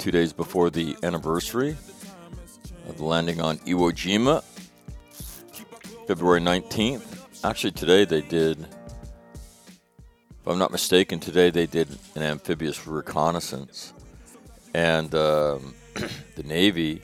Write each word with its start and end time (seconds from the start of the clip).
Two 0.00 0.10
days 0.10 0.32
before 0.32 0.70
the 0.70 0.96
anniversary 1.02 1.76
of 2.88 3.00
landing 3.02 3.38
on 3.38 3.58
Iwo 3.58 3.92
Jima, 3.92 4.42
February 6.06 6.40
19th. 6.40 7.44
Actually, 7.44 7.72
today 7.72 8.06
they 8.06 8.22
did, 8.22 8.58
if 8.60 10.46
I'm 10.46 10.58
not 10.58 10.72
mistaken, 10.72 11.20
today 11.20 11.50
they 11.50 11.66
did 11.66 11.86
an 12.14 12.22
amphibious 12.22 12.86
reconnaissance. 12.86 13.92
And 14.72 15.14
um, 15.14 15.74
the 15.94 16.44
Navy 16.44 17.02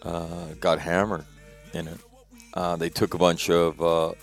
uh, 0.00 0.54
got 0.60 0.78
hammered 0.78 1.26
in 1.74 1.88
it. 1.88 1.98
Uh, 2.54 2.76
they 2.76 2.88
took 2.88 3.12
a 3.12 3.18
bunch 3.18 3.50
of 3.50 3.82
uh, 3.82 4.14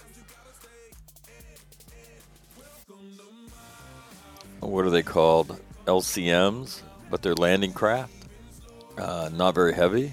what 4.60 4.86
are 4.86 4.90
they 4.90 5.04
called? 5.04 5.60
LCMs, 5.86 6.82
but 7.16 7.22
they're 7.22 7.34
landing 7.36 7.72
craft. 7.72 8.12
Uh, 8.98 9.30
not 9.32 9.56
very 9.56 9.74
heavy, 9.74 10.12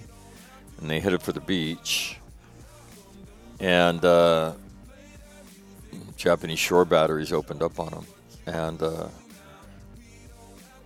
and 0.79 0.89
they 0.89 1.01
headed 1.01 1.21
for 1.21 1.33
the 1.33 1.41
beach. 1.41 2.17
And 3.59 4.05
uh, 4.05 4.53
Japanese 6.17 6.61
shore 6.61 6.85
batteries 6.85 7.33
opened 7.33 7.61
up 7.61 7.81
on 7.81 7.91
them 7.91 8.07
and 8.47 8.81
uh, 8.81 9.09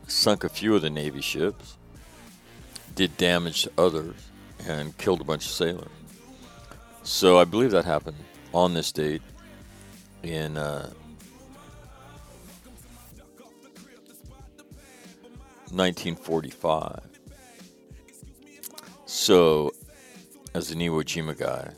sunk 0.07 0.45
a 0.45 0.49
few 0.49 0.75
of 0.75 0.81
the 0.81 0.89
Navy 0.89 1.21
ships, 1.21 1.77
did 2.95 3.15
damage 3.19 3.65
to 3.65 3.73
others, 3.77 4.17
and 4.67 4.97
killed 4.97 5.21
a 5.21 5.25
bunch 5.25 5.45
of 5.45 5.53
sailors. 5.53 5.91
So 7.03 7.39
I 7.39 7.45
believe 7.45 7.73
that 7.73 7.85
happened 7.85 8.17
on 8.55 8.73
this 8.73 8.91
date 8.91 9.21
in 10.23 10.57
1945. 15.77 17.01
So, 19.07 19.73
as 20.55 20.71
an 20.71 20.79
Iwo 20.81 21.03
Jima 21.05 21.37
guy, 21.37 21.71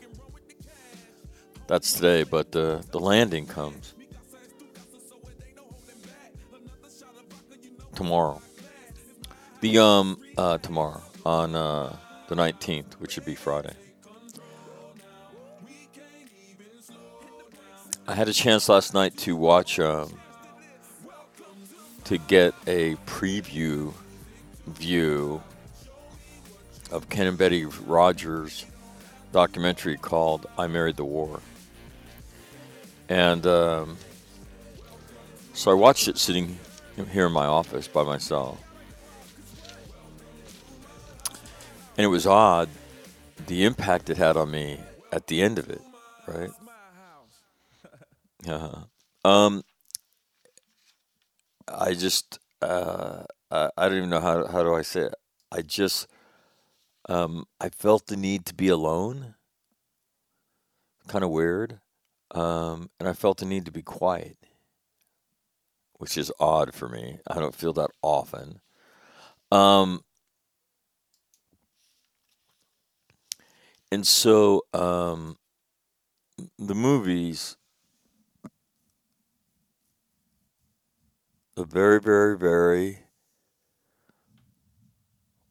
that's 1.67 1.93
today, 1.93 2.23
but 2.23 2.55
uh, 2.55 2.81
the 2.91 2.99
landing 2.99 3.45
comes 3.45 3.93
tomorrow. 7.93 8.41
The 9.61 9.77
um 9.77 10.19
uh, 10.37 10.57
tomorrow 10.59 11.01
on 11.25 11.55
uh, 11.55 11.95
the 12.27 12.35
19th, 12.35 12.93
which 12.93 13.17
would 13.17 13.25
be 13.25 13.35
Friday. 13.35 13.73
I 18.07 18.15
had 18.15 18.27
a 18.27 18.33
chance 18.33 18.69
last 18.69 18.93
night 18.93 19.17
to 19.17 19.35
watch 19.35 19.79
um, 19.79 20.17
to 22.09 22.17
get 22.17 22.55
a 22.65 22.95
preview 23.05 23.93
view 24.65 25.43
of 26.91 27.07
Ken 27.07 27.27
and 27.27 27.37
Betty 27.37 27.65
Rogers 27.65 28.65
documentary 29.31 29.95
called 29.95 30.47
"I 30.57 30.65
Married 30.65 30.97
the 30.97 31.05
War," 31.05 31.39
and 33.09 33.45
um, 33.45 33.97
so 35.53 35.69
I 35.69 35.75
watched 35.75 36.07
it 36.07 36.17
sitting 36.17 36.57
here 37.11 37.27
in 37.27 37.31
my 37.31 37.45
office 37.45 37.87
by 37.87 38.01
myself, 38.01 38.59
and 41.95 42.05
it 42.05 42.07
was 42.07 42.25
odd 42.25 42.69
the 43.45 43.65
impact 43.65 44.09
it 44.09 44.17
had 44.17 44.35
on 44.35 44.49
me 44.49 44.79
at 45.11 45.27
the 45.27 45.43
end 45.43 45.59
of 45.59 45.69
it, 45.69 45.81
right? 46.27 46.49
Uh-huh. 48.47 49.29
Um, 49.29 49.63
I 51.71 51.93
just 51.93 52.39
uh, 52.61 53.23
I, 53.51 53.69
I 53.77 53.89
don't 53.89 53.97
even 53.97 54.09
know 54.09 54.19
how 54.21 54.47
how 54.47 54.63
do 54.63 54.73
I 54.73 54.81
say 54.81 55.01
it. 55.01 55.15
I 55.51 55.61
just 55.61 56.07
um, 57.07 57.45
I 57.59 57.69
felt 57.69 58.07
the 58.07 58.17
need 58.17 58.45
to 58.47 58.53
be 58.53 58.67
alone, 58.67 59.35
kind 61.07 61.23
of 61.23 61.31
weird, 61.31 61.79
um, 62.31 62.89
and 62.99 63.09
I 63.09 63.13
felt 63.13 63.39
the 63.39 63.45
need 63.45 63.65
to 63.65 63.71
be 63.71 63.81
quiet, 63.81 64.37
which 65.97 66.17
is 66.17 66.31
odd 66.39 66.73
for 66.73 66.87
me. 66.87 67.19
I 67.27 67.39
don't 67.39 67.55
feel 67.55 67.73
that 67.73 67.91
often. 68.01 68.61
Um, 69.51 70.03
and 73.91 74.05
so 74.05 74.63
um, 74.73 75.37
the 76.59 76.75
movies 76.75 77.57
a 81.59 81.65
very, 81.65 81.99
very, 81.99 82.37
very 82.37 82.99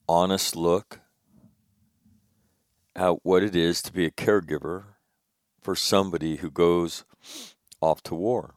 honest 0.08 0.56
look 0.56 1.00
at 2.96 3.26
what 3.26 3.43
it 3.43 3.55
is 3.55 3.82
to 3.82 3.93
be 3.93 4.06
a 4.06 4.10
caregiver 4.10 4.84
for 5.60 5.76
somebody 5.76 6.37
who 6.37 6.50
goes 6.50 7.05
off 7.82 8.02
to 8.02 8.14
war. 8.14 8.55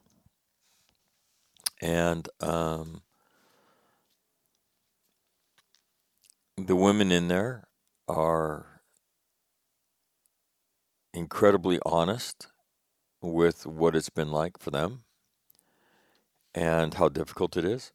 And 1.82 2.26
um, 2.40 3.02
the 6.56 6.76
women 6.76 7.12
in 7.12 7.28
there 7.28 7.68
are 8.08 8.80
incredibly 11.12 11.78
honest 11.84 12.46
with 13.20 13.66
what 13.66 13.94
it's 13.94 14.08
been 14.08 14.30
like 14.30 14.58
for 14.58 14.70
them 14.70 15.04
and 16.54 16.94
how 16.94 17.08
difficult 17.08 17.56
it 17.56 17.64
is. 17.64 17.92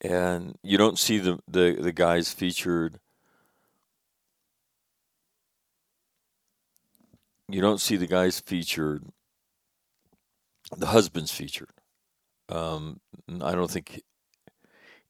And 0.00 0.56
you 0.62 0.76
don't 0.76 0.98
see 0.98 1.18
the, 1.18 1.38
the, 1.48 1.78
the 1.80 1.92
guys 1.92 2.32
featured. 2.32 3.00
You 7.48 7.60
don't 7.60 7.80
see 7.80 7.96
the 7.96 8.06
guys 8.06 8.40
featured. 8.40 9.04
The 10.76 10.86
husbands 10.86 11.30
featured. 11.30 11.70
Um, 12.48 13.00
I 13.40 13.54
don't 13.54 13.70
think 13.70 14.02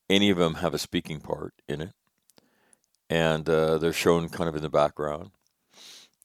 any 0.08 0.30
of 0.30 0.38
them 0.38 0.54
have 0.54 0.74
a 0.74 0.78
speaking 0.78 1.20
part 1.20 1.54
in 1.66 1.80
it, 1.80 1.92
and 3.08 3.48
uh, 3.48 3.78
they're 3.78 3.92
shown 3.92 4.28
kind 4.28 4.48
of 4.48 4.56
in 4.56 4.62
the 4.62 4.68
background 4.68 5.30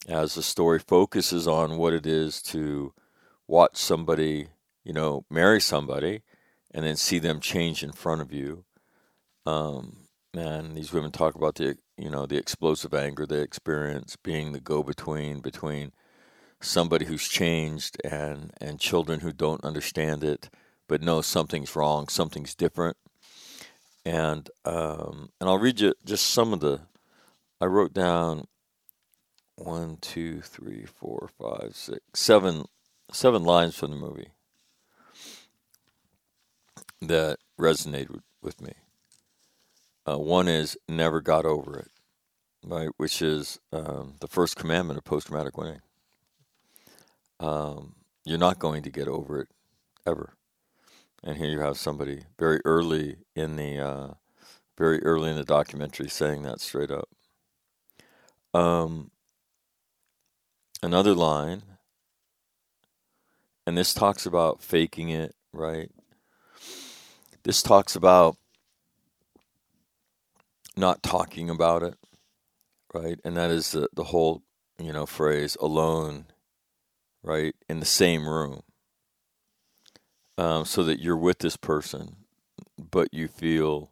as 0.08 0.36
the 0.36 0.44
story 0.44 0.80
focuses 0.80 1.48
on 1.48 1.78
what 1.78 1.94
it 1.94 2.06
is 2.06 2.42
to 2.42 2.94
watch 3.48 3.78
somebody, 3.78 4.48
you 4.84 4.94
know, 4.94 5.26
marry 5.30 5.62
somebody, 5.62 6.22
and 6.72 6.86
then 6.86 6.96
see 6.96 7.20
them 7.20 7.40
change 7.40 7.84
in 7.84 7.92
front 7.92 8.22
of 8.22 8.32
you. 8.32 8.66
Um, 9.46 10.08
and 10.34 10.78
these 10.78 10.94
women 10.94 11.12
talk 11.12 11.36
about 11.36 11.56
the, 11.56 11.78
you 11.98 12.10
know, 12.10 12.26
the 12.26 12.38
explosive 12.38 12.94
anger 12.94 13.26
they 13.26 13.42
experience, 13.42 14.16
being 14.16 14.52
the 14.52 14.60
go-between 14.60 15.40
between 15.40 15.92
somebody 16.62 17.06
who's 17.06 17.28
changed 17.28 17.98
and 18.04 18.52
and 18.60 18.80
children 18.80 19.22
who 19.22 19.32
don't 19.32 19.64
understand 19.64 20.24
it, 20.24 20.50
but 20.88 21.02
know 21.02 21.22
something's 21.22 21.76
wrong, 21.76 22.08
something's 22.08 22.56
different. 22.56 22.98
And 24.06 24.50
um, 24.66 25.30
and 25.40 25.50
I'll 25.50 25.58
read 25.58 25.80
you 25.80 25.94
just 26.06 26.28
some 26.28 26.54
of 26.54 26.60
the. 26.60 26.82
I 27.62 27.66
wrote 27.66 27.94
down 27.94 28.46
one, 29.56 29.98
two, 30.00 30.42
three, 30.42 30.86
four, 30.86 31.30
five, 31.38 31.76
six, 31.76 32.00
seven, 32.14 32.66
seven 33.12 33.44
lines 33.44 33.76
from 33.76 33.92
the 33.92 33.98
movie 33.98 34.30
that 37.02 37.38
resonated 37.60 38.22
with 38.42 38.62
me. 38.62 38.74
Uh, 40.08 40.18
one 40.18 40.48
is 40.48 40.78
never 40.88 41.22
got 41.22 41.46
over 41.46 41.78
it, 41.78 41.92
right? 42.64 42.90
Which 42.98 43.22
is 43.22 43.60
um, 43.72 44.16
the 44.20 44.28
first 44.28 44.56
commandment 44.56 44.98
of 44.98 45.04
post 45.04 45.28
traumatic 45.28 45.58
winning. 45.58 45.82
Um, 47.40 47.96
you're 48.26 48.38
not 48.38 48.60
going 48.60 48.84
to 48.84 48.90
get 48.90 49.08
over 49.08 49.42
it 49.42 49.48
ever. 50.06 50.34
And 51.24 51.38
here 51.38 51.50
you 51.50 51.60
have 51.60 51.78
somebody 51.78 52.24
very 52.38 52.62
early 52.66 53.18
in 53.36 53.56
the 53.56 53.78
uh, 53.78 54.08
very 54.78 55.04
early 55.04 55.30
in 55.30 55.36
the 55.36 55.44
documentary 55.44 56.10
saying 56.10 56.44
that 56.44 56.62
straight 56.62 56.92
up. 56.92 57.10
Um, 58.54 59.12
another 60.82 61.14
line, 61.14 61.64
and 63.68 63.78
this 63.78 63.94
talks 63.94 64.26
about 64.26 64.64
faking 64.64 65.10
it, 65.10 65.36
right? 65.52 65.92
This 67.44 67.62
talks 67.62 67.96
about 67.96 68.36
not 70.76 71.04
talking 71.04 71.50
about 71.50 71.84
it, 71.84 71.96
right? 72.94 73.20
And 73.24 73.38
that 73.38 73.50
is 73.50 73.72
the, 73.72 73.90
the 73.94 74.06
whole, 74.06 74.44
you 74.78 74.94
know, 74.94 75.06
phrase 75.06 75.58
alone, 75.60 76.26
right, 77.24 77.56
in 77.68 77.80
the 77.80 77.86
same 77.86 78.28
room. 78.28 78.62
Um, 80.38 80.64
so 80.64 80.84
that 80.84 81.02
you're 81.02 81.18
with 81.18 81.40
this 81.40 81.58
person, 81.58 82.16
but 82.78 83.10
you 83.14 83.28
feel, 83.28 83.92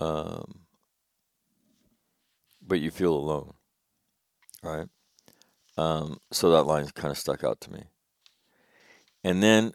um, 0.00 0.60
but 2.66 2.80
you 2.80 2.90
feel 2.90 3.12
alone, 3.14 3.52
right? 4.62 4.86
Um, 5.76 6.18
so 6.30 6.50
that 6.50 6.64
line 6.64 6.88
kind 6.94 7.12
of 7.12 7.18
stuck 7.18 7.44
out 7.44 7.60
to 7.62 7.72
me. 7.72 7.84
And 9.22 9.42
then 9.42 9.72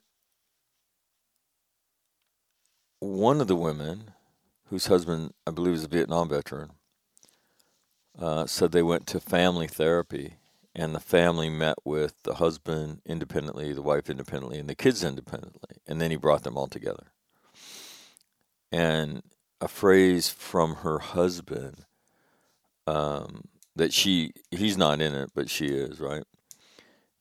one 3.00 3.42
of 3.42 3.48
the 3.48 3.56
women, 3.56 4.12
whose 4.70 4.88
husband 4.88 5.34
I 5.46 5.52
believe 5.52 5.76
is 5.76 5.84
a 5.84 5.88
Vietnam 5.88 6.30
veteran, 6.30 6.72
uh, 8.20 8.46
said 8.46 8.72
they 8.72 8.84
went 8.84 9.08
to 9.08 9.20
family 9.20 9.68
therapy, 9.68 10.36
and 10.76 10.94
the 10.94 11.00
family 11.00 11.50
met 11.50 11.76
with 11.84 12.24
the 12.24 12.36
husband 12.36 13.02
independently, 13.06 13.74
the 13.74 13.82
wife 13.82 14.10
independently, 14.10 14.60
and 14.60 14.70
the 14.70 14.76
kids 14.76 15.04
independently, 15.04 15.78
and 15.88 16.02
then 16.02 16.12
he 16.12 16.18
brought 16.18 16.44
them 16.44 16.58
all 16.58 16.68
together. 16.68 17.12
And 18.72 19.24
a 19.62 19.68
phrase 19.68 20.30
from 20.30 20.76
her 20.76 21.00
husband 21.00 21.86
um, 22.86 23.46
that 23.76 23.94
she 23.94 24.34
he's 24.52 24.78
not 24.78 25.02
in 25.02 25.14
it, 25.14 25.32
but 25.34 25.50
she 25.50 25.68
is, 25.68 26.00
right? 26.00 26.24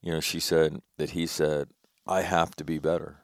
You 0.03 0.13
know, 0.13 0.21
she 0.21 0.41
said 0.41 0.81
that 0.99 1.11
he 1.11 1.27
said, 1.27 1.69
I 2.07 2.23
have 2.23 2.55
to 2.57 2.65
be 2.65 2.79
better. 2.79 3.19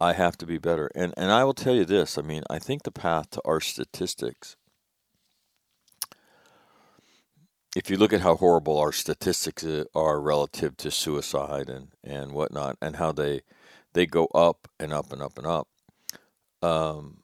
I 0.00 0.12
have 0.12 0.38
to 0.38 0.46
be 0.46 0.58
better. 0.58 0.90
And 0.94 1.14
and 1.16 1.32
I 1.32 1.44
will 1.44 1.54
tell 1.54 1.74
you 1.74 1.84
this, 1.84 2.18
I 2.18 2.22
mean, 2.22 2.44
I 2.50 2.58
think 2.58 2.84
the 2.84 2.92
path 2.92 3.30
to 3.30 3.42
our 3.44 3.60
statistics 3.60 4.56
if 7.76 7.90
you 7.90 7.96
look 7.96 8.12
at 8.12 8.22
how 8.22 8.36
horrible 8.36 8.78
our 8.78 8.92
statistics 8.92 9.64
are 9.94 10.20
relative 10.20 10.76
to 10.78 10.90
suicide 10.90 11.68
and, 11.68 11.88
and 12.02 12.32
whatnot, 12.32 12.76
and 12.82 12.96
how 12.96 13.12
they 13.12 13.42
they 13.92 14.06
go 14.06 14.26
up 14.34 14.68
and 14.78 14.92
up 14.92 15.12
and 15.12 15.22
up 15.22 15.38
and 15.38 15.46
up, 15.46 15.68
um, 16.62 17.18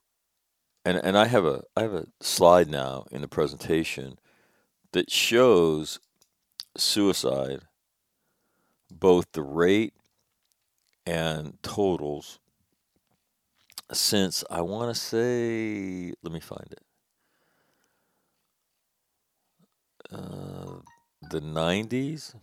and 0.85 0.99
and 0.99 1.17
I 1.19 1.27
have 1.27 1.45
a 1.45 1.63
I 1.77 1.83
have 1.83 1.95
a 1.95 2.07
slide 2.21 2.69
now 2.69 3.05
in 3.11 3.21
the 3.21 3.29
presentation 3.29 4.19
that 4.93 5.11
shows 5.11 5.99
suicide, 6.77 7.63
both 8.91 9.33
the 9.33 9.43
rate 9.43 9.95
and 11.07 11.59
totals, 11.63 12.39
since 13.97 14.45
I 14.51 14.61
want 14.61 14.95
to 14.95 15.01
say, 15.01 16.13
let 16.23 16.33
me 16.33 16.41
find 16.41 16.67
it. 16.71 16.83
Uh, 20.13 20.81
the 21.31 21.41
90s. 21.41 22.35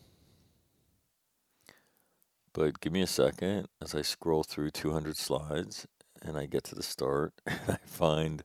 But 2.54 2.82
give 2.82 2.92
me 2.92 3.02
a 3.02 3.08
second 3.08 3.68
as 3.82 3.96
I 3.96 4.02
scroll 4.02 4.44
through 4.44 4.72
200 4.72 5.16
slides 5.16 5.88
and 6.22 6.38
I 6.38 6.46
get 6.46 6.64
to 6.66 6.76
the 6.76 6.84
start 6.84 7.34
and 7.46 7.60
I 7.68 7.78
find 7.86 8.44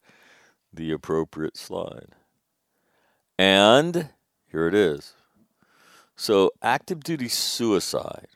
the 0.73 0.93
appropriate 0.93 1.57
slide. 1.57 2.15
And 3.39 4.11
here 4.51 4.69
it 4.69 4.75
is. 4.75 5.15
So, 6.19 6.53
active 6.63 7.05
duty 7.05 7.29
suicide, 7.29 8.29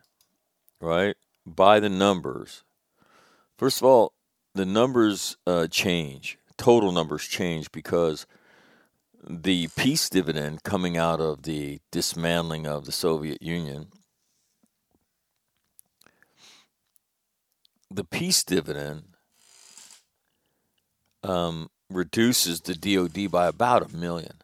right? 0.81 1.17
By 1.47 1.81
the 1.81 1.89
numbers. 1.89 2.63
First 3.57 3.81
of 3.81 3.85
all, 3.85 4.13
the 4.55 4.67
numbers 4.67 5.37
uh, 5.47 5.67
change, 5.69 6.39
total 6.57 6.93
numbers 6.93 7.27
change 7.27 7.71
because 7.73 8.27
the 9.29 9.69
peace 9.77 10.09
dividend 10.09 10.63
coming 10.63 10.97
out 10.97 11.21
of 11.21 11.43
the 11.43 11.81
dismantling 11.91 12.67
of 12.67 12.85
the 12.85 12.93
Soviet 12.93 13.43
Union, 13.43 13.89
the 17.91 18.05
peace 18.05 18.43
dividend 18.43 19.03
um, 21.23 21.71
reduces 21.91 22.61
the 22.61 22.75
DoD 22.75 23.31
by 23.31 23.47
about 23.47 23.91
a 23.91 23.97
million. 23.97 24.41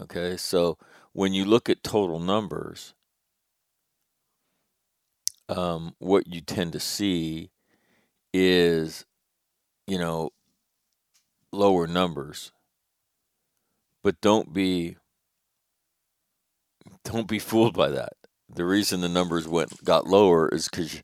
Okay, 0.00 0.36
so 0.36 0.76
when 1.12 1.32
you 1.32 1.44
look 1.44 1.70
at 1.70 1.82
total 1.82 2.18
numbers, 2.18 2.94
um, 5.48 5.94
what 5.98 6.26
you 6.26 6.40
tend 6.40 6.72
to 6.72 6.80
see 6.80 7.50
is, 8.36 9.04
you 9.86 9.98
know, 9.98 10.30
lower 11.52 11.86
numbers. 11.86 12.52
But 14.02 14.20
don't 14.20 14.52
be 14.52 14.96
don't 17.04 17.28
be 17.28 17.38
fooled 17.38 17.74
by 17.74 17.88
that. 17.90 18.12
The 18.48 18.64
reason 18.64 19.00
the 19.00 19.08
numbers 19.08 19.48
went 19.48 19.82
got 19.84 20.06
lower 20.06 20.48
is 20.48 20.68
because 20.68 21.02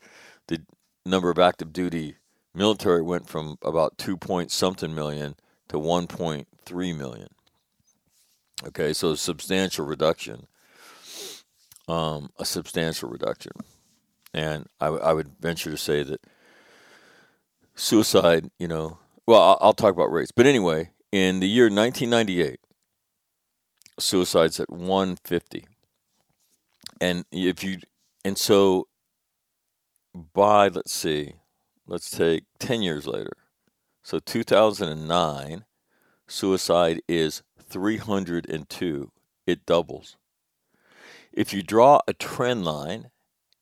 the 0.49 0.63
number 1.05 1.31
of 1.31 1.39
active 1.39 1.73
duty 1.73 2.17
military 2.55 3.03
went 3.03 3.29
from 3.29 3.57
about 3.63 3.99
two 3.99 4.17
point 4.17 4.51
something 4.51 4.95
million 4.95 5.35
to 5.69 5.79
one 5.79 6.07
point 6.07 6.47
three 6.65 6.93
million. 6.93 7.29
Okay, 8.65 8.93
so 8.93 9.11
a 9.11 9.17
substantial 9.17 9.85
reduction. 9.85 10.47
Um, 11.89 12.31
a 12.39 12.45
substantial 12.45 13.09
reduction. 13.09 13.53
And 14.33 14.67
I, 14.81 14.87
w- 14.87 15.03
I 15.03 15.13
would 15.13 15.33
venture 15.41 15.71
to 15.71 15.77
say 15.77 16.05
that 16.05 16.21
suicide, 17.83 18.49
you 18.59 18.69
know, 18.69 18.99
well, 19.27 19.59
I'll, 19.61 19.73
talk 19.73 19.93
about 19.93 20.13
rates. 20.13 20.33
But 20.35 20.47
anyway, 20.47 20.91
in 21.11 21.41
the 21.41 21.49
year 21.49 21.65
1998, 21.65 22.61
suicides 23.99 24.61
at 24.61 24.71
150. 24.71 25.67
And 27.01 27.25
if 27.33 27.65
you, 27.65 27.79
and 28.25 28.39
so 28.39 28.87
by, 30.15 30.69
let's 30.69 30.93
see, 30.93 31.35
let's 31.87 32.11
take 32.11 32.45
10 32.61 32.83
years 32.83 33.07
later. 33.07 33.33
So 34.03 34.19
2009, 34.19 35.65
suicide 36.29 37.03
is 37.09 37.43
302. 37.61 39.13
It 39.47 39.67
doubles. 39.67 40.17
If 41.33 41.53
you 41.53 41.63
draw 41.63 42.01
a 42.07 42.13
trend 42.13 42.65
line, 42.65 43.11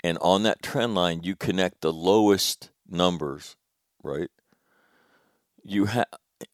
and 0.03 0.19
on 0.21 0.43
that 0.43 0.63
trend 0.63 0.95
line 0.95 1.23
you 1.23 1.37
connect 1.37 1.81
the 1.81 1.93
lowest 1.93 2.71
numbers, 2.89 3.57
right? 4.03 4.31
You 5.63 5.87
have 5.87 6.07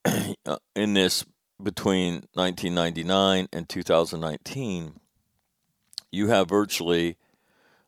in 0.74 0.94
this 0.94 1.24
between 1.62 2.26
1999 2.34 3.48
and 3.52 3.68
2019, 3.68 5.00
you 6.10 6.28
have 6.28 6.48
virtually 6.48 7.16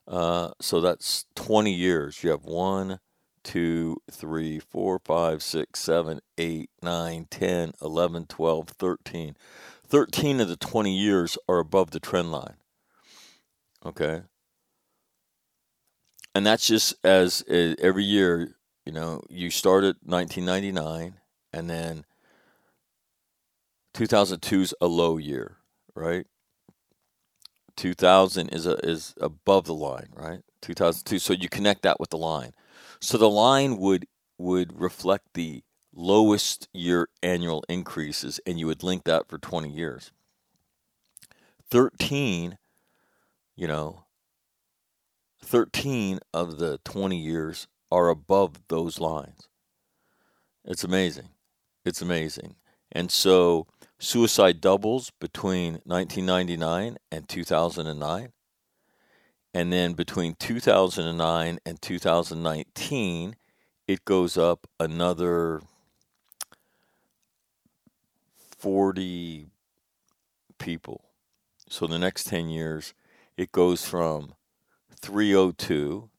uh, 0.08 0.52
so 0.58 0.80
that's 0.80 1.26
20 1.34 1.70
years. 1.70 2.24
You 2.24 2.30
have 2.30 2.44
one, 2.44 2.98
two, 3.44 4.00
three, 4.10 4.58
four, 4.58 4.98
five, 5.04 5.42
six, 5.42 5.80
seven, 5.80 6.20
eight, 6.38 6.70
nine, 6.82 7.26
10, 7.30 7.72
11, 7.82 8.26
12, 8.26 8.68
13. 8.68 9.36
13 9.86 10.40
of 10.40 10.48
the 10.48 10.56
20 10.56 10.96
years 10.96 11.36
are 11.46 11.58
above 11.58 11.90
the 11.90 12.00
trend 12.00 12.32
line. 12.32 12.56
Okay? 13.84 14.22
And 16.34 16.46
that's 16.46 16.66
just 16.66 16.94
as 17.04 17.42
uh, 17.50 17.74
every 17.78 18.04
year, 18.04 18.54
you 18.88 18.94
know, 18.94 19.20
you 19.28 19.50
start 19.50 19.84
at 19.84 19.96
1999 20.02 21.20
and 21.52 21.68
then 21.68 22.06
2002 23.92 24.62
is 24.62 24.74
a 24.80 24.86
low 24.86 25.18
year, 25.18 25.58
right? 25.94 26.24
2000 27.76 28.48
is 28.48 28.64
a, 28.64 28.76
is 28.76 29.14
above 29.20 29.66
the 29.66 29.74
line, 29.74 30.08
right? 30.14 30.40
2002. 30.62 31.18
So 31.18 31.34
you 31.34 31.50
connect 31.50 31.82
that 31.82 32.00
with 32.00 32.08
the 32.08 32.16
line. 32.16 32.54
So 32.98 33.18
the 33.18 33.28
line 33.28 33.76
would 33.76 34.06
would 34.38 34.80
reflect 34.80 35.34
the 35.34 35.64
lowest 35.94 36.66
year 36.72 37.10
annual 37.22 37.62
increases, 37.68 38.40
and 38.46 38.58
you 38.58 38.66
would 38.68 38.82
link 38.82 39.04
that 39.04 39.28
for 39.28 39.36
20 39.36 39.68
years. 39.68 40.12
13, 41.70 42.56
you 43.54 43.68
know, 43.68 44.04
13 45.44 46.20
of 46.32 46.56
the 46.56 46.80
20 46.84 47.18
years 47.18 47.68
are 47.90 48.08
above 48.08 48.68
those 48.68 49.00
lines. 49.00 49.48
It's 50.64 50.84
amazing. 50.84 51.28
It's 51.84 52.02
amazing. 52.02 52.56
And 52.92 53.10
so 53.10 53.66
suicide 53.98 54.60
doubles 54.60 55.10
between 55.18 55.80
1999 55.84 56.98
and 57.10 57.28
2009. 57.28 58.32
And 59.54 59.72
then 59.72 59.94
between 59.94 60.34
2009 60.34 61.58
and 61.64 61.82
2019, 61.82 63.36
it 63.86 64.04
goes 64.04 64.36
up 64.36 64.66
another 64.78 65.62
40 68.58 69.46
people. 70.58 71.04
So 71.68 71.86
the 71.86 71.98
next 71.98 72.24
10 72.24 72.48
years, 72.50 72.92
it 73.36 73.52
goes 73.52 73.84
from 73.84 74.34
302 75.00 76.10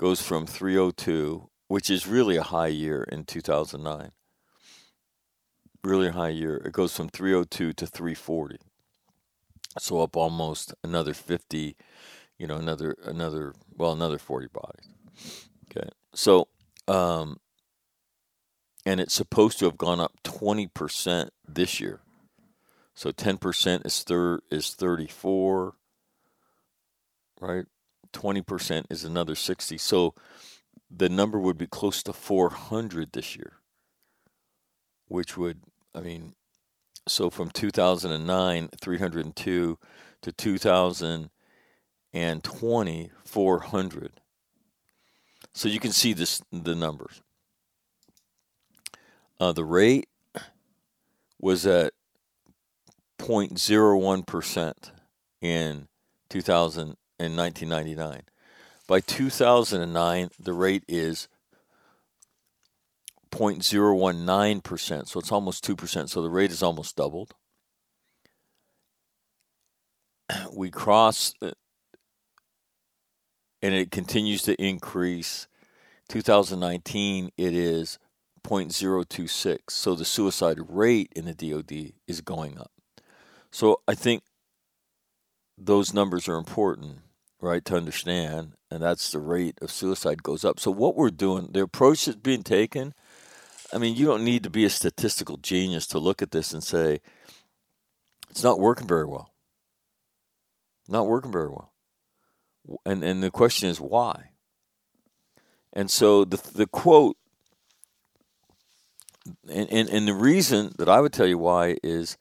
goes 0.00 0.22
from 0.22 0.46
302, 0.46 1.50
which 1.68 1.90
is 1.90 2.06
really 2.06 2.36
a 2.36 2.42
high 2.42 2.68
year 2.68 3.02
in 3.12 3.22
2009. 3.22 4.12
Really 5.84 6.08
a 6.08 6.12
high 6.12 6.30
year. 6.30 6.56
It 6.56 6.72
goes 6.72 6.96
from 6.96 7.10
302 7.10 7.74
to 7.74 7.86
340. 7.86 8.56
So 9.78 10.00
up 10.00 10.16
almost 10.16 10.72
another 10.82 11.12
50, 11.12 11.76
you 12.38 12.46
know, 12.46 12.56
another 12.56 12.96
another 13.04 13.52
well, 13.76 13.92
another 13.92 14.18
40 14.18 14.48
bodies. 14.48 14.88
Okay. 15.70 15.88
So 16.14 16.48
um 16.88 17.38
and 18.86 19.00
it's 19.00 19.14
supposed 19.14 19.58
to 19.58 19.66
have 19.66 19.76
gone 19.76 20.00
up 20.00 20.14
20% 20.24 21.28
this 21.46 21.78
year. 21.78 22.00
So 22.94 23.12
10% 23.12 23.84
is 23.86 24.02
thir- 24.02 24.40
is 24.50 24.70
34, 24.70 25.74
right? 27.38 27.66
20% 28.12 28.84
is 28.90 29.04
another 29.04 29.34
60. 29.34 29.78
So 29.78 30.14
the 30.90 31.08
number 31.08 31.38
would 31.38 31.58
be 31.58 31.66
close 31.66 32.02
to 32.02 32.12
400 32.12 33.12
this 33.12 33.36
year, 33.36 33.52
which 35.08 35.36
would, 35.36 35.60
I 35.94 36.00
mean, 36.00 36.34
so 37.06 37.30
from 37.30 37.50
2009, 37.50 38.68
302 38.80 39.78
to 40.22 40.32
2020, 40.32 43.10
400. 43.24 44.12
So 45.52 45.68
you 45.68 45.80
can 45.80 45.92
see 45.92 46.12
this 46.12 46.42
the 46.52 46.74
numbers. 46.74 47.22
Uh, 49.38 49.52
the 49.52 49.64
rate 49.64 50.08
was 51.40 51.66
at 51.66 51.92
0.01% 53.18 54.90
in 55.40 55.88
2000 56.28 56.96
in 57.20 57.36
1999. 57.36 58.22
By 58.88 59.00
2009, 59.00 60.30
the 60.40 60.52
rate 60.52 60.84
is 60.88 61.28
0.019%, 63.30 65.06
so 65.06 65.20
it's 65.20 65.30
almost 65.30 65.64
2%. 65.64 66.08
So 66.08 66.22
the 66.22 66.30
rate 66.30 66.50
is 66.50 66.62
almost 66.62 66.96
doubled. 66.96 67.34
We 70.52 70.70
cross, 70.70 71.34
uh, 71.42 71.52
and 73.62 73.74
it 73.74 73.90
continues 73.90 74.42
to 74.42 74.60
increase. 74.60 75.46
2019, 76.08 77.30
it 77.36 77.54
is 77.54 77.98
0.026. 78.42 79.58
So 79.68 79.94
the 79.94 80.04
suicide 80.04 80.58
rate 80.68 81.12
in 81.14 81.26
the 81.26 81.34
DoD 81.34 81.92
is 82.08 82.20
going 82.20 82.58
up. 82.58 82.72
So 83.52 83.80
I 83.86 83.94
think 83.94 84.22
those 85.56 85.92
numbers 85.92 86.28
are 86.28 86.36
important, 86.36 86.98
right, 87.40 87.64
to 87.64 87.76
understand, 87.76 88.52
and 88.70 88.82
that's 88.82 89.10
the 89.10 89.18
rate 89.18 89.58
of 89.62 89.70
suicide 89.70 90.22
goes 90.22 90.44
up. 90.44 90.60
So 90.60 90.70
what 90.70 90.96
we're 90.96 91.10
doing, 91.10 91.48
the 91.52 91.62
approach 91.62 92.04
that's 92.04 92.16
being 92.16 92.42
taken, 92.42 92.94
I 93.72 93.78
mean, 93.78 93.96
you 93.96 94.06
don't 94.06 94.24
need 94.24 94.42
to 94.44 94.50
be 94.50 94.64
a 94.64 94.70
statistical 94.70 95.36
genius 95.36 95.86
to 95.88 95.98
look 95.98 96.22
at 96.22 96.32
this 96.32 96.52
and 96.52 96.62
say 96.62 97.00
it's 98.28 98.44
not 98.44 98.60
working 98.60 98.86
very 98.86 99.06
well. 99.06 99.32
Not 100.88 101.06
working 101.06 101.32
very 101.32 101.48
well. 101.48 101.72
And 102.84 103.02
and 103.02 103.22
the 103.22 103.30
question 103.30 103.68
is 103.68 103.80
why? 103.80 104.30
And 105.72 105.90
so 105.90 106.24
the 106.24 106.36
the 106.54 106.66
quote 106.66 107.16
and, 109.48 109.70
and, 109.70 109.88
and 109.88 110.08
the 110.08 110.14
reason 110.14 110.72
that 110.78 110.88
I 110.88 111.00
would 111.00 111.12
tell 111.12 111.26
you 111.26 111.38
why 111.38 111.76
is 111.82 112.16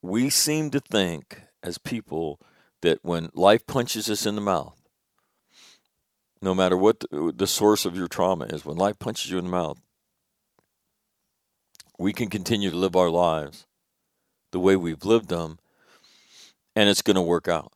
we 0.00 0.30
seem 0.30 0.70
to 0.70 0.80
think 0.80 1.42
as 1.62 1.78
people 1.78 2.40
that 2.82 2.98
when 3.02 3.30
life 3.32 3.66
punches 3.66 4.10
us 4.10 4.26
in 4.26 4.34
the 4.34 4.40
mouth, 4.40 4.80
no 6.40 6.54
matter 6.54 6.76
what 6.76 7.00
the, 7.00 7.32
the 7.34 7.46
source 7.46 7.84
of 7.84 7.96
your 7.96 8.08
trauma 8.08 8.44
is, 8.46 8.64
when 8.64 8.76
life 8.76 8.98
punches 8.98 9.30
you 9.30 9.38
in 9.38 9.44
the 9.44 9.50
mouth, 9.50 9.80
we 11.98 12.12
can 12.12 12.28
continue 12.28 12.70
to 12.70 12.76
live 12.76 12.96
our 12.96 13.10
lives 13.10 13.66
the 14.50 14.60
way 14.60 14.76
we've 14.76 15.04
lived 15.04 15.28
them, 15.28 15.58
and 16.76 16.88
it's 16.88 17.02
going 17.02 17.16
to 17.16 17.22
work 17.22 17.48
out. 17.48 17.72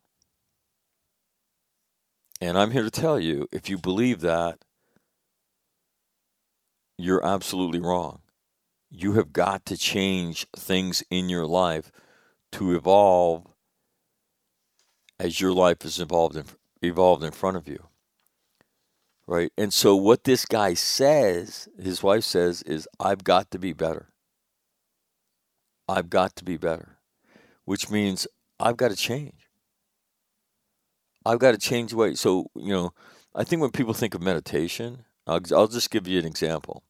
And 2.41 2.59
I'm 2.59 2.73
here 2.73 2.83
to 2.83 2.91
tell 2.91 3.19
you 3.19 3.49
if 3.51 3.71
you 3.71 3.79
believe 3.79 4.21
that, 4.21 4.59
you're 6.99 7.25
absolutely 7.25 7.81
wrong. 7.81 8.21
You 8.91 9.13
have 9.15 9.33
got 9.33 9.65
to 9.67 9.77
change 9.77 10.47
things 10.57 11.03
in 11.11 11.29
your 11.29 11.47
life 11.47 11.93
to 12.53 12.75
evolve 12.75 13.47
as 15.18 15.40
your 15.40 15.52
life 15.52 15.85
is 15.85 16.00
evolved 16.00 16.37
in, 16.37 16.44
evolved 16.82 17.25
in 17.25 17.32
front 17.32 17.56
of 17.56 17.68
you. 17.68 17.88
Right? 19.26 19.52
And 19.58 19.73
so 19.75 19.96
what 19.96 20.25
this 20.25 20.44
guy 20.44 20.75
says, 20.75 21.68
his 21.82 22.02
wife 22.02 22.25
says 22.25 22.62
is 22.62 22.87
I've 23.00 23.25
got 23.25 23.50
to 23.50 23.58
be 23.58 23.73
better. 23.73 24.12
I've 25.88 26.11
got 26.11 26.37
to 26.37 26.44
be 26.44 26.56
better. 26.56 26.99
Which 27.64 27.90
means 27.90 28.28
I've 28.61 28.76
got 28.76 28.90
to 28.90 28.96
change. 28.96 29.49
I've 31.25 31.40
got 31.40 31.50
to 31.52 31.58
change 31.58 31.90
the 31.90 31.96
way. 31.96 32.14
So, 32.14 32.46
you 32.54 32.73
know, 32.73 32.92
I 33.35 33.42
think 33.42 33.61
when 33.61 33.73
people 33.73 33.94
think 33.94 34.14
of 34.14 34.23
meditation, 34.23 35.04
I'll, 35.26 35.40
I'll 35.52 35.66
just 35.66 35.90
give 35.90 36.06
you 36.06 36.20
an 36.20 36.25
example, 36.25 36.85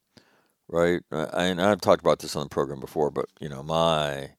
right? 0.69 1.01
And 1.11 1.59
I've 1.59 1.81
talked 1.81 2.03
about 2.03 2.19
this 2.19 2.37
on 2.37 2.45
the 2.45 2.51
program 2.51 2.81
before, 2.81 3.11
but, 3.11 3.27
you 3.41 3.49
know, 3.49 3.63
my 3.63 4.33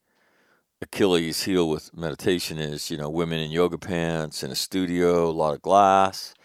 Achilles 0.81 1.43
heel 1.43 1.67
with 1.67 1.95
meditation 1.95 2.59
is, 2.59 2.91
you 2.91 2.97
know, 2.97 3.09
women 3.09 3.39
in 3.39 3.49
yoga 3.49 3.79
pants 3.79 4.43
in 4.43 4.51
a 4.51 4.55
studio, 4.55 5.27
a 5.27 5.31
lot 5.31 5.55
of 5.55 5.61
glass, 5.63 6.35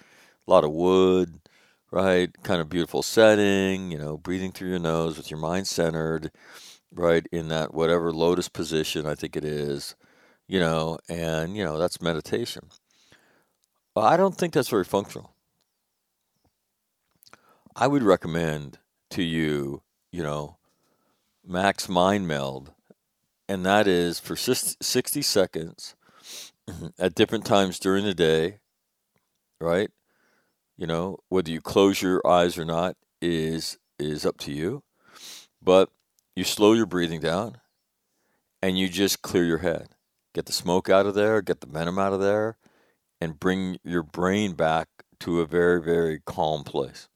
a 0.46 0.50
lot 0.50 0.64
of 0.64 0.72
wood, 0.72 1.40
right? 1.90 2.30
Kind 2.42 2.62
of 2.62 2.70
beautiful 2.70 3.02
setting, 3.02 3.90
you 3.90 3.98
know, 3.98 4.16
breathing 4.16 4.50
through 4.50 4.70
your 4.70 4.78
nose 4.78 5.18
with 5.18 5.30
your 5.30 5.38
mind 5.38 5.66
centered, 5.66 6.30
right? 6.90 7.26
In 7.30 7.48
that 7.48 7.74
whatever 7.74 8.10
lotus 8.10 8.48
position, 8.48 9.06
I 9.06 9.14
think 9.14 9.36
it 9.36 9.44
is, 9.44 9.96
you 10.48 10.58
know, 10.58 10.98
and, 11.10 11.54
you 11.54 11.62
know, 11.62 11.78
that's 11.78 12.00
meditation. 12.00 12.70
I 13.94 14.16
don't 14.16 14.36
think 14.36 14.54
that's 14.54 14.70
very 14.70 14.84
functional. 14.84 15.34
I 17.76 17.86
would 17.86 18.02
recommend 18.02 18.78
to 19.10 19.22
you, 19.22 19.82
you 20.10 20.22
know, 20.22 20.56
Mac's 21.44 21.88
Mind 21.88 22.26
Meld 22.26 22.72
and 23.52 23.66
that 23.66 23.86
is 23.86 24.18
for 24.18 24.34
60 24.34 25.20
seconds 25.20 25.94
at 26.98 27.14
different 27.14 27.44
times 27.44 27.78
during 27.78 28.02
the 28.06 28.14
day, 28.14 28.60
right? 29.60 29.90
You 30.78 30.86
know, 30.86 31.18
whether 31.28 31.50
you 31.50 31.60
close 31.60 32.00
your 32.00 32.26
eyes 32.26 32.56
or 32.56 32.64
not 32.64 32.96
is 33.20 33.76
is 33.98 34.24
up 34.24 34.38
to 34.38 34.52
you. 34.52 34.82
But 35.62 35.90
you 36.34 36.44
slow 36.44 36.72
your 36.72 36.86
breathing 36.86 37.20
down 37.20 37.58
and 38.62 38.78
you 38.78 38.88
just 38.88 39.20
clear 39.20 39.44
your 39.44 39.58
head. 39.58 39.88
Get 40.34 40.46
the 40.46 40.52
smoke 40.52 40.88
out 40.88 41.04
of 41.04 41.14
there, 41.14 41.42
get 41.42 41.60
the 41.60 41.66
venom 41.66 41.98
out 41.98 42.14
of 42.14 42.20
there, 42.20 42.56
and 43.20 43.38
bring 43.38 43.76
your 43.84 44.02
brain 44.02 44.54
back 44.54 44.88
to 45.20 45.42
a 45.42 45.46
very, 45.46 45.82
very 45.82 46.20
calm 46.24 46.64
place. 46.64 47.06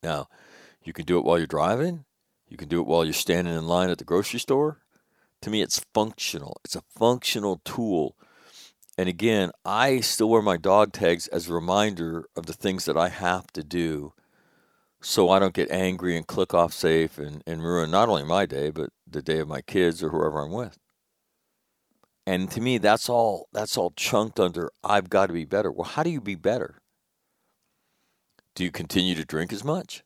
Now, 0.00 0.28
you 0.84 0.92
can 0.92 1.06
do 1.06 1.18
it 1.18 1.24
while 1.24 1.38
you're 1.38 1.48
driving. 1.48 2.04
You 2.48 2.56
can 2.56 2.68
do 2.68 2.80
it 2.80 2.86
while 2.86 3.04
you're 3.04 3.12
standing 3.14 3.52
in 3.52 3.66
line 3.66 3.90
at 3.90 3.98
the 3.98 4.04
grocery 4.04 4.38
store. 4.38 4.81
To 5.42 5.50
me, 5.50 5.60
it's 5.60 5.84
functional. 5.92 6.60
It's 6.64 6.76
a 6.76 6.82
functional 6.96 7.60
tool. 7.64 8.16
And 8.96 9.08
again, 9.08 9.50
I 9.64 10.00
still 10.00 10.28
wear 10.28 10.42
my 10.42 10.56
dog 10.56 10.92
tags 10.92 11.26
as 11.28 11.48
a 11.48 11.54
reminder 11.54 12.26
of 12.36 12.46
the 12.46 12.52
things 12.52 12.84
that 12.84 12.96
I 12.96 13.08
have 13.08 13.48
to 13.52 13.62
do 13.62 14.12
so 15.00 15.30
I 15.30 15.40
don't 15.40 15.54
get 15.54 15.70
angry 15.70 16.16
and 16.16 16.26
click 16.26 16.54
off 16.54 16.72
safe 16.72 17.18
and, 17.18 17.42
and 17.46 17.62
ruin 17.62 17.90
not 17.90 18.08
only 18.08 18.22
my 18.22 18.46
day, 18.46 18.70
but 18.70 18.90
the 19.06 19.20
day 19.20 19.40
of 19.40 19.48
my 19.48 19.60
kids 19.60 20.02
or 20.02 20.10
whoever 20.10 20.40
I'm 20.40 20.52
with. 20.52 20.78
And 22.24 22.48
to 22.52 22.60
me, 22.60 22.78
that's 22.78 23.08
all 23.08 23.48
that's 23.52 23.76
all 23.76 23.92
chunked 23.96 24.38
under 24.38 24.70
I've 24.84 25.10
got 25.10 25.26
to 25.26 25.32
be 25.32 25.44
better. 25.44 25.72
Well, 25.72 25.88
how 25.88 26.04
do 26.04 26.10
you 26.10 26.20
be 26.20 26.36
better? 26.36 26.80
Do 28.54 28.62
you 28.62 28.70
continue 28.70 29.16
to 29.16 29.24
drink 29.24 29.52
as 29.52 29.64
much? 29.64 30.04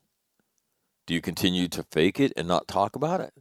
Do 1.05 1.13
you 1.13 1.21
continue 1.21 1.67
to 1.67 1.83
fake 1.83 2.19
it 2.19 2.33
and 2.35 2.47
not 2.47 2.67
talk 2.67 2.95
about 2.95 3.21
it? 3.21 3.33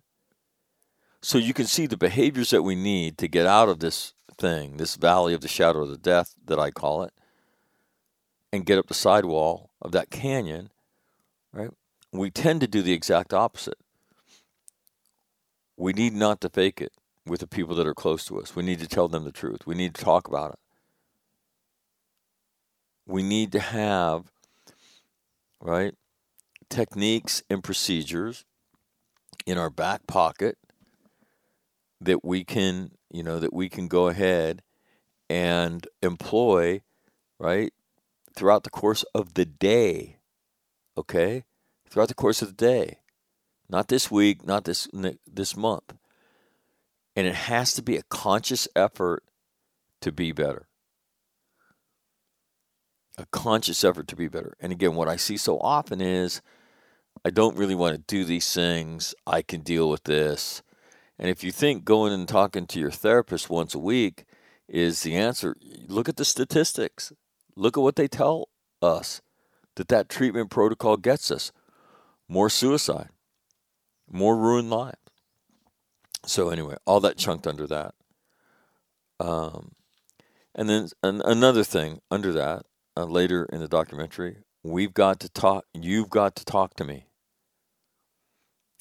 So 1.26 1.38
you 1.38 1.54
can 1.54 1.66
see 1.66 1.88
the 1.88 1.97
behaviors 1.97 2.50
that 2.50 2.62
we 2.62 2.76
need 2.76 3.18
to 3.18 3.26
get 3.26 3.47
out 3.47 3.68
of 3.68 3.80
this 3.80 4.14
thing, 4.38 4.76
this 4.76 4.95
valley 4.95 5.35
of 5.35 5.40
the 5.40 5.49
shadow 5.49 5.83
of 5.83 5.88
the 5.88 5.97
death 5.97 6.37
that 6.45 6.61
I 6.61 6.71
call 6.71 7.02
it, 7.02 7.12
and 8.52 8.64
get 8.64 8.78
up 8.78 8.87
the 8.87 8.95
sidewall 8.95 9.71
of 9.83 9.90
that 9.90 10.11
canyon, 10.11 10.71
right? 11.52 11.71
We 12.12 12.30
tend 12.30 12.61
to 12.61 12.68
do 12.68 12.80
the 12.80 12.92
exact 12.92 13.35
opposite. 13.35 13.78
We 15.76 15.92
need 15.92 16.12
not 16.12 16.40
to 16.42 16.49
fake 16.49 16.80
it 16.80 16.92
with 17.26 17.40
the 17.40 17.49
people 17.49 17.75
that 17.75 17.88
are 17.88 17.92
close 17.92 18.25
to 18.26 18.38
us. 18.40 18.54
We 18.54 18.62
need 18.62 18.78
to 18.78 18.87
tell 18.87 19.09
them 19.09 19.25
the 19.25 19.33
truth. 19.33 19.66
We 19.66 19.75
need 19.75 19.97
to 19.97 20.04
talk 20.04 20.28
about 20.28 20.52
it. 20.52 20.61
We 23.04 23.25
need 23.25 23.50
to 23.50 23.59
have, 23.59 24.30
right, 25.61 25.97
techniques 26.71 27.42
and 27.50 27.64
procedures 27.64 28.45
in 29.45 29.59
our 29.59 29.71
back 29.71 30.06
pocket 30.06 30.56
that 32.00 32.24
we 32.24 32.44
can, 32.44 32.92
you 33.10 33.22
know, 33.22 33.38
that 33.38 33.52
we 33.52 33.68
can 33.68 33.88
go 33.88 34.08
ahead 34.08 34.62
and 35.28 35.86
employ, 36.02 36.82
right, 37.38 37.72
throughout 38.34 38.64
the 38.64 38.70
course 38.70 39.04
of 39.14 39.34
the 39.34 39.44
day. 39.44 40.18
Okay? 40.96 41.44
Throughout 41.90 42.08
the 42.08 42.14
course 42.14 42.42
of 42.42 42.48
the 42.48 42.54
day. 42.54 42.98
Not 43.68 43.88
this 43.88 44.10
week, 44.10 44.46
not 44.46 44.64
this 44.64 44.88
this 45.26 45.56
month 45.56 45.94
and 47.16 47.26
it 47.26 47.34
has 47.34 47.72
to 47.72 47.82
be 47.82 47.96
a 47.96 48.02
conscious 48.02 48.68
effort 48.76 49.24
to 50.02 50.12
be 50.12 50.30
better. 50.30 50.68
A 53.16 53.24
conscious 53.32 53.82
effort 53.82 54.06
to 54.08 54.16
be 54.16 54.28
better. 54.28 54.54
And 54.60 54.70
again, 54.70 54.94
what 54.94 55.08
I 55.08 55.16
see 55.16 55.38
so 55.38 55.58
often 55.58 56.02
is 56.02 56.42
I 57.24 57.30
don't 57.30 57.56
really 57.56 57.74
want 57.74 57.96
to 57.96 58.02
do 58.06 58.24
these 58.24 58.52
things. 58.52 59.14
I 59.26 59.40
can 59.40 59.62
deal 59.62 59.88
with 59.88 60.04
this. 60.04 60.62
And 61.18 61.30
if 61.30 61.42
you 61.42 61.50
think 61.50 61.85
going 61.85 62.12
and 62.12 62.28
talking 62.28 62.66
to 62.66 62.80
your 62.80 62.90
therapist 62.90 63.49
once 63.49 63.75
a 63.75 63.78
week 63.78 64.25
is 64.68 65.02
the 65.02 65.14
answer, 65.14 65.56
look 65.87 66.08
at 66.08 66.16
the 66.16 66.25
statistics. 66.25 67.12
Look 67.54 67.76
at 67.76 67.82
what 67.82 67.96
they 67.96 68.08
tell 68.08 68.49
us 68.82 69.23
that 69.76 69.88
that 69.88 70.08
treatment 70.08 70.50
protocol 70.50 70.96
gets 70.96 71.30
us 71.30 71.52
more 72.28 72.50
suicide, 72.50 73.08
more 74.11 74.37
ruined 74.37 74.70
lives. 74.70 74.99
So 76.26 76.50
anyway, 76.50 76.76
all 76.85 77.00
that 77.00 77.16
chunked 77.16 77.46
under 77.46 77.66
that. 77.68 77.94
Um, 79.20 79.73
and 80.54 80.68
then 80.68 80.88
an, 81.02 81.23
another 81.25 81.64
thing 81.64 82.00
under 82.11 82.32
that, 82.32 82.66
uh, 82.96 83.04
later 83.04 83.46
in 83.52 83.61
the 83.61 83.68
documentary, 83.68 84.38
we've 84.62 84.92
got 84.92 85.20
to 85.20 85.28
talk. 85.28 85.64
You've 85.73 86.11
got 86.11 86.35
to 86.37 86.44
talk 86.44 86.74
to 86.76 86.85
me. 86.85 87.06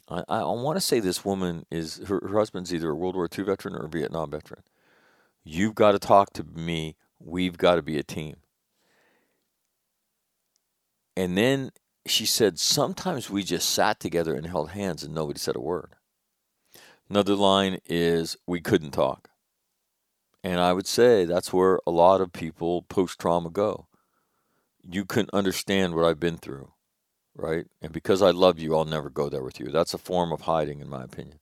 I, 0.07 0.23
I 0.27 0.43
want 0.43 0.77
to 0.77 0.81
say 0.81 0.99
this 0.99 1.25
woman 1.25 1.65
is 1.71 2.01
her, 2.07 2.19
her 2.27 2.37
husband's 2.37 2.73
either 2.73 2.91
a 2.91 2.95
World 2.95 3.15
War 3.15 3.27
II 3.35 3.45
veteran 3.45 3.75
or 3.75 3.85
a 3.85 3.89
Vietnam 3.89 4.31
veteran. 4.31 4.63
You've 5.43 5.75
got 5.75 5.91
to 5.91 5.99
talk 5.99 6.33
to 6.33 6.43
me. 6.43 6.95
We've 7.19 7.57
got 7.57 7.75
to 7.75 7.81
be 7.81 7.97
a 7.97 8.03
team. 8.03 8.37
And 11.17 11.37
then 11.37 11.71
she 12.05 12.25
said, 12.25 12.59
sometimes 12.59 13.29
we 13.29 13.43
just 13.43 13.69
sat 13.69 13.99
together 13.99 14.35
and 14.35 14.45
held 14.45 14.71
hands 14.71 15.03
and 15.03 15.13
nobody 15.13 15.39
said 15.39 15.55
a 15.55 15.61
word. 15.61 15.95
Another 17.09 17.35
line 17.35 17.79
is 17.85 18.37
we 18.45 18.61
couldn't 18.61 18.91
talk. 18.91 19.29
And 20.43 20.59
I 20.59 20.73
would 20.73 20.87
say 20.87 21.25
that's 21.25 21.53
where 21.53 21.79
a 21.87 21.91
lot 21.91 22.21
of 22.21 22.33
people 22.33 22.83
post 22.83 23.19
trauma 23.19 23.49
go. 23.49 23.87
You 24.87 25.05
couldn't 25.05 25.33
understand 25.33 25.95
what 25.95 26.05
I've 26.05 26.19
been 26.19 26.37
through, 26.37 26.71
right? 27.35 27.65
And 27.81 27.91
because 27.91 28.21
I 28.21 28.31
love 28.31 28.59
you, 28.59 28.75
I'll 28.75 28.85
never 28.85 29.09
go 29.09 29.29
there 29.29 29.43
with 29.43 29.59
you. 29.59 29.67
That's 29.67 29.93
a 29.93 29.99
form 29.99 30.31
of 30.31 30.41
hiding, 30.41 30.79
in 30.79 30.89
my 30.89 31.03
opinion. 31.03 31.39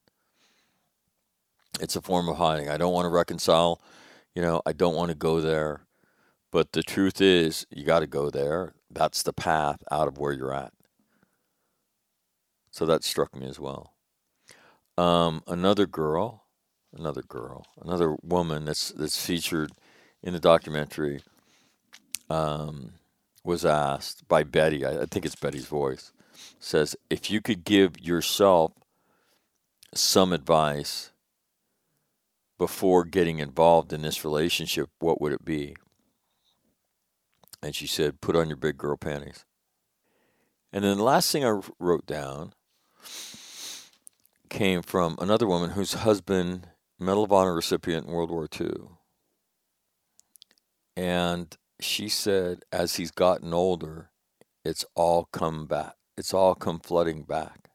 It's 1.80 1.96
a 1.96 2.02
form 2.02 2.30
of 2.30 2.38
hiding. 2.38 2.70
I 2.70 2.78
don't 2.78 2.94
want 2.94 3.06
to 3.06 3.10
reconcile, 3.10 3.82
you 4.36 4.42
know, 4.42 4.62
I 4.66 4.74
don't 4.74 4.96
want 4.96 5.10
to 5.10 5.16
go 5.16 5.42
there. 5.42 5.82
But 6.52 6.74
the 6.74 6.84
truth 6.84 7.20
is, 7.20 7.66
you 7.72 7.84
got 7.84 8.02
to 8.02 8.08
go 8.08 8.30
there. 8.30 8.74
That's 8.92 9.24
the 9.24 9.34
path 9.34 9.84
out 9.92 10.08
of 10.08 10.20
where 10.20 10.34
you're 10.34 10.54
at. 10.54 10.72
So 12.70 12.86
that 12.86 13.04
struck 13.04 13.36
me 13.36 13.48
as 13.48 13.60
well. 13.60 13.94
Um, 14.98 15.42
another 15.48 15.88
girl, 15.88 16.44
another 16.96 17.24
girl, 17.24 17.66
another 17.82 18.16
woman 18.22 18.66
that's 18.66 18.90
that's 18.90 19.24
featured 19.24 19.72
in 20.22 20.34
the 20.34 20.40
documentary 20.40 21.22
um, 22.30 22.94
was 23.44 23.66
asked 23.66 24.28
by 24.28 24.44
Betty. 24.44 24.86
I, 24.86 25.06
think 25.06 25.26
it's 25.26 25.36
Betty's 25.36 25.66
voice. 25.66 26.12
Says, 26.60 26.96
if 27.10 27.30
you 27.30 27.42
could 27.42 27.64
give 27.64 28.00
yourself 28.00 28.72
some 29.94 30.32
advice 30.32 31.12
before 32.58 33.04
getting 33.04 33.40
involved 33.40 33.92
in 33.92 34.02
this 34.02 34.24
relationship, 34.24 34.90
what 35.00 35.20
would 35.20 35.34
it 35.34 35.44
be? 35.44 35.76
And 37.62 37.76
she 37.76 37.88
said, 37.88 38.22
put 38.22 38.36
on 38.36 38.48
your 38.48 38.58
big 38.58 38.78
girl 38.78 38.98
panties. 38.98 39.46
And 40.72 40.84
then 40.84 40.98
the 40.98 41.04
last 41.04 41.32
thing 41.32 41.46
I 41.46 41.60
wrote 41.80 42.06
down 42.06 42.54
came 44.50 44.82
from 44.82 45.18
another 45.20 45.48
woman 45.48 45.72
whose 45.72 45.94
husband, 45.94 46.68
Medal 47.00 47.24
of 47.24 47.32
Honor 47.32 47.54
recipient 47.54 48.08
in 48.08 48.12
World 48.12 48.32
War 48.32 48.48
II. 48.60 48.72
And 50.96 51.56
she 51.80 52.10
said, 52.10 52.64
as 52.72 52.96
he's 52.96 53.12
gotten 53.12 53.54
older, 53.54 54.10
it's 54.64 54.86
all 54.96 55.28
come 55.32 55.66
back. 55.66 55.96
It's 56.18 56.34
all 56.34 56.56
come 56.56 56.80
flooding 56.80 57.24
back. 57.24 57.70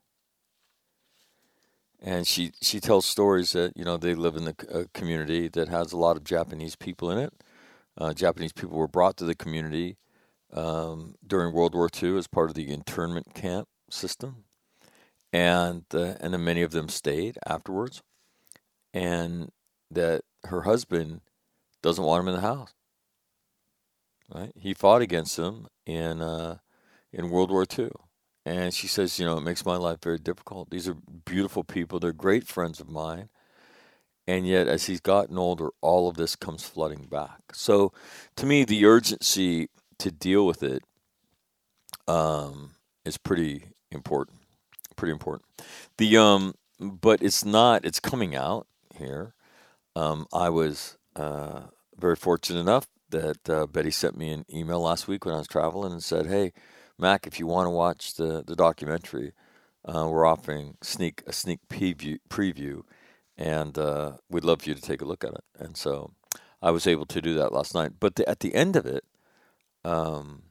And 2.01 2.27
she, 2.27 2.53
she 2.63 2.79
tells 2.79 3.05
stories 3.05 3.53
that, 3.53 3.77
you 3.77 3.85
know, 3.85 3.97
they 3.97 4.15
live 4.15 4.37
in 4.37 4.47
a 4.47 4.85
community 4.95 5.49
that 5.49 5.69
has 5.69 5.93
a 5.93 5.97
lot 5.97 6.17
of 6.17 6.23
Japanese 6.23 6.77
people 6.77 7.11
in 7.11 7.19
it. 7.19 7.33
Uh, 7.97 8.15
Japanese 8.15 8.53
people 8.53 8.79
were 8.79 8.87
brought 8.87 9.17
to 9.17 9.25
the 9.25 9.35
community 9.35 9.97
um, 10.53 11.17
during 11.27 11.53
World 11.53 11.75
War 11.75 11.89
II 12.01 12.17
as 12.17 12.29
part 12.29 12.49
of 12.49 12.55
the 12.55 12.71
internment 12.73 13.35
camp 13.35 13.67
system 13.91 14.45
and 15.33 15.85
uh, 15.93 16.15
and 16.21 16.33
then 16.33 16.45
many 16.45 16.63
of 16.63 16.71
them 16.71 16.89
stayed 16.89 17.39
afterwards, 17.47 18.03
and 18.95 19.51
that 19.91 20.23
her 20.45 20.63
husband 20.63 21.21
doesn't 21.83 22.05
want 22.05 22.23
him 22.23 22.29
in 22.29 22.35
the 22.35 22.41
house. 22.41 22.73
Right? 24.33 24.53
He 24.57 24.75
fought 24.75 25.03
against 25.03 25.37
them 25.37 25.69
in 25.87 26.21
uh, 26.21 26.59
in 27.13 27.31
World 27.31 27.51
War 27.51 27.65
II, 27.79 27.91
and 28.45 28.75
she 28.75 28.87
says, 28.87 29.19
you 29.19 29.25
know, 29.25 29.39
it 29.39 29.43
makes 29.43 29.65
my 29.65 29.77
life 29.77 29.99
very 30.03 30.19
difficult. 30.19 30.71
These 30.71 30.89
are 30.89 30.97
beautiful 31.25 31.65
people; 31.65 31.99
they're 31.99 32.13
great 32.13 32.47
friends 32.47 32.81
of 32.81 32.89
mine, 32.89 33.31
and 34.27 34.47
yet 34.47 34.69
as 34.69 34.87
he's 34.87 35.01
gotten 35.01 35.39
older, 35.39 35.71
all 35.81 36.09
of 36.09 36.17
this 36.17 36.37
comes 36.37 36.65
flooding 36.65 37.07
back. 37.07 37.41
So, 37.55 37.93
to 38.37 38.45
me, 38.45 38.65
the 38.65 38.85
urgency 38.85 39.69
to 39.99 40.11
deal 40.11 40.47
with 40.47 40.63
it 40.63 40.83
um, 42.07 42.73
is 43.05 43.17
pretty 43.17 43.71
important 43.91 44.41
pretty 44.99 45.13
important. 45.13 45.47
The 45.97 46.19
um, 46.19 46.55
but 46.79 47.23
it's 47.23 47.45
not. 47.45 47.87
It's 47.87 48.01
coming 48.01 48.37
out 48.37 48.67
here. 48.95 49.33
Um, 49.97 50.27
I 50.33 50.51
was 50.51 50.99
uh, 51.17 51.63
very 51.97 52.17
fortunate 52.17 52.61
enough 52.61 52.87
that 53.11 53.49
uh, 53.49 53.67
Betty 53.67 53.91
sent 53.91 54.17
me 54.17 54.31
an 54.31 54.45
email 54.53 54.81
last 54.81 55.09
week 55.09 55.25
when 55.25 55.35
I 55.35 55.39
was 55.39 55.49
traveling 55.49 55.93
and 55.93 56.03
said, 56.03 56.27
"Hey, 56.27 56.53
Mac, 56.99 57.27
if 57.27 57.39
you 57.39 57.47
want 57.47 57.67
to 57.67 57.71
watch 57.71 58.15
the 58.15 58.43
the 58.47 58.57
documentary, 58.57 59.33
uh, 59.85 60.09
we're 60.11 60.27
offering 60.27 60.77
sneak 60.83 61.23
a 61.27 61.33
sneak 61.33 61.61
preview 61.69 62.19
preview, 62.29 62.83
and 63.37 63.79
uh, 63.79 64.13
we'd 64.31 64.45
love 64.45 64.63
for 64.63 64.71
you 64.71 64.75
to 64.75 64.83
take 64.83 65.03
a 65.03 65.07
look 65.07 65.25
at 65.25 65.35
it." 65.35 65.45
And 65.59 65.77
so 65.77 66.13
I 66.63 66.71
was 66.71 66.87
able 66.87 67.07
to 67.07 67.21
do 67.23 67.35
that 67.35 67.53
last 67.53 67.75
night. 67.75 67.93
But 68.01 68.17
the, 68.17 68.29
at 68.29 68.41
the 68.41 68.55
end 68.55 68.77
of 68.77 68.87
it, 68.87 69.05
um, 69.85 70.43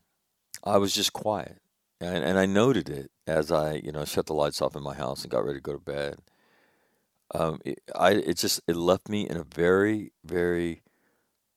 I 0.63 0.77
was 0.77 0.93
just 0.93 1.13
quiet 1.13 1.61
and, 1.99 2.23
and 2.23 2.37
I 2.37 2.45
noted 2.45 2.89
it 2.89 3.11
as 3.25 3.51
I, 3.51 3.75
you 3.75 3.91
know, 3.91 4.05
shut 4.05 4.27
the 4.27 4.33
lights 4.33 4.61
off 4.61 4.75
in 4.75 4.83
my 4.83 4.93
house 4.93 5.23
and 5.23 5.31
got 5.31 5.45
ready 5.45 5.59
to 5.59 5.63
go 5.63 5.73
to 5.73 5.79
bed. 5.79 6.19
Um, 7.33 7.59
it, 7.65 7.81
I 7.93 8.11
it 8.11 8.37
just 8.37 8.61
it 8.67 8.75
left 8.77 9.09
me 9.09 9.27
in 9.27 9.35
a 9.35 9.43
very 9.43 10.13
very 10.23 10.81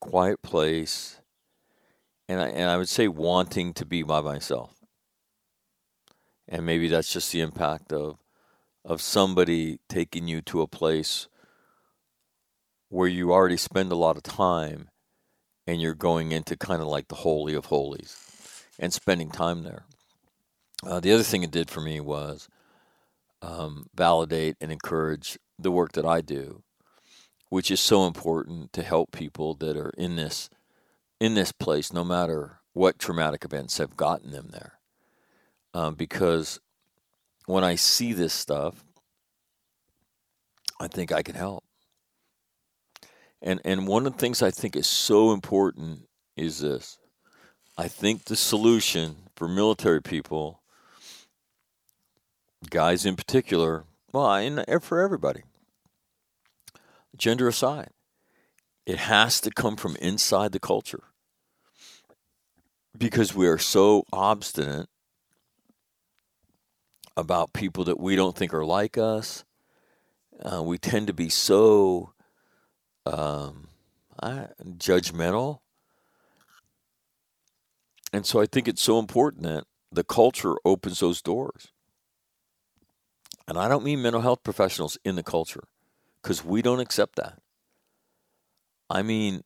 quiet 0.01 0.43
place, 0.43 1.21
and 2.29 2.41
I, 2.41 2.49
and 2.49 2.71
I 2.71 2.77
would 2.77 2.89
say 2.89 3.09
wanting 3.09 3.75
to 3.75 3.85
be 3.85 4.03
by 4.03 4.21
myself. 4.21 4.75
And 6.49 6.67
maybe 6.67 6.89
that's 6.89 7.13
just 7.13 7.33
the 7.33 7.41
impact 7.41 7.93
of 7.93 8.19
of 8.85 9.03
somebody 9.03 9.79
taking 9.89 10.27
you 10.27 10.41
to 10.41 10.63
a 10.63 10.67
place 10.67 11.29
where 12.89 13.09
you 13.09 13.33
already 13.33 13.57
spend 13.57 13.93
a 13.93 13.97
lot 13.97 14.17
of 14.17 14.23
time 14.23 14.89
and 15.67 15.81
you're 15.81 15.95
going 15.95 16.33
into 16.33 16.57
kind 16.57 16.81
of 16.83 16.89
like 16.89 17.09
the 17.09 17.17
holy 17.17 17.55
of 17.55 17.67
holies 17.67 18.17
and 18.79 18.93
spending 18.93 19.31
time 19.31 19.63
there. 19.63 19.85
Uh, 20.83 20.99
the 20.99 21.13
other 21.13 21.23
thing 21.23 21.43
it 21.43 21.51
did 21.51 21.71
for 21.71 21.81
me 21.81 22.01
was 22.01 22.49
um, 23.43 23.87
validate 23.95 24.57
and 24.61 24.73
encourage 24.73 25.39
the 25.59 25.71
work 25.71 25.93
that 25.93 26.07
I 26.07 26.21
do, 26.21 26.63
which 27.51 27.71
is 27.71 27.81
so 27.81 28.07
important 28.07 28.73
to 28.73 28.83
help 28.83 29.13
people 29.13 29.55
that 29.55 29.77
are 29.77 29.93
in 29.99 30.17
this 30.17 30.49
in 31.21 31.35
this 31.35 31.53
place, 31.53 31.93
no 31.93 32.03
matter 32.03 32.61
what 32.73 32.99
traumatic 32.99 33.45
events 33.45 33.77
have 33.77 33.97
gotten 33.97 34.31
them 34.31 34.49
there. 34.53 34.79
Um, 35.75 35.95
because 35.95 36.61
when 37.45 37.63
I 37.63 37.75
see 37.75 38.15
this 38.15 38.33
stuff, 38.33 38.83
I 40.81 40.89
think 40.89 41.13
I 41.13 41.23
can 41.23 41.35
help. 41.35 41.65
And 43.43 43.61
and 43.65 43.87
one 43.87 44.07
of 44.07 44.15
the 44.15 44.19
things 44.19 44.43
I 44.43 44.51
think 44.51 44.77
is 44.77 44.87
so 44.87 45.33
important 45.33 46.09
is 46.37 46.61
this. 46.61 46.99
I 47.77 47.89
think 47.89 48.25
the 48.25 48.37
solution 48.37 49.17
for 49.35 49.49
military 49.49 50.03
people, 50.03 50.61
guys 52.69 53.05
in 53.05 53.17
particular, 53.17 53.85
well, 54.13 54.33
and 54.35 54.65
for 54.83 55.01
everybody, 55.01 55.43
gender 57.21 57.47
aside, 57.47 57.91
it 58.87 58.99
has 58.99 59.41
to 59.43 59.51
come 59.51 59.77
from 59.77 59.95
inside 59.97 60.53
the 60.53 60.59
culture. 60.59 61.05
Because 62.97 63.35
we 63.35 63.47
are 63.47 63.59
so 63.59 64.05
obstinate 64.13 64.89
about 67.17 67.53
people 67.53 67.85
that 67.85 68.01
we 68.01 68.17
don't 68.17 68.37
think 68.37 68.53
are 68.53 68.65
like 68.65 68.99
us. 68.99 69.45
Uh, 70.43 70.63
we 70.63 70.79
tend 70.79 71.07
to 71.07 71.13
be 71.13 71.29
so 71.29 72.13
um, 73.07 73.69
judgmental. 74.21 75.61
And 78.13 78.27
so 78.27 78.41
I 78.41 78.47
think 78.47 78.67
it's 78.67 78.83
so 78.83 78.99
important 78.99 79.45
that 79.45 79.65
the 79.93 80.03
culture 80.03 80.57
opens 80.65 81.01
those 81.01 81.23
doors. 81.23 81.69
And 83.47 83.59
I 83.59 83.69
don't 83.69 83.85
mean 83.85 84.03
mental 84.03 84.23
health 84.23 84.43
professionals 84.43 84.99
in 85.05 85.17
the 85.17 85.23
culture 85.23 85.65
because 86.23 86.45
we 86.45 86.63
don't 86.63 86.81
accept 86.81 87.17
that. 87.17 87.39
I 88.89 89.03
mean 89.03 89.43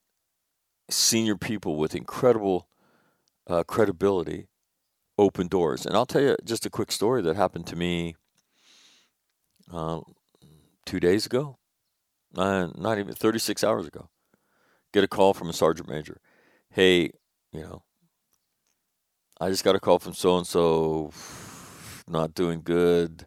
senior 0.90 1.36
people 1.36 1.76
with 1.76 1.94
incredible 1.94 2.68
uh, 3.46 3.62
credibility 3.64 4.48
open 5.18 5.48
doors. 5.48 5.86
And 5.86 5.96
I'll 5.96 6.06
tell 6.06 6.22
you 6.22 6.36
just 6.44 6.66
a 6.66 6.70
quick 6.70 6.90
story 6.90 7.22
that 7.22 7.36
happened 7.36 7.66
to 7.68 7.76
me 7.76 8.16
uh, 9.72 10.00
two 10.84 11.00
days 11.00 11.26
ago, 11.26 11.58
uh, 12.36 12.68
not 12.76 12.98
even 12.98 13.14
36 13.14 13.62
hours 13.64 13.86
ago. 13.86 14.08
Get 14.92 15.04
a 15.04 15.08
call 15.08 15.34
from 15.34 15.48
a 15.48 15.52
sergeant 15.52 15.88
major. 15.88 16.20
Hey, 16.70 17.10
you 17.52 17.60
know, 17.60 17.82
I 19.40 19.50
just 19.50 19.64
got 19.64 19.74
a 19.74 19.80
call 19.80 19.98
from 19.98 20.14
so 20.14 20.36
and 20.36 20.46
so, 20.46 21.12
not 22.06 22.34
doing 22.34 22.62
good. 22.62 23.26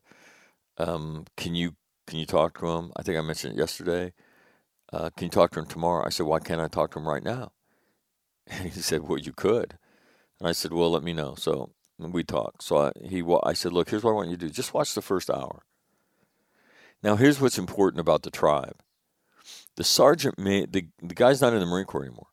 Um, 0.78 1.26
can 1.36 1.56
you 1.56 1.76
can 2.08 2.18
you 2.20 2.26
talk 2.26 2.58
to 2.60 2.68
him? 2.68 2.92
I 2.96 3.04
think 3.04 3.18
I 3.18 3.22
mentioned 3.22 3.54
it 3.54 3.60
yesterday. 3.60 4.14
Uh, 4.92 5.10
can 5.16 5.26
you 5.26 5.30
talk 5.30 5.52
to 5.52 5.60
him 5.60 5.66
tomorrow? 5.66 6.06
I 6.06 6.10
said, 6.10 6.26
why 6.26 6.40
can't 6.40 6.62
I 6.62 6.68
talk 6.68 6.92
to 6.92 7.00
him 7.00 7.08
right 7.08 7.24
now? 7.24 7.52
And 8.50 8.70
he 8.70 8.80
said, 8.80 9.04
well, 9.04 9.18
you 9.18 9.34
could. 9.34 9.78
And 10.40 10.48
I 10.48 10.54
said, 10.54 10.72
well, 10.72 10.90
let 10.90 11.04
me 11.04 11.12
know. 11.12 11.36
So 11.36 11.72
we 12.00 12.24
talked. 12.24 12.64
So 12.64 12.78
I, 12.78 12.92
he, 13.04 13.22
I 13.44 13.52
said, 13.52 13.74
look, 13.74 13.90
here's 13.90 14.06
what 14.06 14.12
I 14.12 14.16
want 14.16 14.30
you 14.30 14.38
to 14.38 14.48
do. 14.48 14.50
Just 14.50 14.74
watch 14.74 14.94
the 14.94 15.02
first 15.02 15.30
hour. 15.30 15.64
Now, 17.04 17.18
here's 17.18 17.42
what's 17.42 17.58
important 17.58 18.00
about 18.00 18.24
the 18.24 18.32
tribe. 18.32 18.80
The 19.76 19.84
sergeant, 19.84 20.40
may, 20.40 20.66
the, 20.66 20.88
the 21.02 21.14
guy's 21.14 21.42
not 21.42 21.52
in 21.52 21.60
the 21.60 21.66
Marine 21.66 21.86
Corps 21.86 22.06
anymore. 22.06 22.28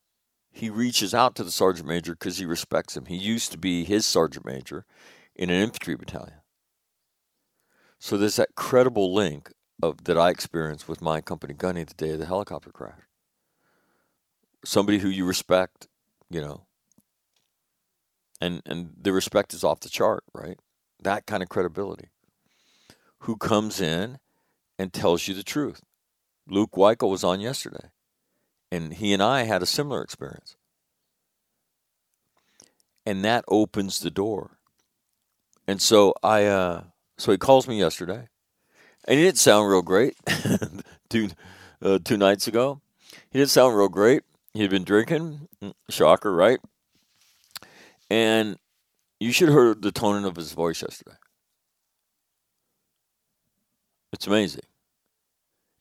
He 0.52 0.70
reaches 0.70 1.14
out 1.14 1.34
to 1.34 1.42
the 1.42 1.50
sergeant 1.50 1.88
major 1.88 2.12
because 2.12 2.38
he 2.38 2.46
respects 2.46 2.96
him. 2.96 3.06
He 3.06 3.16
used 3.16 3.50
to 3.50 3.58
be 3.58 3.82
his 3.82 4.06
sergeant 4.06 4.46
major 4.46 4.86
in 5.34 5.50
an 5.50 5.60
infantry 5.60 5.96
battalion. 5.96 6.38
So 7.98 8.16
there's 8.16 8.36
that 8.36 8.54
credible 8.54 9.12
link 9.12 9.50
of 9.82 10.04
that 10.04 10.18
I 10.18 10.30
experienced 10.30 10.88
with 10.88 11.02
my 11.02 11.20
company 11.20 11.54
gunny 11.54 11.84
the 11.84 11.94
day 11.94 12.10
of 12.10 12.18
the 12.18 12.26
helicopter 12.26 12.70
crash. 12.70 13.02
Somebody 14.64 14.98
who 14.98 15.08
you 15.08 15.26
respect, 15.26 15.88
you 16.30 16.40
know, 16.40 16.62
and 18.40 18.62
and 18.66 18.92
the 19.00 19.12
respect 19.12 19.52
is 19.52 19.64
off 19.64 19.80
the 19.80 19.88
chart, 19.88 20.24
right? 20.32 20.58
That 21.02 21.26
kind 21.26 21.42
of 21.42 21.48
credibility. 21.48 22.08
Who 23.20 23.36
comes 23.36 23.80
in 23.80 24.18
and 24.78 24.92
tells 24.92 25.28
you 25.28 25.34
the 25.34 25.42
truth? 25.42 25.82
Luke 26.46 26.72
Weichel 26.72 27.10
was 27.10 27.24
on 27.24 27.40
yesterday, 27.40 27.90
and 28.70 28.94
he 28.94 29.12
and 29.12 29.22
I 29.22 29.44
had 29.44 29.62
a 29.62 29.66
similar 29.66 30.02
experience, 30.02 30.56
and 33.06 33.24
that 33.24 33.44
opens 33.48 34.00
the 34.00 34.10
door. 34.10 34.58
And 35.66 35.80
so 35.80 36.14
I, 36.22 36.44
uh, 36.44 36.84
so 37.16 37.32
he 37.32 37.38
calls 37.38 37.66
me 37.66 37.78
yesterday, 37.78 38.28
and 39.06 39.18
he 39.18 39.24
didn't 39.24 39.38
sound 39.38 39.68
real 39.68 39.82
great. 39.82 40.16
two 41.08 41.30
uh, 41.82 41.98
two 42.02 42.16
nights 42.16 42.46
ago, 42.46 42.80
he 43.30 43.38
didn't 43.38 43.50
sound 43.50 43.76
real 43.76 43.88
great. 43.88 44.22
He 44.52 44.62
had 44.62 44.70
been 44.70 44.84
drinking, 44.84 45.48
mm, 45.62 45.74
shocker, 45.90 46.34
right? 46.34 46.58
And 48.08 48.56
you 49.20 49.32
should 49.32 49.48
have 49.48 49.56
heard 49.56 49.82
the 49.82 49.92
tone 49.92 50.24
of 50.24 50.36
his 50.36 50.52
voice 50.52 50.82
yesterday. 50.82 51.16
It's 54.12 54.26
amazing. 54.26 54.62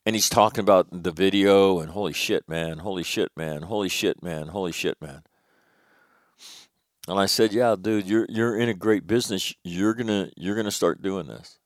And 0.06 0.16
he's 0.16 0.30
talking 0.30 0.62
about 0.62 0.88
the 1.04 1.12
video 1.12 1.80
and 1.80 1.92
holy 1.92 2.14
shit, 2.14 2.50
man, 2.50 2.80
holy 2.80 3.04
shit, 3.04 3.32
man, 3.38 3.64
holy 3.64 3.90
shit, 3.90 4.22
man, 4.22 4.48
holy 4.48 4.72
shit, 4.72 5.02
man. 5.02 5.24
And 7.08 7.20
I 7.20 7.26
said, 7.26 7.54
"Yeah, 7.54 7.76
dude, 7.80 8.08
you're 8.08 8.26
you're 8.30 8.58
in 8.58 8.70
a 8.70 8.74
great 8.74 9.06
business. 9.06 9.54
You're 9.64 9.94
gonna 9.94 10.30
you're 10.36 10.56
gonna 10.56 10.72
start 10.72 11.02
doing 11.02 11.28
this, 11.28 11.60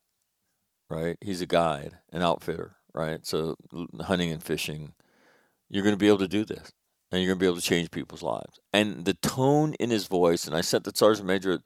right? 0.89 1.17
He's 1.21 1.41
a 1.41 1.45
guide, 1.45 1.97
an 2.11 2.21
outfitter, 2.21 2.77
right? 2.93 3.25
So 3.25 3.55
hunting 4.01 4.31
and 4.31 4.43
fishing, 4.43 4.93
you're 5.69 5.83
gonna 5.83 5.97
be 5.97 6.07
able 6.07 6.19
to 6.19 6.27
do 6.27 6.45
this 6.45 6.71
and 7.11 7.21
you're 7.21 7.29
going 7.29 7.39
to 7.39 7.43
be 7.43 7.47
able 7.47 7.55
to 7.55 7.61
change 7.61 7.91
people's 7.91 8.23
lives. 8.23 8.59
And 8.73 9.05
the 9.05 9.13
tone 9.13 9.73
in 9.75 9.89
his 9.89 10.07
voice, 10.07 10.45
and 10.45 10.55
I 10.55 10.61
sent 10.61 10.83
the 10.83 10.91
sergeant 10.93 11.27
major 11.27 11.59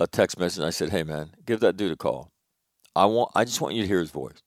a 0.00 0.06
text 0.06 0.38
message. 0.38 0.64
I 0.64 0.70
said, 0.70 0.90
"Hey, 0.90 1.02
man, 1.02 1.32
give 1.46 1.60
that 1.60 1.76
dude 1.76 1.92
a 1.92 1.96
call. 1.96 2.32
I 2.96 3.06
want, 3.06 3.30
I 3.34 3.44
just 3.44 3.60
want 3.60 3.74
you 3.74 3.82
to 3.82 3.88
hear 3.88 4.00
his 4.00 4.10
voice." 4.10 4.42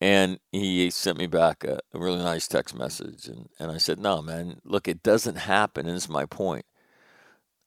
And 0.00 0.40
he 0.50 0.90
sent 0.90 1.18
me 1.18 1.28
back 1.28 1.62
a, 1.62 1.78
a 1.94 1.98
really 1.98 2.18
nice 2.18 2.48
text 2.48 2.74
message, 2.74 3.28
and, 3.28 3.48
and 3.60 3.70
I 3.70 3.78
said, 3.78 3.98
"No, 3.98 4.22
man, 4.22 4.60
look, 4.64 4.88
it 4.88 5.02
doesn't 5.02 5.36
happen, 5.36 5.86
and 5.86 5.96
is 5.96 6.08
my 6.08 6.26
point. 6.26 6.64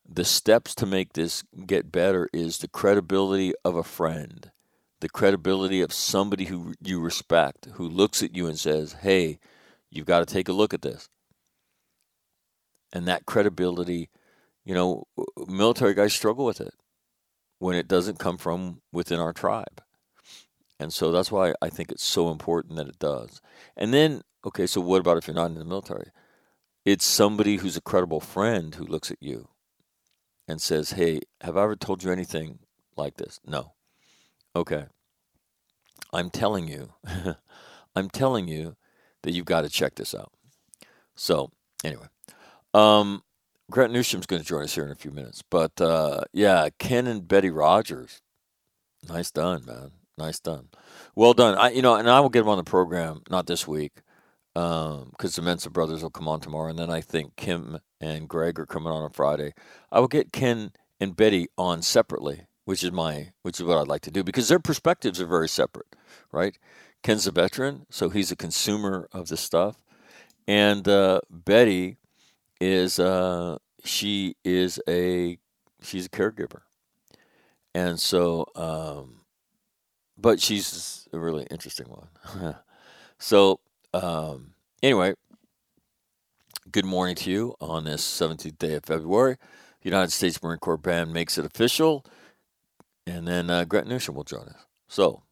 The 0.07 0.25
steps 0.25 0.75
to 0.75 0.85
make 0.85 1.13
this 1.13 1.43
get 1.65 1.91
better 1.91 2.29
is 2.31 2.59
the 2.59 2.67
credibility 2.67 3.53
of 3.65 3.75
a 3.75 3.83
friend, 3.83 4.51
the 4.99 5.09
credibility 5.09 5.81
of 5.81 5.91
somebody 5.91 6.45
who 6.45 6.75
you 6.79 6.99
respect, 6.99 7.67
who 7.73 7.89
looks 7.89 8.21
at 8.21 8.35
you 8.35 8.45
and 8.47 8.59
says, 8.59 8.93
hey, 9.01 9.39
you've 9.89 10.05
got 10.05 10.19
to 10.19 10.31
take 10.31 10.47
a 10.47 10.53
look 10.53 10.73
at 10.73 10.83
this. 10.83 11.09
And 12.93 13.07
that 13.07 13.25
credibility, 13.25 14.09
you 14.63 14.75
know, 14.75 15.05
military 15.47 15.95
guys 15.95 16.13
struggle 16.13 16.45
with 16.45 16.61
it 16.61 16.75
when 17.57 17.75
it 17.75 17.87
doesn't 17.87 18.19
come 18.19 18.37
from 18.37 18.81
within 18.91 19.19
our 19.19 19.33
tribe. 19.33 19.81
And 20.79 20.93
so 20.93 21.11
that's 21.11 21.31
why 21.31 21.55
I 21.61 21.69
think 21.69 21.91
it's 21.91 22.05
so 22.05 22.29
important 22.29 22.75
that 22.75 22.87
it 22.87 22.99
does. 22.99 23.41
And 23.75 23.93
then, 23.93 24.21
okay, 24.45 24.67
so 24.67 24.81
what 24.81 24.99
about 24.99 25.17
if 25.17 25.27
you're 25.27 25.35
not 25.35 25.51
in 25.51 25.55
the 25.55 25.65
military? 25.65 26.09
It's 26.85 27.05
somebody 27.05 27.57
who's 27.57 27.75
a 27.75 27.81
credible 27.81 28.19
friend 28.19 28.75
who 28.75 28.85
looks 28.85 29.09
at 29.09 29.17
you 29.19 29.47
and 30.47 30.62
says, 30.62 30.91
Hey, 30.91 31.21
have 31.41 31.58
I 31.58 31.63
ever 31.63 31.75
told 31.75 32.03
you 32.03 32.12
anything 32.12 32.60
like 32.95 33.17
this? 33.17 33.39
No. 33.45 33.73
Okay. 34.55 34.86
I'm 36.13 36.29
telling 36.29 36.67
you, 36.67 36.93
I'm 37.95 38.10
telling 38.10 38.47
you 38.47 38.75
that 39.23 39.34
you've 39.34 39.45
got 39.45 39.62
to 39.62 39.69
check 39.69 39.95
this 39.95 40.15
out. 40.15 40.31
So, 41.15 41.51
anyway, 41.84 42.08
um, 42.73 43.23
Grant 43.71 43.91
Newsham's 43.91 44.25
going 44.25 44.41
to 44.41 44.47
join 44.47 44.63
us 44.63 44.75
here 44.75 44.86
in 44.86 44.91
a 44.91 44.95
few 44.95 45.12
minutes. 45.12 45.41
But 45.49 45.79
uh, 45.81 46.21
yeah, 46.31 46.69
Ken 46.77 47.08
and 47.08 47.27
Betty 47.27 47.49
Rogers, 47.49 48.21
nice 49.08 49.31
done, 49.31 49.65
man. 49.65 49.91
Nice 50.17 50.39
done. 50.39 50.69
Well 51.15 51.34
done. 51.34 51.58
I, 51.58 51.71
you 51.71 51.81
know, 51.81 51.95
and 51.95 52.10
I 52.10 52.21
will 52.21 52.29
get 52.29 52.39
them 52.39 52.49
on 52.49 52.58
the 52.58 52.63
program 52.63 53.21
not 53.29 53.47
this 53.47 53.67
week 53.67 53.91
because 54.55 55.03
um, 55.03 55.11
the 55.35 55.41
Mensa 55.43 55.69
brothers 55.69 56.01
will 56.01 56.09
come 56.09 56.27
on 56.27 56.39
tomorrow, 56.39 56.69
and 56.69 56.79
then 56.79 56.89
I 56.89 57.01
think 57.01 57.35
Kim 57.35 57.79
and 58.01 58.27
Greg 58.27 58.59
are 58.59 58.65
coming 58.65 58.91
on 58.91 59.03
on 59.03 59.11
Friday. 59.11 59.53
I 59.91 59.99
will 59.99 60.07
get 60.07 60.31
Ken 60.33 60.71
and 60.99 61.15
Betty 61.15 61.47
on 61.57 61.83
separately 61.83 62.47
which 62.65 62.83
is 62.83 62.91
my 62.91 63.31
which 63.43 63.59
is 63.59 63.65
what 63.65 63.77
I'd 63.77 63.87
like 63.87 64.01
to 64.01 64.11
do 64.11 64.23
because 64.23 64.47
their 64.47 64.59
perspectives 64.59 65.21
are 65.21 65.27
very 65.27 65.47
separate, 65.47 65.95
right? 66.31 66.57
Ken's 67.03 67.27
a 67.27 67.31
veteran, 67.31 67.85
so 67.89 68.09
he's 68.09 68.31
a 68.31 68.35
consumer 68.35 69.07
of 69.11 69.27
the 69.27 69.37
stuff. 69.37 69.77
And 70.47 70.87
uh, 70.87 71.21
Betty 71.29 71.97
is 72.59 72.99
uh, 72.99 73.59
she 73.83 74.35
is 74.43 74.79
a 74.89 75.37
she's 75.81 76.07
a 76.07 76.09
caregiver, 76.09 76.61
and 77.73 77.99
so 77.99 78.47
um, 78.55 79.21
but 80.17 80.41
she's 80.41 81.07
a 81.13 81.19
really 81.19 81.45
interesting 81.51 81.87
one. 81.87 82.55
so 83.19 83.59
um, 83.95 84.53
anyway, 84.84 85.13
good 86.71 86.86
morning 86.86 87.15
to 87.15 87.31
you 87.31 87.55
on 87.62 87.86
this 87.86 88.03
17th 88.03 88.58
day 88.58 88.73
of 88.75 88.84
February. 88.86 89.38
United 89.81 90.12
States 90.12 90.41
Marine 90.41 90.60
Corps 90.60 90.77
Band 90.77 91.13
makes 91.13 91.38
it 91.38 91.45
official, 91.45 92.05
and 93.08 93.27
then 93.27 93.49
uh, 93.49 93.63
Grant 93.65 93.88
Newsham 93.88 94.15
will 94.15 94.23
join 94.23 94.47
us. 94.47 94.65
So, 94.88 95.23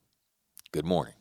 good 0.71 0.85
morning. 0.85 1.13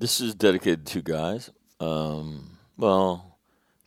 This 0.00 0.20
is 0.20 0.34
dedicated 0.34 0.86
to 0.86 1.02
guys. 1.02 1.50
Um, 1.78 2.58
well, 2.76 3.36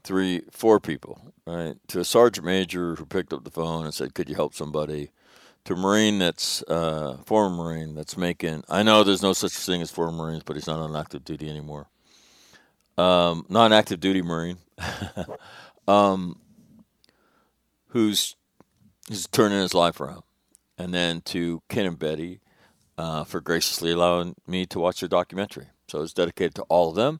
three, 0.04 0.43
four 0.52 0.80
people, 0.80 1.34
right? 1.45 1.76
To 1.88 1.99
a 1.99 2.06
sergeant 2.06 2.45
major 2.45 2.95
who 2.95 3.06
picked 3.06 3.34
up 3.34 3.43
the 3.43 3.52
phone 3.52 3.84
and 3.84 3.93
said, 3.93 4.13
"Could 4.13 4.30
you 4.30 4.36
help 4.36 4.54
somebody?" 4.54 5.10
To 5.65 5.73
a 5.73 5.78
Marine 5.78 6.19
that's 6.19 6.62
uh, 6.67 7.17
former 7.26 7.56
Marine 7.56 7.95
that's 7.95 8.15
making. 8.15 8.63
I 8.69 8.84
know 8.84 9.04
there's 9.04 9.23
no 9.23 9.34
such 9.34 9.54
thing 9.54 9.82
as 9.82 9.91
former 9.91 10.15
Marines, 10.15 10.43
but 10.45 10.56
he's 10.56 10.67
not 10.67 10.80
on 10.80 10.95
active 10.95 11.26
duty 11.26 11.49
anymore. 11.49 11.88
Um, 12.97 13.45
not 13.49 13.67
an 13.67 13.73
active 13.73 13.99
duty 13.99 14.21
Marine, 14.21 14.58
um, 15.88 16.38
who's 17.88 18.36
who's 19.10 19.28
turning 19.28 19.60
his 19.60 19.73
life 19.73 19.99
around, 19.99 20.23
and 20.78 20.93
then 20.93 21.21
to 21.21 21.63
Ken 21.69 21.88
and 21.88 21.97
Betty 21.97 22.39
uh, 22.99 23.23
for 23.23 23.41
graciously 23.41 23.91
allowing 23.91 24.36
me 24.45 24.67
to 24.67 24.80
watch 24.80 24.99
their 24.99 25.10
documentary. 25.10 25.69
So 25.88 26.02
it's 26.02 26.13
dedicated 26.13 26.56
to 26.56 26.63
all 26.63 26.89
of 26.89 26.96
them 26.96 27.19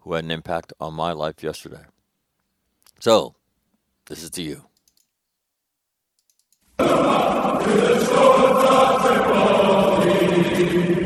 who 0.00 0.12
had 0.14 0.24
an 0.24 0.30
impact 0.30 0.72
on 0.80 0.94
my 0.94 1.12
life 1.12 1.42
yesterday. 1.42 1.84
So, 3.00 3.34
this 4.06 4.22
is 4.22 4.30
to 4.30 4.42
you. 4.42 4.62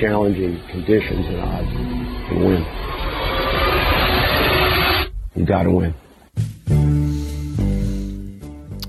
challenging 0.00 0.58
conditions 0.68 1.26
and 1.26 1.40
odds 1.40 1.68
and 1.68 2.44
win. 2.44 2.64
You 5.36 5.44
got 5.44 5.64
to 5.64 5.70
win. 5.70 5.94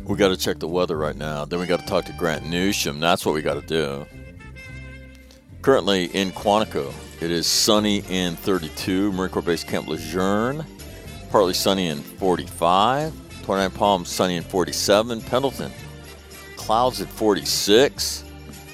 We 0.06 0.16
got 0.18 0.30
to 0.30 0.38
check 0.38 0.60
the 0.60 0.68
weather 0.68 0.98
right 0.98 1.16
now. 1.16 1.46
Then 1.46 1.60
we 1.60 1.66
got 1.66 1.82
to 1.82 1.86
talk 1.86 2.06
to 2.06 2.14
Grant 2.14 2.46
Newsham. 2.46 3.00
That's 3.00 3.26
what 3.26 3.36
we 3.36 3.42
got 3.42 3.56
to 3.56 3.62
do. 3.62 4.06
Currently 5.62 6.06
in 6.06 6.32
Quantico, 6.32 6.94
it 7.22 7.30
is 7.30 7.46
sunny 7.46 8.04
in 8.10 8.36
32. 8.38 9.12
Marine 9.12 9.30
Corps 9.32 9.42
Base 9.42 9.64
Camp 9.64 9.88
Lejeune, 9.88 10.66
partly 11.30 11.54
sunny 11.54 11.88
in 11.88 12.00
45. 12.00 13.14
29 13.44 13.72
Palms, 13.72 14.10
sunny 14.10 14.38
in 14.38 14.44
47. 14.44 15.22
Pendleton, 15.22 15.72
clouds 16.56 17.02
at 17.02 17.08
46. 17.10 18.24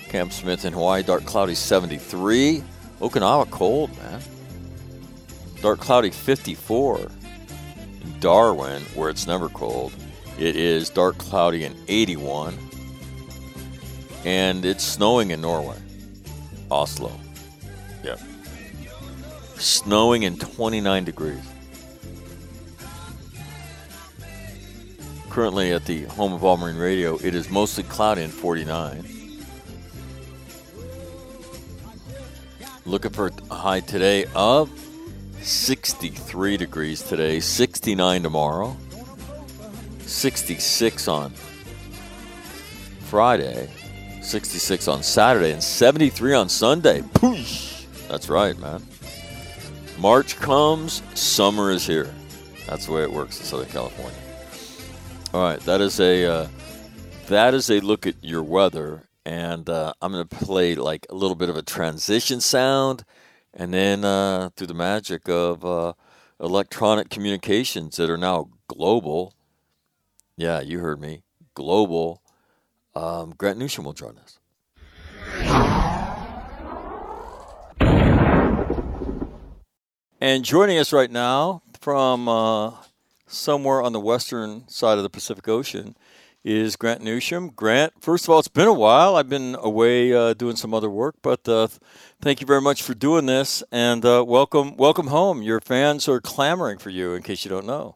Camp 0.09 0.31
Smith 0.31 0.63
in 0.63 0.73
Hawaii, 0.73 1.03
dark 1.03 1.25
cloudy 1.25 1.53
73. 1.53 2.63
Okinawa, 3.01 3.49
cold, 3.49 3.95
man. 3.97 4.21
Dark 5.61 5.79
cloudy 5.79 6.11
54. 6.11 7.11
In 8.01 8.19
Darwin, 8.19 8.81
where 8.95 9.09
it's 9.09 9.27
never 9.27 9.49
cold, 9.49 9.93
it 10.39 10.55
is 10.55 10.89
dark 10.89 11.17
cloudy 11.17 11.65
and 11.65 11.75
81. 11.87 12.57
And 14.23 14.65
it's 14.65 14.83
snowing 14.83 15.31
in 15.31 15.41
Norway. 15.41 15.77
Oslo. 16.71 17.11
Yep. 18.03 18.19
Snowing 19.55 20.23
in 20.23 20.37
29 20.37 21.03
degrees. 21.03 21.43
Currently 25.29 25.73
at 25.73 25.85
the 25.85 26.03
home 26.05 26.33
of 26.33 26.43
All 26.43 26.57
Marine 26.57 26.77
Radio, 26.77 27.17
it 27.17 27.35
is 27.35 27.49
mostly 27.49 27.83
cloudy 27.83 28.23
and 28.23 28.33
49. 28.33 29.16
Looking 32.87 33.11
for 33.11 33.31
a 33.51 33.53
high 33.53 33.81
today 33.81 34.25
of 34.33 34.71
63 35.41 36.55
degrees 36.55 37.01
today, 37.03 37.41
69 37.41 38.23
tomorrow. 38.23 38.77
66 39.99 41.09
on 41.09 41.33
Friday, 43.01 43.69
66 44.21 44.87
on 44.87 45.03
Saturday, 45.03 45.51
and 45.51 45.61
73 45.61 46.33
on 46.33 46.47
Sunday. 46.47 47.01
Poosh! 47.01 47.85
That's 48.07 48.29
right, 48.29 48.57
man. 48.57 48.81
March 49.99 50.37
comes, 50.37 51.03
summer 51.13 51.71
is 51.71 51.85
here. 51.85 52.15
That's 52.67 52.85
the 52.85 52.93
way 52.93 53.03
it 53.03 53.11
works 53.11 53.37
in 53.37 53.45
Southern 53.45 53.67
California. 53.67 54.17
All 55.33 55.41
right, 55.41 55.59
that 55.61 55.81
is 55.81 55.99
a 55.99 56.25
uh, 56.25 56.47
that 57.27 57.53
is 57.53 57.69
a 57.69 57.81
look 57.81 58.07
at 58.07 58.15
your 58.23 58.43
weather, 58.43 59.03
and 59.27 59.69
uh, 59.69 59.93
I'm 60.01 60.11
going 60.11 60.27
to 60.27 60.35
play 60.37 60.75
like 60.75 61.05
a 61.09 61.15
little 61.15 61.35
bit 61.35 61.49
of 61.49 61.57
a 61.57 61.61
transition 61.61 62.41
sound, 62.41 63.03
and 63.53 63.73
then 63.73 64.05
uh, 64.05 64.49
through 64.55 64.67
the 64.67 64.73
magic 64.73 65.27
of 65.29 65.65
uh, 65.65 65.93
electronic 66.39 67.09
communications 67.09 67.97
that 67.97 68.09
are 68.09 68.17
now 68.17 68.49
global 68.67 69.33
yeah, 70.37 70.61
you 70.61 70.79
heard 70.79 71.01
me. 71.01 71.23
Global. 71.55 72.21
Um, 72.93 73.33
Grant 73.35 73.57
Newsham 73.57 73.83
will 73.83 73.93
join 73.93 74.19
us. 74.19 74.37
And 80.21 80.45
joining 80.45 80.77
us 80.77 80.93
right 80.93 81.09
now 81.09 81.63
from 81.81 82.29
uh, 82.29 82.71
somewhere 83.25 83.81
on 83.81 83.93
the 83.93 83.99
western 83.99 84.67
side 84.67 84.97
of 84.97 85.03
the 85.03 85.09
Pacific 85.09 85.47
Ocean 85.47 85.95
is 86.47 86.77
Grant 86.77 87.01
Newsham. 87.01 87.53
Grant, 87.53 87.91
first 87.99 88.23
of 88.23 88.29
all, 88.29 88.39
it's 88.39 88.47
been 88.47 88.69
a 88.69 88.73
while. 88.73 89.17
I've 89.17 89.27
been 89.27 89.57
away 89.59 90.13
uh, 90.13 90.33
doing 90.33 90.55
some 90.55 90.73
other 90.73 90.89
work, 90.89 91.15
but 91.21 91.47
uh, 91.47 91.67
thank 92.21 92.39
you 92.39 92.47
very 92.47 92.61
much 92.61 92.81
for 92.81 92.93
doing 92.93 93.25
this, 93.25 93.63
and 93.69 94.05
uh, 94.05 94.23
welcome, 94.25 94.77
welcome 94.77 95.07
home. 95.07 95.41
Your 95.41 95.59
fans 95.59 96.07
are 96.07 96.21
clamoring 96.21 96.77
for 96.77 96.89
you. 96.89 97.13
In 97.13 97.21
case 97.21 97.43
you 97.43 97.49
don't 97.49 97.65
know. 97.65 97.95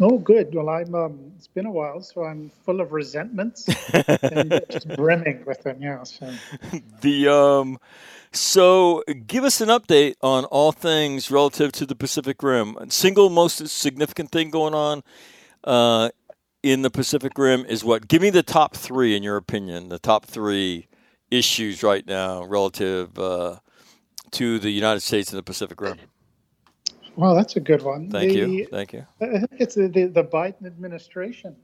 Oh, 0.00 0.18
good. 0.18 0.52
Well, 0.52 0.68
I'm. 0.68 0.92
Um, 0.94 1.32
it's 1.36 1.46
been 1.46 1.66
a 1.66 1.70
while, 1.70 2.00
so 2.00 2.24
I'm 2.24 2.50
full 2.64 2.80
of 2.80 2.92
resentments 2.92 3.68
and 4.22 4.60
just 4.68 4.88
brimming 4.96 5.44
with 5.46 5.62
them. 5.62 5.80
Yeah. 5.80 6.02
So. 6.02 6.32
the 7.00 7.28
um, 7.28 7.78
so 8.32 9.04
give 9.28 9.44
us 9.44 9.60
an 9.60 9.68
update 9.68 10.16
on 10.20 10.46
all 10.46 10.72
things 10.72 11.30
relative 11.30 11.70
to 11.72 11.86
the 11.86 11.94
Pacific 11.94 12.42
Rim. 12.42 12.76
Single 12.88 13.30
most 13.30 13.68
significant 13.68 14.32
thing 14.32 14.50
going 14.50 14.74
on 14.74 15.04
uh, 15.64 16.10
in 16.62 16.82
the 16.82 16.90
Pacific 16.90 17.36
Rim 17.36 17.64
is 17.66 17.84
what? 17.84 18.08
Give 18.08 18.22
me 18.22 18.30
the 18.30 18.42
top 18.42 18.76
three 18.76 19.16
in 19.16 19.22
your 19.22 19.36
opinion. 19.36 19.88
The 19.88 19.98
top 19.98 20.26
three 20.26 20.88
issues 21.30 21.82
right 21.82 22.06
now 22.06 22.44
relative 22.44 23.18
uh, 23.18 23.56
to 24.32 24.58
the 24.58 24.70
United 24.70 25.00
States 25.00 25.30
and 25.30 25.38
the 25.38 25.42
Pacific 25.42 25.80
Rim. 25.80 25.98
Well, 27.16 27.34
that's 27.34 27.56
a 27.56 27.60
good 27.60 27.82
one. 27.82 28.10
Thank 28.10 28.32
the, 28.32 28.38
you. 28.38 28.66
Thank 28.66 28.92
you. 28.92 29.04
I 29.20 29.38
think 29.38 29.50
it's 29.58 29.74
the, 29.74 29.88
the, 29.88 30.06
the 30.06 30.24
Biden 30.24 30.66
administration. 30.66 31.54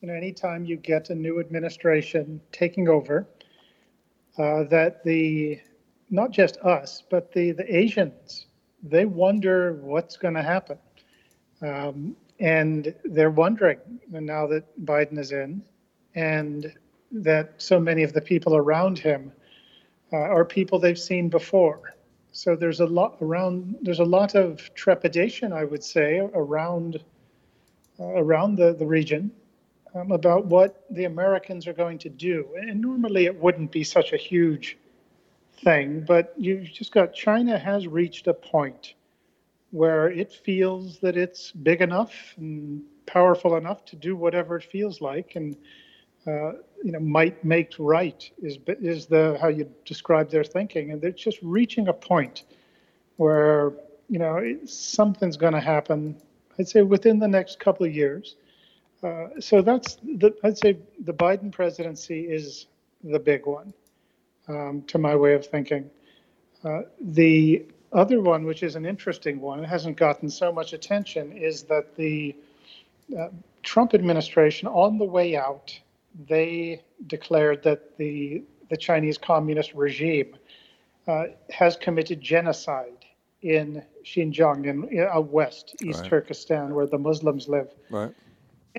You 0.00 0.08
know, 0.08 0.14
anytime 0.14 0.66
you 0.66 0.76
get 0.76 1.08
a 1.08 1.14
new 1.14 1.40
administration 1.40 2.40
taking 2.52 2.88
over, 2.88 3.26
uh, 4.36 4.64
that 4.64 5.02
the 5.04 5.60
not 6.10 6.30
just 6.30 6.58
us, 6.58 7.02
but 7.08 7.32
the 7.32 7.52
the 7.52 7.74
Asians, 7.74 8.46
they 8.82 9.06
wonder 9.06 9.74
what's 9.74 10.18
going 10.18 10.34
to 10.34 10.42
happen, 10.42 10.78
um, 11.62 12.14
and 12.44 12.94
they're 13.04 13.30
wondering 13.30 13.78
now 14.10 14.46
that 14.46 14.64
Biden 14.84 15.18
is 15.18 15.32
in, 15.32 15.62
and 16.14 16.72
that 17.10 17.54
so 17.58 17.80
many 17.80 18.02
of 18.02 18.12
the 18.12 18.20
people 18.20 18.54
around 18.56 18.98
him 18.98 19.32
uh, 20.12 20.16
are 20.16 20.44
people 20.44 20.78
they've 20.78 20.98
seen 20.98 21.28
before 21.28 21.94
so 22.34 22.56
there's 22.56 22.80
a 22.80 22.86
lot 22.86 23.16
around. 23.22 23.76
There's 23.82 24.00
a 24.00 24.04
lot 24.04 24.34
of 24.34 24.74
trepidation, 24.74 25.52
I 25.52 25.62
would 25.62 25.84
say, 25.84 26.18
around 26.18 27.00
uh, 28.00 28.06
around 28.06 28.56
the 28.56 28.74
the 28.74 28.84
region 28.84 29.30
um, 29.94 30.10
about 30.10 30.46
what 30.46 30.84
the 30.90 31.04
Americans 31.04 31.68
are 31.68 31.72
going 31.72 31.98
to 31.98 32.08
do. 32.08 32.48
And 32.56 32.80
normally 32.80 33.26
it 33.26 33.40
wouldn't 33.40 33.70
be 33.70 33.84
such 33.84 34.12
a 34.12 34.16
huge 34.16 34.76
thing, 35.62 36.04
but 36.08 36.34
you've 36.36 36.64
just 36.64 36.90
got 36.90 37.14
China 37.14 37.56
has 37.56 37.86
reached 37.86 38.26
a 38.26 38.34
point 38.34 38.94
where 39.74 40.08
it 40.08 40.32
feels 40.32 41.00
that 41.00 41.16
it's 41.16 41.50
big 41.50 41.82
enough 41.82 42.14
and 42.36 42.80
powerful 43.06 43.56
enough 43.56 43.84
to 43.84 43.96
do 43.96 44.14
whatever 44.14 44.56
it 44.56 44.62
feels 44.62 45.00
like, 45.00 45.34
and 45.34 45.56
uh, 46.28 46.52
you 46.84 46.92
know, 46.92 47.00
might 47.00 47.44
make 47.44 47.72
right 47.80 48.30
is 48.40 48.56
is 48.80 49.06
the 49.06 49.36
how 49.40 49.48
you 49.48 49.68
describe 49.84 50.30
their 50.30 50.44
thinking, 50.44 50.92
and 50.92 51.02
they're 51.02 51.10
just 51.10 51.40
reaching 51.42 51.88
a 51.88 51.92
point 51.92 52.44
where 53.16 53.72
you 54.08 54.20
know 54.20 54.40
something's 54.64 55.36
going 55.36 55.54
to 55.54 55.60
happen. 55.60 56.16
I'd 56.56 56.68
say 56.68 56.82
within 56.82 57.18
the 57.18 57.28
next 57.28 57.58
couple 57.58 57.84
of 57.84 57.92
years. 57.92 58.36
Uh, 59.02 59.26
so 59.40 59.60
that's 59.60 59.96
the 60.04 60.32
I'd 60.44 60.56
say 60.56 60.78
the 61.00 61.12
Biden 61.12 61.50
presidency 61.50 62.20
is 62.20 62.66
the 63.02 63.18
big 63.18 63.44
one, 63.44 63.74
um, 64.46 64.82
to 64.86 64.98
my 64.98 65.16
way 65.16 65.34
of 65.34 65.44
thinking. 65.44 65.90
Uh, 66.62 66.82
the 67.00 67.66
other 67.94 68.20
one, 68.20 68.44
which 68.44 68.62
is 68.62 68.76
an 68.76 68.84
interesting 68.84 69.40
one, 69.40 69.60
it 69.60 69.68
hasn't 69.68 69.96
gotten 69.96 70.28
so 70.28 70.52
much 70.52 70.72
attention, 70.72 71.32
is 71.32 71.62
that 71.64 71.94
the 71.96 72.34
uh, 73.18 73.28
Trump 73.62 73.94
administration, 73.94 74.68
on 74.68 74.98
the 74.98 75.04
way 75.04 75.36
out, 75.36 75.78
they 76.28 76.82
declared 77.06 77.62
that 77.62 77.96
the 77.96 78.42
the 78.70 78.76
Chinese 78.76 79.18
Communist 79.18 79.74
regime 79.74 80.36
uh, 81.06 81.24
has 81.50 81.76
committed 81.76 82.20
genocide 82.20 83.04
in 83.42 83.82
Xinjiang, 84.04 84.64
in, 84.64 84.88
in 84.88 85.06
uh, 85.06 85.20
west 85.20 85.76
East 85.82 86.00
right. 86.00 86.08
Turkestan, 86.08 86.74
where 86.74 86.86
the 86.86 86.98
Muslims 86.98 87.46
live. 87.46 87.68
Right. 87.90 88.14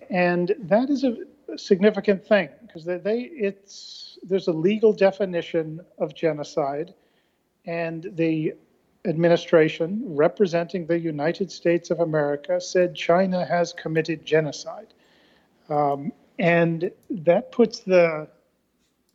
And 0.09 0.55
that 0.59 0.89
is 0.89 1.03
a 1.03 1.17
significant 1.55 2.25
thing 2.25 2.49
because 2.61 2.83
they, 2.83 2.97
they 2.97 3.19
it's 3.21 4.17
there's 4.23 4.47
a 4.47 4.53
legal 4.53 4.91
definition 4.91 5.81
of 5.99 6.15
genocide, 6.15 6.93
and 7.65 8.09
the 8.15 8.55
administration 9.05 10.01
representing 10.05 10.85
the 10.85 10.99
United 10.99 11.51
States 11.51 11.91
of 11.91 11.99
America 11.99 12.59
said 12.59 12.95
China 12.95 13.45
has 13.45 13.73
committed 13.73 14.25
genocide. 14.25 14.93
Um, 15.69 16.11
and 16.39 16.91
that 17.09 17.51
puts 17.51 17.79
the 17.79 18.27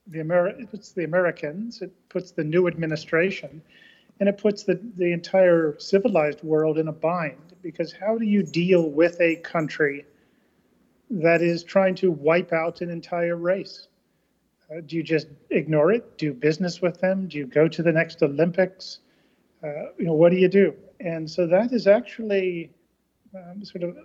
the 0.06 0.18
Ameri- 0.18 0.68
puts 0.68 0.90
the 0.90 1.04
Americans, 1.04 1.82
it 1.82 1.92
puts 2.08 2.32
the 2.32 2.42
new 2.42 2.66
administration, 2.66 3.62
and 4.18 4.28
it 4.28 4.38
puts 4.38 4.64
the, 4.64 4.80
the 4.96 5.12
entire 5.12 5.78
civilized 5.78 6.42
world 6.42 6.78
in 6.78 6.88
a 6.88 6.92
bind 6.92 7.54
because 7.62 7.92
how 7.92 8.18
do 8.18 8.24
you 8.24 8.42
deal 8.42 8.90
with 8.90 9.20
a 9.20 9.36
country 9.36 10.04
that 11.10 11.42
is 11.42 11.62
trying 11.62 11.94
to 11.96 12.10
wipe 12.10 12.52
out 12.52 12.80
an 12.80 12.90
entire 12.90 13.36
race? 13.36 13.88
Uh, 14.70 14.80
do 14.86 14.96
you 14.96 15.02
just 15.02 15.28
ignore 15.50 15.92
it? 15.92 16.18
Do 16.18 16.32
business 16.32 16.80
with 16.80 17.00
them? 17.00 17.28
Do 17.28 17.38
you 17.38 17.46
go 17.46 17.68
to 17.68 17.82
the 17.82 17.92
next 17.92 18.22
Olympics? 18.22 19.00
Uh, 19.62 19.92
you 19.98 20.06
know, 20.06 20.14
what 20.14 20.30
do 20.30 20.38
you 20.38 20.48
do? 20.48 20.74
And 21.00 21.30
so 21.30 21.46
that 21.46 21.72
is 21.72 21.86
actually 21.86 22.70
um, 23.34 23.64
sort 23.64 23.84
of 23.84 23.96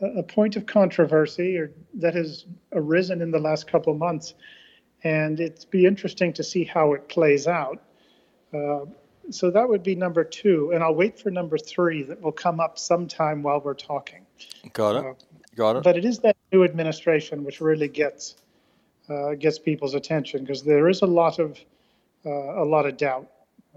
a 0.00 0.22
point 0.22 0.56
of 0.56 0.66
controversy 0.66 1.56
or 1.56 1.72
that 1.94 2.14
has 2.14 2.44
arisen 2.72 3.22
in 3.22 3.30
the 3.30 3.38
last 3.38 3.66
couple 3.66 3.92
of 3.92 3.98
months, 3.98 4.34
and 5.04 5.40
it's 5.40 5.64
be 5.64 5.86
interesting 5.86 6.32
to 6.34 6.44
see 6.44 6.64
how 6.64 6.92
it 6.92 7.08
plays 7.08 7.46
out. 7.46 7.82
Uh, 8.52 8.80
so 9.30 9.50
that 9.50 9.68
would 9.68 9.82
be 9.82 9.94
number 9.94 10.22
two, 10.22 10.70
and 10.74 10.82
I'll 10.82 10.94
wait 10.94 11.18
for 11.18 11.30
number 11.30 11.58
three 11.58 12.02
that 12.04 12.20
will 12.20 12.32
come 12.32 12.60
up 12.60 12.78
sometime 12.78 13.42
while 13.42 13.60
we're 13.60 13.74
talking. 13.74 14.26
Got 14.72 14.96
it. 14.96 15.06
Uh, 15.06 15.14
Got 15.56 15.76
it. 15.76 15.82
But 15.84 15.96
it 15.96 16.04
is 16.04 16.18
that 16.20 16.36
new 16.52 16.64
administration 16.64 17.42
which 17.42 17.60
really 17.60 17.88
gets 17.88 18.36
uh, 19.08 19.34
gets 19.34 19.58
people's 19.58 19.94
attention 19.94 20.42
because 20.42 20.62
there 20.62 20.88
is 20.88 21.00
a 21.00 21.06
lot 21.06 21.38
of 21.38 21.58
uh, 22.26 22.62
a 22.62 22.64
lot 22.64 22.86
of 22.86 22.96
doubt. 22.98 23.30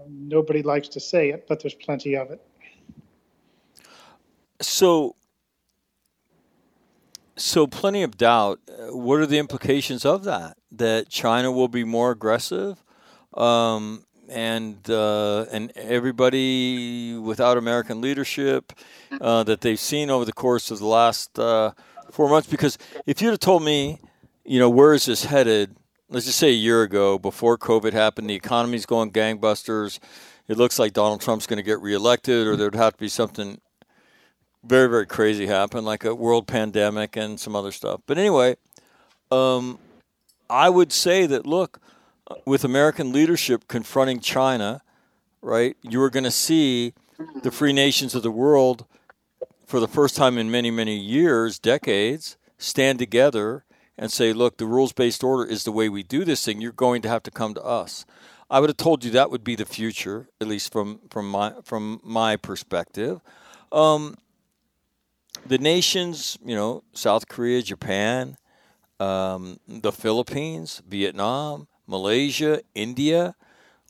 Nobody 0.08 0.62
likes 0.62 0.88
to 0.88 1.00
say 1.00 1.30
it, 1.30 1.46
but 1.48 1.60
there's 1.60 1.74
plenty 1.74 2.16
of 2.16 2.30
it. 2.30 2.40
So, 4.60 5.16
so 7.36 7.66
plenty 7.66 8.02
of 8.02 8.16
doubt. 8.16 8.60
What 8.90 9.20
are 9.20 9.26
the 9.26 9.38
implications 9.38 10.04
of 10.04 10.24
that? 10.24 10.56
That 10.70 11.08
China 11.08 11.50
will 11.50 11.68
be 11.68 11.84
more 11.84 12.10
aggressive, 12.10 12.84
um, 13.34 14.04
and 14.28 14.88
uh, 14.88 15.46
and 15.50 15.72
everybody 15.76 17.16
without 17.16 17.56
American 17.56 18.00
leadership 18.00 18.72
uh, 19.20 19.42
that 19.44 19.62
they've 19.62 19.80
seen 19.80 20.10
over 20.10 20.24
the 20.24 20.32
course 20.32 20.70
of 20.70 20.78
the 20.78 20.86
last 20.86 21.38
uh, 21.38 21.72
four 22.10 22.28
months. 22.28 22.48
Because 22.48 22.78
if 23.06 23.20
you'd 23.20 23.30
have 23.30 23.40
told 23.40 23.64
me, 23.64 23.98
you 24.44 24.58
know, 24.58 24.70
where 24.70 24.92
is 24.94 25.06
this 25.06 25.24
headed? 25.24 25.74
Let's 26.12 26.26
just 26.26 26.40
say 26.40 26.48
a 26.48 26.52
year 26.52 26.82
ago, 26.82 27.20
before 27.20 27.56
COVID 27.56 27.92
happened, 27.92 28.28
the 28.28 28.34
economy's 28.34 28.84
going 28.84 29.12
gangbusters. 29.12 30.00
It 30.48 30.56
looks 30.56 30.76
like 30.76 30.92
Donald 30.92 31.20
Trump's 31.20 31.46
going 31.46 31.58
to 31.58 31.62
get 31.62 31.80
reelected, 31.80 32.48
or 32.48 32.56
there'd 32.56 32.74
have 32.74 32.94
to 32.94 32.98
be 32.98 33.08
something 33.08 33.60
very 34.64 34.88
very 34.88 35.06
crazy 35.06 35.46
happen, 35.46 35.84
like 35.84 36.04
a 36.04 36.12
world 36.12 36.48
pandemic 36.48 37.14
and 37.14 37.38
some 37.38 37.54
other 37.54 37.70
stuff. 37.70 38.00
But 38.06 38.18
anyway, 38.18 38.56
um, 39.30 39.78
I 40.50 40.68
would 40.68 40.92
say 40.92 41.26
that 41.26 41.46
look, 41.46 41.80
with 42.44 42.64
American 42.64 43.12
leadership 43.12 43.68
confronting 43.68 44.18
China, 44.18 44.82
right, 45.40 45.76
you 45.80 46.02
are 46.02 46.10
going 46.10 46.24
to 46.24 46.32
see 46.32 46.92
the 47.44 47.52
free 47.52 47.72
nations 47.72 48.16
of 48.16 48.24
the 48.24 48.32
world 48.32 48.84
for 49.64 49.78
the 49.78 49.86
first 49.86 50.16
time 50.16 50.38
in 50.38 50.50
many 50.50 50.72
many 50.72 50.96
years, 50.96 51.60
decades, 51.60 52.36
stand 52.58 52.98
together 52.98 53.64
and 54.00 54.10
say, 54.10 54.32
look, 54.32 54.56
the 54.56 54.64
rules 54.64 54.92
based 54.94 55.22
order 55.22 55.44
is 55.44 55.64
the 55.64 55.70
way 55.70 55.90
we 55.90 56.02
do 56.02 56.24
this 56.24 56.42
thing. 56.42 56.60
You're 56.60 56.72
going 56.72 57.02
to 57.02 57.08
have 57.08 57.22
to 57.24 57.30
come 57.30 57.52
to 57.54 57.62
us. 57.62 58.06
I 58.48 58.58
would 58.58 58.70
have 58.70 58.78
told 58.78 59.04
you 59.04 59.10
that 59.12 59.30
would 59.30 59.44
be 59.44 59.54
the 59.54 59.66
future, 59.66 60.26
at 60.40 60.48
least 60.48 60.72
from 60.72 61.00
from 61.10 61.30
my 61.30 61.52
from 61.62 62.00
my 62.02 62.36
perspective. 62.36 63.20
Um, 63.70 64.16
the 65.46 65.58
nations, 65.58 66.38
you 66.44 66.56
know, 66.56 66.82
South 66.92 67.28
Korea, 67.28 67.62
Japan, 67.62 68.36
um, 68.98 69.60
the 69.68 69.92
Philippines, 69.92 70.82
Vietnam, 70.88 71.68
Malaysia, 71.86 72.62
India, 72.74 73.36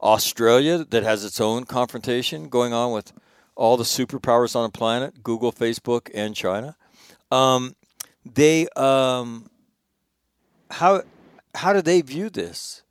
Australia, 0.02 0.84
that 0.84 1.04
has 1.04 1.24
its 1.24 1.40
own 1.40 1.64
confrontation 1.64 2.48
going 2.48 2.72
on 2.72 2.92
with 2.92 3.12
all 3.54 3.76
the 3.76 3.84
superpowers 3.84 4.56
on 4.56 4.64
the 4.64 4.76
planet 4.76 5.22
Google, 5.22 5.52
Facebook, 5.52 6.10
and 6.12 6.34
China. 6.34 6.76
Um, 7.30 7.76
they, 8.24 8.68
um, 8.76 9.49
how, 10.70 11.02
how 11.54 11.72
do 11.72 11.82
they 11.82 12.00
view 12.00 12.30
this? 12.30 12.82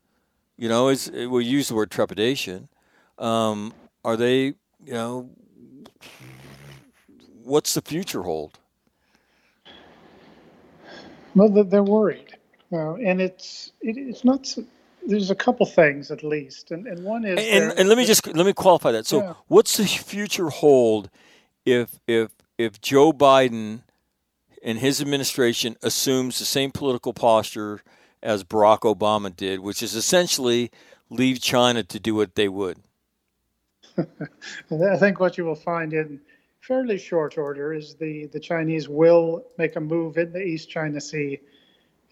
You 0.57 0.67
know, 0.69 0.89
is 0.89 1.09
we 1.11 1.45
use 1.45 1.69
the 1.69 1.75
word 1.75 1.89
trepidation. 1.91 2.67
Um, 3.17 3.73
are 4.03 4.17
they, 4.17 4.39
you 4.83 4.93
know, 4.93 5.29
what's 7.43 7.73
the 7.73 7.81
future 7.81 8.23
hold? 8.23 8.59
Well, 11.35 11.49
they're- 11.49 11.63
they're 11.63 11.83
worried, 11.83 12.35
uh, 12.73 12.95
and 12.95 13.21
it's 13.21 13.71
it, 13.81 13.97
it's 13.97 14.25
not. 14.25 14.53
There's 15.07 15.31
a 15.31 15.35
couple 15.35 15.65
things 15.65 16.11
at 16.11 16.23
least, 16.23 16.71
and, 16.71 16.85
and 16.87 17.03
one 17.03 17.23
is 17.23 17.39
And, 17.39 17.71
there- 17.71 17.79
and 17.79 17.89
let 17.89 17.97
me 17.97 18.05
just 18.05 18.27
let 18.27 18.45
me 18.45 18.53
qualify 18.53 18.91
that. 18.91 19.05
So, 19.05 19.19
Yeah. 19.19 19.33
what's 19.47 19.77
the 19.77 19.85
future 19.85 20.49
hold 20.49 21.09
if 21.65 21.99
if 22.07 22.31
if 22.57 22.81
Joe 22.81 23.13
Biden 23.13 23.83
and 24.63 24.79
his 24.79 25.01
administration 25.01 25.75
assumes 25.81 26.39
the 26.39 26.45
same 26.45 26.71
political 26.71 27.13
posture 27.13 27.81
as 28.21 28.43
Barack 28.43 28.79
Obama 28.79 29.35
did, 29.35 29.59
which 29.59 29.81
is 29.81 29.95
essentially 29.95 30.71
leave 31.09 31.41
China 31.41 31.83
to 31.83 31.99
do 31.99 32.15
what 32.15 32.35
they 32.35 32.49
would? 32.49 32.77
I 33.97 34.97
think 34.97 35.19
what 35.19 35.37
you 35.37 35.45
will 35.45 35.55
find 35.55 35.93
in 35.93 36.19
fairly 36.61 36.97
short 36.97 37.37
order 37.37 37.73
is 37.73 37.95
the, 37.95 38.27
the 38.27 38.39
Chinese 38.39 38.87
will 38.87 39.45
make 39.57 39.75
a 39.75 39.79
move 39.79 40.17
in 40.17 40.31
the 40.31 40.41
East 40.41 40.69
China 40.69 40.99
Sea 41.01 41.39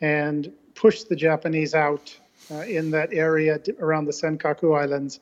and 0.01 0.51
push 0.75 1.03
the 1.03 1.15
Japanese 1.15 1.73
out 1.73 2.17
uh, 2.51 2.61
in 2.61 2.91
that 2.91 3.13
area 3.13 3.59
around 3.79 4.05
the 4.05 4.11
Senkaku 4.11 4.77
Islands 4.77 5.19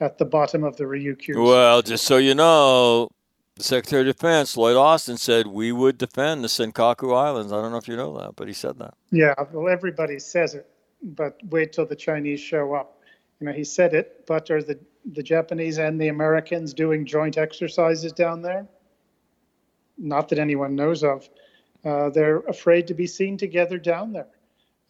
at 0.00 0.18
the 0.18 0.24
bottom 0.24 0.64
of 0.64 0.76
the 0.76 0.84
Ryukyu. 0.84 1.42
Well, 1.44 1.82
just 1.82 2.04
so 2.04 2.16
you 2.16 2.34
know, 2.34 3.08
the 3.56 3.62
Secretary 3.62 4.08
of 4.08 4.16
Defense 4.16 4.56
Lloyd 4.56 4.76
Austin 4.76 5.16
said 5.16 5.46
we 5.46 5.72
would 5.72 5.98
defend 5.98 6.42
the 6.42 6.48
Senkaku 6.48 7.14
Islands. 7.14 7.52
I 7.52 7.60
don't 7.60 7.72
know 7.72 7.78
if 7.78 7.88
you 7.88 7.96
know 7.96 8.18
that, 8.18 8.36
but 8.36 8.48
he 8.48 8.54
said 8.54 8.78
that. 8.78 8.94
Yeah, 9.10 9.34
well, 9.52 9.68
everybody 9.68 10.18
says 10.18 10.54
it, 10.54 10.68
but 11.02 11.38
wait 11.50 11.72
till 11.72 11.86
the 11.86 11.96
Chinese 11.96 12.40
show 12.40 12.74
up. 12.74 13.00
You 13.40 13.46
know, 13.46 13.52
he 13.52 13.64
said 13.64 13.94
it, 13.94 14.24
but 14.26 14.50
are 14.50 14.62
the, 14.62 14.78
the 15.12 15.22
Japanese 15.22 15.78
and 15.78 16.00
the 16.00 16.08
Americans 16.08 16.74
doing 16.74 17.04
joint 17.04 17.38
exercises 17.38 18.12
down 18.12 18.42
there? 18.42 18.66
Not 19.98 20.28
that 20.30 20.38
anyone 20.38 20.74
knows 20.74 21.04
of. 21.04 21.28
Uh, 21.84 22.10
they're 22.10 22.40
afraid 22.40 22.86
to 22.86 22.94
be 22.94 23.06
seen 23.06 23.36
together 23.36 23.78
down 23.78 24.12
there. 24.12 24.28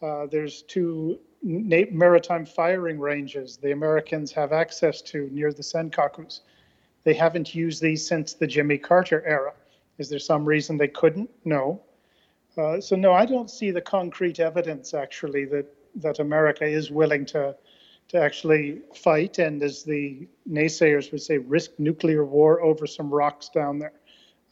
Uh, 0.03 0.27
there's 0.27 0.63
two 0.63 1.19
na- 1.43 1.91
maritime 1.91 2.47
firing 2.47 2.99
ranges 2.99 3.57
the 3.57 3.73
Americans 3.73 4.33
have 4.33 4.53
access 4.53 5.01
to 5.03 5.29
near 5.31 5.53
the 5.53 5.63
Senkakus. 5.63 6.41
They 7.05 7.15
haven't 7.15 7.55
used 7.55 7.83
these 7.83 8.07
since 8.07 8.35
the 8.35 8.47
Jimmy 8.47 8.79
Carter 8.79 9.25
era. 9.27 9.53
Is 9.99 10.09
there 10.09 10.19
some 10.19 10.45
reason 10.45 10.77
they 10.77 10.89
couldn't? 10.89 11.31
No. 11.45 11.83
Uh, 12.57 12.81
so 12.81 12.97
no, 12.97 13.13
I 13.13 13.27
don't 13.27 13.51
see 13.51 13.71
the 13.71 13.81
concrete 13.81 14.41
evidence 14.41 14.95
actually 14.95 15.45
that 15.47 15.67
that 15.97 16.21
America 16.21 16.65
is 16.65 16.91
willing 16.91 17.25
to 17.27 17.57
to 18.09 18.21
actually 18.21 18.81
fight 18.93 19.39
and, 19.39 19.63
as 19.63 19.85
the 19.85 20.27
naysayers 20.51 21.13
would 21.13 21.23
say, 21.23 21.39
risk 21.39 21.71
nuclear 21.79 22.25
war 22.25 22.61
over 22.61 22.85
some 22.85 23.09
rocks 23.09 23.49
down 23.49 23.79
there. 23.79 23.93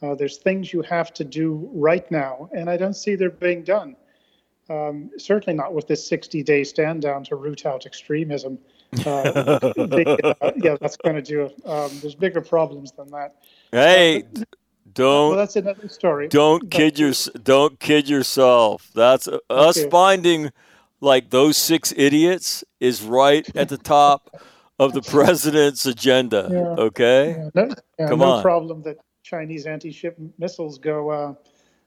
Uh, 0.01 0.15
there's 0.15 0.37
things 0.37 0.71
you 0.71 0.81
have 0.81 1.13
to 1.13 1.25
do 1.25 1.69
right 1.73 2.09
now, 2.09 2.49
and 2.53 2.69
I 2.69 2.77
don't 2.77 2.93
see 2.93 3.15
they're 3.15 3.29
being 3.29 3.63
done. 3.63 3.97
Um, 4.69 5.09
certainly 5.17 5.57
not 5.57 5.73
with 5.73 5.87
this 5.87 6.09
60-day 6.09 6.63
stand 6.63 7.01
down 7.01 7.25
to 7.25 7.35
root 7.35 7.65
out 7.65 7.85
extremism. 7.85 8.59
Uh, 9.05 9.23
the, 9.75 10.35
uh, 10.41 10.51
yeah, 10.57 10.75
that's 10.81 10.97
going 10.97 11.15
to 11.15 11.21
do. 11.21 11.43
it. 11.43 11.55
Um, 11.65 11.99
there's 12.01 12.15
bigger 12.15 12.41
problems 12.41 12.91
than 12.91 13.09
that. 13.11 13.35
Hey, 13.71 14.23
well, 14.33 14.45
don't 14.93 15.29
Well, 15.29 15.37
that's 15.37 15.55
another 15.55 15.87
story. 15.89 16.27
don't 16.29 16.69
kid 16.69 16.99
your 16.99 17.13
don't 17.43 17.79
kid 17.79 18.09
yourself. 18.09 18.89
That's 18.95 19.27
uh, 19.27 19.39
us 19.49 19.77
Okay. 19.77 19.89
finding 19.89 20.51
like 21.01 21.29
those 21.29 21.57
six 21.57 21.93
idiots 21.95 22.63
is 22.79 23.01
right 23.03 23.47
at 23.55 23.69
the 23.69 23.77
top 23.77 24.29
of 24.79 24.93
the 24.93 25.01
president's 25.01 25.85
agenda. 25.85 26.49
Yeah. 26.53 26.75
Okay. 26.77 27.35
Yeah, 27.37 27.49
no, 27.53 27.75
yeah, 27.99 28.07
Come 28.09 28.19
no 28.19 28.33
on. 28.33 28.41
problem 28.41 28.81
that 28.83 28.97
Chinese 29.23 29.65
anti-ship 29.67 30.17
missiles 30.37 30.79
go 30.79 31.09
uh, 31.11 31.33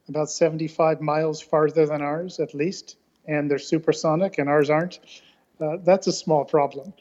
about 0.09 0.31
75 0.31 1.01
miles 1.01 1.41
farther 1.41 1.87
than 1.87 2.03
ours, 2.03 2.39
at 2.41 2.55
least, 2.55 2.97
and 3.27 3.51
they're 3.51 3.59
supersonic, 3.59 4.39
and 4.39 4.49
ours 4.49 4.71
aren't. 4.71 5.01
Uh, 5.61 5.77
that's 5.85 6.07
a 6.07 6.13
small 6.13 6.45
problem. 6.45 6.93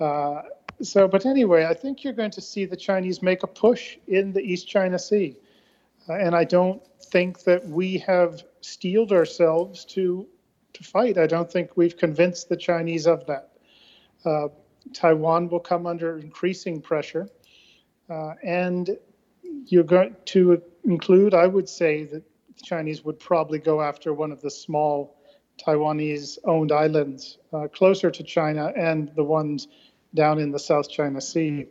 Uh, 0.00 0.42
so, 0.82 1.08
but 1.08 1.26
anyway, 1.26 1.64
I 1.64 1.74
think 1.74 2.04
you're 2.04 2.12
going 2.12 2.30
to 2.32 2.40
see 2.40 2.64
the 2.64 2.76
Chinese 2.76 3.22
make 3.22 3.42
a 3.42 3.46
push 3.46 3.96
in 4.08 4.32
the 4.32 4.40
East 4.40 4.68
China 4.68 4.98
Sea, 4.98 5.36
uh, 6.08 6.14
and 6.14 6.34
I 6.34 6.44
don't 6.44 6.82
think 7.04 7.44
that 7.44 7.66
we 7.66 7.98
have 7.98 8.42
steeled 8.60 9.12
ourselves 9.12 9.84
to 9.86 10.26
to 10.74 10.84
fight. 10.84 11.16
I 11.16 11.26
don't 11.26 11.50
think 11.50 11.76
we've 11.76 11.96
convinced 11.96 12.48
the 12.50 12.56
Chinese 12.56 13.06
of 13.06 13.26
that. 13.26 13.52
Uh, 14.24 14.48
Taiwan 14.92 15.48
will 15.48 15.60
come 15.60 15.86
under 15.86 16.18
increasing 16.18 16.80
pressure. 16.80 17.28
Uh, 18.08 18.34
and 18.44 18.96
you're 19.66 19.84
going 19.84 20.14
to 20.26 20.62
include, 20.84 21.34
I 21.34 21.46
would 21.46 21.68
say 21.68 22.04
that 22.04 22.22
the 22.56 22.62
Chinese 22.62 23.04
would 23.04 23.18
probably 23.18 23.58
go 23.58 23.80
after 23.80 24.12
one 24.12 24.30
of 24.30 24.40
the 24.40 24.50
small 24.50 25.15
Taiwanese 25.58 26.38
owned 26.44 26.72
islands 26.72 27.38
uh, 27.52 27.68
closer 27.68 28.10
to 28.10 28.22
China 28.22 28.72
and 28.76 29.10
the 29.16 29.24
ones 29.24 29.68
down 30.14 30.38
in 30.38 30.50
the 30.50 30.58
South 30.58 30.88
China 30.90 31.20
Sea 31.20 31.66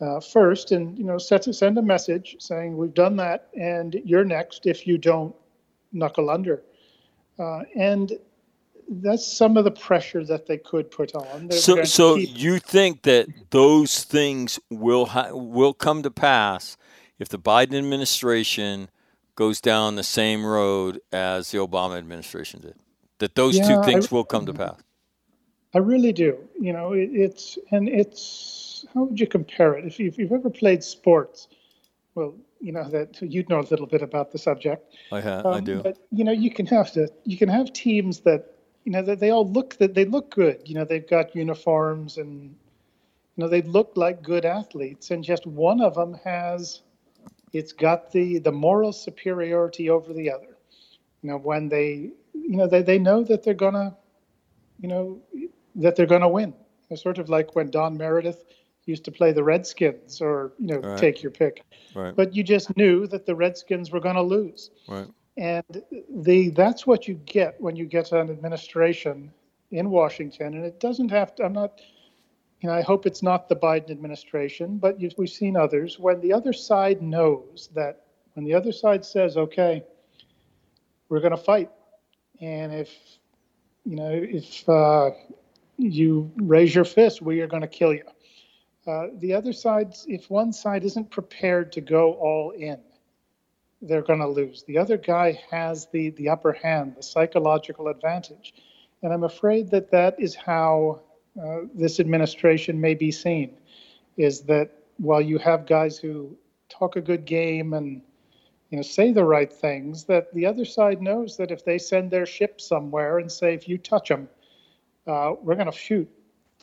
uh, 0.00 0.20
first, 0.20 0.72
and 0.72 0.96
you 0.98 1.04
know, 1.04 1.18
set, 1.18 1.44
send 1.54 1.78
a 1.78 1.82
message 1.82 2.36
saying 2.38 2.76
we've 2.76 2.94
done 2.94 3.16
that, 3.16 3.48
and 3.58 4.00
you're 4.04 4.24
next 4.24 4.66
if 4.66 4.86
you 4.86 4.98
don't 4.98 5.34
knuckle 5.92 6.28
under. 6.30 6.62
Uh, 7.38 7.60
and 7.74 8.12
that's 8.88 9.26
some 9.26 9.56
of 9.56 9.64
the 9.64 9.70
pressure 9.70 10.24
that 10.24 10.46
they 10.46 10.58
could 10.58 10.90
put 10.90 11.14
on. 11.14 11.48
They're 11.48 11.58
So 11.58 11.84
so 11.84 12.16
keep- 12.16 12.38
you 12.38 12.58
think 12.58 13.02
that 13.02 13.26
those 13.50 14.04
things 14.04 14.60
will 14.70 15.06
ha- 15.06 15.30
will 15.32 15.72
come 15.74 16.02
to 16.02 16.10
pass 16.10 16.76
if 17.18 17.28
the 17.28 17.38
Biden 17.38 17.74
administration 17.74 18.90
goes 19.34 19.60
down 19.60 19.96
the 19.96 20.02
same 20.02 20.44
road 20.44 21.00
as 21.12 21.50
the 21.50 21.58
Obama 21.58 21.98
administration 21.98 22.60
did? 22.60 22.74
That 23.18 23.34
those 23.34 23.56
Yeah, 23.56 23.68
two 23.68 23.80
I- 23.80 23.84
things 23.84 24.10
will 24.10 24.24
come 24.24 24.46
to 24.46 24.52
pass. 24.52 24.76
I 25.74 25.78
really 25.78 26.12
do. 26.12 26.38
You 26.58 26.72
know, 26.72 26.92
it, 26.92 27.10
it's 27.12 27.58
and 27.70 27.88
it's 27.88 28.86
how 28.94 29.04
would 29.04 29.20
you 29.20 29.26
compare 29.26 29.74
it? 29.74 29.84
If, 29.84 29.98
you, 30.00 30.06
if 30.06 30.16
you've 30.16 30.32
ever 30.32 30.48
played 30.48 30.82
sports, 30.82 31.48
well, 32.14 32.34
you 32.60 32.72
know 32.72 32.88
that 32.88 33.20
you'd 33.20 33.48
know 33.50 33.60
a 33.60 33.68
little 33.70 33.86
bit 33.86 34.00
about 34.00 34.32
the 34.32 34.38
subject. 34.38 34.94
I 35.12 35.20
have, 35.20 35.44
I 35.44 35.58
Um, 35.58 35.64
do. 35.64 35.82
But 35.82 35.98
you 36.10 36.24
know, 36.24 36.32
you 36.32 36.50
can 36.50 36.66
have 36.66 36.92
to. 36.92 37.08
You 37.24 37.36
can 37.36 37.48
have 37.50 37.72
teams 37.72 38.20
that 38.20 38.54
you 38.84 38.92
know 38.92 39.02
that 39.02 39.20
they 39.20 39.30
all 39.30 39.46
look 39.46 39.76
that 39.76 39.92
they 39.94 40.06
look 40.06 40.30
good. 40.34 40.62
You 40.64 40.76
know, 40.76 40.84
they've 40.84 41.06
got 41.06 41.36
uniforms 41.36 42.16
and 42.16 42.54
you 43.36 43.38
know 43.42 43.48
they 43.48 43.62
look 43.62 43.92
like 43.96 44.22
good 44.22 44.46
athletes, 44.46 45.10
and 45.10 45.22
just 45.22 45.46
one 45.46 45.80
of 45.82 45.94
them 45.94 46.14
has 46.24 46.80
it's 47.52 47.72
got 47.72 48.12
the 48.12 48.38
the 48.38 48.52
moral 48.52 48.92
superiority 48.92 49.90
over 49.90 50.12
the 50.14 50.30
other. 50.30 50.56
You 51.22 51.30
know, 51.30 51.38
when 51.38 51.68
they 51.68 52.12
you 52.42 52.56
know 52.56 52.66
they, 52.66 52.82
they 52.82 52.98
know 52.98 53.22
that 53.24 53.42
they're 53.42 53.54
gonna 53.54 53.96
you 54.80 54.88
know 54.88 55.20
that 55.76 55.96
they're 55.96 56.06
gonna 56.06 56.28
win. 56.28 56.54
It's 56.90 57.02
sort 57.02 57.18
of 57.18 57.28
like 57.28 57.56
when 57.56 57.70
Don 57.70 57.96
Meredith 57.96 58.44
used 58.86 59.04
to 59.04 59.10
play 59.10 59.32
the 59.32 59.42
Redskins, 59.42 60.20
or 60.20 60.52
you 60.58 60.68
know, 60.68 60.78
Right. 60.78 60.98
take 60.98 61.22
your 61.22 61.32
pick. 61.32 61.62
Right. 61.94 62.14
But 62.14 62.34
you 62.34 62.42
just 62.42 62.76
knew 62.76 63.06
that 63.08 63.26
the 63.26 63.34
Redskins 63.34 63.90
were 63.90 64.00
to 64.00 64.22
lose. 64.22 64.70
Right. 64.88 65.08
And 65.36 65.82
the 66.08 66.50
that's 66.50 66.86
what 66.86 67.06
you 67.06 67.14
get 67.26 67.60
when 67.60 67.76
you 67.76 67.84
get 67.84 68.12
an 68.12 68.30
administration 68.30 69.32
in 69.72 69.90
Washington, 69.90 70.54
and 70.54 70.64
it 70.64 70.80
doesn't 70.80 71.10
have 71.10 71.34
to. 71.34 71.44
I'm 71.44 71.52
not, 71.52 71.80
you 72.60 72.68
know, 72.68 72.74
I 72.74 72.80
hope 72.80 73.04
it's 73.04 73.22
not 73.22 73.48
the 73.48 73.56
Biden 73.56 73.90
administration, 73.90 74.78
but 74.78 74.98
you've, 75.00 75.14
we've 75.18 75.28
seen 75.28 75.56
others 75.56 75.98
when 75.98 76.20
the 76.20 76.32
other 76.32 76.52
side 76.52 77.02
knows 77.02 77.68
that 77.74 78.04
when 78.34 78.44
the 78.44 78.54
other 78.54 78.72
side 78.72 79.04
says, 79.04 79.36
"Okay, 79.36 79.82
we're 81.08 81.20
going 81.20 81.32
to 81.32 81.36
fight," 81.36 81.70
and 82.40 82.72
if 82.72 82.90
you 83.84 83.96
know 83.96 84.10
if 84.12 84.68
uh, 84.68 85.10
you 85.78 86.30
raise 86.36 86.74
your 86.74 86.84
fist, 86.84 87.22
we 87.22 87.40
are 87.40 87.46
going 87.46 87.62
to 87.62 87.68
kill 87.68 87.92
you. 87.92 88.04
Uh, 88.86 89.08
the 89.18 89.32
other 89.32 89.52
side, 89.52 89.94
if 90.06 90.30
one 90.30 90.52
side 90.52 90.84
isn't 90.84 91.10
prepared 91.10 91.72
to 91.72 91.80
go 91.80 92.12
all 92.14 92.52
in, 92.52 92.78
they're 93.82 94.02
going 94.02 94.20
to 94.20 94.28
lose. 94.28 94.62
The 94.66 94.78
other 94.78 94.96
guy 94.96 95.40
has 95.50 95.86
the, 95.92 96.10
the 96.10 96.28
upper 96.28 96.52
hand, 96.52 96.94
the 96.96 97.02
psychological 97.02 97.88
advantage. 97.88 98.54
And 99.02 99.12
I'm 99.12 99.24
afraid 99.24 99.70
that 99.70 99.90
that 99.90 100.18
is 100.18 100.34
how 100.34 101.00
uh, 101.40 101.62
this 101.74 102.00
administration 102.00 102.80
may 102.80 102.94
be 102.94 103.10
seen, 103.10 103.56
is 104.16 104.42
that 104.42 104.70
while 104.98 105.20
you 105.20 105.38
have 105.38 105.66
guys 105.66 105.98
who 105.98 106.36
talk 106.68 106.96
a 106.96 107.00
good 107.00 107.24
game 107.24 107.74
and 107.74 108.02
you 108.70 108.76
know 108.76 108.82
say 108.82 109.12
the 109.12 109.24
right 109.24 109.52
things, 109.52 110.04
that 110.04 110.32
the 110.34 110.46
other 110.46 110.64
side 110.64 111.00
knows 111.00 111.36
that 111.36 111.50
if 111.50 111.64
they 111.64 111.78
send 111.78 112.10
their 112.10 112.26
ship 112.26 112.60
somewhere 112.60 113.18
and 113.18 113.30
say, 113.30 113.54
if 113.54 113.68
you 113.68 113.78
touch 113.78 114.08
them, 114.08 114.28
uh, 115.06 115.34
we're 115.40 115.54
going 115.54 115.70
to 115.70 115.76
shoot, 115.76 116.08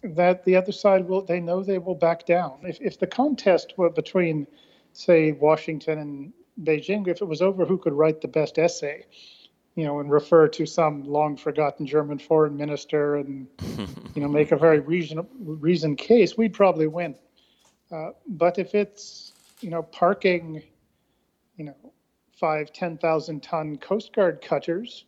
that 0.03 0.43
the 0.43 0.55
other 0.55 0.71
side 0.71 1.07
will, 1.07 1.21
they 1.21 1.39
know 1.39 1.63
they 1.63 1.77
will 1.77 1.95
back 1.95 2.25
down. 2.25 2.59
If, 2.63 2.81
if 2.81 2.99
the 2.99 3.07
contest 3.07 3.73
were 3.77 3.89
between, 3.89 4.47
say, 4.91 5.31
Washington 5.31 5.99
and 5.99 6.33
Beijing, 6.61 7.07
if 7.07 7.21
it 7.21 7.25
was 7.25 7.41
over 7.41 7.65
who 7.65 7.77
could 7.77 7.93
write 7.93 8.21
the 8.21 8.27
best 8.27 8.59
essay, 8.59 9.05
you 9.75 9.85
know, 9.85 9.99
and 9.99 10.11
refer 10.11 10.47
to 10.49 10.65
some 10.65 11.03
long 11.03 11.37
forgotten 11.37 11.87
German 11.87 12.19
foreign 12.19 12.57
minister 12.57 13.15
and, 13.15 13.47
you 14.15 14.21
know, 14.21 14.27
make 14.27 14.51
a 14.51 14.57
very 14.57 14.79
reason, 14.81 15.25
reasoned 15.39 15.97
case, 15.97 16.37
we'd 16.37 16.53
probably 16.53 16.87
win. 16.87 17.15
Uh, 17.91 18.09
but 18.27 18.59
if 18.59 18.75
it's, 18.75 19.33
you 19.61 19.69
know, 19.69 19.83
parking, 19.83 20.61
five, 22.43 22.73
10,000 22.73 23.41
ton 23.41 23.77
Coast 23.77 24.11
Guard 24.11 24.41
cutters 24.41 25.05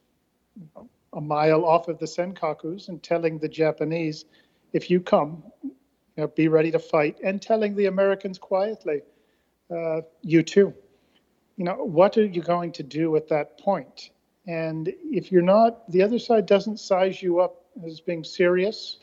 a 1.12 1.20
mile 1.20 1.66
off 1.66 1.90
of 1.90 2.00
the 2.00 2.06
Senkakus 2.06 2.88
and 2.88 3.04
telling 3.04 3.40
the 3.40 3.50
Japanese, 3.50 4.24
if 4.72 4.90
you 4.90 5.02
come, 5.02 5.44
you 5.62 5.74
know, 6.16 6.28
be 6.28 6.48
ready 6.48 6.72
to 6.72 6.80
fight, 6.80 7.18
and 7.22 7.42
telling 7.42 7.76
the 7.76 7.88
Americans 7.88 8.38
quietly, 8.38 9.02
uh, 9.70 10.00
you 10.22 10.44
too. 10.44 10.74
You 11.58 11.66
know, 11.66 11.74
what 11.84 12.18
are 12.18 12.26
you 12.26 12.42
going 12.42 12.72
to 12.72 12.84
do 12.84 13.18
at 13.18 13.28
that 13.28 13.60
point? 13.60 14.12
And 14.48 14.94
if 15.04 15.30
you're 15.30 15.42
not, 15.42 15.92
the 15.92 16.04
other 16.04 16.20
side 16.20 16.46
doesn't 16.46 16.80
size 16.80 17.22
you 17.22 17.42
up 17.42 17.66
as 17.86 18.00
being 18.00 18.24
serious 18.24 19.00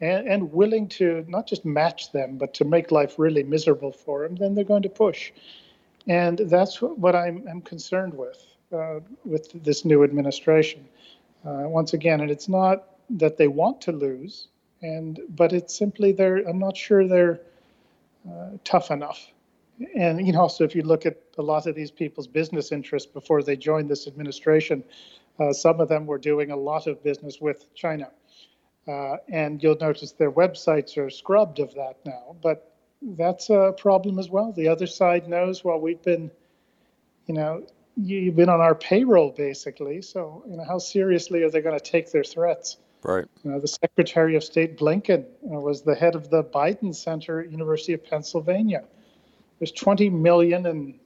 and, 0.00 0.26
and 0.26 0.50
willing 0.50 0.88
to 1.00 1.26
not 1.28 1.46
just 1.46 1.66
match 1.66 2.10
them, 2.10 2.38
but 2.38 2.54
to 2.54 2.64
make 2.64 2.90
life 2.90 3.18
really 3.18 3.42
miserable 3.42 3.92
for 3.92 4.22
them, 4.22 4.34
then 4.34 4.54
they're 4.54 4.64
going 4.64 4.84
to 4.84 4.88
push. 4.88 5.30
And 6.08 6.38
that's 6.38 6.80
what, 6.80 7.16
I'm, 7.16 7.44
I'm 7.50 7.62
concerned 7.62 8.14
with, 8.14 8.44
uh, 8.72 9.00
with 9.24 9.62
this 9.64 9.84
new 9.84 10.04
administration. 10.04 10.86
Uh, 11.44 11.62
once 11.68 11.92
again, 11.92 12.20
and 12.20 12.30
it's 12.30 12.48
not 12.48 12.96
that 13.08 13.36
they 13.36 13.46
want 13.46 13.80
to 13.80 13.92
lose, 13.92 14.48
and 14.82 15.20
but 15.28 15.52
it's 15.52 15.76
simply 15.76 16.10
they're. 16.10 16.38
I'm 16.38 16.58
not 16.58 16.76
sure 16.76 17.06
they're 17.06 17.40
uh, 18.28 18.50
tough 18.64 18.90
enough. 18.90 19.30
And 19.94 20.26
you 20.26 20.32
know, 20.32 20.40
also 20.40 20.64
if 20.64 20.74
you 20.74 20.82
look 20.82 21.06
at 21.06 21.20
a 21.38 21.42
lot 21.42 21.68
of 21.68 21.76
these 21.76 21.92
people's 21.92 22.26
business 22.26 22.72
interests 22.72 23.08
before 23.08 23.44
they 23.44 23.56
joined 23.56 23.88
this 23.88 24.08
administration, 24.08 24.82
uh, 25.38 25.52
some 25.52 25.80
of 25.80 25.88
them 25.88 26.06
were 26.06 26.18
doing 26.18 26.50
a 26.50 26.56
lot 26.56 26.88
of 26.88 27.00
business 27.04 27.40
with 27.40 27.72
China, 27.74 28.10
uh, 28.88 29.18
and 29.28 29.62
you'll 29.62 29.78
notice 29.80 30.12
their 30.12 30.32
websites 30.32 30.98
are 30.98 31.10
scrubbed 31.10 31.60
of 31.60 31.72
that 31.74 31.98
now. 32.04 32.34
But 32.42 32.75
that's 33.14 33.50
a 33.50 33.74
problem 33.76 34.18
as 34.18 34.28
well. 34.28 34.52
The 34.52 34.68
other 34.68 34.86
side 34.86 35.28
knows. 35.28 35.62
Well, 35.62 35.78
we've 35.78 36.02
been, 36.02 36.30
you 37.26 37.34
know, 37.34 37.64
you've 37.96 38.36
been 38.36 38.48
on 38.48 38.60
our 38.60 38.74
payroll 38.74 39.30
basically. 39.30 40.02
So, 40.02 40.42
you 40.48 40.56
know, 40.56 40.64
how 40.64 40.78
seriously 40.78 41.42
are 41.42 41.50
they 41.50 41.60
going 41.60 41.78
to 41.78 41.84
take 41.84 42.10
their 42.10 42.24
threats? 42.24 42.78
Right. 43.02 43.24
You 43.44 43.52
know, 43.52 43.60
the 43.60 43.68
Secretary 43.68 44.34
of 44.34 44.42
State 44.42 44.76
Blinken 44.76 45.24
you 45.44 45.50
know, 45.52 45.60
was 45.60 45.82
the 45.82 45.94
head 45.94 46.16
of 46.16 46.28
the 46.30 46.42
Biden 46.42 46.94
Center 46.94 47.40
at 47.40 47.50
University 47.50 47.92
of 47.92 48.04
Pennsylvania. 48.04 48.82
There's 49.60 49.72
20 49.72 50.10
million 50.10 50.66
and 50.66 50.98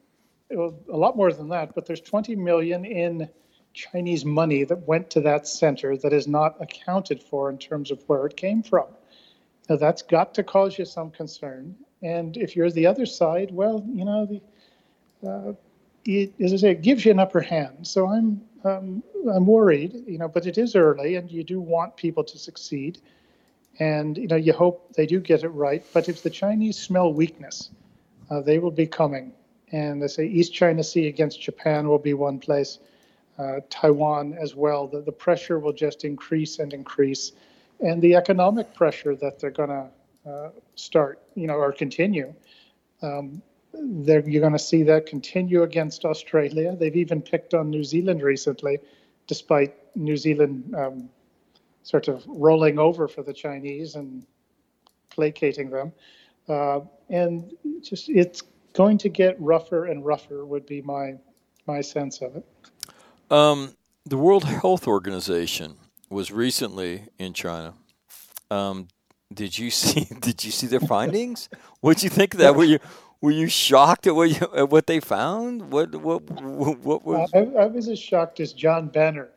well, 0.51 0.75
a 0.91 0.97
lot 0.97 1.17
more 1.17 1.33
than 1.33 1.51
that, 1.51 1.75
but 1.75 1.87
there's 1.87 2.01
20 2.01 2.35
million 2.37 2.85
in 2.85 3.29
Chinese 3.73 4.25
money 4.25 4.65
that 4.65 4.89
went 4.89 5.11
to 5.11 5.21
that 5.21 5.47
center 5.47 5.97
that 5.99 6.13
is 6.13 6.27
not 6.27 6.57
accounted 6.61 7.23
for 7.23 7.51
in 7.51 7.59
terms 7.59 7.91
of 7.91 8.03
where 8.09 8.27
it 8.27 8.37
came 8.37 8.63
from. 8.63 8.87
Now 9.69 9.77
that's 9.77 10.03
got 10.03 10.35
to 10.35 10.43
cause 10.43 10.79
you 10.79 10.85
some 10.85 11.11
concern. 11.11 11.77
And 12.03 12.37
if 12.37 12.57
you're 12.57 12.71
the 12.71 12.87
other 12.87 13.07
side, 13.07 13.51
well, 13.51 13.85
you 13.93 14.05
know, 14.05 14.27
the, 14.27 15.29
uh, 15.29 15.53
it, 16.05 16.33
as 16.41 16.53
I 16.53 16.57
say, 16.57 16.71
it 16.71 16.83
gives 16.83 17.05
you 17.05 17.11
an 17.11 17.19
upper 17.19 17.41
hand. 17.41 17.87
So 17.87 18.09
I'm 18.09 18.41
um, 18.65 19.03
I'm 19.33 19.47
worried, 19.47 20.05
you 20.07 20.19
know, 20.19 20.29
but 20.29 20.47
it 20.47 20.59
is 20.59 20.77
early, 20.77 21.17
and 21.17 21.31
you 21.31 21.45
do 21.45 21.61
want 21.61 21.97
people 21.97 22.25
to 22.25 22.39
succeed, 22.39 22.99
and 23.79 24.17
you 24.17 24.29
know, 24.29 24.37
you 24.37 24.53
hope 24.53 24.93
they 24.95 25.07
do 25.07 25.21
get 25.21 25.45
it 25.45 25.49
right. 25.49 25.85
But 25.93 26.09
if 26.09 26.23
the 26.23 26.31
Chinese 26.31 26.79
smell 26.79 27.13
weakness, 27.13 27.71
uh, 28.31 28.41
they 28.41 28.59
will 28.59 28.71
be 28.71 28.87
coming. 28.87 29.33
And 29.73 30.03
they 30.03 30.09
say 30.09 30.27
East 30.27 30.53
China 30.53 30.83
Sea 30.83 31.07
against 31.07 31.41
Japan 31.41 31.89
will 31.89 31.99
be 31.99 32.13
one 32.13 32.39
place, 32.39 32.81
uh, 33.39 33.61
Taiwan 33.71 34.35
as 34.35 34.55
well. 34.55 34.89
The, 34.89 35.01
the 35.01 35.13
pressure 35.13 35.59
will 35.59 35.73
just 35.73 36.05
increase 36.05 36.59
and 36.59 36.73
increase, 36.73 37.33
and 37.81 38.03
the 38.03 38.15
economic 38.15 38.75
pressure 38.75 39.15
that 39.17 39.39
they're 39.39 39.51
going 39.51 39.71
to 39.71 40.31
uh, 40.31 40.51
start, 40.81 41.23
you 41.35 41.47
know, 41.47 41.55
or 41.55 41.73
continue. 41.73 42.35
Um, 43.03 43.43
you're 43.73 44.41
going 44.41 44.53
to 44.53 44.59
see 44.59 44.83
that 44.85 45.07
continue 45.07 45.63
against 45.63 46.05
Australia. 46.05 46.75
They've 46.77 46.97
even 46.97 47.23
picked 47.23 47.55
on 47.55 47.71
New 47.71 47.85
Zealand 47.85 48.23
recently, 48.23 48.79
despite 49.27 49.75
New 49.97 50.17
Zealand 50.17 50.75
um, 50.77 51.09
sort 51.83 52.09
of 52.09 52.25
rolling 52.27 52.79
over 52.79 53.09
for 53.09 53.23
the 53.23 53.33
Chinese 53.33 53.95
and 53.95 54.27
placating 55.11 55.71
them. 55.71 55.93
Uh, 56.49 56.81
and 57.09 57.53
just 57.83 58.09
it's 58.09 58.43
going 58.73 58.99
to 58.99 59.09
get 59.09 59.41
rougher 59.41 59.87
and 59.87 60.05
rougher, 60.05 60.45
would 60.45 60.67
be 60.67 60.83
my 60.83 61.15
my 61.67 61.81
sense 61.81 62.21
of 62.23 62.37
it. 62.37 62.47
Um, 63.31 63.77
the 64.05 64.17
World 64.17 64.45
Health 64.45 64.89
Organization 64.89 65.77
was 66.09 66.33
recently 66.33 67.07
in 67.19 67.33
China. 67.33 67.75
Um, 68.51 68.89
did 69.33 69.59
you 69.59 69.71
see? 69.83 70.07
Did 70.21 70.45
you 70.45 70.51
see 70.51 70.67
their 70.67 70.81
findings? 70.81 71.49
What'd 71.81 72.03
you 72.03 72.11
think 72.11 72.35
of 72.35 72.41
that? 72.41 72.55
Were 72.55 72.65
you 72.65 72.79
were 73.21 73.31
you 73.31 73.49
shocked 73.49 74.07
at 74.07 74.15
what 74.15 74.31
you, 74.31 74.49
at 74.57 74.71
what 74.71 74.87
they 74.87 75.01
found? 75.01 75.73
What 75.73 75.95
what 75.97 76.23
what 76.31 77.05
was? 77.05 77.31
Uh, 77.35 77.39
I, 77.39 77.63
I 77.63 77.67
was 77.67 77.89
as 77.89 77.99
shocked 77.99 78.41
as 78.41 78.53
John 78.53 78.89
Banner 78.89 79.29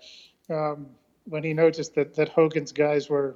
um, 0.50 0.88
when 1.26 1.44
he 1.44 1.54
noticed 1.54 1.96
that 1.96 2.16
that 2.16 2.30
Hogan's 2.30 2.72
guys 2.72 3.10
were 3.10 3.36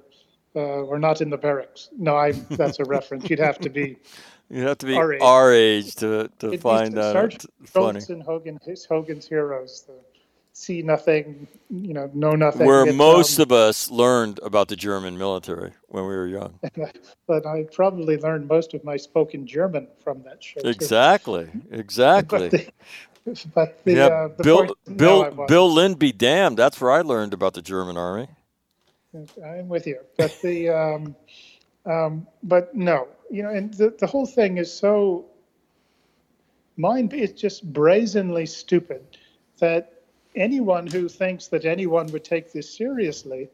uh, 0.55 0.83
were 0.85 0.99
not 0.99 1.21
in 1.21 1.29
the 1.29 1.37
barracks. 1.37 1.89
No, 1.97 2.15
I 2.15 2.31
that's 2.31 2.79
a 2.79 2.85
reference. 2.85 3.29
You'd 3.29 3.39
have 3.39 3.59
to 3.59 3.69
be 3.69 3.97
You 4.49 4.61
have 4.67 4.77
to 4.77 4.85
be 4.85 4.95
our 4.95 5.13
age. 5.13 5.21
our 5.21 5.53
age 5.53 5.95
to 5.95 6.29
to 6.39 6.57
find 6.57 6.93
that 6.95 7.11
Sergeant 7.11 7.45
funny. 7.65 7.99
Schultz 7.99 8.09
and 8.09 8.23
Hogan, 8.23 8.59
his 8.63 8.85
Hogan's 8.85 9.27
heroes. 9.27 9.85
The 9.85 9.93
see 10.57 10.81
nothing, 10.81 11.47
you 11.69 11.93
know, 11.93 12.09
know 12.15 12.31
nothing. 12.31 12.65
Where 12.65 12.91
most 12.91 13.37
um, 13.37 13.43
of 13.43 13.51
us 13.51 13.91
learned 13.91 14.39
about 14.41 14.69
the 14.69 14.75
German 14.75 15.17
military 15.17 15.71
when 15.87 16.03
we 16.05 16.15
were 16.15 16.25
young. 16.25 16.59
but 17.27 17.45
I 17.45 17.65
probably 17.71 18.17
learned 18.17 18.47
most 18.47 18.73
of 18.73 18.83
my 18.83 18.97
spoken 18.97 19.45
German 19.45 19.87
from 20.03 20.23
that 20.23 20.43
show. 20.43 20.59
too. 20.59 20.67
Exactly, 20.67 21.47
exactly. 21.69 22.49
But 22.49 23.35
the, 23.35 23.47
but 23.53 23.83
the, 23.83 23.93
yeah, 23.93 24.05
uh, 24.07 24.27
the 24.35 24.43
Bill 24.43 24.65
point- 24.65 24.77
no, 24.87 25.31
Bill. 25.45 25.45
Bill 25.47 25.95
be 25.95 26.11
damned. 26.11 26.57
That's 26.57 26.81
where 26.81 26.91
I 26.91 27.01
learned 27.01 27.33
about 27.33 27.53
the 27.53 27.61
German 27.61 27.95
army. 27.95 28.27
I'm 29.45 29.69
with 29.69 29.85
you. 29.85 29.99
But 30.17 30.35
the 30.41 30.69
um, 30.69 31.15
um, 31.85 32.27
but 32.41 32.73
no, 32.75 33.07
you 33.29 33.43
know, 33.43 33.49
and 33.49 33.73
the, 33.75 33.95
the 33.99 34.07
whole 34.07 34.25
thing 34.25 34.57
is 34.57 34.73
so 34.73 35.25
mind 36.77 37.13
it's 37.13 37.39
just 37.39 37.71
brazenly 37.73 38.45
stupid 38.45 39.17
that 39.59 39.96
anyone 40.37 40.87
who 40.87 41.09
thinks 41.09 41.47
that 41.47 41.65
anyone 41.65 42.07
would 42.07 42.23
take 42.23 42.53
this 42.53 42.69
seriously 42.75 43.49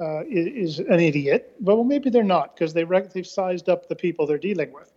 uh, 0.00 0.24
is, 0.24 0.78
is, 0.78 0.78
an 0.78 1.00
idiot. 1.00 1.54
Well, 1.60 1.84
maybe 1.84 2.10
they're 2.10 2.22
not 2.22 2.54
because 2.54 2.72
they 2.72 2.84
they've 2.84 3.26
sized 3.26 3.68
up 3.68 3.88
the 3.88 3.96
people 3.96 4.26
they're 4.26 4.38
dealing 4.38 4.72
with. 4.72 4.92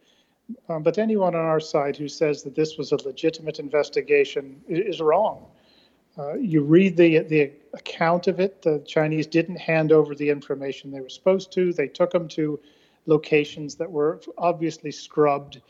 Um, 0.70 0.84
but 0.84 0.98
anyone 0.98 1.36
on 1.36 1.42
our 1.42 1.60
side 1.60 1.98
who 1.98 2.08
says 2.08 2.44
that 2.44 2.56
this 2.56 2.78
was 2.78 2.92
a 2.92 2.98
legitimate 3.04 3.60
investigation 3.60 4.62
is, 4.68 4.96
is 4.96 5.02
wrong. 5.02 5.46
Uh, 6.18 6.36
you 6.36 6.62
read 6.62 6.96
the 6.96 7.20
the 7.20 7.52
account 7.74 8.28
of 8.28 8.40
it. 8.40 8.62
The 8.62 8.80
Chinese 8.86 9.26
didn't 9.26 9.58
hand 9.58 9.92
over 9.92 10.14
the 10.14 10.30
information 10.30 10.92
they 10.92 11.02
were 11.02 11.10
supposed 11.10 11.52
to. 11.54 11.74
They 11.74 11.88
took 11.88 12.12
them 12.12 12.28
to 12.30 12.60
locations 13.06 13.76
that 13.76 13.92
were 13.92 14.22
obviously 14.38 14.92
scrubbed. 14.92 15.62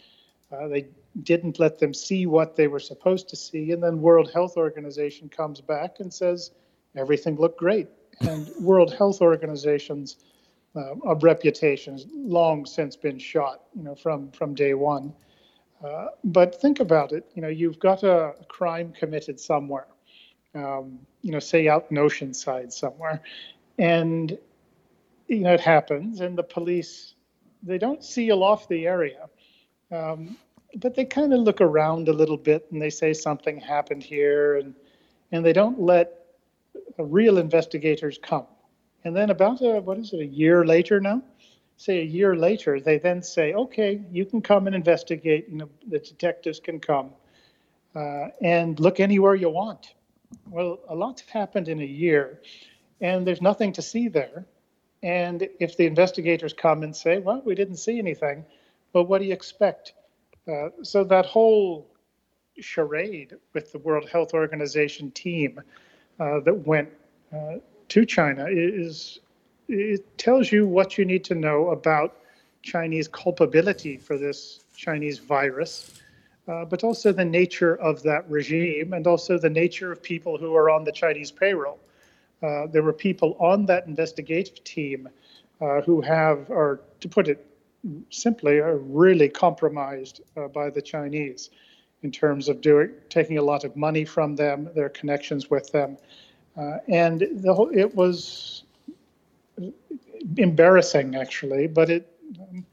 Uh, 0.52 0.68
they 0.68 0.88
didn't 1.22 1.60
let 1.60 1.78
them 1.80 1.94
see 1.94 2.26
what 2.26 2.56
they 2.56 2.68
were 2.68 2.80
supposed 2.80 3.30
to 3.30 3.36
see, 3.36 3.72
and 3.72 3.84
then 3.84 4.02
World 4.02 4.32
Health 4.32 4.58
Organization 4.58 5.30
comes 5.30 5.62
back 5.62 6.00
and 6.00 6.12
says 6.12 6.52
everything 6.96 7.36
looked 7.36 7.60
great. 7.60 7.88
And 8.22 8.50
World 8.60 8.94
Health 8.94 9.22
Organization's 9.22 10.18
uh, 10.76 10.96
of 11.06 11.24
reputation 11.24 11.94
has 11.94 12.08
long 12.12 12.66
since 12.66 12.96
been 12.96 13.20
shot, 13.20 13.62
you 13.76 13.84
know, 13.84 13.94
from 13.94 14.32
from 14.32 14.56
day 14.56 14.74
one. 14.74 15.14
Uh, 15.84 16.08
but 16.24 16.60
think 16.60 16.80
about 16.80 17.12
it. 17.12 17.30
You 17.36 17.42
know, 17.42 17.50
you've 17.50 17.78
got 17.78 18.04
a, 18.04 18.34
a 18.40 18.46
crime 18.48 18.94
committed 18.98 19.40
somewhere 19.40 19.88
um, 20.56 21.00
you 21.22 21.32
know, 21.32 21.40
say 21.40 21.68
out 21.68 21.88
in 21.90 21.98
Oceanside 21.98 22.72
somewhere. 22.72 23.22
And, 23.78 24.38
you 25.28 25.40
know, 25.40 25.54
it 25.54 25.62
happens, 25.62 26.22
and 26.22 26.38
the 26.38 26.44
police, 26.44 27.16
they 27.64 27.78
don't 27.78 28.04
seal 28.04 28.44
off 28.44 28.68
the 28.68 28.86
area. 28.86 29.30
Um, 29.92 30.38
but 30.76 30.96
they 30.96 31.06
kind 31.06 31.34
of 31.34 31.40
look 31.42 31.62
around 31.62 32.08
a 32.08 32.14
little 32.14 32.38
bit 32.38 32.68
and 32.72 32.82
they 32.82 32.90
say 32.90 33.14
something 33.14 33.60
happened 33.60 34.04
here 34.04 34.58
and 34.58 34.74
and 35.32 35.46
they 35.46 35.54
don't 35.54 35.80
let 35.80 36.26
real 36.98 37.38
investigators 37.38 38.20
come 38.22 38.46
and 39.04 39.16
then 39.16 39.30
about 39.30 39.62
a, 39.62 39.80
what 39.82 39.98
is 39.98 40.14
it 40.14 40.20
a 40.20 40.26
year 40.26 40.66
later 40.66 41.00
now 41.00 41.22
say 41.78 42.00
a 42.00 42.06
year 42.06 42.36
later 42.36 42.80
they 42.80 42.98
then 42.98 43.22
say 43.22 43.54
okay 43.54 44.02
you 44.12 44.26
can 44.26 44.42
come 44.42 44.68
and 44.68 44.76
investigate 44.76 45.48
you 45.50 45.58
know 45.58 45.70
the 45.88 46.00
detectives 46.00 46.60
can 46.60 46.80
come 46.80 47.10
uh, 47.96 48.28
and 48.42 48.80
look 48.80 49.00
anywhere 49.00 49.36
you 49.36 49.50
want 49.50 49.94
well, 50.50 50.80
a 50.88 50.96
lot's 50.96 51.22
happened 51.22 51.68
in 51.68 51.80
a 51.80 51.86
year, 51.86 52.42
and 53.02 53.26
there's 53.26 53.42
nothing 53.42 53.74
to 53.74 53.82
see 53.82 54.08
there. 54.08 54.46
And 55.02 55.48
if 55.60 55.76
the 55.78 55.86
investigators 55.86 56.54
come 56.54 56.84
and 56.84 56.96
say, 56.96 57.20
well, 57.20 57.42
we 57.44 57.56
didn't 57.56 57.78
see 57.78 58.00
anything, 58.00 58.46
well, 58.94 59.06
what 59.06 59.20
do 59.20 59.26
you 59.26 59.34
expect? 59.34 59.94
Uh, 60.48 60.70
so 60.82 61.04
that 61.06 61.26
whole 61.26 61.88
charade 62.60 63.36
with 63.54 63.72
the 63.72 63.80
World 63.80 64.10
Health 64.10 64.34
Organization 64.34 65.10
team 65.12 65.62
uh, 66.20 66.40
that 66.42 66.68
went 66.68 66.90
uh, 67.34 67.56
to 67.90 68.06
China 68.06 68.46
is 68.50 69.20
it 69.70 70.18
tells 70.18 70.52
you 70.52 70.68
what 70.68 70.98
you 70.98 71.06
need 71.06 71.24
to 71.24 71.36
know 71.36 71.70
about 71.70 72.18
Chinese 72.62 73.08
culpability 73.08 73.98
for 73.98 74.18
this 74.18 74.66
Chinese 74.76 75.20
virus 75.20 76.02
uh, 76.48 76.66
but 76.66 76.84
also 76.84 77.14
the 77.14 77.24
nature 77.24 77.76
of 77.76 78.04
that 78.04 78.30
regime 78.30 78.92
and 78.92 79.08
also 79.08 79.38
the 79.38 79.50
nature 79.50 79.94
of 79.94 80.04
people 80.04 80.38
who 80.38 80.54
are 80.54 80.70
on 80.70 80.84
the 80.84 80.92
Chinese 80.92 81.32
payroll. 81.32 81.80
Uh, 82.42 82.68
there 82.68 82.84
were 82.84 82.92
people 82.92 83.38
on 83.40 83.66
that 83.66 83.88
investigative 83.88 84.62
team 84.66 85.08
who 85.86 86.02
have, 86.02 86.50
or 86.50 86.82
to 87.00 87.08
put 87.08 87.30
it 87.30 87.53
simply, 88.10 88.60
are 88.60 88.78
really 88.78 89.30
compromised 89.30 90.22
uh, 90.38 90.48
by 90.48 90.70
the 90.70 90.82
Chinese 90.82 91.50
in 92.02 92.12
terms 92.12 92.50
of 92.50 92.62
doing 92.62 92.92
taking 93.10 93.38
a 93.38 93.42
lot 93.42 93.64
of 93.64 93.76
money 93.76 94.06
from 94.06 94.36
them, 94.36 94.70
their 94.76 94.90
connections 94.90 95.50
with 95.50 95.72
them, 95.72 95.98
uh, 96.58 96.78
and 96.88 97.28
the 97.32 97.54
whole, 97.54 97.70
it 97.74 97.96
was 97.96 98.64
embarrassing 100.38 101.16
actually, 101.16 101.68
but 101.68 101.90
it. 101.90 102.10
Um, 102.40 102.66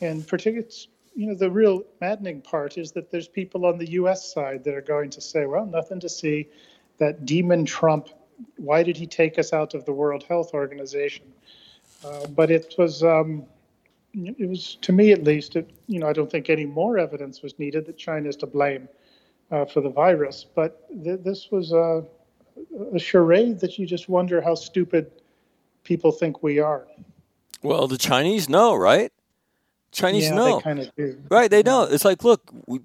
and 0.00 0.26
particularly, 0.26 0.70
you 1.16 1.26
know, 1.26 1.34
the 1.34 1.50
real 1.50 1.82
maddening 2.00 2.40
part 2.40 2.78
is 2.78 2.92
that 2.92 3.10
there's 3.10 3.26
people 3.26 3.66
on 3.66 3.78
the 3.78 3.90
U.S. 3.90 4.32
side 4.32 4.62
that 4.64 4.74
are 4.74 4.80
going 4.80 5.10
to 5.10 5.20
say, 5.20 5.46
well, 5.46 5.66
nothing 5.66 6.00
to 6.00 6.08
see. 6.08 6.48
That 6.98 7.26
demon 7.26 7.64
Trump, 7.64 8.08
why 8.56 8.82
did 8.82 8.96
he 8.96 9.06
take 9.06 9.38
us 9.38 9.52
out 9.52 9.74
of 9.74 9.84
the 9.84 9.92
World 9.92 10.24
Health 10.24 10.52
Organization? 10.52 11.26
Uh, 12.04 12.26
but 12.28 12.50
it 12.50 12.74
was, 12.78 13.02
um, 13.02 13.44
it 14.26 14.48
was 14.48 14.76
to 14.82 14.92
me 14.92 15.12
at 15.12 15.24
least, 15.24 15.56
it, 15.56 15.70
you 15.86 15.98
know, 15.98 16.08
I 16.08 16.12
don't 16.12 16.30
think 16.30 16.50
any 16.50 16.66
more 16.66 16.98
evidence 16.98 17.42
was 17.42 17.58
needed 17.58 17.86
that 17.86 17.96
China 17.96 18.28
is 18.28 18.36
to 18.36 18.46
blame 18.46 18.88
uh, 19.50 19.64
for 19.64 19.80
the 19.80 19.90
virus. 19.90 20.44
But 20.54 20.86
th- 21.04 21.20
this 21.22 21.50
was 21.50 21.72
a, 21.72 22.04
a 22.94 22.98
charade 22.98 23.60
that 23.60 23.78
you 23.78 23.86
just 23.86 24.08
wonder 24.08 24.40
how 24.40 24.54
stupid 24.54 25.10
people 25.84 26.12
think 26.12 26.42
we 26.42 26.58
are. 26.58 26.86
Well, 27.62 27.88
the 27.88 27.98
Chinese 27.98 28.48
know, 28.48 28.74
right? 28.74 29.12
Chinese 29.90 30.24
yeah, 30.24 30.34
know. 30.34 30.56
They 30.56 30.62
kind 30.62 30.78
of 30.80 30.94
do. 30.96 31.22
Right, 31.30 31.50
they 31.50 31.62
know. 31.62 31.84
It's 31.84 32.04
like, 32.04 32.22
look, 32.22 32.50
we 32.66 32.80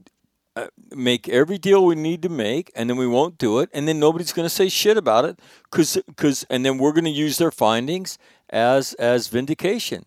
uh, 0.55 0.67
make 0.95 1.27
every 1.29 1.57
deal 1.57 1.85
we 1.85 1.95
need 1.95 2.21
to 2.21 2.29
make, 2.29 2.71
and 2.75 2.89
then 2.89 2.97
we 2.97 3.07
won't 3.07 3.37
do 3.37 3.59
it, 3.59 3.69
and 3.73 3.87
then 3.87 3.99
nobody's 3.99 4.31
going 4.31 4.45
to 4.45 4.53
say 4.53 4.69
shit 4.69 4.97
about 4.97 5.25
it, 5.25 5.39
because, 5.63 5.97
cause, 6.15 6.45
and 6.49 6.65
then 6.65 6.77
we're 6.77 6.91
going 6.91 7.03
to 7.05 7.09
use 7.09 7.37
their 7.37 7.51
findings 7.51 8.17
as 8.49 8.93
as 8.93 9.27
vindication, 9.27 10.05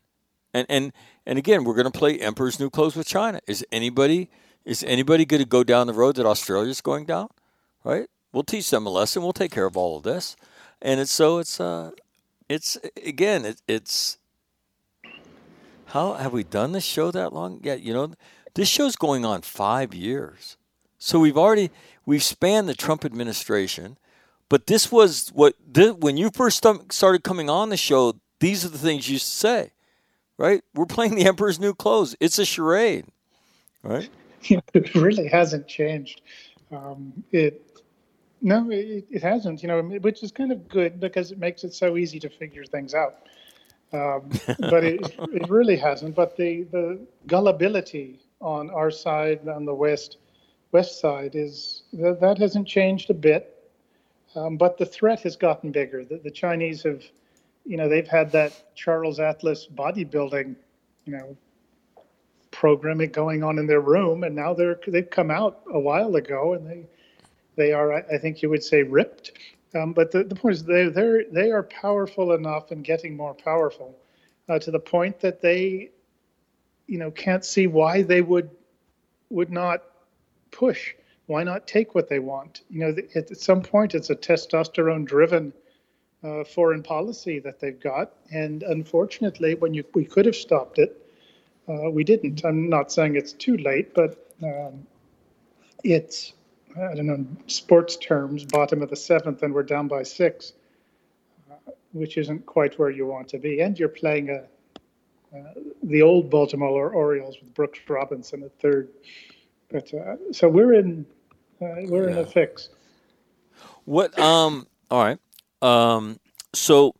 and 0.54 0.66
and 0.68 0.92
and 1.26 1.38
again, 1.38 1.64
we're 1.64 1.74
going 1.74 1.90
to 1.90 1.98
play 1.98 2.18
Emperor's 2.18 2.60
New 2.60 2.70
Clothes 2.70 2.96
with 2.96 3.06
China. 3.06 3.40
Is 3.46 3.64
anybody 3.72 4.30
is 4.64 4.82
anybody 4.84 5.24
going 5.24 5.42
to 5.42 5.48
go 5.48 5.62
down 5.62 5.86
the 5.86 5.92
road 5.92 6.16
that 6.16 6.26
Australia's 6.26 6.80
going 6.80 7.04
down? 7.04 7.28
Right? 7.84 8.08
We'll 8.32 8.42
teach 8.42 8.68
them 8.70 8.86
a 8.86 8.90
lesson. 8.90 9.22
We'll 9.22 9.32
take 9.32 9.52
care 9.52 9.66
of 9.66 9.76
all 9.76 9.96
of 9.96 10.02
this, 10.02 10.36
and 10.82 11.00
it's 11.00 11.12
so 11.12 11.38
it's 11.38 11.60
uh, 11.60 11.92
it's 12.48 12.78
again, 13.04 13.44
it, 13.44 13.62
it's 13.66 14.18
how 15.86 16.14
have 16.14 16.32
we 16.32 16.44
done 16.44 16.72
this 16.72 16.84
show 16.84 17.10
that 17.10 17.32
long? 17.32 17.60
Yeah, 17.62 17.74
you 17.74 17.92
know, 17.94 18.12
this 18.54 18.68
show's 18.68 18.96
going 18.96 19.24
on 19.24 19.42
five 19.42 19.94
years. 19.94 20.56
So 20.98 21.18
we've 21.18 21.38
already 21.38 21.70
we've 22.04 22.22
spanned 22.22 22.68
the 22.68 22.74
Trump 22.74 23.04
administration, 23.04 23.98
but 24.48 24.66
this 24.66 24.90
was 24.90 25.30
what 25.30 25.54
this, 25.66 25.92
when 25.92 26.16
you 26.16 26.30
first 26.30 26.64
started 26.90 27.24
coming 27.24 27.48
on 27.48 27.70
the 27.70 27.76
show. 27.76 28.14
These 28.38 28.66
are 28.66 28.68
the 28.68 28.78
things 28.78 29.08
you 29.08 29.14
used 29.14 29.26
to 29.26 29.32
say, 29.32 29.72
right? 30.38 30.62
We're 30.74 30.86
playing 30.86 31.14
the 31.14 31.26
Emperor's 31.26 31.58
New 31.58 31.74
Clothes. 31.74 32.16
It's 32.20 32.38
a 32.38 32.44
charade, 32.44 33.06
right? 33.82 34.08
it 34.74 34.94
really 34.94 35.28
hasn't 35.28 35.66
changed. 35.68 36.22
Um, 36.70 37.24
it 37.32 37.62
no, 38.42 38.70
it, 38.70 39.06
it 39.10 39.22
hasn't. 39.22 39.62
You 39.62 39.68
know, 39.68 39.82
which 39.82 40.22
is 40.22 40.30
kind 40.30 40.52
of 40.52 40.68
good 40.68 41.00
because 41.00 41.32
it 41.32 41.38
makes 41.38 41.64
it 41.64 41.74
so 41.74 41.96
easy 41.96 42.20
to 42.20 42.28
figure 42.28 42.64
things 42.64 42.94
out. 42.94 43.26
Um, 43.92 44.30
but 44.58 44.84
it, 44.84 45.00
it 45.32 45.48
really 45.48 45.76
hasn't. 45.76 46.14
But 46.14 46.36
the, 46.36 46.64
the 46.64 47.00
gullibility 47.26 48.20
on 48.40 48.70
our 48.70 48.90
side, 48.90 49.48
on 49.48 49.64
the 49.64 49.74
west 49.74 50.18
west 50.72 51.00
side, 51.00 51.34
is 51.34 51.84
that, 51.94 52.20
that 52.20 52.38
hasn't 52.38 52.68
changed 52.68 53.10
a 53.10 53.14
bit. 53.14 53.52
Um, 54.34 54.58
but 54.58 54.76
the 54.76 54.84
threat 54.84 55.20
has 55.22 55.34
gotten 55.34 55.72
bigger. 55.72 56.04
The, 56.04 56.18
the 56.18 56.30
Chinese 56.30 56.82
have, 56.82 57.02
you 57.66 57.76
know, 57.76 57.88
they've 57.88 58.06
had 58.06 58.30
that 58.32 58.74
Charles 58.74 59.18
Atlas 59.18 59.66
bodybuilding, 59.66 60.54
you 61.04 61.12
know, 61.12 61.36
programming 62.52 63.10
going 63.10 63.42
on 63.42 63.58
in 63.58 63.66
their 63.66 63.80
room, 63.80 64.24
and 64.24 64.34
now 64.34 64.54
they're 64.54 64.78
they've 64.86 65.10
come 65.10 65.30
out 65.30 65.62
a 65.72 65.78
while 65.78 66.14
ago, 66.16 66.54
and 66.54 66.66
they 66.66 66.86
they 67.56 67.72
are, 67.72 67.92
I 67.92 68.18
think 68.18 68.42
you 68.42 68.50
would 68.50 68.62
say, 68.62 68.82
ripped. 68.82 69.32
Um, 69.74 69.92
but 69.92 70.10
the, 70.10 70.24
the 70.24 70.34
point 70.34 70.54
is, 70.54 70.64
they 70.64 70.88
they 70.88 71.24
they 71.30 71.50
are 71.50 71.64
powerful 71.64 72.32
enough 72.32 72.70
and 72.70 72.84
getting 72.84 73.16
more 73.16 73.34
powerful 73.34 73.98
uh, 74.48 74.58
to 74.60 74.70
the 74.70 74.78
point 74.78 75.20
that 75.20 75.42
they, 75.42 75.90
you 76.86 76.98
know, 76.98 77.10
can't 77.10 77.44
see 77.44 77.66
why 77.66 78.02
they 78.02 78.22
would 78.22 78.48
would 79.30 79.50
not 79.50 79.82
push. 80.50 80.94
Why 81.26 81.42
not 81.42 81.66
take 81.66 81.96
what 81.96 82.08
they 82.08 82.20
want? 82.20 82.62
You 82.70 82.80
know, 82.80 82.96
at 83.16 83.36
some 83.36 83.60
point, 83.60 83.96
it's 83.96 84.10
a 84.10 84.14
testosterone-driven 84.14 85.52
uh, 86.22 86.44
foreign 86.44 86.82
policy 86.82 87.38
that 87.40 87.60
they've 87.60 87.80
got, 87.80 88.14
and 88.32 88.62
unfortunately, 88.62 89.54
when 89.54 89.74
you 89.74 89.84
we 89.94 90.04
could 90.04 90.26
have 90.26 90.36
stopped 90.36 90.78
it, 90.78 91.06
uh, 91.68 91.90
we 91.90 92.04
didn't. 92.04 92.44
I'm 92.44 92.68
not 92.68 92.92
saying 92.92 93.16
it's 93.16 93.32
too 93.32 93.56
late, 93.58 93.94
but 93.94 94.32
um, 94.42 94.86
it's 95.84 96.32
I 96.76 96.94
don't 96.94 97.06
know, 97.06 97.26
sports 97.46 97.96
terms, 97.96 98.44
bottom 98.44 98.82
of 98.82 98.90
the 98.90 98.96
seventh, 98.96 99.42
and 99.42 99.54
we're 99.54 99.62
down 99.62 99.88
by 99.88 100.02
six, 100.02 100.52
uh, 101.50 101.72
which 101.92 102.18
isn't 102.18 102.44
quite 102.44 102.78
where 102.78 102.90
you 102.90 103.06
want 103.06 103.28
to 103.28 103.38
be. 103.38 103.60
And 103.60 103.78
you're 103.78 103.88
playing 103.88 104.28
a, 104.30 104.44
uh, 105.36 105.54
the 105.82 106.02
old 106.02 106.28
Baltimore 106.28 106.90
Orioles 106.90 107.36
with 107.40 107.54
Brooks 107.54 107.78
Robinson 107.88 108.42
at 108.42 108.58
third. 108.60 108.90
But 109.70 109.92
uh, 109.94 110.16
so 110.32 110.48
we're 110.48 110.74
in 110.74 111.06
uh, 111.62 111.84
we're 111.84 112.10
yeah. 112.10 112.16
in 112.16 112.18
a 112.18 112.26
fix. 112.26 112.68
What? 113.86 114.18
Um. 114.18 114.66
All 114.90 115.02
right. 115.02 115.18
Um. 115.62 116.18
So 116.54 116.94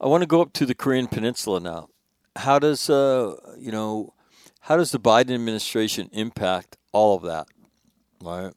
I 0.00 0.06
want 0.06 0.22
to 0.22 0.26
go 0.26 0.40
up 0.40 0.52
to 0.54 0.66
the 0.66 0.74
Korean 0.74 1.06
Peninsula 1.06 1.60
now. 1.60 1.88
How 2.36 2.58
does 2.58 2.88
uh, 2.88 3.36
you 3.58 3.72
know 3.72 4.14
how 4.60 4.76
does 4.76 4.92
the 4.92 5.00
Biden 5.00 5.34
administration 5.34 6.08
impact 6.12 6.76
all 6.92 7.16
of 7.16 7.22
that? 7.22 7.48
Right. 8.22 8.52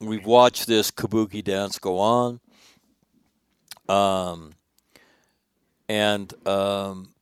We've 0.00 0.26
watched 0.26 0.66
this 0.66 0.90
kabuki 0.90 1.42
dance 1.42 1.78
go 1.78 1.98
on. 1.98 2.40
Um, 3.88 4.52
and 5.88 6.32
um, 6.46 7.14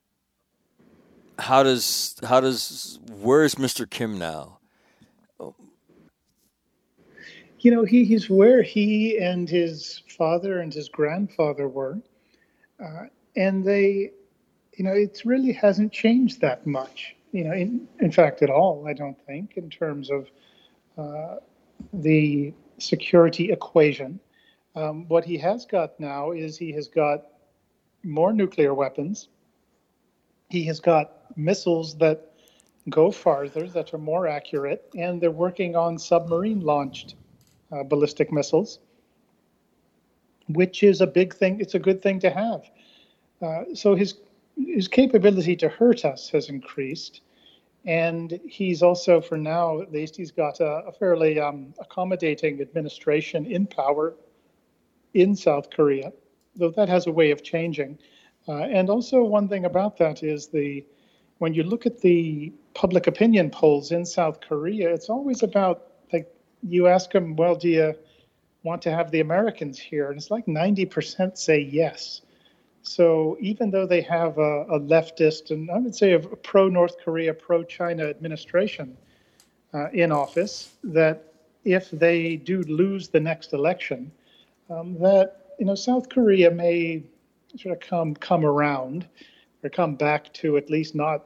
how 1.39 1.63
does 1.63 2.17
how 2.25 2.41
does 2.41 2.99
where's 3.09 3.57
Mr. 3.57 3.89
Kim 3.89 4.19
now? 4.19 4.59
You 7.63 7.71
know, 7.71 7.85
he, 7.85 8.05
he's 8.05 8.29
where 8.29 8.61
he 8.61 9.19
and 9.19 9.49
his 9.49 10.03
father 10.09 10.59
and 10.59 10.75
his 10.75 10.89
grandfather 10.89 11.69
were, 11.69 12.01
uh, 12.85 13.05
and 13.37 13.65
they, 13.65 14.11
you 14.77 14.85
know, 14.85 14.93
it 14.93 15.23
really 15.25 15.53
hasn't 15.53 15.93
changed 15.93 16.41
that 16.41 16.67
much. 16.67 17.15
You 17.31 17.45
know, 17.45 17.53
in 17.53 17.87
in 18.01 18.11
fact, 18.11 18.43
at 18.43 18.51
all. 18.51 18.89
I 18.89 18.95
don't 18.95 19.17
think 19.27 19.57
in 19.57 19.71
terms 19.71 20.11
of 20.11 20.29
uh, 20.99 21.37
the 21.93 22.53
security 22.79 23.53
equation. 23.53 24.19
Um, 24.75 25.07
what 25.07 25.25
he 25.25 25.39
has 25.39 25.65
got 25.65 26.01
now 26.01 26.33
is 26.33 26.59
he 26.59 26.73
has 26.73 26.89
got 26.89 27.27
more 28.03 28.33
nuclear 28.33 28.75
weapons. 28.75 29.29
He 30.51 30.65
has 30.65 30.81
got 30.81 31.37
missiles 31.37 31.97
that 31.99 32.33
go 32.89 33.13
farther, 33.13 33.69
that 33.69 33.95
are 33.95 33.99
more 33.99 34.27
accurate, 34.27 34.91
and 34.97 35.21
they're 35.21 35.31
working 35.31 35.77
on 35.77 35.97
submarine 35.97 36.61
launched 36.61 37.15
uh, 37.73 37.83
ballistic 37.83 38.33
missiles, 38.33 38.79
which 40.49 40.83
is 40.83 41.01
a 41.01 41.07
big 41.07 41.35
thing. 41.35 41.61
It's 41.61 41.75
a 41.75 41.79
good 41.79 42.03
thing 42.03 42.21
to 42.21 42.31
have. 42.31 42.71
Uh, 43.41 43.75
so 43.75 43.95
his 43.95 44.15
his 44.57 44.87
capability 44.87 45.57
to 45.57 45.69
hurt 45.69 46.05
us 46.05 46.29
has 46.29 46.49
increased, 46.49 47.23
and 47.87 48.39
he's 48.45 48.83
also, 48.83 49.21
for 49.21 49.39
now 49.39 49.81
at 49.81 49.91
least, 49.91 50.15
he's 50.15 50.31
got 50.31 50.61
a, 50.61 50.85
a 50.87 50.93
fairly 50.93 51.41
um, 51.41 51.73
accommodating 51.81 52.61
administration 52.61 53.47
in 53.47 53.67
power 53.67 54.15
in 55.15 55.35
South 55.35 55.71
Korea, 55.71 56.13
though 56.55 56.71
that 56.71 56.89
has 56.89 57.07
a 57.07 57.13
way 57.13 57.31
of 57.31 57.43
changing. 57.43 57.99
Uh, 58.47 58.65
and 58.65 58.91
also, 58.91 59.23
one 59.23 59.49
thing 59.49 59.65
about 59.65 59.97
that 59.97 60.23
is 60.23 60.49
the 60.49 60.85
when 61.39 61.55
you 61.55 61.65
look 61.65 61.87
at 61.87 62.01
the 62.01 62.53
public 62.75 63.07
opinion 63.07 63.51
polls 63.51 63.91
in 63.91 64.05
South 64.05 64.41
Korea, 64.41 64.93
it's 64.93 65.09
always 65.09 65.43
about 65.43 65.92
you 66.63 66.87
ask 66.87 67.11
them, 67.11 67.37
well, 67.37 67.55
do 67.55 67.69
you 67.69 67.95
want 68.63 68.83
to 68.83 68.91
have 68.91 69.11
the 69.11 69.21
Americans 69.21 69.79
here? 69.79 70.11
And 70.11 70.19
it's 70.19 70.31
like 70.31 70.47
90% 70.47 71.37
say 71.37 71.61
yes. 71.61 72.23
So 72.83 73.37
even 73.41 73.71
though 73.71 73.87
they 73.87 74.01
have 74.03 74.39
a, 74.39 74.63
a 74.63 74.81
leftist 74.81 75.51
and 75.51 75.71
I 75.71 75.79
would 75.79 75.95
say 75.95 76.13
a 76.13 76.19
pro 76.19 76.69
North 76.69 76.97
Korea, 77.05 77.33
pro 77.33 77.63
China 77.63 78.05
administration 78.05 78.97
uh, 79.73 79.89
in 79.91 80.11
office, 80.11 80.71
that 80.85 81.33
if 81.65 81.91
they 81.91 82.37
do 82.37 82.63
lose 82.63 83.09
the 83.09 83.21
next 83.21 83.53
election, 83.53 84.11
um, 84.69 84.99
that 85.01 85.55
you 85.59 85.67
know 85.67 85.77
South 85.77 86.09
Korea 86.09 86.51
may 86.51 87.05
sort 87.57 87.75
of 87.75 87.89
come 87.89 88.15
come 88.15 88.45
around 88.45 89.07
or 89.63 89.71
come 89.71 89.95
back 89.95 90.33
to 90.35 90.57
at 90.57 90.69
least 90.69 90.95
not 90.95 91.25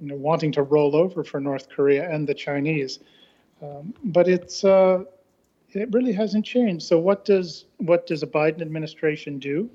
you 0.00 0.08
know, 0.08 0.16
wanting 0.16 0.52
to 0.52 0.62
roll 0.62 0.96
over 0.96 1.22
for 1.24 1.40
North 1.40 1.68
Korea 1.68 2.10
and 2.10 2.26
the 2.26 2.34
Chinese. 2.34 3.00
Um, 3.66 3.94
but 4.04 4.28
it's 4.28 4.64
uh, 4.64 5.04
it 5.70 5.92
really 5.92 6.12
hasn't 6.12 6.44
changed. 6.44 6.86
So 6.86 6.98
what 6.98 7.24
does 7.24 7.66
what 7.78 8.06
does 8.06 8.22
a 8.22 8.26
Biden 8.26 8.62
administration 8.62 9.38
do? 9.38 9.70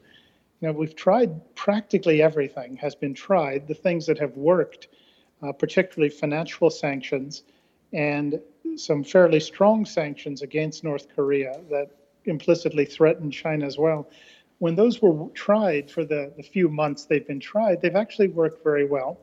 You 0.60 0.68
know, 0.68 0.74
we've 0.74 0.96
tried 0.96 1.32
practically 1.56 2.22
everything 2.22 2.78
has 2.78 2.96
been 2.96 3.14
tried. 3.14 3.68
The 3.68 3.74
things 3.74 4.06
that 4.06 4.20
have 4.20 4.36
worked, 4.38 4.88
uh, 5.42 5.52
particularly 5.52 6.10
financial 6.10 6.70
sanctions, 6.70 7.44
and 7.94 8.40
some 8.76 9.04
fairly 9.04 9.40
strong 9.40 9.86
sanctions 9.86 10.42
against 10.42 10.84
North 10.84 11.08
Korea 11.16 11.60
that 11.70 11.90
implicitly 12.26 12.86
threaten 12.86 13.32
China 13.32 13.66
as 13.66 13.78
well. 13.78 14.08
When 14.60 14.76
those 14.76 15.02
were 15.02 15.28
tried 15.34 15.90
for 15.90 16.06
the, 16.06 16.32
the 16.38 16.44
few 16.44 16.70
months 16.70 17.06
they've 17.06 17.26
been 17.26 17.40
tried, 17.40 17.82
they've 17.82 17.96
actually 17.96 18.28
worked 18.28 18.64
very 18.64 18.86
well. 18.86 19.18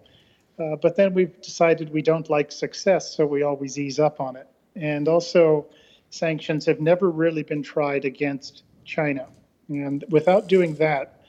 Uh, 0.59 0.75
but 0.75 0.97
then 0.97 1.15
we've 1.15 1.41
decided 1.41 1.93
we 1.93 2.03
don't 2.03 2.29
like 2.29 2.51
success, 2.51 3.15
so 3.15 3.25
we 3.25 3.45
always 3.45 3.79
ease 3.79 4.01
up 4.01 4.21
on 4.21 4.35
it. 4.35 4.49
And 4.79 5.09
also, 5.09 5.67
sanctions 6.11 6.65
have 6.67 6.81
never 6.81 7.11
really 7.11 7.43
been 7.43 7.63
tried 7.63 8.05
against 8.05 8.63
China. 8.85 9.27
And 9.69 10.05
without 10.09 10.49
doing 10.49 10.75
that, 10.77 11.21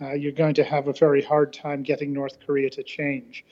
uh, 0.00 0.14
you're 0.14 0.32
going 0.32 0.54
to 0.54 0.64
have 0.64 0.88
a 0.88 0.92
very 0.92 1.22
hard 1.22 1.52
time 1.52 1.82
getting 1.82 2.12
North 2.12 2.38
Korea 2.44 2.70
to 2.70 2.82
change. 2.82 3.44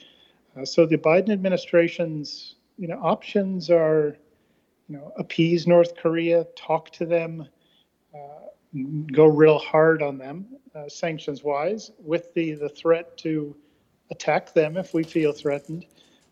Uh, 0.57 0.65
so 0.65 0.87
the 0.87 0.99
Biden 0.99 1.31
administration's 1.31 2.57
you 2.77 2.89
know 2.89 2.99
options 3.03 3.71
are 3.71 4.17
you 4.89 4.97
know 4.97 5.13
appease 5.17 5.67
North 5.67 5.97
Korea, 5.97 6.47
talk 6.57 6.91
to 6.93 7.07
them, 7.07 7.47
uh, 8.15 8.79
go 9.13 9.27
real 9.27 9.59
hard 9.59 10.03
on 10.03 10.19
them 10.19 10.47
uh, 10.75 10.89
sanctions 10.89 11.45
wise, 11.45 11.93
with 11.99 12.33
the 12.35 12.55
the 12.55 12.69
threat 12.69 13.17
to 13.19 13.55
attack 14.11 14.53
them 14.55 14.77
if 14.77 14.93
we 14.95 15.05
feel 15.05 15.33
threatened. 15.33 15.87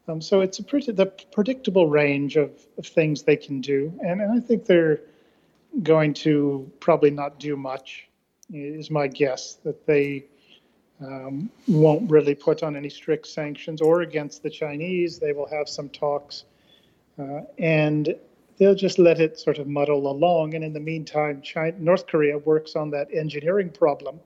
Um, 0.09 0.23
so 0.23 0.41
it's 0.41 0.59
a 0.59 0.63
pretty 0.63 0.93
the 0.93 1.07
predictable 1.07 1.87
range 1.87 2.37
of, 2.37 2.51
of 2.79 2.87
things 2.87 3.23
they 3.23 3.37
can 3.37 3.61
do, 3.61 3.93
and, 4.03 4.23
and 4.23 4.33
I 4.33 4.41
think 4.41 4.65
they're 4.65 5.01
going 5.83 6.15
to 6.15 6.71
probably 6.81 7.11
not 7.11 7.39
do 7.39 7.57
much. 7.57 8.09
Is 8.51 8.91
my 8.91 9.07
guess 9.07 9.59
that 9.65 9.85
they 9.85 10.25
um, 11.03 11.51
won't 11.67 12.11
really 12.11 12.35
put 12.35 12.63
on 12.63 12.77
any 12.77 12.89
strict 12.89 13.27
sanctions 13.27 13.83
or 13.83 14.01
against 14.01 14.43
the 14.43 14.49
Chinese. 14.49 15.19
They 15.19 15.35
will 15.35 15.49
have 15.49 15.69
some 15.69 15.91
talks, 15.91 16.45
uh, 17.19 17.41
and 17.59 18.15
they'll 18.57 18.75
just 18.75 18.99
let 18.99 19.21
it 19.21 19.39
sort 19.39 19.59
of 19.59 19.67
muddle 19.67 20.11
along. 20.11 20.55
And 20.55 20.65
in 20.65 20.73
the 20.73 20.81
meantime, 20.81 21.43
China, 21.43 21.77
North 21.79 22.07
Korea 22.07 22.39
works 22.39 22.75
on 22.75 22.91
that 22.93 23.13
engineering 23.13 23.69
problem 23.69 24.19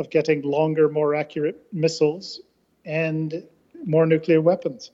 of 0.00 0.10
getting 0.10 0.42
longer, 0.42 0.88
more 0.88 1.14
accurate 1.14 1.62
missiles 1.72 2.40
and 2.84 3.44
more 3.84 4.06
nuclear 4.06 4.40
weapons 4.40 4.90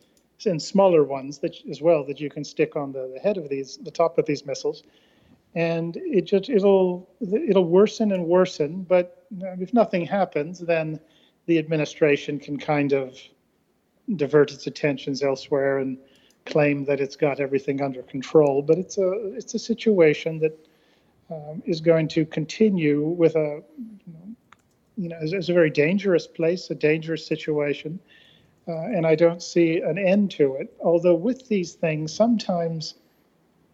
and 0.47 0.61
smaller 0.61 1.05
ones 1.05 1.39
that 1.39 1.57
as 1.68 1.82
well 1.82 2.05
that 2.05 2.20
you 2.20 2.30
can 2.30 2.45
stick 2.45 2.76
on 2.76 2.93
the, 2.93 3.11
the 3.14 3.20
head 3.20 3.36
of 3.36 3.49
these 3.49 3.78
the 3.78 3.91
top 3.91 4.18
of 4.18 4.26
these 4.26 4.47
missiles. 4.47 4.82
And 5.55 5.97
it 5.97 6.22
just 6.22 6.49
it'll 6.49 7.09
it'll 7.20 7.64
worsen 7.64 8.12
and 8.12 8.26
worsen 8.26 8.82
but 8.82 9.26
if 9.59 9.74
nothing 9.74 10.07
happens 10.07 10.61
then 10.61 11.01
the 11.47 11.59
administration 11.59 12.39
can 12.39 12.59
kind 12.59 12.93
of 12.93 13.18
divert 14.16 14.53
its 14.53 14.66
attentions 14.66 15.22
elsewhere 15.22 15.78
and 15.78 15.99
claim 16.47 16.84
that 16.86 17.01
it's 17.01 17.16
got 17.16 17.41
everything 17.41 17.82
under 17.82 18.03
control. 18.03 18.62
But 18.62 18.78
it's 18.78 18.99
a 18.99 19.34
it's 19.34 19.55
a 19.55 19.59
situation 19.59 20.39
that 20.41 20.68
um, 21.30 21.62
is 21.66 21.80
going 21.80 22.09
to 22.09 22.24
continue 22.24 23.07
with 23.07 23.36
a 23.36 23.62
you 24.07 24.12
know, 24.12 24.34
you 24.97 25.09
know, 25.09 25.18
is, 25.20 25.32
is 25.32 25.49
a 25.49 25.55
very 25.55 25.70
dangerous 25.70 26.26
place, 26.26 26.70
a 26.70 26.74
dangerous 26.74 27.26
situation, 27.26 28.01
uh, 28.68 28.82
and 28.82 29.06
I 29.06 29.14
don't 29.14 29.42
see 29.42 29.80
an 29.80 29.98
end 29.98 30.30
to 30.32 30.56
it. 30.56 30.72
Although 30.84 31.14
with 31.14 31.48
these 31.48 31.74
things, 31.74 32.12
sometimes 32.12 32.94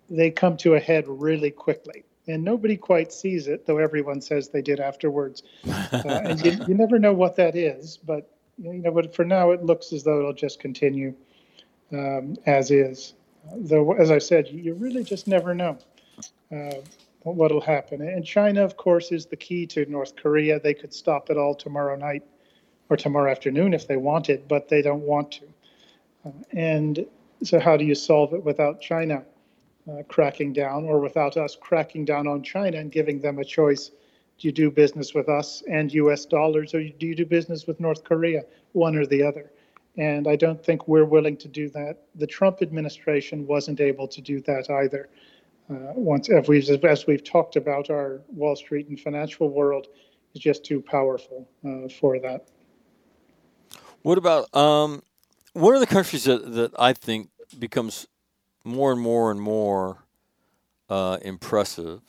they 0.09 0.31
come 0.31 0.57
to 0.59 0.75
a 0.75 0.81
head 0.81 1.05
really 1.09 1.51
quickly, 1.51 2.05
and 2.29 2.45
nobody 2.45 2.77
quite 2.77 3.13
sees 3.13 3.49
it, 3.49 3.67
though 3.67 3.79
everyone 3.79 4.21
says 4.21 4.49
they 4.49 4.63
did 4.63 4.81
afterwards. 4.81 5.43
Uh, 5.69 6.01
and 6.25 6.45
you, 6.45 6.53
you 6.69 6.75
never 6.75 6.99
know 6.99 7.13
what 7.13 7.37
that 7.37 7.57
is, 7.57 7.97
but 7.97 8.31
you 8.59 8.75
know, 8.75 8.93
but 8.93 9.15
for 9.15 9.25
now, 9.25 9.51
it 9.51 9.65
looks 9.65 9.93
as 9.93 10.05
though 10.05 10.21
it'll 10.21 10.33
just 10.33 10.61
continue 10.61 11.13
um, 11.93 12.37
as 12.47 12.71
is. 12.71 13.15
Though, 13.57 13.93
as 13.95 14.11
I 14.11 14.19
said, 14.19 14.49
you 14.49 14.75
really 14.75 15.03
just 15.03 15.27
never 15.27 15.55
know. 15.55 15.77
Uh, 16.53 16.77
what 17.25 17.51
will 17.51 17.61
happen. 17.61 18.03
And 18.03 18.25
China, 18.25 18.63
of 18.63 18.77
course, 18.77 19.11
is 19.11 19.25
the 19.25 19.37
key 19.37 19.67
to 19.69 19.87
North 19.87 20.15
Korea. 20.15 20.61
They 20.61 20.75
could 20.75 20.93
stop 20.93 21.31
it 21.31 21.39
all 21.39 21.55
tomorrow 21.55 21.97
night 21.97 22.23
or 22.91 22.97
tomorrow 22.97 23.31
afternoon 23.31 23.75
if 23.75 23.87
they 23.87 23.97
want 23.97 24.29
it, 24.29 24.47
but 24.49 24.69
they 24.69 24.83
don't 24.83 25.03
want 25.03 25.33
to. 25.33 25.45
Uh, 26.27 26.31
and 26.53 27.07
so, 27.43 27.59
how 27.59 27.77
do 27.77 27.85
you 27.85 27.95
solve 27.95 28.33
it 28.35 28.43
without 28.43 28.81
China 28.81 29.25
uh, 29.91 30.03
cracking 30.09 30.53
down 30.53 30.85
or 30.85 31.01
without 31.01 31.37
us 31.37 31.57
cracking 31.61 32.05
down 32.05 32.27
on 32.27 32.43
China 32.43 32.79
and 32.79 32.91
giving 32.91 33.21
them 33.21 33.39
a 33.39 33.45
choice? 33.45 33.91
Do 34.39 34.49
you 34.49 34.53
do 34.53 34.71
business 34.71 35.15
with 35.15 35.29
us 35.29 35.63
and 35.71 35.93
US 35.95 36.25
dollars, 36.25 36.75
or 36.75 36.83
do 36.83 37.07
you 37.07 37.15
do 37.15 37.27
business 37.27 37.67
with 37.67 37.81
North 37.81 38.05
Korea, 38.05 38.43
one 38.73 38.97
or 38.97 39.07
the 39.07 39.23
other? 39.23 39.51
And 39.97 40.27
I 40.27 40.35
don't 40.35 40.63
think 40.63 40.89
we're 40.89 41.05
willing 41.05 41.37
to 41.37 41.49
do 41.49 41.69
that. 41.71 41.99
The 42.17 42.27
Trump 42.27 42.63
administration 42.63 43.47
wasn't 43.47 43.81
able 43.81 44.09
to 44.09 44.21
do 44.21 44.41
that 44.41 44.69
either. 44.69 45.09
Uh, 45.71 45.93
once 45.95 46.29
as 46.29 46.49
we've, 46.49 46.69
as 46.85 47.07
we've 47.07 47.23
talked 47.23 47.57
about, 47.57 47.91
our 47.91 48.21
Wall 48.29 48.57
Street 48.57 48.89
and 48.89 49.01
financial 49.01 49.49
world 49.49 49.87
is 50.35 50.41
just 50.41 50.65
too 50.65 50.81
powerful 50.81 51.49
uh, 51.65 51.89
for 51.89 52.19
that. 52.19 52.49
What 54.05 54.19
about 54.19 54.55
um, 54.55 55.03
one 55.55 55.73
of 55.73 55.81
the 55.81 55.87
countries 55.87 56.25
that, 56.25 56.53
that 56.57 56.73
I 56.79 56.93
think 56.93 57.31
becomes 57.59 58.07
more 58.63 58.93
and 58.93 59.01
more 59.01 59.31
and 59.31 59.41
more 59.41 60.05
uh, 60.91 61.17
impressive 61.23 62.03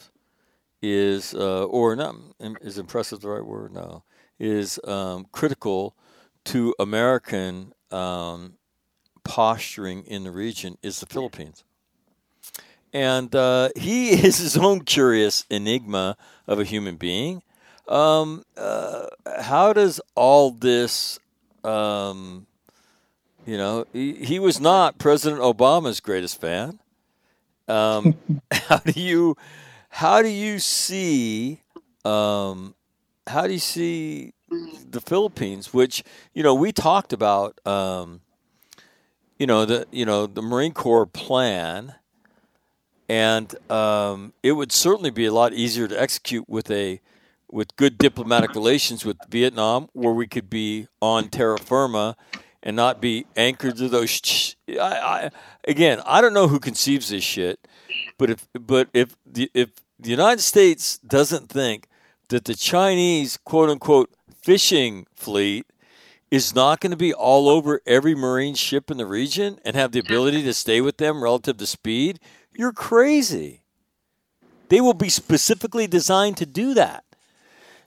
is, 0.81 1.33
uh, 1.33 1.63
or 1.63 1.95
not, 1.95 2.17
is 2.59 2.77
impressive 2.77 3.21
the 3.21 3.29
right 3.29 3.45
word? 3.45 3.71
No, 3.71 4.03
is 4.37 4.77
um, 4.83 5.27
critical 5.31 5.95
to 6.43 6.75
American 6.79 7.71
um, 7.91 8.55
posturing 9.23 10.03
in 10.03 10.25
the 10.25 10.31
region 10.31 10.77
is 10.83 10.99
the 10.99 11.05
Philippines. 11.05 11.63
And 12.91 13.33
uh, 13.33 13.69
he 13.77 14.09
is 14.25 14.39
his 14.39 14.57
own 14.57 14.81
curious 14.81 15.45
enigma 15.49 16.17
of 16.45 16.59
a 16.59 16.65
human 16.65 16.97
being. 16.97 17.41
Um, 17.87 18.43
uh, 18.57 19.05
how 19.39 19.71
does 19.71 20.01
all 20.13 20.51
this, 20.51 21.19
um, 21.65 22.45
you 23.45 23.57
know, 23.57 23.85
he, 23.93 24.13
he, 24.13 24.39
was 24.39 24.59
not 24.59 24.97
President 24.97 25.41
Obama's 25.41 25.99
greatest 25.99 26.39
fan. 26.39 26.79
Um, 27.67 28.15
how 28.51 28.77
do 28.77 28.99
you, 28.99 29.35
how 29.89 30.21
do 30.21 30.29
you 30.29 30.59
see, 30.59 31.61
um, 32.03 32.75
how 33.27 33.47
do 33.47 33.53
you 33.53 33.59
see 33.59 34.33
the 34.89 35.01
Philippines? 35.01 35.73
Which 35.73 36.03
you 36.33 36.43
know 36.43 36.53
we 36.53 36.71
talked 36.71 37.13
about, 37.13 37.59
um, 37.67 38.21
you 39.39 39.47
know 39.47 39.65
the 39.65 39.87
you 39.91 40.05
know 40.05 40.27
the 40.27 40.41
Marine 40.41 40.73
Corps 40.73 41.05
plan 41.05 41.95
and 43.07 43.53
um, 43.71 44.33
it 44.41 44.53
would 44.53 44.71
certainly 44.71 45.11
be 45.11 45.25
a 45.25 45.33
lot 45.33 45.53
easier 45.53 45.87
to 45.87 45.99
execute 45.99 46.47
with 46.49 46.71
a 46.71 46.99
with 47.55 47.73
good 47.77 47.97
diplomatic 47.97 48.53
relations 48.53 49.05
with 49.05 49.15
Vietnam, 49.29 49.87
where 49.93 50.11
we 50.11 50.27
could 50.27 50.49
be 50.49 50.89
on 51.01 51.29
terra 51.29 51.57
firma 51.57 52.17
and 52.61 52.75
not 52.75 52.99
be 52.99 53.25
anchored 53.37 53.77
to 53.77 53.87
those. 53.87 54.57
I, 54.69 54.73
I, 54.75 55.31
again, 55.65 56.01
I 56.05 56.19
don't 56.19 56.33
know 56.33 56.49
who 56.49 56.59
conceives 56.59 57.07
this 57.07 57.23
shit, 57.23 57.65
but 58.17 58.29
if 58.29 58.49
but 58.59 58.89
if 58.93 59.15
the 59.25 59.49
if 59.53 59.69
the 59.97 60.09
United 60.09 60.41
States 60.41 60.97
doesn't 60.97 61.47
think 61.47 61.87
that 62.27 62.43
the 62.43 62.55
Chinese 62.55 63.37
quote 63.37 63.69
unquote 63.69 64.11
fishing 64.43 65.07
fleet 65.15 65.65
is 66.29 66.53
not 66.53 66.81
going 66.81 66.91
to 66.91 66.97
be 66.97 67.13
all 67.13 67.47
over 67.47 67.79
every 67.85 68.15
marine 68.15 68.55
ship 68.55 68.91
in 68.91 68.97
the 68.97 69.05
region 69.05 69.59
and 69.63 69.77
have 69.77 69.93
the 69.93 69.99
ability 69.99 70.43
to 70.43 70.53
stay 70.53 70.81
with 70.81 70.97
them 70.97 71.23
relative 71.23 71.55
to 71.55 71.65
speed, 71.65 72.19
you're 72.53 72.73
crazy. 72.73 73.61
They 74.67 74.81
will 74.81 74.93
be 74.93 75.07
specifically 75.07 75.87
designed 75.87 76.35
to 76.37 76.45
do 76.45 76.73
that. 76.73 77.04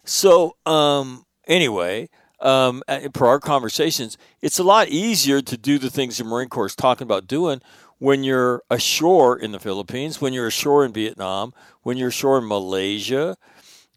So, 0.08 0.56
um, 0.64 1.26
anyway, 1.46 2.08
um, 2.40 2.82
per 3.12 3.26
our 3.26 3.38
conversations, 3.38 4.16
it's 4.40 4.58
a 4.58 4.64
lot 4.64 4.88
easier 4.88 5.42
to 5.42 5.56
do 5.58 5.78
the 5.78 5.90
things 5.90 6.16
the 6.16 6.24
Marine 6.24 6.48
Corps 6.48 6.64
is 6.64 6.74
talking 6.74 7.04
about 7.04 7.26
doing 7.26 7.60
when 7.98 8.24
you're 8.24 8.62
ashore 8.70 9.38
in 9.38 9.52
the 9.52 9.58
Philippines, 9.58 10.18
when 10.18 10.32
you're 10.32 10.46
ashore 10.46 10.86
in 10.86 10.94
Vietnam, 10.94 11.52
when 11.82 11.98
you're 11.98 12.08
ashore 12.08 12.38
in 12.38 12.48
Malaysia, 12.48 13.36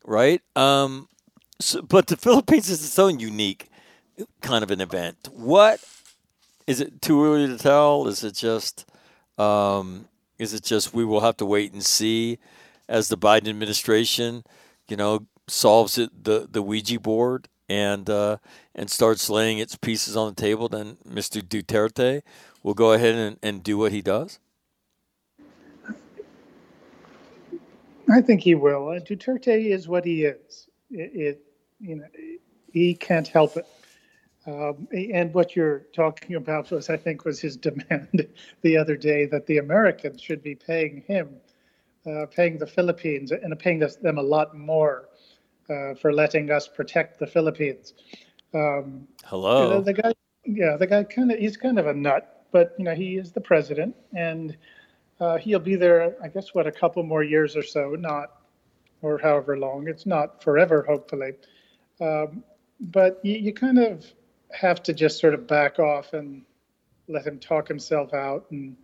right? 0.04 0.42
Um, 0.54 1.08
so, 1.62 1.82
but 1.82 2.08
the 2.08 2.18
Philippines 2.18 2.70
is 2.70 2.84
its 2.84 3.00
own 3.00 3.20
unique 3.20 3.70
kind 4.42 4.66
of 4.66 4.72
an 4.72 4.82
event. 4.82 5.30
What 5.32 5.80
is 6.68 6.82
it 6.82 7.02
too 7.02 7.24
early 7.24 7.48
to 7.48 7.58
tell? 7.58 8.06
Is 8.10 8.22
it 8.26 8.36
just 8.36 8.86
um, 9.38 10.10
is 10.38 10.54
it 10.54 10.66
just 10.66 10.94
we 10.94 11.06
will 11.06 11.22
have 11.22 11.38
to 11.38 11.46
wait 11.46 11.72
and 11.72 11.86
see 11.86 12.38
as 12.90 13.08
the 13.08 13.18
Biden 13.18 13.48
administration, 13.48 14.44
you 14.90 14.98
know, 14.98 15.26
solves 15.52 15.98
it 15.98 16.24
the 16.24 16.48
the 16.50 16.62
Ouija 16.62 17.00
board 17.00 17.50
and 17.70 18.10
uh, 18.10 18.38
and 18.74 18.90
starts 18.90 19.30
laying 19.30 19.60
its 19.60 19.76
pieces 19.76 20.16
on 20.16 20.34
the 20.34 20.42
table? 20.42 20.70
Then 20.70 20.98
Mr. 21.08 21.42
Duterte 21.42 22.22
will 22.64 22.74
go 22.74 22.94
ahead 22.94 23.16
and, 23.16 23.38
and 23.44 23.64
do 23.64 23.78
what 23.78 23.92
he 23.92 24.02
does. 24.02 24.40
I 28.10 28.22
think 28.22 28.42
he 28.42 28.56
will. 28.56 28.90
Uh, 28.90 29.00
Duterte 29.00 29.72
is 29.72 29.88
what 29.88 30.04
he 30.04 30.26
is. 30.26 30.68
It, 30.90 31.12
it, 31.14 31.46
you 31.80 31.96
know, 31.96 32.08
he 32.72 32.94
can't 32.94 33.28
help 33.28 33.56
it. 33.56 33.66
Um, 34.46 34.88
and 34.92 35.34
what 35.34 35.56
you're 35.56 35.86
talking 35.94 36.36
about 36.36 36.72
was, 36.72 36.90
I 36.90 36.98
think, 36.98 37.26
was 37.26 37.40
his 37.40 37.56
demand 37.68 38.28
the 38.62 38.76
other 38.78 38.98
day 38.98 39.26
that 39.28 39.46
the 39.46 39.60
Americans 39.60 40.22
should 40.22 40.44
be 40.44 40.56
paying 40.56 41.04
him, 41.08 41.30
uh, 42.06 42.26
paying 42.26 42.58
the 42.58 42.68
Philippines, 42.68 43.32
and 43.32 43.58
paying 43.58 43.80
them 43.80 44.18
a 44.18 44.24
lot 44.24 44.58
more 44.58 45.08
uh, 45.70 45.96
for 45.96 46.14
letting 46.14 46.52
us 46.52 46.68
protect 46.68 47.20
the 47.20 47.28
Philippines. 47.28 47.94
Um, 48.54 49.08
Hello. 49.26 49.64
You 49.64 49.70
know, 49.76 49.82
the 49.82 49.94
guy, 49.94 50.14
yeah, 50.46 50.78
the 50.78 50.88
guy 50.88 51.04
kind 51.04 51.32
of 51.32 51.40
he's 51.40 51.58
kind 51.58 51.80
of 51.80 51.88
a 51.88 51.94
nut, 51.94 52.46
but 52.52 52.76
you 52.78 52.86
know 52.86 52.96
he 52.96 53.18
is 53.18 53.32
the 53.32 53.42
president, 53.42 53.96
and 54.16 54.58
uh, 55.20 55.38
he'll 55.38 55.60
be 55.60 55.76
there. 55.76 56.16
I 56.22 56.28
guess 56.28 56.54
what 56.54 56.68
a 56.68 56.72
couple 56.72 57.04
more 57.04 57.24
years 57.24 57.56
or 57.56 57.64
so, 57.64 57.96
not 57.98 58.42
or 59.02 59.18
however 59.18 59.58
long. 59.58 59.88
It's 59.88 60.06
not 60.06 60.44
forever, 60.44 60.84
hopefully. 60.88 61.34
Um, 62.00 62.44
but 62.80 63.20
you, 63.24 63.38
you 63.38 63.54
kind 63.54 63.80
of 63.80 64.06
have 64.52 64.84
to 64.84 64.94
just 64.94 65.20
sort 65.20 65.34
of 65.34 65.48
back 65.48 65.80
off 65.80 66.14
and 66.14 66.44
let 67.08 67.26
him 67.26 67.40
talk 67.40 67.68
himself 67.68 68.14
out 68.14 68.46
and 68.52 68.76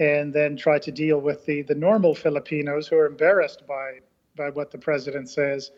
and 0.00 0.32
then 0.32 0.56
try 0.56 0.78
to 0.78 0.90
deal 0.90 1.20
with 1.20 1.44
the 1.46 1.62
the 1.62 1.74
normal 1.74 2.14
Filipinos 2.14 2.88
who 2.88 2.96
are 2.96 3.06
embarrassed 3.06 3.66
by 3.66 4.00
by 4.36 4.50
what 4.50 4.70
the 4.70 4.78
president 4.78 5.28
says 5.30 5.70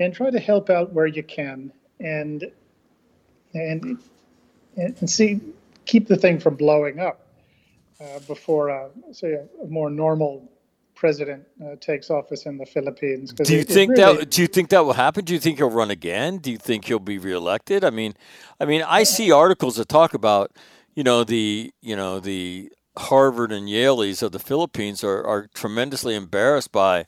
and 0.00 0.14
try 0.14 0.30
to 0.30 0.38
help 0.38 0.70
out 0.70 0.92
where 0.92 1.06
you 1.06 1.22
can 1.22 1.72
and 2.00 2.50
and 3.54 3.98
and 4.76 5.10
see 5.10 5.40
keep 5.84 6.06
the 6.06 6.16
thing 6.16 6.38
from 6.38 6.54
blowing 6.54 7.00
up 7.00 7.26
uh, 8.00 8.18
before 8.26 8.70
uh, 8.70 8.88
say 9.12 9.32
a, 9.32 9.44
a 9.62 9.66
more 9.66 9.90
normal 9.90 10.48
president 10.94 11.46
uh, 11.64 11.76
takes 11.80 12.10
office 12.10 12.44
in 12.44 12.58
the 12.58 12.66
Philippines. 12.66 13.32
Do 13.32 13.54
you 13.54 13.60
it, 13.60 13.68
think 13.68 13.92
it 13.92 14.00
really, 14.00 14.18
that? 14.18 14.30
Do 14.30 14.42
you 14.42 14.48
think 14.48 14.70
that 14.70 14.84
will 14.84 14.94
happen? 14.94 15.24
Do 15.24 15.32
you 15.32 15.38
think 15.38 15.58
he'll 15.58 15.70
run 15.70 15.90
again? 15.90 16.38
Do 16.38 16.50
you 16.50 16.58
think 16.58 16.86
he'll 16.86 16.98
be 16.98 17.18
reelected? 17.18 17.84
I 17.84 17.90
mean, 17.90 18.14
I 18.60 18.64
mean, 18.64 18.82
I 18.82 19.04
see 19.04 19.30
articles 19.30 19.76
that 19.76 19.88
talk 19.88 20.12
about, 20.14 20.52
you 20.94 21.04
know, 21.04 21.24
the 21.24 21.72
you 21.80 21.96
know 21.96 22.20
the 22.20 22.72
Harvard 22.96 23.52
and 23.52 23.68
Yaleys 23.68 24.22
of 24.22 24.32
the 24.32 24.38
Philippines 24.38 25.04
are 25.04 25.24
are 25.24 25.48
tremendously 25.54 26.14
embarrassed 26.14 26.72
by, 26.72 27.06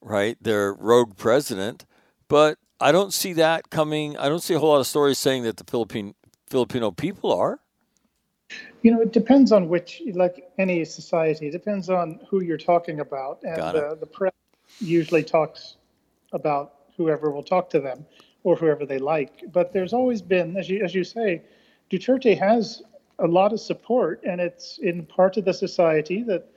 right, 0.00 0.36
their 0.40 0.74
rogue 0.74 1.16
president, 1.16 1.84
but 2.28 2.58
I 2.80 2.92
don't 2.92 3.12
see 3.12 3.32
that 3.34 3.70
coming. 3.70 4.16
I 4.16 4.28
don't 4.28 4.42
see 4.42 4.54
a 4.54 4.58
whole 4.58 4.70
lot 4.70 4.80
of 4.80 4.86
stories 4.86 5.18
saying 5.18 5.42
that 5.44 5.56
the 5.56 5.64
Philippine 5.64 6.14
Filipino 6.48 6.90
people 6.90 7.32
are. 7.32 7.60
You 8.82 8.92
know, 8.92 9.02
it 9.02 9.12
depends 9.12 9.52
on 9.52 9.68
which, 9.68 10.02
like 10.14 10.50
any 10.58 10.84
society, 10.84 11.48
it 11.48 11.52
depends 11.52 11.90
on 11.90 12.18
who 12.28 12.42
you're 12.42 12.58
talking 12.58 13.00
about. 13.00 13.40
And 13.42 13.60
uh, 13.60 13.94
the 13.94 14.06
press 14.06 14.32
usually 14.80 15.22
talks 15.22 15.76
about 16.32 16.74
whoever 16.96 17.30
will 17.30 17.42
talk 17.42 17.70
to 17.70 17.80
them 17.80 18.06
or 18.42 18.56
whoever 18.56 18.86
they 18.86 18.98
like. 18.98 19.44
But 19.52 19.72
there's 19.72 19.92
always 19.92 20.22
been, 20.22 20.56
as 20.56 20.68
you, 20.68 20.82
as 20.82 20.94
you 20.94 21.04
say, 21.04 21.42
Duterte 21.90 22.38
has 22.38 22.82
a 23.18 23.26
lot 23.26 23.52
of 23.52 23.60
support, 23.60 24.22
and 24.24 24.40
it's 24.40 24.78
in 24.78 25.04
part 25.04 25.36
of 25.36 25.44
the 25.44 25.52
society 25.52 26.22
that 26.22 26.50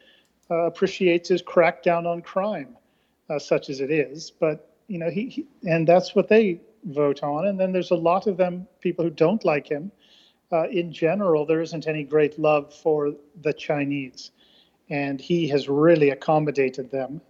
uh, 0.50 0.64
appreciates 0.64 1.30
his 1.30 1.42
crackdown 1.42 2.06
on 2.06 2.22
crime, 2.22 2.78
uh, 3.34 3.40
such 3.40 3.70
as 3.70 3.80
it 3.80 3.92
is. 3.92 4.32
But, 4.32 4.70
you 4.88 5.00
know, 5.00 5.10
he, 5.10 5.28
he, 5.30 5.46
and 5.66 5.88
that's 5.88 6.16
what 6.16 6.28
they 6.28 6.62
vote 6.86 7.24
on. 7.24 7.48
And 7.48 7.60
then 7.60 7.72
there's 7.72 7.92
a 7.92 7.96
lot 7.96 8.28
of 8.28 8.38
them, 8.38 8.68
people 8.82 9.06
who 9.06 9.12
don't 9.12 9.44
like 9.44 9.68
him 9.68 9.92
uh, 10.54 10.68
in 10.70 10.92
general, 10.92 11.46
there 11.46 11.62
isn't 11.62 11.88
any 11.88 12.04
great 12.04 12.38
love 12.38 12.72
for 12.74 13.14
the 13.42 13.54
Chinese. 13.54 14.32
And 14.90 15.20
he 15.20 15.48
has 15.48 15.68
really 15.68 16.12
accommodated 16.12 16.92
them. 16.92 17.22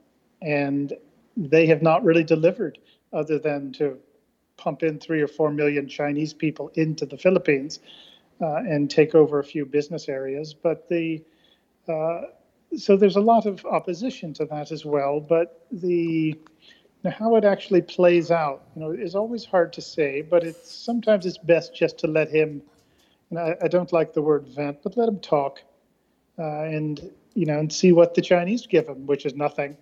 And 0.41 0.93
they 1.37 1.65
have 1.67 1.81
not 1.81 2.03
really 2.03 2.23
delivered 2.23 2.79
other 3.13 3.39
than 3.39 3.71
to 3.73 3.97
pump 4.57 4.83
in 4.83 4.99
three 4.99 5.21
or 5.21 5.27
four 5.27 5.51
million 5.51 5.87
Chinese 5.87 6.33
people 6.33 6.69
into 6.75 7.05
the 7.05 7.17
Philippines 7.17 7.79
uh, 8.41 8.55
and 8.55 8.91
take 8.91 9.15
over 9.15 9.39
a 9.39 9.43
few 9.43 9.65
business 9.65 10.09
areas. 10.09 10.53
But 10.53 10.89
the 10.89 11.23
uh, 11.87 12.23
so 12.77 12.97
there's 12.97 13.15
a 13.15 13.21
lot 13.21 13.45
of 13.45 13.65
opposition 13.65 14.33
to 14.35 14.45
that 14.45 14.71
as 14.71 14.85
well. 14.85 15.19
But 15.19 15.65
the 15.71 16.37
how 17.09 17.35
it 17.35 17.43
actually 17.43 17.81
plays 17.81 18.31
out, 18.31 18.63
you 18.75 18.81
know, 18.81 18.91
is 18.91 19.13
always 19.13 19.43
hard 19.43 19.73
to 19.73 19.81
say. 19.81 20.21
But 20.21 20.43
it's 20.43 20.71
sometimes 20.71 21.25
it's 21.25 21.37
best 21.37 21.75
just 21.75 21.97
to 21.99 22.07
let 22.07 22.29
him 22.29 22.61
I, 23.37 23.55
I, 23.63 23.67
don't 23.67 23.91
like 23.91 24.13
the 24.13 24.21
word 24.21 24.47
vent, 24.47 24.83
but 24.83 24.97
let 24.97 25.07
him 25.07 25.19
talk, 25.19 25.61
uh, 26.37 26.63
and 26.63 27.11
you 27.33 27.45
know, 27.45 27.59
and 27.59 27.71
see 27.71 27.91
what 27.91 28.13
the 28.13 28.21
Chinese 28.21 28.67
give 28.67 28.87
him, 28.87 29.05
which 29.05 29.25
is 29.25 29.35
nothing. 29.35 29.77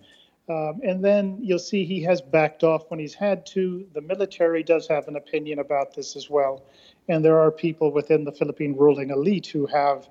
Um, 0.48 0.80
and 0.82 1.04
then 1.04 1.38
you'll 1.40 1.58
see 1.58 1.84
he 1.84 2.02
has 2.02 2.20
backed 2.20 2.64
off 2.64 2.90
when 2.90 2.98
he's 2.98 3.14
had 3.14 3.46
to. 3.46 3.86
The 3.94 4.00
military 4.00 4.62
does 4.62 4.88
have 4.88 5.06
an 5.08 5.16
opinion 5.16 5.58
about 5.58 5.94
this 5.94 6.16
as 6.16 6.28
well, 6.28 6.62
and 7.08 7.24
there 7.24 7.38
are 7.38 7.50
people 7.50 7.92
within 7.92 8.24
the 8.24 8.32
Philippine 8.32 8.76
ruling 8.76 9.10
elite 9.10 9.46
who 9.46 9.66
have 9.66 10.08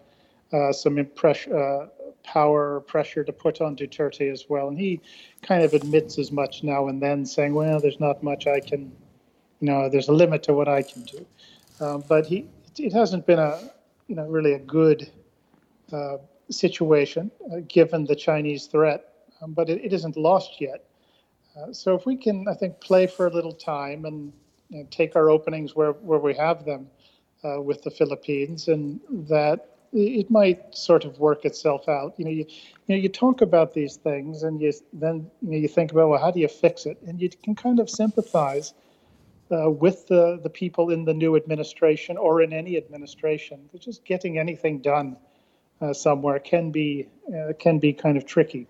uh, 0.53 0.71
some 0.71 0.97
impress- 0.97 1.47
uh, 1.47 1.87
power 2.23 2.81
pressure 2.81 3.23
to 3.23 3.31
put 3.31 3.61
on 3.61 3.75
Duterte 3.75 4.31
as 4.31 4.45
well. 4.49 4.67
And 4.67 4.77
he 4.77 5.01
kind 5.41 5.63
of 5.63 5.73
admits 5.73 6.19
as 6.19 6.31
much 6.31 6.63
now 6.63 6.87
and 6.87 7.01
then, 7.01 7.25
saying, 7.25 7.53
"Well, 7.53 7.79
there's 7.79 7.99
not 7.99 8.21
much 8.23 8.47
I 8.47 8.59
can, 8.59 8.91
you 9.59 9.67
know, 9.67 9.89
there's 9.89 10.09
a 10.09 10.13
limit 10.13 10.43
to 10.43 10.53
what 10.53 10.67
I 10.67 10.81
can 10.81 11.03
do." 11.03 11.25
Um, 11.79 12.03
but 12.07 12.25
he 12.25 12.47
it 12.77 12.93
hasn't 12.93 13.25
been 13.25 13.39
a 13.39 13.71
you 14.07 14.15
know 14.15 14.27
really 14.27 14.53
a 14.53 14.59
good 14.59 15.09
uh, 15.91 16.17
situation 16.49 17.31
uh, 17.51 17.57
given 17.67 18.05
the 18.05 18.15
Chinese 18.15 18.67
threat, 18.67 19.05
um, 19.41 19.53
but 19.53 19.69
it, 19.69 19.83
it 19.83 19.93
isn't 19.93 20.17
lost 20.17 20.61
yet. 20.61 20.85
Uh, 21.55 21.73
so 21.73 21.95
if 21.95 22.05
we 22.05 22.15
can, 22.15 22.47
I 22.47 22.53
think, 22.53 22.79
play 22.79 23.07
for 23.07 23.27
a 23.27 23.29
little 23.29 23.51
time 23.51 24.05
and 24.05 24.31
take 24.89 25.15
our 25.15 25.29
openings 25.29 25.75
where, 25.75 25.91
where 25.91 26.19
we 26.19 26.33
have 26.35 26.65
them 26.65 26.87
uh, 27.43 27.61
with 27.61 27.83
the 27.83 27.91
Philippines, 27.91 28.67
and 28.67 28.99
that 29.27 29.67
it 29.93 30.29
might 30.31 30.75
sort 30.75 31.05
of 31.05 31.19
work 31.19 31.45
itself 31.45 31.89
out. 31.89 32.13
You 32.17 32.25
know, 32.25 32.31
you, 32.31 32.45
you 32.87 32.95
know, 32.95 33.01
you 33.01 33.09
talk 33.09 33.41
about 33.41 33.73
these 33.73 33.97
things, 33.97 34.43
and 34.43 34.61
you 34.61 34.71
then 34.93 35.29
you 35.41 35.51
know 35.51 35.57
you 35.57 35.67
think 35.67 35.91
about 35.91 36.09
well, 36.09 36.21
how 36.21 36.31
do 36.31 36.39
you 36.39 36.47
fix 36.47 36.85
it? 36.85 36.97
And 37.05 37.21
you 37.21 37.29
can 37.29 37.55
kind 37.55 37.79
of 37.79 37.89
sympathize 37.89 38.73
uh, 39.51 39.69
with 39.69 40.07
the 40.07 40.39
the 40.41 40.49
people 40.49 40.91
in 40.91 41.05
the 41.05 41.13
new 41.13 41.35
administration 41.35 42.17
or 42.17 42.41
in 42.41 42.53
any 42.53 42.77
administration. 42.77 43.69
Just 43.79 44.05
getting 44.05 44.37
anything 44.37 44.79
done 44.79 45.17
uh, 45.81 45.93
somewhere 45.93 46.39
can 46.39 46.71
be 46.71 47.07
uh, 47.35 47.53
can 47.59 47.79
be 47.79 47.93
kind 47.93 48.17
of 48.17 48.25
tricky. 48.25 48.67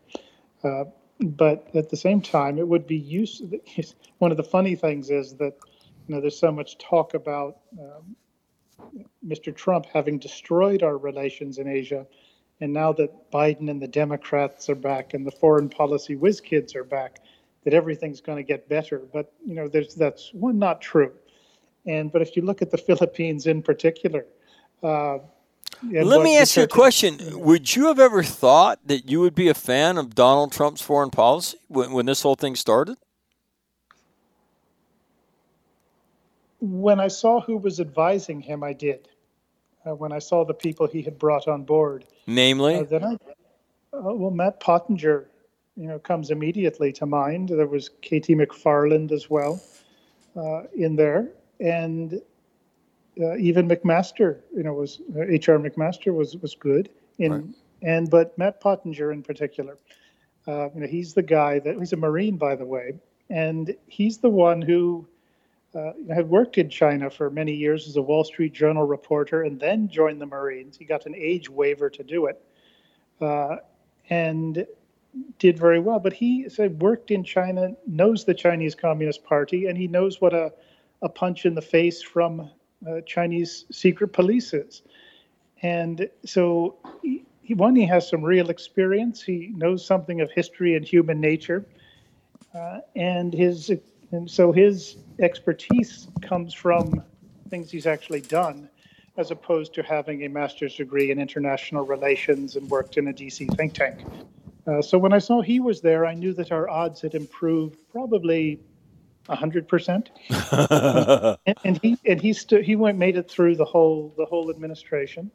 Uh, 0.64 0.86
but 1.20 1.68
at 1.76 1.90
the 1.90 1.98
same 1.98 2.22
time, 2.22 2.58
it 2.58 2.68
would 2.68 2.88
be 2.88 2.98
useful. 2.98 3.52
One 4.18 4.32
of 4.32 4.38
the 4.38 4.44
funny 4.44 4.76
things 4.76 5.12
is 5.12 5.36
that 5.36 5.56
you 6.08 6.16
know 6.16 6.22
there's 6.22 6.40
so 6.40 6.52
much 6.52 6.78
talk 6.78 7.14
about 7.14 7.60
um, 7.80 8.16
Mr. 9.26 9.56
Trump 9.56 9.86
having 9.94 10.20
destroyed 10.20 10.84
our 10.84 10.98
relations 10.98 11.58
in 11.58 11.68
Asia. 11.68 12.06
And 12.60 12.74
now 12.74 12.94
that 12.94 13.32
Biden 13.32 13.70
and 13.70 13.82
the 13.82 13.88
Democrats 13.88 14.70
are 14.70 14.76
back 14.76 15.14
and 15.14 15.26
the 15.26 15.32
foreign 15.32 15.70
policy 15.70 16.16
whiz 16.16 16.40
kids 16.40 16.76
are 16.76 16.84
back, 16.84 17.20
that 17.64 17.74
everything's 17.74 18.22
going 18.22 18.38
to 18.38 18.44
get 18.44 18.70
better. 18.70 19.02
But 19.12 19.32
you 19.46 19.56
know, 19.56 19.68
there's 19.68 19.96
that's 19.96 20.32
one 20.34 20.60
not 20.60 20.82
true. 20.82 21.14
And 21.86 22.12
but 22.12 22.22
if 22.22 22.36
you 22.36 22.44
look 22.44 22.62
at 22.62 22.72
the 22.72 22.78
Philippines 22.90 23.48
in 23.48 23.62
particular, 23.62 24.26
uh, 24.84 25.20
let 25.84 26.22
me 26.22 26.38
ask 26.38 26.58
you 26.58 26.64
a 26.64 26.68
question: 26.68 27.40
Would 27.40 27.76
you 27.76 27.88
have 27.88 28.00
ever 28.00 28.24
thought 28.24 28.80
that 28.86 29.10
you 29.10 29.20
would 29.22 29.36
be 29.36 29.48
a 29.48 29.54
fan 29.54 29.98
of 29.98 30.14
Donald 30.14 30.52
Trump's 30.52 30.82
foreign 30.82 31.10
policy 31.10 31.58
when, 31.68 31.92
when 31.92 32.06
this 32.06 32.22
whole 32.22 32.36
thing 32.36 32.56
started? 32.56 32.98
When 36.62 37.00
I 37.00 37.08
saw 37.08 37.42
who 37.42 37.58
was 37.58 37.80
advising 37.80 38.40
him, 38.40 38.64
I 38.64 38.74
did. 38.74 39.10
Uh, 39.86 39.96
when 39.96 40.12
I 40.12 40.20
saw 40.20 40.46
the 40.46 40.54
people 40.54 40.88
he 40.88 41.02
had 41.02 41.18
brought 41.18 41.48
on 41.48 41.64
board, 41.64 42.06
namely, 42.28 42.76
uh, 42.76 42.84
then 42.84 43.04
I, 43.04 43.14
uh, 43.94 44.14
well, 44.14 44.30
Matt 44.30 44.60
Pottinger, 44.60 45.28
you 45.76 45.88
know, 45.88 45.98
comes 45.98 46.30
immediately 46.30 46.92
to 46.94 47.08
mind. 47.08 47.50
There 47.50 47.66
was 47.66 47.90
Katie 48.02 48.36
McFarland 48.36 49.12
as 49.12 49.28
well 49.28 49.60
uh, 50.36 50.64
in 50.76 50.96
there, 50.96 51.30
and 51.60 52.22
uh, 53.20 53.38
even 53.38 53.68
McMaster, 53.68 54.42
you 54.56 54.62
know, 54.62 54.74
was 54.74 55.02
H.R. 55.18 55.56
Uh, 55.56 55.60
McMaster 55.60 56.14
was 56.14 56.38
was 56.38 56.54
good 56.54 56.90
in, 57.18 57.32
right. 57.32 57.44
and 57.82 58.08
but 58.08 58.38
Matt 58.38 58.62
Pottinger 58.62 59.12
in 59.12 59.24
particular, 59.24 59.80
you 60.46 60.72
know, 60.76 60.88
he's 60.88 61.16
the 61.16 61.24
guy 61.24 61.58
that 61.58 61.76
he's 61.80 61.92
a 61.92 61.98
Marine, 61.98 62.38
by 62.38 62.56
the 62.56 62.66
way, 62.66 63.00
and 63.32 63.76
he's 63.88 64.20
the 64.20 64.30
one 64.30 64.62
who 64.62 65.08
uh, 65.74 65.94
had 66.14 66.30
worked 66.30 66.58
in 66.58 66.70
China 66.70 67.10
for 67.10 67.30
many 67.30 67.54
years 67.54 67.88
as 67.88 67.96
a 67.96 68.02
Wall 68.02 68.24
Street 68.24 68.54
Journal 68.54 68.86
reporter 68.86 69.44
and 69.44 69.60
then 69.60 69.88
joined 69.88 70.20
the 70.20 70.26
Marines. 70.26 70.78
He 70.78 70.86
got 70.86 71.06
an 71.06 71.16
age 71.16 71.50
waiver 71.50 71.90
to 71.90 72.04
do 72.04 72.26
it 72.26 72.44
uh, 73.22 73.58
and 74.10 74.66
did 75.40 75.58
very 75.58 75.80
well. 75.80 76.00
But 76.00 76.14
he 76.14 76.50
said 76.50 76.82
worked 76.82 77.12
in 77.12 77.24
China, 77.24 77.70
knows 77.88 78.26
the 78.26 78.34
Chinese 78.34 78.76
Communist 78.76 79.24
Party, 79.24 79.68
and 79.68 79.78
he 79.78 79.88
knows 79.88 80.20
what 80.20 80.34
a, 80.34 80.52
a 81.02 81.10
punch 81.10 81.46
in 81.46 81.56
the 81.56 81.62
face 81.62 82.02
from 82.02 82.50
uh, 82.88 83.02
Chinese 83.06 83.66
secret 83.72 84.10
police 84.10 84.54
is. 84.54 84.82
And 85.62 86.10
so, 86.26 86.78
he, 87.02 87.54
one, 87.54 87.76
he 87.76 87.86
has 87.86 88.10
some 88.10 88.24
real 88.24 88.50
experience. 88.50 89.22
He 89.22 89.52
knows 89.56 89.86
something 89.86 90.22
of 90.22 90.32
history 90.32 90.76
and 90.76 90.86
human 90.86 91.22
nature. 91.22 91.66
Uh, 92.54 92.80
and 92.96 93.34
his 93.34 93.72
and 94.12 94.30
so 94.30 94.52
his 94.52 94.98
expertise 95.20 96.08
comes 96.22 96.54
from 96.54 97.04
things 97.50 97.72
he's 97.72 97.88
actually 97.88 98.22
done, 98.22 98.70
as 99.18 99.32
opposed 99.32 99.74
to 99.76 99.84
having 99.84 100.26
a 100.26 100.30
master's 100.30 100.76
degree 100.76 101.12
in 101.12 101.20
international 101.20 101.86
relations 101.86 102.56
and 102.56 102.70
worked 102.70 102.98
in 102.98 103.08
a 103.08 103.14
DC 103.14 103.56
think 103.56 103.74
tank. 103.74 104.00
Uh, 104.68 104.82
so 104.82 104.98
when 104.98 105.14
I 105.14 105.20
saw 105.20 105.42
he 105.42 105.60
was 105.60 105.82
there, 105.82 106.06
I 106.06 106.14
knew 106.14 106.34
that 106.34 106.52
our 106.52 106.70
odds 106.70 107.02
had 107.02 107.16
improved 107.16 107.78
probably 107.92 108.60
hundred 109.30 109.68
percent. 109.68 110.10
And 111.64 111.80
he 111.82 111.98
and 112.06 112.22
he 112.22 112.34
st- 112.34 112.66
he 112.66 112.76
went 112.76 112.98
made 112.98 113.18
it 113.18 113.30
through 113.30 113.56
the 113.56 113.66
whole 113.66 114.14
the 114.18 114.26
whole 114.26 114.50
administration. 114.50 115.32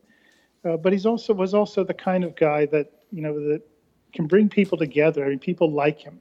Uh, 0.64 0.76
but 0.76 0.92
he's 0.92 1.06
also 1.06 1.32
was 1.32 1.54
also 1.54 1.84
the 1.84 1.94
kind 1.94 2.24
of 2.24 2.34
guy 2.36 2.66
that 2.66 2.92
you 3.10 3.22
know 3.22 3.34
that 3.48 3.62
can 4.12 4.26
bring 4.26 4.48
people 4.48 4.76
together. 4.76 5.24
I 5.24 5.28
mean, 5.28 5.38
people 5.38 5.70
like 5.70 5.98
him. 5.98 6.20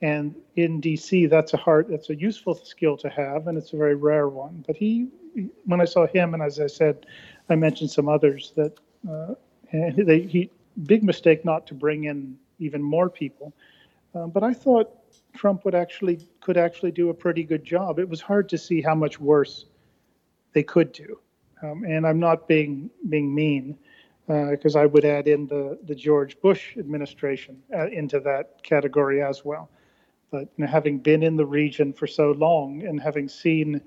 And 0.00 0.34
in 0.54 0.80
DC, 0.80 1.28
that's 1.28 1.54
a 1.54 1.56
hard, 1.56 1.88
that's 1.88 2.10
a 2.10 2.14
useful 2.14 2.54
skill 2.54 2.96
to 2.98 3.08
have, 3.08 3.48
and 3.48 3.58
it's 3.58 3.72
a 3.72 3.76
very 3.76 3.96
rare 3.96 4.28
one. 4.28 4.64
But 4.66 4.76
he, 4.76 5.08
when 5.64 5.80
I 5.80 5.86
saw 5.86 6.06
him, 6.06 6.34
and 6.34 6.42
as 6.42 6.60
I 6.60 6.68
said, 6.68 7.06
I 7.48 7.56
mentioned 7.56 7.90
some 7.90 8.08
others 8.08 8.52
that 8.56 8.78
uh, 9.10 9.34
they, 9.72 10.20
he 10.20 10.50
big 10.84 11.02
mistake 11.02 11.44
not 11.44 11.66
to 11.66 11.74
bring 11.74 12.04
in 12.04 12.36
even 12.58 12.82
more 12.82 13.08
people. 13.10 13.52
Um, 14.14 14.30
but 14.30 14.42
I 14.42 14.52
thought 14.52 14.90
Trump 15.34 15.64
would 15.64 15.74
actually 15.74 16.20
could 16.40 16.56
actually 16.56 16.92
do 16.92 17.10
a 17.10 17.14
pretty 17.14 17.42
good 17.42 17.64
job. 17.64 17.98
It 17.98 18.08
was 18.08 18.20
hard 18.20 18.48
to 18.50 18.58
see 18.58 18.80
how 18.80 18.94
much 18.94 19.20
worse 19.20 19.66
they 20.52 20.62
could 20.62 20.92
do, 20.92 21.18
um, 21.62 21.84
and 21.84 22.06
I'm 22.06 22.18
not 22.18 22.48
being 22.48 22.90
being 23.08 23.34
mean 23.34 23.76
because 24.26 24.76
uh, 24.76 24.80
I 24.80 24.86
would 24.86 25.04
add 25.04 25.28
in 25.28 25.46
the 25.46 25.78
the 25.84 25.94
George 25.94 26.40
Bush 26.40 26.76
administration 26.76 27.62
uh, 27.74 27.88
into 27.88 28.20
that 28.20 28.62
category 28.62 29.22
as 29.22 29.44
well. 29.44 29.68
But 30.30 30.48
you 30.56 30.64
know, 30.64 30.66
having 30.66 30.98
been 30.98 31.22
in 31.22 31.36
the 31.36 31.46
region 31.46 31.92
for 31.92 32.06
so 32.06 32.32
long 32.32 32.82
and 32.86 33.00
having 33.00 33.28
seen 33.28 33.80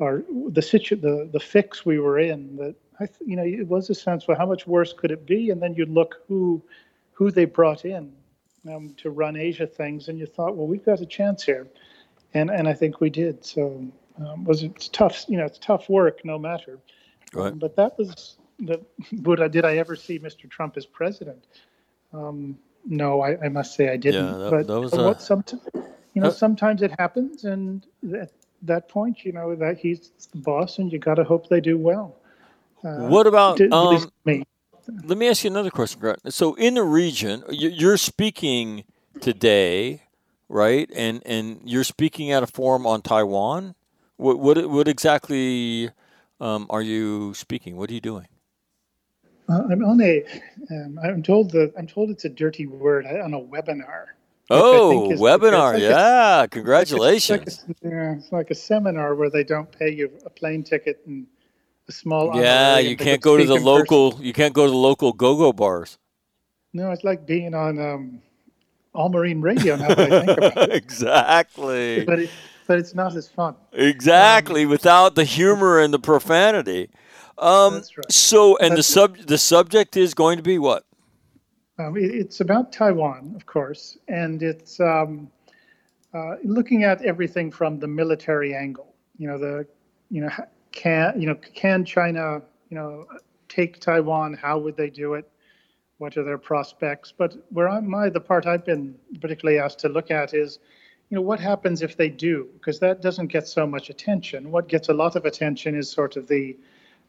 our 0.00 0.24
the 0.48 0.62
situ 0.62 0.96
the 0.96 1.28
the 1.32 1.40
fix 1.40 1.86
we 1.86 1.98
were 1.98 2.18
in, 2.18 2.56
that 2.56 2.74
I 3.00 3.06
th- 3.06 3.20
you 3.24 3.36
know 3.36 3.44
it 3.44 3.66
was 3.66 3.88
a 3.90 3.94
sense 3.94 4.24
for 4.24 4.34
how 4.34 4.46
much 4.46 4.66
worse 4.66 4.92
could 4.92 5.10
it 5.10 5.26
be, 5.26 5.50
and 5.50 5.62
then 5.62 5.74
you 5.74 5.86
look 5.86 6.16
who 6.28 6.62
who 7.12 7.30
they 7.30 7.44
brought 7.44 7.84
in 7.84 8.12
um, 8.68 8.94
to 8.98 9.10
run 9.10 9.36
Asia 9.36 9.66
things, 9.66 10.08
and 10.08 10.18
you 10.18 10.26
thought, 10.26 10.56
well, 10.56 10.66
we've 10.66 10.84
got 10.84 11.00
a 11.00 11.06
chance 11.06 11.42
here, 11.42 11.66
and 12.34 12.50
and 12.50 12.68
I 12.68 12.74
think 12.74 13.00
we 13.00 13.10
did. 13.10 13.44
So 13.44 13.86
um, 14.18 14.44
was 14.44 14.62
it's 14.62 14.88
tough, 14.88 15.24
you 15.28 15.38
know, 15.38 15.44
it's 15.44 15.58
tough 15.58 15.88
work, 15.88 16.24
no 16.24 16.38
matter. 16.38 16.78
Right. 17.32 17.52
Um, 17.52 17.58
but 17.58 17.76
that 17.76 17.98
was 17.98 18.38
the. 18.58 18.80
Would 19.22 19.40
I 19.40 19.48
did 19.48 19.64
I 19.64 19.76
ever 19.76 19.96
see 19.96 20.18
Mr. 20.18 20.48
Trump 20.48 20.76
as 20.76 20.86
president? 20.86 21.46
Um, 22.12 22.58
no, 22.86 23.22
I, 23.22 23.38
I 23.46 23.48
must 23.50 23.74
say 23.76 23.90
I 23.90 23.96
didn't. 23.98 24.36
Yeah, 24.36 24.38
that, 24.38 24.50
but 24.50 24.68
that 24.68 24.80
was 24.80 24.96
a- 24.96 25.02
what 25.02 25.22
sometimes, 25.22 25.62
you 26.14 26.22
know, 26.22 26.30
sometimes 26.30 26.82
it 26.82 26.92
happens, 26.98 27.44
and 27.44 27.86
at 28.14 28.32
that 28.62 28.88
point, 28.88 29.24
you 29.24 29.32
know, 29.32 29.54
that 29.56 29.78
he's 29.78 30.12
the 30.32 30.38
boss, 30.38 30.78
and 30.78 30.92
you 30.92 30.98
got 30.98 31.16
to 31.16 31.24
hope 31.24 31.48
they 31.48 31.60
do 31.60 31.78
well. 31.78 32.16
Uh, 32.84 32.98
What 33.10 33.26
about 33.26 33.58
to- 33.58 33.70
um, 33.72 34.12
me. 34.26 34.44
Let 35.04 35.18
me 35.18 35.28
ask 35.28 35.44
you 35.44 35.50
another 35.50 35.70
question, 35.70 36.00
Grant. 36.00 36.32
So, 36.34 36.54
in 36.54 36.74
the 36.74 36.84
region, 36.84 37.44
you- 37.50 37.70
you're 37.70 37.96
speaking 37.98 38.84
today, 39.20 40.02
right? 40.48 40.90
And 40.94 41.22
and 41.26 41.60
you're 41.64 41.84
speaking 41.84 42.32
at 42.32 42.42
a 42.42 42.46
forum 42.48 42.86
on 42.86 43.02
Taiwan. 43.02 43.74
What 44.18 44.38
what 44.40 44.70
what 44.70 44.88
exactly 44.88 45.90
um, 46.40 46.66
are 46.70 46.82
you 46.82 47.34
speaking? 47.34 47.76
What 47.76 47.90
are 47.90 47.94
you 47.94 48.00
doing? 48.00 48.26
Uh, 49.48 49.62
I'm 49.70 49.84
on 49.84 50.00
a. 50.00 50.24
Um, 50.70 50.98
I'm 51.02 51.22
told 51.22 51.50
that 51.52 51.72
I'm 51.78 51.86
told 51.86 52.10
it's 52.10 52.24
a 52.24 52.28
dirty 52.28 52.66
word 52.66 53.06
uh, 53.06 53.22
on 53.24 53.34
a 53.34 53.40
webinar. 53.40 54.06
Oh, 54.50 55.10
is- 55.12 55.20
webinar! 55.20 55.74
it's 55.74 55.82
like 55.82 55.82
a- 55.82 55.90
yeah, 55.90 56.42
It's 56.44 56.52
congratulations. 56.52 57.64
like 57.68 57.76
a, 57.82 57.88
yeah, 57.88 58.12
it's 58.16 58.32
like 58.32 58.50
a 58.50 58.54
seminar 58.54 59.14
where 59.14 59.30
they 59.30 59.44
don't 59.44 59.70
pay 59.70 59.90
you 59.90 60.10
a 60.24 60.30
plane 60.30 60.62
ticket 60.62 61.00
and 61.06 61.26
a 61.88 61.92
small. 61.92 62.40
Yeah, 62.40 62.78
you 62.78 62.96
can't 62.96 63.20
go 63.20 63.36
to 63.36 63.44
the 63.44 63.54
in 63.54 63.58
person. 63.58 63.64
local. 63.66 64.18
You 64.20 64.32
can't 64.32 64.54
go 64.54 64.64
to 64.64 64.70
the 64.70 64.76
local 64.76 65.12
go-go 65.12 65.52
bars. 65.52 65.98
No, 66.72 66.90
it's 66.90 67.04
like 67.04 67.26
being 67.26 67.54
on 67.54 67.78
um, 67.80 68.22
All 68.94 69.08
Marine 69.08 69.40
Radio 69.40 69.76
now 69.76 69.88
that 69.88 69.98
I 70.12 70.26
think 70.26 70.38
about 70.38 70.56
it. 70.70 70.72
exactly. 70.74 72.04
But 72.04 72.18
it, 72.20 72.30
but 72.66 72.78
it's 72.78 72.94
not 72.94 73.14
as 73.16 73.28
fun. 73.28 73.54
Exactly, 73.72 74.66
without 74.66 75.14
the 75.14 75.24
humor 75.24 75.80
and 75.80 75.94
the 75.94 75.98
profanity. 76.00 76.90
Um, 77.38 77.74
That's 77.74 77.96
right. 77.96 78.12
So, 78.12 78.56
and 78.58 78.72
the 78.72 78.76
That's- 78.76 78.86
sub 78.86 79.16
the 79.18 79.38
subject 79.38 79.96
is 79.96 80.14
going 80.14 80.36
to 80.38 80.42
be 80.42 80.58
what? 80.58 80.84
Um, 81.78 81.96
it, 81.96 82.14
it's 82.14 82.40
about 82.40 82.72
Taiwan, 82.72 83.34
of 83.36 83.44
course, 83.44 83.98
and 84.08 84.42
it's 84.42 84.80
um, 84.80 85.30
uh, 86.14 86.36
looking 86.42 86.84
at 86.84 87.02
everything 87.02 87.50
from 87.50 87.78
the 87.78 87.86
military 87.86 88.54
angle. 88.54 88.94
You 89.18 89.28
know, 89.28 89.38
the 89.38 89.66
you 90.10 90.22
know 90.22 90.30
can 90.72 91.20
you 91.20 91.26
know 91.26 91.34
can 91.54 91.84
China 91.84 92.40
you 92.70 92.76
know 92.76 93.06
take 93.48 93.80
Taiwan? 93.80 94.34
How 94.34 94.58
would 94.58 94.76
they 94.76 94.90
do 94.90 95.14
it? 95.14 95.30
What 95.98 96.16
are 96.16 96.24
their 96.24 96.38
prospects? 96.38 97.12
But 97.16 97.36
where 97.50 97.68
I'm 97.68 97.88
my 97.88 98.08
the 98.08 98.20
part 98.20 98.46
I've 98.46 98.64
been 98.64 98.94
particularly 99.20 99.58
asked 99.58 99.78
to 99.80 99.88
look 99.88 100.10
at 100.10 100.32
is, 100.32 100.58
you 101.10 101.14
know, 101.14 101.22
what 101.22 101.40
happens 101.40 101.82
if 101.82 101.96
they 101.96 102.08
do? 102.08 102.48
Because 102.54 102.78
that 102.80 103.02
doesn't 103.02 103.28
get 103.28 103.46
so 103.48 103.66
much 103.66 103.90
attention. 103.90 104.50
What 104.50 104.68
gets 104.68 104.88
a 104.88 104.94
lot 104.94 105.16
of 105.16 105.24
attention 105.26 105.74
is 105.74 105.90
sort 105.90 106.16
of 106.16 106.26
the 106.28 106.56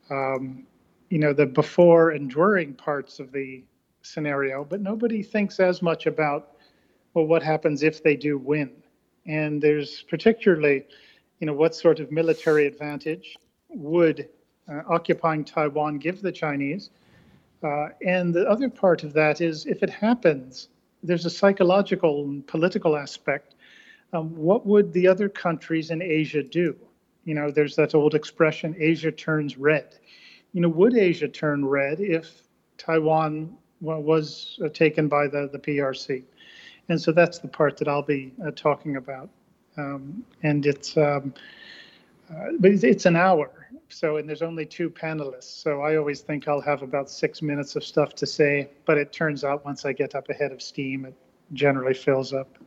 um, 0.09 0.65
you 1.09 1.19
know 1.19 1.33
the 1.33 1.45
before 1.45 2.11
and 2.11 2.29
during 2.29 2.73
parts 2.73 3.19
of 3.19 3.31
the 3.31 3.63
scenario, 4.01 4.63
but 4.63 4.81
nobody 4.81 5.21
thinks 5.21 5.59
as 5.59 5.81
much 5.81 6.05
about 6.05 6.57
well 7.13 7.25
what 7.25 7.43
happens 7.43 7.83
if 7.83 8.03
they 8.03 8.15
do 8.15 8.37
win. 8.37 8.71
And 9.25 9.61
there's 9.61 10.03
particularly 10.03 10.85
you 11.39 11.45
know, 11.45 11.53
what 11.53 11.75
sort 11.75 11.99
of 11.99 12.11
military 12.11 12.65
advantage 12.65 13.37
would 13.69 14.27
uh, 14.69 14.81
occupying 14.89 15.45
Taiwan 15.45 15.97
give 15.97 16.21
the 16.21 16.31
Chinese? 16.31 16.89
Uh, 17.63 17.89
and 18.05 18.33
the 18.33 18.47
other 18.47 18.69
part 18.69 19.03
of 19.03 19.13
that 19.13 19.41
is 19.41 19.65
if 19.65 19.83
it 19.83 19.89
happens, 19.89 20.69
there's 21.03 21.25
a 21.25 21.29
psychological 21.29 22.23
and 22.23 22.45
political 22.47 22.95
aspect. 22.95 23.55
Um, 24.13 24.35
what 24.35 24.65
would 24.65 24.93
the 24.93 25.07
other 25.07 25.29
countries 25.29 25.91
in 25.91 26.01
Asia 26.01 26.43
do? 26.43 26.75
You 27.27 27.33
know, 27.35 27.51
there's 27.51 27.75
that 27.75 27.93
old 27.93 28.15
expression, 28.15 28.73
Asia 28.79 29.11
turns 29.11 29.57
red. 29.57 29.95
You 30.53 30.61
know, 30.61 30.69
would 30.69 30.95
Asia 30.95 31.27
turn 31.27 31.65
red 31.65 31.99
if 31.99 32.43
Taiwan 32.77 33.57
was 33.81 34.57
uh, 34.63 34.69
taken 34.69 35.09
by 35.09 35.27
the, 35.27 35.49
the 35.51 35.59
PRC? 35.59 36.23
And 36.87 36.99
so 36.99 37.11
that's 37.11 37.39
the 37.39 37.49
part 37.49 37.75
that 37.77 37.89
I'll 37.89 38.01
be 38.01 38.33
uh, 38.45 38.51
talking 38.51 38.95
about. 38.95 39.29
Um, 39.75 40.23
and 40.41 40.65
it's, 40.65 40.95
um, 40.95 41.33
uh, 42.31 42.53
but 42.59 42.71
it's 42.71 43.05
an 43.05 43.17
hour 43.17 43.51
so 43.89 44.17
and 44.17 44.27
there's 44.27 44.41
only 44.41 44.65
two 44.65 44.89
panelists 44.89 45.43
so 45.43 45.81
i 45.81 45.95
always 45.95 46.19
think 46.19 46.47
i'll 46.47 46.59
have 46.59 46.81
about 46.81 47.09
six 47.09 47.41
minutes 47.41 47.75
of 47.75 47.83
stuff 47.83 48.13
to 48.13 48.25
say 48.25 48.69
but 48.85 48.97
it 48.97 49.13
turns 49.13 49.45
out 49.45 49.63
once 49.63 49.85
i 49.85 49.93
get 49.93 50.13
up 50.13 50.29
ahead 50.29 50.51
of 50.51 50.61
steam 50.61 51.05
it 51.05 51.13
generally 51.53 51.93
fills 51.93 52.33
up 52.33 52.57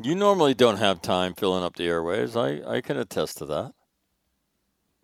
you 0.00 0.14
normally 0.14 0.54
don't 0.54 0.78
have 0.78 1.02
time 1.02 1.34
filling 1.34 1.64
up 1.64 1.76
the 1.76 1.86
airwaves. 1.86 2.36
I, 2.36 2.76
I 2.76 2.80
can 2.80 2.96
attest 2.96 3.38
to 3.38 3.46
that. 3.46 3.72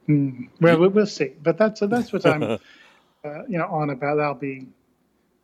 Mm, 0.08 0.48
well 0.60 0.80
you... 0.80 0.88
we'll 0.90 1.06
see. 1.06 1.32
But 1.42 1.58
that's 1.58 1.80
that's 1.80 2.12
what 2.12 2.26
i'm 2.26 2.42
uh, 2.44 2.58
you 3.48 3.58
know 3.58 3.66
on 3.66 3.90
about. 3.90 4.20
I'll 4.20 4.34
be 4.34 4.66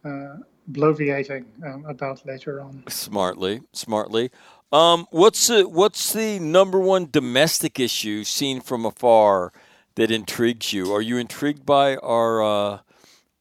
uh, 0.04 0.36
bloviating 0.70 1.44
um, 1.64 1.84
about 1.86 2.24
later 2.26 2.60
on. 2.60 2.84
Smartly 2.88 3.62
smartly. 3.72 4.30
Um, 4.72 5.06
what's 5.10 5.48
the, 5.48 5.68
what's 5.68 6.12
the 6.12 6.38
number 6.38 6.78
one 6.78 7.08
domestic 7.10 7.80
issue 7.80 8.22
seen 8.22 8.60
from 8.60 8.86
afar 8.86 9.52
that 9.96 10.12
intrigues 10.12 10.72
you? 10.72 10.92
Are 10.92 11.02
you 11.02 11.16
intrigued 11.16 11.66
by 11.66 11.96
our 11.96 12.42
uh, 12.42 12.78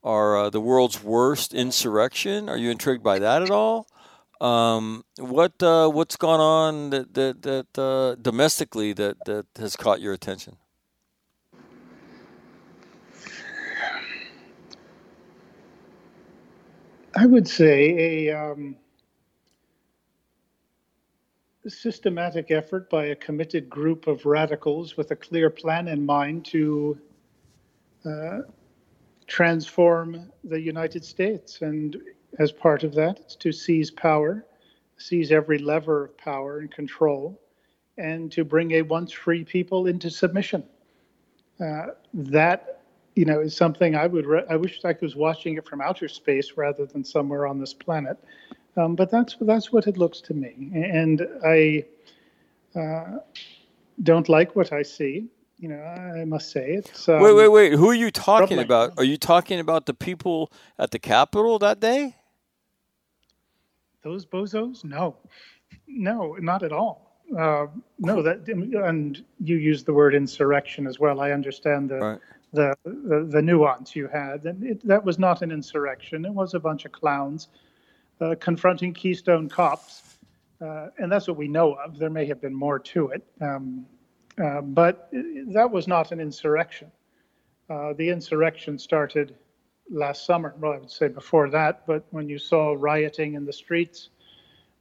our 0.04 0.38
uh, 0.38 0.50
the 0.50 0.62
world's 0.62 1.04
worst 1.04 1.54
insurrection? 1.54 2.50
Are 2.50 2.58
you 2.58 2.72
intrigued 2.72 3.04
by 3.04 3.20
that 3.20 3.44
at 3.44 3.52
all? 3.52 3.88
Um, 4.42 5.04
what 5.18 5.62
uh, 5.62 5.90
what's 5.90 6.16
gone 6.16 6.40
on 6.40 6.90
that 6.92 7.14
that, 7.14 7.42
that 7.42 7.82
uh, 7.82 8.16
domestically 8.22 8.94
that 8.94 9.18
that 9.26 9.46
has 9.58 9.76
caught 9.76 10.00
your 10.00 10.14
attention? 10.14 10.58
I 17.16 17.26
would 17.26 17.48
say 17.48 18.28
a 18.30 18.52
um, 18.52 18.78
systematic 21.68 22.52
effort 22.52 22.90
by 22.90 23.06
a 23.06 23.16
committed 23.16 23.70
group 23.70 24.08
of 24.08 24.26
radicals 24.26 24.96
with 24.96 25.12
a 25.12 25.16
clear 25.16 25.50
plan 25.50 25.88
in 25.88 26.06
mind 26.06 26.46
to 26.46 26.98
uh, 28.06 28.40
transform 29.28 30.32
the 30.44 30.60
United 30.60 31.04
States. 31.04 31.62
And 31.62 31.98
as 32.38 32.52
part 32.52 32.84
of 32.84 32.94
that, 32.96 33.20
it's 33.20 33.36
to 33.38 33.52
seize 33.52 33.90
power, 33.90 34.46
seize 34.98 35.32
every 35.32 35.58
lever 35.58 36.06
of 36.06 36.18
power 36.18 36.60
and 36.60 36.72
control, 36.72 37.40
and 37.98 38.32
to 38.32 38.44
bring 38.44 38.72
a 38.74 38.82
once 38.82 39.12
free 39.12 39.44
people 39.44 39.88
into 39.88 40.10
submission. 40.10 40.64
Uh, 41.60 41.88
that, 42.14 42.82
you 43.16 43.26
know, 43.26 43.42
is 43.42 43.56
something 43.56 43.96
I 43.96 44.08
would. 44.08 44.26
Re- 44.26 44.46
I 44.50 44.56
wish 44.56 44.80
I 44.86 44.96
was 45.02 45.16
watching 45.16 45.58
it 45.58 45.68
from 45.68 45.82
outer 45.82 46.08
space 46.08 46.54
rather 46.56 46.86
than 46.86 47.04
somewhere 47.04 47.48
on 47.48 47.60
this 47.60 47.74
planet. 47.74 48.18
Um, 48.78 48.96
but 48.96 49.12
that's 49.12 49.36
that's 49.42 49.74
what 49.74 49.88
it 49.88 49.98
looks 49.98 50.22
to 50.22 50.34
me, 50.34 50.72
and 50.74 51.28
I 51.46 51.84
uh, 52.80 53.18
don't 54.04 54.30
like 54.30 54.56
what 54.56 54.72
I 54.72 54.84
see. 54.84 55.28
You 55.58 55.70
know, 55.70 55.82
I 55.82 56.24
must 56.24 56.52
say 56.52 56.76
it's. 56.76 57.10
Um, 57.10 57.22
wait, 57.22 57.34
wait, 57.34 57.50
wait! 57.50 57.74
Who 57.74 57.90
are 57.90 57.94
you 57.94 58.12
talking 58.12 58.48
troubling. 58.48 58.66
about? 58.66 58.94
Are 58.98 59.04
you 59.04 59.18
talking 59.18 59.60
about 59.60 59.86
the 59.86 59.94
people 59.94 60.50
at 60.78 60.92
the 60.92 61.00
Capitol 61.00 61.60
that 61.60 61.82
day? 61.82 62.16
Those 64.04 64.26
bozos? 64.26 64.84
No, 64.84 65.18
no, 65.88 66.36
not 66.40 66.64
at 66.64 66.72
all. 66.72 67.22
Uh, 67.38 67.68
no, 68.00 68.24
that 68.24 68.48
and 68.48 69.24
you 69.40 69.58
used 69.58 69.86
the 69.86 69.94
word 69.94 70.16
insurrection 70.16 70.88
as 70.88 71.00
well. 71.00 71.20
I 71.20 71.32
understand 71.32 71.90
the 71.90 72.00
right. 72.00 72.20
the, 72.54 72.76
the, 72.84 73.28
the 73.30 73.42
nuance 73.42 73.96
you 73.96 74.08
had, 74.08 74.46
and 74.46 74.64
it, 74.64 74.88
that 74.88 75.04
was 75.04 75.20
not 75.20 75.44
an 75.44 75.52
insurrection. 75.52 76.26
It 76.26 76.34
was 76.34 76.56
a 76.56 76.60
bunch 76.60 76.86
of 76.86 76.92
clowns 76.92 77.50
uh, 78.22 78.36
confronting 78.40 78.94
Keystone 78.94 79.50
cops. 79.50 80.18
Uh, 80.62 80.88
and 80.98 81.12
that's 81.12 81.28
what 81.28 81.38
we 81.38 81.48
know 81.48 81.74
of. 81.74 81.98
There 81.98 82.10
may 82.10 82.26
have 82.26 82.42
been 82.42 82.54
more 82.54 82.80
to 82.80 83.10
it. 83.10 83.24
Um, 83.42 83.86
uh, 84.44 84.62
but 84.62 85.10
that 85.54 85.70
was 85.72 85.88
not 85.88 86.12
an 86.12 86.20
insurrection. 86.20 86.92
Uh, 87.70 87.94
the 87.94 88.10
insurrection 88.10 88.78
started 88.78 89.36
last 89.90 90.26
summer. 90.26 90.54
Well, 90.60 90.74
I 90.74 90.78
would 90.78 90.92
say 90.92 91.08
before 91.08 91.50
that, 91.50 91.86
but 91.86 92.04
when 92.12 92.30
you 92.30 92.38
saw 92.38 92.76
rioting 92.78 93.34
in 93.34 93.46
the 93.46 93.54
streets, 93.54 94.10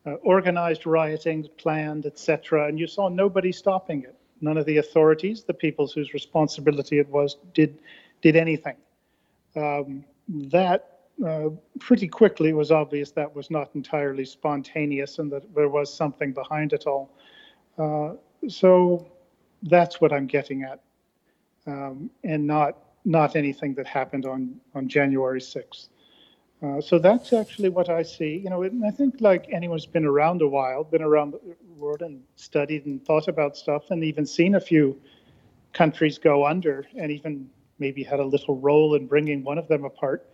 uh, 0.07 0.13
organized 0.23 0.87
rioting, 0.87 1.49
planned, 1.57 2.07
etc., 2.07 2.69
and 2.69 2.79
you 2.79 2.87
saw 2.87 3.09
nobody 3.09 3.53
stopping 3.53 4.03
it. 4.03 4.15
None 4.41 4.57
of 4.57 4.67
the 4.67 4.77
authorities, 4.77 5.43
the 5.43 5.55
peoples 5.55 5.93
whose 5.93 6.15
responsibility 6.15 6.99
it 6.99 7.09
was, 7.09 7.37
did 7.55 7.79
did 8.21 8.37
anything. 8.37 8.77
Um, 9.57 10.05
that 10.29 10.99
uh, 11.27 11.49
pretty 11.81 12.07
quickly 12.07 12.53
was 12.53 12.71
obvious 12.71 13.11
that 13.13 13.35
was 13.35 13.51
not 13.51 13.71
entirely 13.75 14.25
spontaneous 14.25 15.19
and 15.19 15.33
that 15.33 15.43
there 15.55 15.69
was 15.69 15.93
something 15.93 16.33
behind 16.33 16.73
it 16.73 16.87
all. 16.87 17.11
Uh, 17.77 18.15
so 18.49 19.11
that's 19.63 20.01
what 20.01 20.13
I'm 20.13 20.27
getting 20.27 20.63
at, 20.63 20.81
um, 21.67 22.11
and 22.23 22.47
not 22.47 22.77
not 23.09 23.37
anything 23.37 23.75
that 23.75 23.87
happened 23.87 24.27
on 24.27 24.61
on 24.75 24.89
January 24.89 25.41
6th. 25.41 25.89
Uh, 26.61 26.81
so 26.81 26.99
that's 26.99 27.33
actually 27.33 27.69
what 27.69 27.89
I 27.89 28.03
see. 28.03 28.37
You 28.45 28.51
know, 28.51 28.63
and 28.63 28.85
I 28.85 28.91
think 28.91 29.21
like 29.21 29.47
anyone 29.51 29.79
who's 29.79 29.87
been 29.87 30.05
around 30.05 30.43
a 30.43 30.49
while, 30.49 30.85
been 30.85 31.03
around 31.03 31.33
the 31.33 31.41
world 31.77 32.03
and 32.03 32.23
studied 32.37 32.85
and 32.87 33.05
thought 33.05 33.29
about 33.29 33.57
stuff, 33.57 33.91
and 33.91 34.05
even 34.05 34.27
seen 34.27 34.55
a 34.57 34.61
few 34.61 35.01
countries 35.73 36.19
go 36.19 36.47
under, 36.47 36.87
and 36.97 37.11
even 37.11 37.49
maybe 37.79 38.03
had 38.03 38.21
a 38.21 38.25
little 38.25 38.57
role 38.57 38.95
in 38.95 39.07
bringing 39.07 39.43
one 39.45 39.57
of 39.57 39.69
them 39.69 39.85
apart 39.85 40.29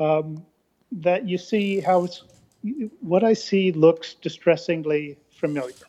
um, 0.00 0.44
that 0.90 1.28
you 1.28 1.38
see 1.38 1.80
how 1.80 2.04
it's 2.04 2.24
what 3.00 3.24
I 3.24 3.32
see 3.32 3.72
looks 3.72 4.14
distressingly 4.14 5.18
familiar. 5.30 5.86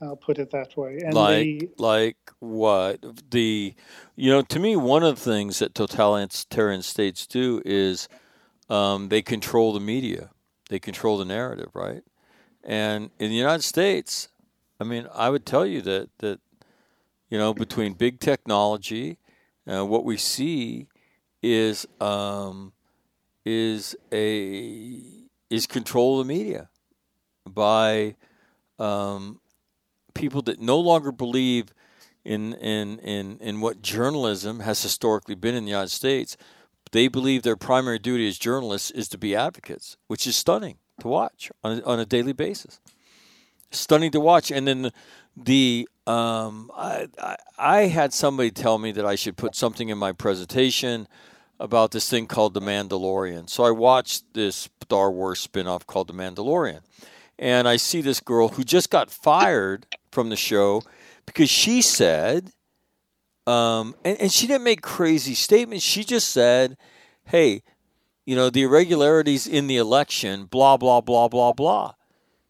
I'll 0.00 0.16
put 0.16 0.38
it 0.38 0.50
that 0.50 0.76
way. 0.76 0.98
And 1.02 1.14
like, 1.14 1.44
the, 1.44 1.70
like 1.78 2.16
what 2.38 3.00
the, 3.30 3.74
you 4.14 4.30
know, 4.30 4.42
to 4.42 4.58
me, 4.58 4.76
one 4.76 5.02
of 5.02 5.16
the 5.16 5.30
things 5.30 5.58
that 5.60 5.74
totalitarian 5.74 6.82
states 6.82 7.26
do 7.26 7.62
is 7.64 8.08
um, 8.68 9.08
they 9.08 9.22
control 9.22 9.72
the 9.72 9.80
media, 9.80 10.30
they 10.68 10.78
control 10.78 11.16
the 11.16 11.24
narrative, 11.24 11.70
right? 11.74 12.02
And 12.62 13.10
in 13.18 13.30
the 13.30 13.36
United 13.36 13.62
States, 13.62 14.28
I 14.80 14.84
mean, 14.84 15.06
I 15.14 15.30
would 15.30 15.46
tell 15.46 15.64
you 15.64 15.80
that 15.82 16.10
that, 16.18 16.40
you 17.30 17.38
know, 17.38 17.54
between 17.54 17.94
big 17.94 18.20
technology, 18.20 19.18
uh, 19.66 19.84
what 19.86 20.04
we 20.04 20.16
see 20.16 20.88
is 21.42 21.86
um, 22.00 22.72
is 23.44 23.96
a 24.12 25.00
is 25.48 25.66
control 25.66 26.20
of 26.20 26.26
the 26.26 26.34
media 26.34 26.68
by 27.48 28.16
um, 28.78 29.40
people 30.16 30.42
that 30.42 30.60
no 30.60 30.78
longer 30.78 31.12
believe 31.12 31.72
in, 32.24 32.54
in 32.54 32.98
in 32.98 33.38
in 33.38 33.60
what 33.60 33.82
journalism 33.82 34.60
has 34.60 34.82
historically 34.82 35.36
been 35.36 35.54
in 35.54 35.64
the 35.64 35.70
United 35.70 35.90
States. 35.90 36.36
They 36.92 37.08
believe 37.08 37.42
their 37.42 37.56
primary 37.56 37.98
duty 37.98 38.28
as 38.28 38.38
journalists 38.38 38.90
is 38.90 39.08
to 39.08 39.18
be 39.18 39.34
advocates, 39.34 39.96
which 40.08 40.26
is 40.26 40.36
stunning 40.36 40.78
to 41.00 41.08
watch 41.08 41.50
on 41.62 41.78
a, 41.78 41.84
on 41.84 42.00
a 42.00 42.06
daily 42.06 42.32
basis. 42.32 42.80
Stunning 43.70 44.12
to 44.12 44.20
watch, 44.20 44.50
and 44.50 44.66
then 44.66 44.82
the, 44.82 44.92
the 45.36 45.88
um, 46.10 46.70
I, 46.74 47.08
I, 47.18 47.36
I 47.58 47.80
had 47.82 48.12
somebody 48.12 48.50
tell 48.50 48.78
me 48.78 48.92
that 48.92 49.04
I 49.04 49.16
should 49.16 49.36
put 49.36 49.56
something 49.56 49.88
in 49.88 49.98
my 49.98 50.12
presentation 50.12 51.08
about 51.58 51.90
this 51.90 52.08
thing 52.08 52.26
called 52.26 52.54
The 52.54 52.60
Mandalorian. 52.60 53.48
So 53.50 53.64
I 53.64 53.70
watched 53.70 54.34
this 54.34 54.68
Star 54.82 55.10
Wars 55.10 55.46
spinoff 55.46 55.86
called 55.86 56.08
The 56.08 56.14
Mandalorian. 56.14 56.80
And 57.38 57.68
I 57.68 57.76
see 57.76 58.00
this 58.00 58.20
girl 58.20 58.48
who 58.48 58.64
just 58.64 58.88
got 58.88 59.10
fired 59.10 59.86
from 60.16 60.30
the 60.30 60.36
show 60.36 60.82
because 61.26 61.50
she 61.50 61.82
said, 61.82 62.50
um, 63.46 63.94
and, 64.04 64.20
and 64.20 64.32
she 64.32 64.46
didn't 64.46 64.64
make 64.64 64.80
crazy 64.80 65.34
statements. 65.34 65.84
She 65.84 66.02
just 66.02 66.30
said, 66.30 66.76
hey, 67.26 67.62
you 68.24 68.34
know, 68.34 68.50
the 68.50 68.62
irregularities 68.62 69.46
in 69.46 69.66
the 69.66 69.76
election, 69.76 70.46
blah, 70.46 70.76
blah, 70.76 71.00
blah, 71.00 71.28
blah, 71.28 71.52
blah. 71.52 71.92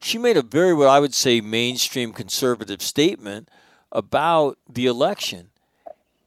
She 0.01 0.17
made 0.17 0.37
a 0.37 0.43
very, 0.43 0.73
what 0.73 0.89
I 0.89 1.01
would 1.01 1.13
say, 1.13 1.41
mainstream 1.41 2.13
conservative 2.13 2.81
statement 2.81 3.51
about 3.91 4.59
the 4.71 4.87
election. 4.87 5.51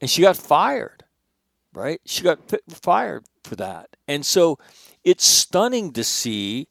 And 0.00 0.10
she 0.10 0.22
got 0.22 0.36
fired 0.36 1.00
right? 1.74 2.00
She 2.04 2.22
got 2.22 2.38
fired 2.68 3.24
for 3.44 3.56
that. 3.56 3.96
And 4.08 4.24
so 4.24 4.58
it's 5.04 5.24
stunning 5.24 5.92
to 5.92 6.04
see, 6.04 6.68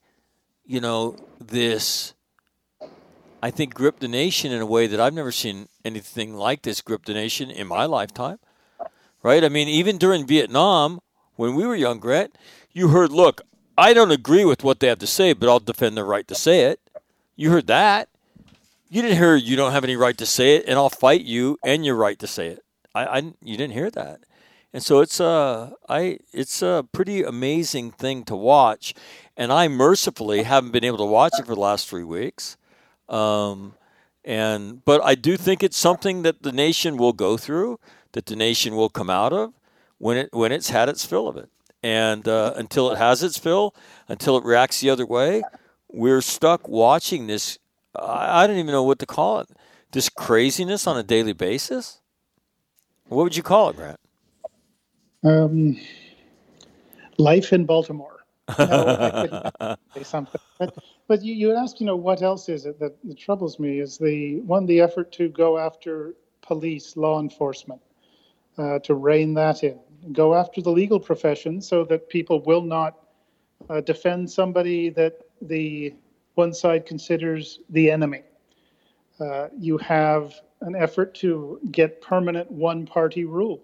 you 0.66 0.82
know, 0.82 1.16
this 1.40 2.14
I 3.41 3.52
think, 3.52 3.74
gripped 3.74 4.02
the 4.02 4.07
nation 4.07 4.52
in 4.52 4.61
a 4.61 4.66
way 4.66 4.88
that 4.88 4.99
I've 4.99 5.14
never 5.14 5.32
seen 5.32 5.70
anything 5.86 6.36
like 6.36 6.64
this 6.64 6.82
grip 6.82 7.06
the 7.06 7.14
nation 7.14 7.49
in 7.49 7.68
my 7.68 7.86
lifetime. 7.86 8.40
Right? 9.24 9.44
I 9.44 9.49
mean, 9.49 9.68
even 9.68 9.98
during 9.98 10.26
Vietnam, 10.26 10.99
when 11.36 11.56
we 11.56 11.66
were 11.66 11.76
young, 11.76 11.99
Grant, 11.99 12.38
you 12.72 12.90
heard, 12.90 13.11
look, 13.11 13.41
I 13.78 13.94
don't 13.94 14.11
agree 14.11 14.44
with 14.44 14.64
what 14.64 14.80
they 14.82 14.88
have 14.88 14.99
to 14.99 15.07
say, 15.07 15.32
but 15.32 15.48
I'll 15.48 15.60
defend 15.60 15.95
their 15.95 16.06
right 16.06 16.28
to 16.28 16.36
say 16.36 16.66
it. 16.66 16.82
You 17.38 17.52
heard 17.52 17.68
that. 17.68 18.10
You 18.90 19.02
didn't 19.02 19.18
hear 19.18 19.36
you 19.36 19.56
don't 19.56 19.72
have 19.72 19.86
any 19.86 19.95
right 19.95 20.18
to 20.18 20.26
say 20.26 20.56
it, 20.56 20.66
and 20.68 20.78
I'll 20.78 20.90
fight 20.90 21.22
you 21.22 21.57
and 21.64 21.86
your 21.86 21.95
right 21.95 22.20
to 22.20 22.28
say 22.28 22.48
it. 22.48 22.64
I, 22.94 23.06
I 23.06 23.18
you 23.41 23.56
didn't 23.56 23.74
hear 23.74 23.91
that, 23.91 24.22
and 24.74 24.84
so 24.84 24.99
it's 24.99 25.20
a 25.20 25.74
I 25.88 26.18
it's 26.34 26.64
a 26.64 26.86
pretty 26.91 27.24
amazing 27.24 27.91
thing 27.91 28.24
to 28.26 28.36
watch, 28.36 28.95
and 29.38 29.53
I 29.53 29.68
mercifully 29.68 30.44
haven't 30.44 30.72
been 30.72 30.84
able 30.84 30.98
to 30.98 31.06
watch 31.06 31.34
it 31.38 31.45
for 31.45 31.53
the 31.53 31.61
last 31.61 31.88
three 31.88 32.03
weeks. 32.03 32.57
Um, 33.10 33.73
and 34.23 34.84
but 34.86 35.03
I 35.03 35.15
do 35.15 35.38
think 35.38 35.64
it's 35.64 35.77
something 35.77 36.22
that 36.22 36.44
the 36.44 36.52
nation 36.52 36.98
will 36.98 37.14
go 37.14 37.38
through, 37.38 37.80
that 38.11 38.27
the 38.27 38.36
nation 38.36 38.76
will 38.76 38.90
come 38.90 39.10
out 39.10 39.34
of 39.34 39.53
when 39.98 40.18
it 40.18 40.30
when 40.31 40.52
it's 40.52 40.69
had 40.69 40.90
its 40.90 41.06
fill 41.06 41.27
of 41.27 41.38
it. 41.38 41.49
And 41.81 42.27
uh, 42.27 42.53
until 42.56 42.91
it 42.91 42.98
has 42.98 43.23
its 43.23 43.38
fill, 43.38 43.73
until 44.07 44.38
it 44.38 44.44
reacts 44.44 44.81
the 44.81 44.90
other 44.90 45.06
way, 45.06 45.44
we're 45.88 46.22
stuck 46.22 46.68
watching 46.68 47.27
this. 47.27 47.57
I, 47.95 48.44
I 48.44 48.48
don't 48.48 48.57
even 48.57 48.72
know 48.72 48.84
what 48.84 48.99
to 48.99 49.06
call 49.06 49.40
it. 49.40 49.49
This 49.91 50.10
craziness 50.10 50.86
on 50.86 50.98
a 50.98 51.03
daily 51.03 51.34
basis. 51.34 51.99
What 53.07 53.23
would 53.23 53.36
you 53.36 53.44
call 53.44 53.69
it, 53.69 53.76
Grant? 53.76 53.99
Um, 55.23 55.80
life 57.18 57.52
in 57.52 57.65
Baltimore. 57.65 58.09
No, 58.68 59.76
say 59.94 60.04
something. 60.04 60.42
But, 60.58 60.76
but 61.08 61.24
you, 61.24 61.34
you 61.34 61.56
asked, 61.56 61.80
you 61.80 61.86
know, 61.86 61.96
what 61.96 62.22
else 62.22 62.50
is 62.50 62.66
it 62.66 62.80
that, 62.80 62.96
that 63.04 63.18
troubles 63.18 63.60
me? 63.60 63.80
Is 63.80 63.98
the 63.98 64.40
one 64.42 64.66
the 64.66 64.80
effort 64.82 65.12
to 65.14 65.30
go 65.30 65.58
after 65.58 66.16
police, 66.42 66.96
law 66.98 67.20
enforcement, 67.20 67.82
uh, 68.58 68.80
to 68.80 68.96
rein 68.96 69.34
that 69.36 69.64
in, 69.64 69.80
go 70.14 70.36
after 70.36 70.62
the 70.62 70.72
legal 70.72 71.00
profession, 71.00 71.62
so 71.62 71.84
that 71.86 72.10
people 72.10 72.42
will 72.42 72.62
not 72.62 72.98
uh, 73.70 73.82
defend 73.82 74.30
somebody 74.30 74.90
that 74.90 75.22
the 75.42 75.94
one 76.36 76.54
side 76.54 76.86
considers 76.86 77.60
the 77.70 77.92
enemy. 77.92 78.24
Uh, 79.20 79.50
you 79.58 79.78
have 79.78 80.34
an 80.62 80.76
effort 80.76 81.14
to 81.14 81.60
get 81.72 82.02
permanent 82.02 82.50
one-party 82.52 83.26
rule. 83.26 83.62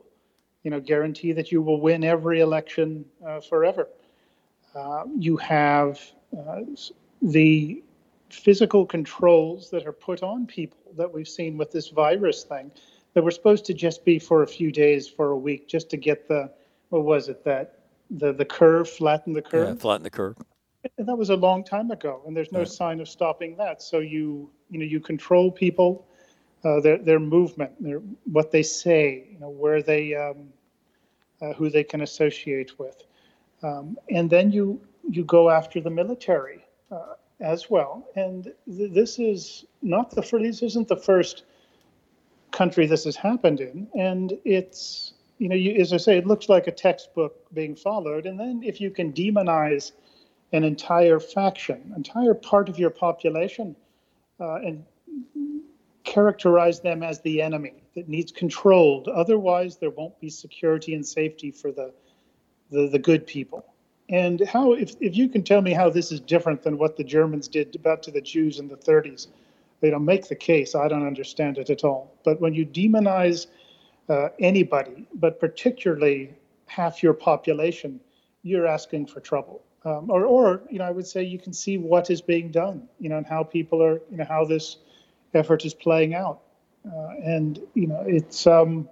You 0.63 0.71
know, 0.71 0.79
guarantee 0.79 1.31
that 1.33 1.51
you 1.51 1.61
will 1.61 1.79
win 1.79 2.03
every 2.03 2.41
election 2.41 3.05
uh, 3.25 3.39
forever. 3.39 3.87
Uh, 4.75 5.05
you 5.17 5.37
have 5.37 6.01
uh, 6.37 6.61
the 7.21 7.81
physical 8.29 8.85
controls 8.85 9.69
that 9.69 9.87
are 9.87 9.93
put 9.93 10.21
on 10.21 10.45
people 10.45 10.79
that 10.97 11.11
we've 11.11 11.27
seen 11.27 11.57
with 11.57 11.71
this 11.71 11.89
virus 11.89 12.43
thing 12.43 12.69
that 13.13 13.23
were 13.23 13.31
supposed 13.31 13.65
to 13.65 13.73
just 13.73 14.03
be 14.03 14.19
for 14.19 14.43
a 14.43 14.47
few 14.47 14.71
days, 14.71 15.07
for 15.07 15.31
a 15.31 15.37
week, 15.37 15.67
just 15.67 15.89
to 15.89 15.97
get 15.97 16.27
the 16.27 16.51
what 16.89 17.03
was 17.03 17.29
it 17.29 17.43
that 17.45 17.79
the 18.09 18.33
the 18.33 18.45
curve 18.45 18.89
flatten 18.89 19.33
the 19.33 19.41
curve? 19.41 19.69
Yeah, 19.69 19.75
flatten 19.75 20.03
the 20.03 20.09
curve. 20.09 20.35
And 20.97 21.07
that 21.07 21.15
was 21.15 21.31
a 21.31 21.35
long 21.35 21.63
time 21.63 21.89
ago, 21.89 22.21
and 22.27 22.37
there's 22.37 22.51
no 22.51 22.63
sign 22.63 22.99
of 22.99 23.09
stopping 23.09 23.55
that. 23.57 23.81
So 23.81 23.99
you 23.99 24.51
you 24.69 24.79
know 24.79 24.85
you 24.85 24.99
control 24.99 25.49
people, 25.49 26.05
uh, 26.63 26.79
their 26.81 26.97
their 26.97 27.19
movement, 27.19 27.71
their 27.81 27.99
what 28.25 28.51
they 28.51 28.63
say, 28.63 29.27
you 29.31 29.39
know 29.39 29.49
where 29.49 29.81
they 29.81 30.13
um, 30.13 30.49
uh, 31.41 31.53
who 31.53 31.69
they 31.69 31.83
can 31.83 32.01
associate 32.01 32.77
with. 32.77 33.03
Um, 33.65 33.97
and 34.09 34.29
then 34.29 34.51
you 34.51 34.79
you 35.09 35.23
go 35.23 35.49
after 35.49 35.81
the 35.81 35.89
military 35.89 36.63
uh, 36.91 37.13
as 37.39 37.69
well. 37.69 38.07
And 38.15 38.53
th- 38.67 38.91
this 38.93 39.17
is 39.17 39.65
not 39.81 40.11
the 40.11 40.21
first. 40.21 40.43
This 40.43 40.61
isn't 40.61 40.87
the 40.87 40.97
first 40.97 41.43
country 42.51 42.85
this 42.85 43.05
has 43.05 43.15
happened 43.15 43.59
in. 43.59 43.87
And 43.95 44.37
it's 44.45 45.13
you 45.39 45.49
know, 45.49 45.55
you, 45.55 45.73
as 45.81 45.91
I 45.93 45.97
say, 45.97 46.17
it 46.17 46.27
looks 46.27 46.47
like 46.47 46.67
a 46.67 46.71
textbook 46.71 47.33
being 47.53 47.75
followed. 47.75 48.25
And 48.25 48.39
then 48.39 48.61
if 48.63 48.79
you 48.79 48.89
can 48.91 49.11
demonize 49.11 49.91
an 50.53 50.63
entire 50.63 51.19
faction, 51.19 51.91
entire 51.95 52.33
part 52.33 52.69
of 52.69 52.79
your 52.79 52.91
population, 52.91 53.75
uh, 54.39 54.55
and 54.55 54.85
characterize 56.03 56.79
them 56.79 57.03
as 57.03 57.19
the 57.21 57.41
enemy 57.41 57.73
that 57.95 58.07
needs 58.07 58.31
controlled, 58.31 59.07
otherwise 59.07 59.77
there 59.77 59.89
won't 59.89 60.17
be 60.21 60.29
security 60.29 60.93
and 60.93 61.05
safety 61.05 61.51
for 61.51 61.71
the 61.71 61.91
the, 62.71 62.87
the 62.87 62.99
good 62.99 63.25
people. 63.25 63.65
And 64.09 64.41
how, 64.47 64.73
if, 64.73 64.95
if 65.01 65.15
you 65.15 65.27
can 65.27 65.43
tell 65.43 65.61
me 65.61 65.73
how 65.73 65.89
this 65.89 66.11
is 66.11 66.19
different 66.19 66.61
than 66.61 66.77
what 66.77 66.95
the 66.95 67.03
Germans 67.03 67.47
did 67.47 67.75
about 67.75 68.03
to 68.03 68.11
the 68.11 68.21
Jews 68.21 68.59
in 68.59 68.67
the 68.67 68.77
30s, 68.77 69.27
they 69.81 69.89
don't 69.89 70.05
make 70.05 70.27
the 70.27 70.35
case. 70.35 70.75
I 70.75 70.87
don't 70.87 71.05
understand 71.05 71.57
it 71.57 71.69
at 71.69 71.83
all. 71.83 72.13
But 72.23 72.39
when 72.39 72.53
you 72.53 72.65
demonize 72.65 73.47
uh, 74.09 74.29
anybody, 74.39 75.07
but 75.15 75.39
particularly 75.39 76.33
half 76.67 77.01
your 77.01 77.13
population, 77.13 77.99
you're 78.43 78.67
asking 78.67 79.07
for 79.07 79.19
trouble. 79.19 79.61
Um, 79.83 80.09
or, 80.09 80.25
or, 80.25 80.61
you 80.69 80.79
know, 80.79 80.85
I 80.85 80.91
would 80.91 81.05
say 81.05 81.23
you 81.23 81.39
can 81.39 81.53
see 81.53 81.77
what 81.77 82.09
is 82.09 82.21
being 82.21 82.51
done, 82.51 82.87
you 82.99 83.09
know, 83.09 83.17
and 83.17 83.25
how 83.25 83.43
people 83.43 83.83
are, 83.83 84.01
you 84.09 84.17
know, 84.17 84.25
how 84.25 84.45
this 84.45 84.77
effort 85.33 85.65
is 85.65 85.73
playing 85.73 86.15
out. 86.15 86.41
Uh, 86.85 87.09
and, 87.23 87.59
you 87.73 87.87
know, 87.87 88.03
it's, 88.05 88.47
um, 88.47 88.87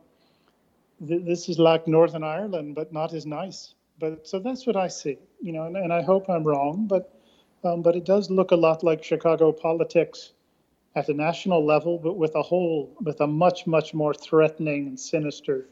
this 0.99 1.49
is 1.49 1.59
like 1.59 1.87
Northern 1.87 2.23
Ireland, 2.23 2.75
but 2.75 2.93
not 2.93 3.13
as 3.13 3.25
nice. 3.25 3.75
But 3.99 4.27
so 4.27 4.39
that's 4.39 4.65
what 4.65 4.75
I 4.75 4.87
see, 4.87 5.17
you 5.41 5.51
know, 5.53 5.65
and, 5.65 5.77
and 5.77 5.93
I 5.93 6.01
hope 6.01 6.29
I'm 6.29 6.43
wrong, 6.43 6.87
but 6.87 7.13
um, 7.63 7.81
but 7.81 7.95
it 7.95 8.05
does 8.05 8.29
look 8.29 8.51
a 8.51 8.55
lot 8.55 8.83
like 8.83 9.03
Chicago 9.03 9.51
politics 9.51 10.33
at 10.95 11.09
a 11.09 11.13
national 11.13 11.65
level, 11.65 11.97
but 11.97 12.17
with 12.17 12.35
a 12.35 12.41
whole 12.41 12.91
with 13.01 13.21
a 13.21 13.27
much 13.27 13.65
much 13.65 13.93
more 13.93 14.13
threatening 14.13 14.87
and 14.87 14.99
sinister 14.99 15.67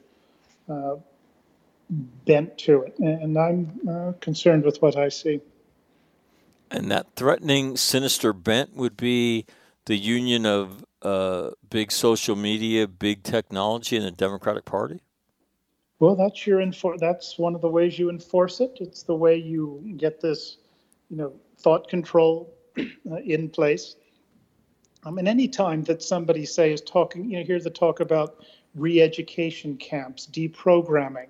uh, 0.70 0.96
bent 2.26 2.58
to 2.60 2.84
it, 2.84 2.98
and 3.00 3.38
I'm 3.38 3.80
uh, 3.90 4.14
concerned 4.22 4.64
with 4.64 4.82
what 4.82 4.96
I 4.96 5.10
see. 5.10 5.42
And 6.70 6.90
that 6.90 7.08
threatening, 7.16 7.76
sinister 7.76 8.32
bent 8.32 8.76
would 8.76 8.96
be 8.96 9.46
the 9.88 9.98
union 9.98 10.46
of 10.46 10.86
uh, 11.02 11.50
big 11.70 11.92
social 11.92 12.36
media, 12.36 12.88
big 12.88 13.24
technology, 13.24 13.98
and 13.98 14.06
the 14.06 14.12
Democratic 14.12 14.64
Party. 14.64 15.02
Well, 16.02 16.16
that's 16.16 16.48
your 16.48 16.62
infor- 16.62 16.98
That's 16.98 17.38
one 17.38 17.54
of 17.54 17.62
the 17.62 17.70
ways 17.70 18.00
you 18.00 18.10
enforce 18.10 18.60
it. 18.60 18.80
It's 18.82 19.04
the 19.04 19.14
way 19.14 19.36
you 19.36 19.94
get 19.98 20.20
this, 20.20 20.58
you 21.12 21.18
know, 21.18 21.32
thought 21.60 21.88
control 21.90 22.52
uh, 22.80 23.18
in 23.18 23.50
place. 23.50 23.98
Um, 25.04 25.20
and 25.20 25.28
any 25.28 25.48
time 25.48 25.84
that 25.84 26.02
somebody 26.02 26.44
say 26.44 26.74
is 26.74 26.82
talking, 26.82 27.30
you 27.30 27.38
know, 27.38 27.46
hear 27.46 27.60
the 27.60 27.70
talk 27.70 28.00
about 28.00 28.44
re-education 28.74 29.78
camps, 29.78 30.28
deprogramming, 30.32 31.28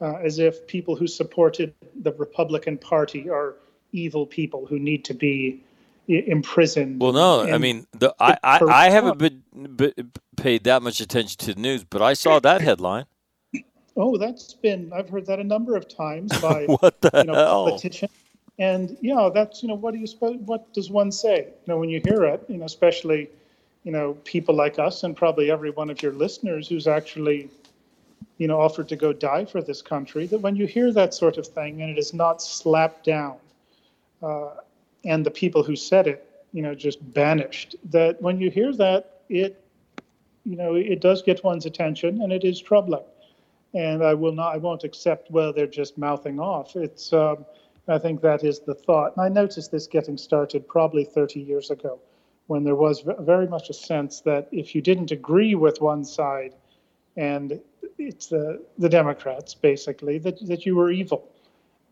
uh, 0.00 0.14
as 0.22 0.38
if 0.38 0.64
people 0.68 0.94
who 0.94 1.08
supported 1.08 1.74
the 2.02 2.12
Republican 2.12 2.78
Party 2.78 3.28
are 3.28 3.56
evil 3.90 4.26
people 4.26 4.64
who 4.64 4.78
need 4.78 5.04
to 5.06 5.14
be 5.14 5.64
imprisoned. 6.06 7.00
Well, 7.00 7.12
no, 7.12 7.52
I 7.52 7.58
mean, 7.58 7.88
the, 7.98 8.14
I, 8.20 8.38
I, 8.44 8.60
I 8.62 8.90
haven't 8.90 9.18
been, 9.18 9.42
been, 9.74 10.12
paid 10.36 10.62
that 10.64 10.84
much 10.84 11.00
attention 11.00 11.36
to 11.38 11.54
the 11.54 11.60
news, 11.60 11.82
but 11.82 12.00
I 12.00 12.14
saw 12.14 12.38
that 12.38 12.60
headline. 12.60 13.06
Oh, 13.96 14.16
that's 14.16 14.54
been 14.54 14.92
I've 14.92 15.08
heard 15.08 15.26
that 15.26 15.38
a 15.38 15.44
number 15.44 15.76
of 15.76 15.88
times 15.88 16.38
by 16.40 16.64
what 16.66 17.00
the 17.00 17.10
you 17.14 17.24
know, 17.24 17.34
hell? 17.34 17.64
politicians. 17.66 18.10
And 18.58 18.96
yeah, 19.00 19.30
that's 19.32 19.62
you 19.62 19.68
know 19.68 19.74
what 19.74 19.94
do 19.94 20.00
you 20.00 20.06
suppose? 20.06 20.36
What 20.44 20.72
does 20.72 20.90
one 20.90 21.10
say? 21.10 21.46
You 21.48 21.72
know, 21.72 21.78
when 21.78 21.88
you 21.88 22.00
hear 22.04 22.24
it, 22.24 22.44
you 22.48 22.56
know, 22.56 22.64
especially 22.64 23.30
you 23.82 23.92
know 23.92 24.14
people 24.24 24.54
like 24.54 24.78
us 24.78 25.02
and 25.02 25.16
probably 25.16 25.50
every 25.50 25.70
one 25.70 25.90
of 25.90 26.02
your 26.02 26.12
listeners 26.12 26.68
who's 26.68 26.86
actually 26.86 27.50
you 28.38 28.48
know 28.48 28.60
offered 28.60 28.88
to 28.88 28.96
go 28.96 29.12
die 29.12 29.44
for 29.44 29.60
this 29.60 29.82
country. 29.82 30.26
That 30.26 30.38
when 30.38 30.56
you 30.56 30.66
hear 30.66 30.92
that 30.92 31.14
sort 31.14 31.36
of 31.36 31.46
thing 31.46 31.82
and 31.82 31.90
it 31.90 31.98
is 31.98 32.14
not 32.14 32.42
slapped 32.42 33.04
down, 33.04 33.36
uh, 34.22 34.50
and 35.04 35.26
the 35.26 35.32
people 35.32 35.64
who 35.64 35.74
said 35.74 36.06
it, 36.06 36.28
you 36.52 36.62
know, 36.62 36.74
just 36.74 36.98
banished. 37.12 37.74
That 37.90 38.22
when 38.22 38.40
you 38.40 38.50
hear 38.50 38.72
that, 38.74 39.22
it 39.28 39.60
you 40.44 40.56
know 40.56 40.74
it 40.74 41.00
does 41.00 41.22
get 41.22 41.42
one's 41.42 41.66
attention 41.66 42.22
and 42.22 42.32
it 42.32 42.44
is 42.44 42.60
troubling 42.60 43.02
and 43.74 44.02
I 44.02 44.14
will 44.14 44.32
not. 44.32 44.54
I 44.54 44.58
won't 44.58 44.84
accept. 44.84 45.30
Well, 45.30 45.52
they're 45.52 45.66
just 45.66 45.98
mouthing 45.98 46.40
off. 46.40 46.76
It's. 46.76 47.12
Um, 47.12 47.44
I 47.86 47.98
think 47.98 48.22
that 48.22 48.44
is 48.44 48.60
the 48.60 48.74
thought. 48.74 49.14
And 49.16 49.26
I 49.26 49.28
noticed 49.28 49.70
this 49.70 49.86
getting 49.86 50.16
started 50.16 50.66
probably 50.66 51.04
30 51.04 51.40
years 51.40 51.70
ago, 51.70 52.00
when 52.46 52.64
there 52.64 52.76
was 52.76 53.04
very 53.20 53.46
much 53.46 53.68
a 53.68 53.74
sense 53.74 54.20
that 54.22 54.48
if 54.52 54.74
you 54.74 54.80
didn't 54.80 55.10
agree 55.10 55.54
with 55.54 55.80
one 55.80 56.04
side, 56.04 56.54
and 57.16 57.60
it's 57.98 58.28
the 58.28 58.62
the 58.78 58.88
Democrats 58.88 59.54
basically, 59.54 60.18
that 60.18 60.46
that 60.46 60.64
you 60.64 60.76
were 60.76 60.90
evil. 60.90 61.28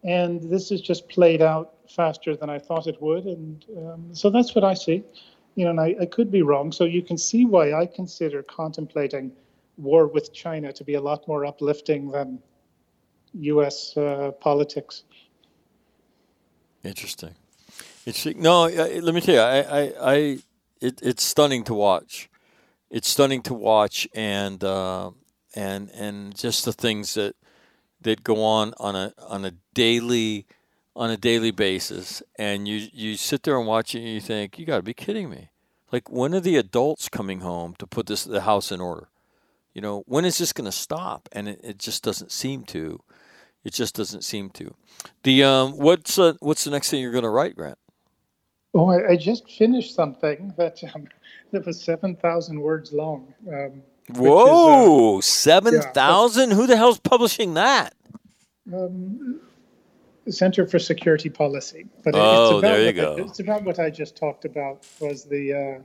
And 0.04 0.42
this 0.42 0.70
has 0.70 0.80
just 0.80 1.08
played 1.08 1.42
out 1.42 1.74
faster 1.88 2.34
than 2.34 2.50
I 2.50 2.58
thought 2.58 2.86
it 2.88 3.00
would, 3.00 3.24
and 3.24 3.64
um, 3.76 4.14
so 4.14 4.30
that's 4.30 4.54
what 4.54 4.64
I 4.64 4.74
see. 4.74 5.04
You 5.54 5.64
know, 5.64 5.70
and 5.70 5.80
I, 5.80 5.94
I 6.00 6.06
could 6.06 6.30
be 6.30 6.42
wrong. 6.42 6.72
So 6.72 6.84
you 6.84 7.02
can 7.02 7.18
see 7.18 7.44
why 7.44 7.74
I 7.74 7.86
consider 7.86 8.42
contemplating 8.42 9.32
war 9.76 10.06
with 10.06 10.32
China 10.32 10.72
to 10.72 10.84
be 10.84 10.94
a 10.94 11.00
lot 11.00 11.26
more 11.26 11.44
uplifting 11.44 12.10
than 12.10 12.38
U.S. 13.34 13.96
Uh, 13.96 14.32
politics. 14.40 15.04
Interesting. 16.84 17.34
Interesting. 18.04 18.42
No, 18.42 18.66
let 18.66 19.14
me 19.14 19.20
tell 19.20 19.34
you, 19.34 19.40
I, 19.40 19.58
I, 19.60 19.92
I 20.00 20.38
it, 20.80 21.00
it's 21.02 21.22
stunning 21.22 21.64
to 21.64 21.74
watch. 21.74 22.28
It's 22.90 23.08
stunning 23.08 23.42
to 23.42 23.54
watch, 23.54 24.08
and 24.14 24.62
uh, 24.62 25.12
and 25.54 25.88
and 25.90 26.36
just 26.36 26.64
the 26.64 26.72
things 26.72 27.14
that 27.14 27.36
that 28.00 28.24
go 28.24 28.42
on 28.42 28.74
on 28.78 28.96
a 28.96 29.14
on 29.28 29.44
a 29.44 29.52
daily 29.72 30.46
on 30.94 31.10
a 31.10 31.16
daily 31.16 31.52
basis, 31.52 32.22
and 32.36 32.66
you 32.68 32.88
you 32.92 33.16
sit 33.16 33.44
there 33.44 33.56
and 33.56 33.66
watch 33.66 33.94
it, 33.94 34.00
and 34.00 34.08
you 34.08 34.20
think, 34.20 34.58
you 34.58 34.66
got 34.66 34.76
to 34.76 34.82
be 34.82 34.94
kidding 34.94 35.30
me. 35.30 35.50
Like, 35.90 36.10
when 36.10 36.34
are 36.34 36.40
the 36.40 36.56
adults 36.56 37.08
coming 37.08 37.40
home 37.40 37.74
to 37.78 37.86
put 37.86 38.06
this 38.06 38.24
the 38.24 38.42
house 38.42 38.72
in 38.72 38.80
order? 38.80 39.08
You 39.74 39.80
know, 39.80 40.02
when 40.06 40.24
is 40.24 40.38
this 40.38 40.52
going 40.52 40.66
to 40.66 40.72
stop? 40.72 41.28
And 41.32 41.48
it, 41.48 41.60
it 41.62 41.78
just 41.78 42.02
doesn't 42.02 42.30
seem 42.30 42.64
to. 42.64 43.00
It 43.64 43.72
just 43.72 43.94
doesn't 43.94 44.22
seem 44.22 44.50
to. 44.50 44.74
The 45.22 45.44
um, 45.44 45.72
what's 45.72 46.18
uh, 46.18 46.34
what's 46.40 46.64
the 46.64 46.70
next 46.70 46.90
thing 46.90 47.00
you're 47.00 47.12
going 47.12 47.24
to 47.24 47.30
write, 47.30 47.54
Grant? 47.54 47.78
Oh, 48.74 48.90
I, 48.90 49.10
I 49.10 49.16
just 49.16 49.50
finished 49.50 49.94
something 49.94 50.52
that 50.56 50.82
um, 50.94 51.06
that 51.52 51.64
was 51.64 51.80
seven 51.80 52.16
thousand 52.16 52.60
words 52.60 52.92
long. 52.92 53.32
Um, 53.48 53.82
Whoa, 54.16 55.18
is, 55.18 55.24
uh, 55.24 55.26
seven 55.26 55.80
thousand! 55.94 56.50
Yeah, 56.50 56.56
Who 56.56 56.66
the 56.66 56.76
hell's 56.76 56.98
publishing 56.98 57.54
that? 57.54 57.94
Um, 58.72 59.40
Center 60.28 60.66
for 60.66 60.78
Security 60.78 61.28
Policy. 61.28 61.86
But 62.04 62.14
oh, 62.16 62.60
there 62.60 62.84
you 62.84 62.92
go. 62.92 63.16
I, 63.16 63.20
it's 63.20 63.40
about 63.40 63.64
what 63.64 63.78
I 63.78 63.90
just 63.90 64.16
talked 64.16 64.44
about. 64.44 64.86
Was 65.00 65.24
the 65.24 65.82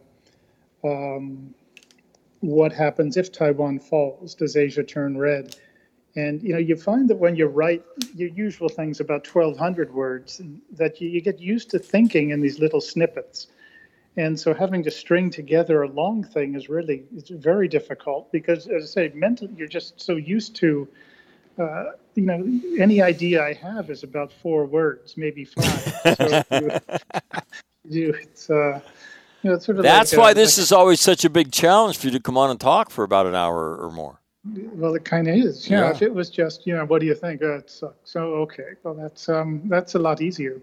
uh, 0.84 0.88
um, 0.88 1.54
what 2.42 2.72
happens 2.72 3.18
if 3.18 3.32
Taiwan 3.32 3.80
falls? 3.80 4.36
Does 4.36 4.56
Asia 4.56 4.84
turn 4.84 5.18
red? 5.18 5.56
And 6.16 6.42
you 6.42 6.54
know, 6.54 6.60
you 6.60 6.76
find 6.76 7.10
that 7.10 7.18
when 7.18 7.36
you 7.36 7.46
write 7.46 7.84
your 8.16 8.30
usual 8.30 8.70
things 8.70 9.00
about 9.00 9.28
1,200 9.28 9.94
words, 9.94 10.42
that 10.72 11.00
you, 11.00 11.10
you 11.10 11.22
get 11.22 11.40
used 11.40 11.70
to 11.72 11.80
thinking 11.80 12.32
in 12.32 12.42
these 12.42 12.60
little 12.60 12.82
snippets. 12.82 13.48
And 14.16 14.40
so 14.40 14.54
having 14.54 14.84
to 14.84 14.92
string 14.92 15.30
together 15.30 15.84
a 15.84 15.88
long 15.88 16.24
thing 16.24 16.56
is 16.56 16.70
really 16.70 17.04
it's 17.16 17.30
very 17.30 17.68
difficult 17.68 18.32
because, 18.32 18.68
as 18.68 18.84
I 18.84 18.88
say, 18.88 19.12
mentally 19.14 19.54
you're 19.56 19.68
just 19.68 20.02
so 20.02 20.16
used 20.16 20.56
to 20.58 20.88
uh, 21.60 21.92
you 22.16 22.24
know, 22.24 22.60
any 22.80 23.02
idea 23.02 23.44
I 23.44 23.54
have 23.54 23.90
is 23.90 24.04
about 24.04 24.32
four 24.32 24.66
words, 24.66 25.18
maybe 25.18 25.46
five. 25.46 26.18
so 26.18 26.44
you, 26.52 26.72
you, 27.86 28.14
it's, 28.14 28.50
uh, 28.50 28.80
you 29.48 29.52
know, 29.52 29.56
it's 29.56 29.66
sort 29.66 29.78
of 29.78 29.84
That's 29.84 30.12
like, 30.12 30.20
why 30.20 30.34
this 30.34 30.58
like, 30.58 30.64
is 30.64 30.72
always 30.74 31.00
such 31.00 31.24
a 31.24 31.30
big 31.30 31.54
challenge 31.54 31.98
for 31.98 32.08
you 32.08 32.12
to 32.12 32.20
come 32.20 32.38
on 32.38 32.50
and 32.50 32.60
talk 32.60 32.90
for 32.90 33.06
about 33.06 33.26
an 33.28 33.34
hour 33.34 33.78
or 33.78 33.90
more. 33.90 34.20
Well, 34.44 34.94
it 34.94 35.06
kind 35.06 35.30
of 35.30 35.36
is. 35.36 35.70
Yeah. 35.70 35.90
If 35.90 36.02
it 36.02 36.14
was 36.14 36.30
just, 36.30 36.68
you 36.68 36.76
know, 36.76 36.84
what 36.84 37.00
do 37.00 37.08
you 37.08 37.16
think? 37.16 37.42
Oh, 37.42 37.56
it 37.56 37.70
sucks. 37.70 38.12
So 38.12 38.34
okay, 38.44 38.72
well, 38.84 38.94
that's 38.94 39.30
um, 39.30 39.62
that's 39.66 39.96
a 39.96 40.00
lot 40.00 40.22
easier. 40.22 40.62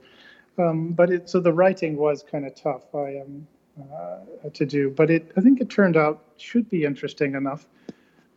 Um, 0.58 0.92
but 0.92 1.10
it 1.10 1.30
so 1.30 1.40
the 1.40 1.52
writing 1.52 1.96
was 1.96 2.22
kind 2.30 2.46
of 2.46 2.54
tough. 2.54 2.94
I 2.94 3.22
um, 3.22 3.46
uh, 3.80 4.50
to 4.52 4.66
do, 4.66 4.90
but 4.90 5.10
it 5.10 5.32
I 5.36 5.40
think 5.40 5.62
it 5.62 5.70
turned 5.70 5.96
out 5.96 6.22
should 6.36 6.68
be 6.68 6.84
interesting 6.84 7.34
enough. 7.34 7.66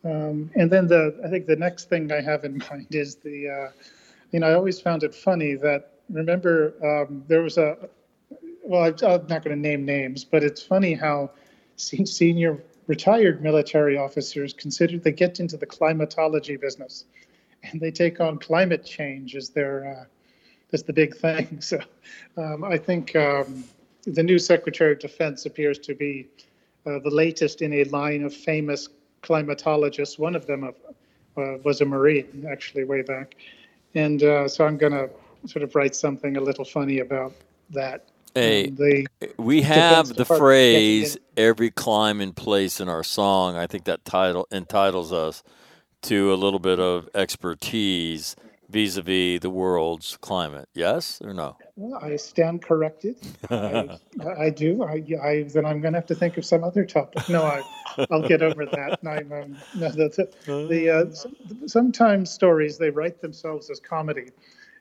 Um, 0.05 0.49
and 0.55 0.71
then 0.71 0.87
the 0.87 1.19
I 1.25 1.29
think 1.29 1.45
the 1.45 1.57
next 1.57 1.89
thing 1.89 2.09
I 2.11 2.21
have 2.21 2.45
in 2.45 2.57
mind 2.71 2.87
is 2.95 3.15
the, 3.15 3.49
uh, 3.49 3.71
you 4.31 4.39
know, 4.39 4.47
I 4.47 4.53
always 4.53 4.79
found 4.79 5.03
it 5.03 5.13
funny 5.13 5.55
that 5.55 5.91
remember 6.09 6.73
um, 6.83 7.23
there 7.27 7.41
was 7.41 7.57
a, 7.57 7.77
well, 8.67 8.83
I, 8.83 9.13
am 9.13 9.27
not 9.27 9.43
going 9.43 9.55
to 9.55 9.55
name 9.55 9.85
names, 9.85 10.25
but 10.25 10.43
it's 10.43 10.61
funny 10.61 10.93
how 10.93 11.31
senior 11.77 12.61
retired 12.87 13.41
military 13.41 13.97
officers 13.97 14.53
consider 14.53 14.97
they 14.97 15.11
get 15.11 15.39
into 15.39 15.57
the 15.57 15.65
climatology 15.65 16.57
business, 16.57 17.05
and 17.63 17.79
they 17.79 17.91
take 17.91 18.19
on 18.19 18.37
climate 18.37 18.85
change 18.85 19.35
as 19.35 19.49
their 19.49 19.99
uh, 20.01 20.05
as 20.73 20.83
the 20.83 20.93
big 20.93 21.15
thing. 21.15 21.59
So 21.61 21.79
um, 22.37 22.63
I 22.63 22.77
think 22.77 23.15
um, 23.15 23.63
the 24.03 24.23
new 24.23 24.37
Secretary 24.37 24.91
of 24.91 24.99
Defense 24.99 25.45
appears 25.45 25.79
to 25.79 25.95
be 25.95 26.27
uh, 26.85 26.99
the 26.99 27.09
latest 27.09 27.61
in 27.61 27.73
a 27.73 27.83
line 27.85 28.23
of 28.23 28.33
famous 28.33 28.89
climatologists. 29.23 30.19
One 30.19 30.35
of 30.35 30.45
them 30.45 30.63
uh, 30.65 31.41
was 31.63 31.81
a 31.81 31.85
Marine, 31.85 32.45
actually, 32.49 32.83
way 32.83 33.01
back. 33.01 33.35
And 33.95 34.21
uh, 34.23 34.47
so 34.47 34.65
I'm 34.65 34.77
going 34.77 34.93
to 34.93 35.09
sort 35.45 35.63
of 35.63 35.73
write 35.75 35.95
something 35.95 36.37
a 36.37 36.41
little 36.41 36.65
funny 36.65 36.99
about 36.99 37.33
that. 37.71 38.09
Hey, 38.35 38.69
the 38.69 39.07
we 39.37 39.63
have 39.63 40.09
the 40.15 40.25
phrase 40.25 41.17
"every 41.35 41.71
clime 41.71 42.21
in 42.21 42.33
place" 42.33 42.79
in 42.79 42.89
our 42.89 43.03
song. 43.03 43.57
I 43.57 43.67
think 43.67 43.85
that 43.85 44.05
title 44.05 44.47
entitles 44.51 45.11
us 45.11 45.43
to 46.03 46.33
a 46.33 46.35
little 46.35 46.59
bit 46.59 46.79
of 46.79 47.09
expertise 47.15 48.35
vis-a-vis 48.69 49.39
the 49.39 49.49
world's 49.49 50.17
climate. 50.17 50.67
Yes 50.73 51.21
or 51.23 51.33
no? 51.33 51.57
Well, 51.75 51.99
I 52.03 52.15
stand 52.17 52.61
corrected. 52.61 53.15
I, 53.49 53.97
I, 54.37 54.49
do. 54.49 54.83
I, 54.83 55.03
I, 55.23 55.43
then 55.43 55.65
I'm 55.65 55.81
going 55.81 55.93
to 55.93 55.99
have 55.99 56.05
to 56.07 56.15
think 56.15 56.37
of 56.37 56.45
some 56.45 56.63
other 56.63 56.85
topic. 56.85 57.27
No, 57.29 57.43
I, 57.43 57.63
I'll 58.11 58.27
get 58.27 58.41
over 58.41 58.65
that. 58.65 58.99
I'm, 59.07 59.31
um, 59.31 59.57
no, 59.75 59.89
the, 59.89 60.29
the, 60.45 60.67
the 60.67 60.89
uh, 60.89 61.67
sometimes 61.67 62.29
stories 62.29 62.77
they 62.77 62.89
write 62.89 63.21
themselves 63.21 63.69
as 63.69 63.79
comedy. 63.79 64.31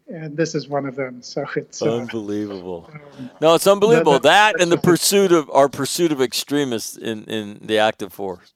And 0.08 0.36
this 0.36 0.54
is 0.54 0.68
one 0.68 0.86
of 0.86 0.94
them. 0.94 1.22
So 1.22 1.44
it's 1.56 1.82
uh, 1.82 1.96
unbelievable. 1.96 2.90
Um, 2.92 3.30
no, 3.40 3.54
it's 3.54 3.66
unbelievable. 3.66 4.12
that, 4.14 4.54
that 4.54 4.60
and 4.60 4.70
the 4.70 4.78
pursuit 4.78 5.32
of 5.32 5.50
our 5.50 5.68
pursuit 5.68 6.12
of 6.12 6.22
extremists 6.22 6.96
in, 6.96 7.24
in 7.24 7.58
the 7.62 7.78
active 7.78 8.12
force. 8.12 8.52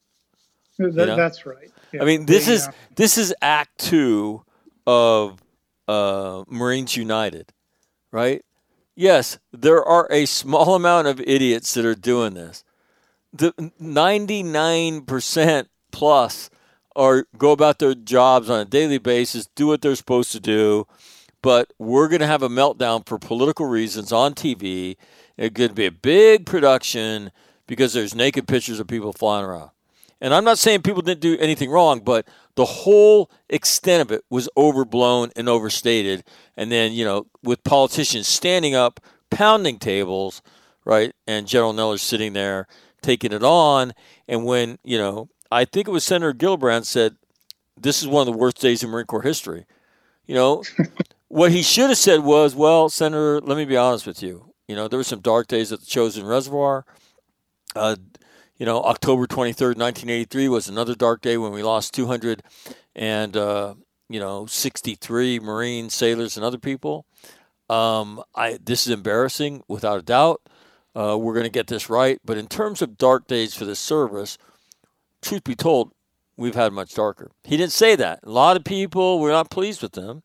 That, 0.78 0.92
you 0.92 1.06
know? 1.06 1.16
That's 1.16 1.44
right. 1.44 1.70
Yeah. 1.92 2.02
I 2.02 2.04
mean, 2.04 2.26
this 2.26 2.48
is 2.48 2.68
uh, 2.68 2.72
this 2.94 3.18
is 3.18 3.34
Act 3.42 3.76
Two 3.78 4.44
of 4.86 5.42
uh, 5.88 6.44
Marines 6.46 6.96
United, 6.96 7.52
right? 8.12 8.44
Yes, 8.94 9.38
there 9.52 9.84
are 9.84 10.06
a 10.10 10.26
small 10.26 10.74
amount 10.76 11.08
of 11.08 11.20
idiots 11.20 11.74
that 11.74 11.84
are 11.84 11.94
doing 11.94 12.34
this. 12.34 12.64
The 13.32 13.52
99% 13.80 15.66
plus 15.92 16.50
are 16.96 17.26
go 17.38 17.52
about 17.52 17.78
their 17.78 17.94
jobs 17.94 18.50
on 18.50 18.60
a 18.60 18.64
daily 18.64 18.98
basis, 18.98 19.48
do 19.54 19.66
what 19.68 19.82
they're 19.82 19.94
supposed 19.94 20.32
to 20.32 20.40
do, 20.40 20.86
but 21.42 21.72
we're 21.78 22.08
going 22.08 22.20
to 22.20 22.26
have 22.26 22.42
a 22.42 22.48
meltdown 22.48 23.06
for 23.06 23.18
political 23.18 23.66
reasons 23.66 24.12
on 24.12 24.34
TV. 24.34 24.96
Going 25.38 25.70
to 25.70 25.74
be 25.74 25.86
a 25.86 25.92
big 25.92 26.44
production 26.44 27.30
because 27.66 27.92
there's 27.92 28.14
naked 28.14 28.46
pictures 28.46 28.80
of 28.80 28.86
people 28.86 29.12
flying 29.12 29.44
around. 29.44 29.70
And 30.20 30.34
I'm 30.34 30.44
not 30.44 30.58
saying 30.58 30.82
people 30.82 31.00
didn't 31.00 31.22
do 31.22 31.38
anything 31.38 31.70
wrong, 31.70 32.00
but 32.00 32.28
the 32.54 32.66
whole 32.66 33.30
extent 33.48 34.02
of 34.02 34.12
it 34.12 34.22
was 34.28 34.50
overblown 34.56 35.30
and 35.34 35.48
overstated. 35.48 36.24
And 36.56 36.70
then, 36.70 36.92
you 36.92 37.04
know, 37.04 37.26
with 37.42 37.64
politicians 37.64 38.28
standing 38.28 38.74
up, 38.74 39.00
pounding 39.30 39.78
tables, 39.78 40.42
right? 40.84 41.14
And 41.26 41.46
General 41.46 41.72
Neller 41.72 41.98
sitting 41.98 42.34
there 42.34 42.66
taking 43.00 43.32
it 43.32 43.42
on. 43.42 43.92
And 44.28 44.44
when, 44.44 44.78
you 44.84 44.98
know, 44.98 45.30
I 45.50 45.64
think 45.64 45.88
it 45.88 45.92
was 45.92 46.04
Senator 46.04 46.34
Gillibrand 46.34 46.84
said, 46.84 47.16
this 47.80 48.02
is 48.02 48.08
one 48.08 48.28
of 48.28 48.32
the 48.32 48.38
worst 48.38 48.60
days 48.60 48.82
in 48.82 48.90
Marine 48.90 49.06
Corps 49.06 49.22
history. 49.22 49.64
You 50.26 50.34
know, 50.34 50.62
what 51.30 51.52
he 51.52 51.62
should 51.62 51.90
have 51.90 51.98
said 51.98 52.24
was, 52.24 52.56
well, 52.56 52.88
Senator, 52.88 53.40
let 53.40 53.56
me 53.56 53.64
be 53.64 53.76
honest 53.76 54.04
with 54.04 54.20
you. 54.20 54.52
You 54.66 54.74
know, 54.74 54.88
there 54.88 54.98
were 54.98 55.04
some 55.04 55.20
dark 55.20 55.46
days 55.46 55.70
at 55.70 55.78
the 55.78 55.86
Chosin 55.86 56.28
Reservoir. 56.28 56.84
Uh, 57.76 57.94
you 58.56 58.66
know, 58.66 58.82
October 58.82 59.28
23rd, 59.28 59.78
1983 59.78 60.48
was 60.48 60.68
another 60.68 60.96
dark 60.96 61.20
day 61.20 61.38
when 61.38 61.52
we 61.52 61.62
lost 61.62 61.94
200 61.94 62.42
and, 62.96 63.36
uh, 63.36 63.74
you 64.08 64.18
know, 64.18 64.44
63 64.46 65.38
Marine 65.38 65.88
sailors 65.88 66.36
and 66.36 66.44
other 66.44 66.58
people. 66.58 67.06
Um, 67.68 68.24
I, 68.34 68.58
this 68.60 68.88
is 68.88 68.92
embarrassing, 68.92 69.62
without 69.68 70.00
a 70.00 70.02
doubt. 70.02 70.42
Uh, 70.96 71.16
we're 71.16 71.34
going 71.34 71.44
to 71.44 71.50
get 71.50 71.68
this 71.68 71.88
right. 71.88 72.18
But 72.24 72.38
in 72.38 72.48
terms 72.48 72.82
of 72.82 72.98
dark 72.98 73.28
days 73.28 73.54
for 73.54 73.64
the 73.64 73.76
service, 73.76 74.36
truth 75.22 75.44
be 75.44 75.54
told, 75.54 75.92
we've 76.36 76.56
had 76.56 76.72
much 76.72 76.92
darker. 76.92 77.30
He 77.44 77.56
didn't 77.56 77.70
say 77.70 77.94
that. 77.94 78.18
A 78.24 78.30
lot 78.30 78.56
of 78.56 78.64
people 78.64 79.20
were 79.20 79.30
not 79.30 79.48
pleased 79.48 79.80
with 79.80 79.92
them. 79.92 80.24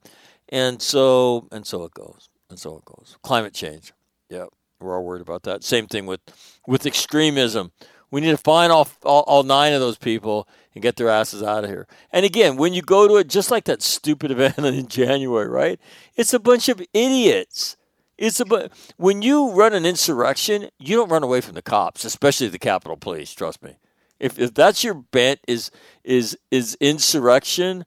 And 0.56 0.82
so, 0.82 1.50
and 1.52 1.68
so 1.68 1.84
it 1.84 1.94
goes. 1.94 2.30
And 2.50 2.58
so 2.58 2.78
it 2.78 2.86
goes. 2.86 3.18
Climate 3.24 3.54
change. 3.54 3.92
Yeah, 4.30 4.46
we're 4.80 4.96
all 4.96 5.04
worried 5.04 5.22
about 5.22 5.44
that. 5.44 5.66
Same 5.66 5.86
thing 5.86 6.06
with, 6.06 6.22
with 6.66 6.86
extremism. 6.86 7.74
We 8.10 8.22
need 8.22 8.32
to 8.32 8.38
find 8.38 8.72
all, 8.72 8.88
all, 9.04 9.24
all 9.28 9.44
nine 9.44 9.74
of 9.74 9.82
those 9.82 9.98
people 9.98 10.48
and 10.74 10.82
get 10.82 10.96
their 10.96 11.10
asses 11.10 11.44
out 11.44 11.66
of 11.66 11.70
here. 11.70 11.88
And 12.10 12.26
again, 12.26 12.56
when 12.56 12.74
you 12.74 12.82
go 12.82 13.06
to 13.06 13.18
it, 13.18 13.28
just 13.28 13.52
like 13.52 13.66
that 13.66 13.82
stupid 13.82 14.32
event 14.38 14.60
in 14.60 14.88
January, 14.88 15.50
right? 15.50 15.78
It's 16.16 16.34
a 16.34 16.40
bunch 16.40 16.70
of 16.70 16.82
idiots. 16.94 17.76
It's 18.18 18.40
a 18.40 18.46
bu- 18.46 18.70
when 18.96 19.22
you 19.22 19.52
run 19.52 19.74
an 19.74 19.86
insurrection, 19.86 20.70
you 20.80 20.96
don't 20.96 21.12
run 21.12 21.24
away 21.24 21.42
from 21.42 21.56
the 21.56 21.62
cops, 21.62 22.06
especially 22.06 22.48
the 22.48 22.60
Capitol 22.60 22.96
Police. 22.96 23.34
Trust 23.34 23.62
me. 23.62 23.76
If, 24.22 24.40
if 24.40 24.54
that's 24.54 24.86
your 24.86 24.94
bent 24.94 25.42
is 25.50 25.70
is 26.06 26.38
is 26.50 26.78
insurrection, 26.80 27.84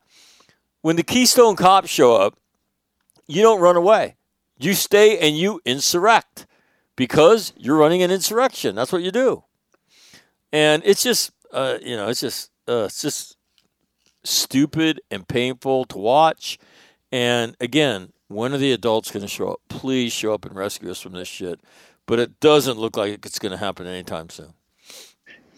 when 0.82 0.96
the 0.96 1.02
Keystone 1.02 1.56
cops 1.56 1.88
show 1.88 2.14
up, 2.14 2.38
you 3.28 3.42
don't 3.42 3.60
run 3.60 3.76
away. 3.76 4.16
You 4.58 4.74
stay 4.74 5.18
and 5.18 5.38
you 5.38 5.60
insurrect 5.64 6.46
because 6.96 7.52
you're 7.56 7.76
running 7.76 8.02
an 8.02 8.10
insurrection. 8.10 8.74
That's 8.74 8.92
what 8.92 9.02
you 9.02 9.12
do 9.12 9.44
and 10.52 10.82
it's 10.84 11.02
just 11.02 11.32
uh, 11.52 11.78
you 11.82 11.96
know 11.96 12.08
it's 12.08 12.20
just 12.20 12.50
uh, 12.68 12.84
it's 12.84 13.02
just 13.02 13.36
stupid 14.24 15.00
and 15.10 15.26
painful 15.26 15.84
to 15.86 15.98
watch. 15.98 16.58
And 17.10 17.56
again, 17.60 18.12
when 18.28 18.52
are 18.52 18.58
the 18.58 18.72
adults 18.72 19.10
going 19.10 19.22
to 19.22 19.28
show 19.28 19.52
up? 19.52 19.60
Please 19.68 20.12
show 20.12 20.34
up 20.34 20.44
and 20.44 20.54
rescue 20.54 20.90
us 20.90 21.00
from 21.00 21.12
this 21.12 21.28
shit. 21.28 21.60
but 22.04 22.18
it 22.18 22.40
doesn't 22.40 22.78
look 22.78 22.96
like 22.96 23.24
it's 23.24 23.38
going 23.38 23.52
to 23.52 23.58
happen 23.58 23.86
anytime 23.86 24.28
soon. 24.30 24.52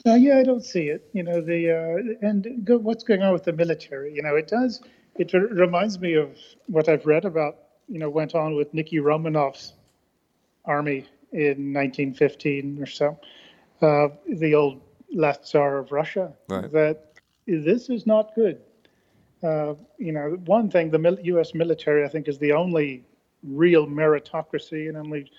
Uh, 0.07 0.15
yeah, 0.15 0.39
I 0.39 0.45
don't 0.45 0.65
see 0.65 0.89
it. 0.89 1.09
You 1.13 1.23
know, 1.23 1.41
the 1.41 1.71
uh, 1.71 2.27
and 2.27 2.65
go, 2.65 2.79
what's 2.79 3.05
going 3.05 3.23
on 3.23 3.33
with 3.33 3.45
the 3.45 3.53
military? 3.53 4.15
You 4.15 4.23
know, 4.23 4.35
it 4.37 4.49
does. 4.49 4.81
It 5.21 5.35
r- 5.35 5.41
reminds 5.41 6.01
me 6.01 6.15
of 6.15 6.31
what 6.67 6.89
I've 6.89 7.05
read 7.05 7.27
about. 7.27 7.57
You 7.89 7.99
know, 7.99 8.09
went 8.09 8.35
on 8.35 8.57
with 8.57 8.73
Nicky 8.73 8.99
Romanov's 8.99 9.75
army 10.65 11.07
in 11.33 11.75
1915 11.75 12.83
or 12.83 12.87
so. 12.87 13.19
Uh, 13.83 14.09
the 14.27 14.55
old 14.55 14.81
last 15.13 15.45
Tsar 15.45 15.77
of 15.77 15.93
Russia. 15.93 16.33
Right. 16.49 16.73
That 16.73 17.13
this 17.47 17.91
is 17.91 18.07
not 18.07 18.35
good. 18.35 18.63
Uh, 19.43 19.75
you 19.99 20.13
know, 20.13 20.39
one 20.47 20.71
thing 20.71 20.91
the 20.91 20.99
mil- 20.99 21.21
U.S. 21.21 21.55
military, 21.55 22.03
I 22.05 22.09
think, 22.09 22.27
is 22.27 22.39
the 22.39 22.53
only 22.53 23.05
real 23.43 23.87
meritocracy 23.87 24.89
and 24.89 24.97
only 24.97 25.31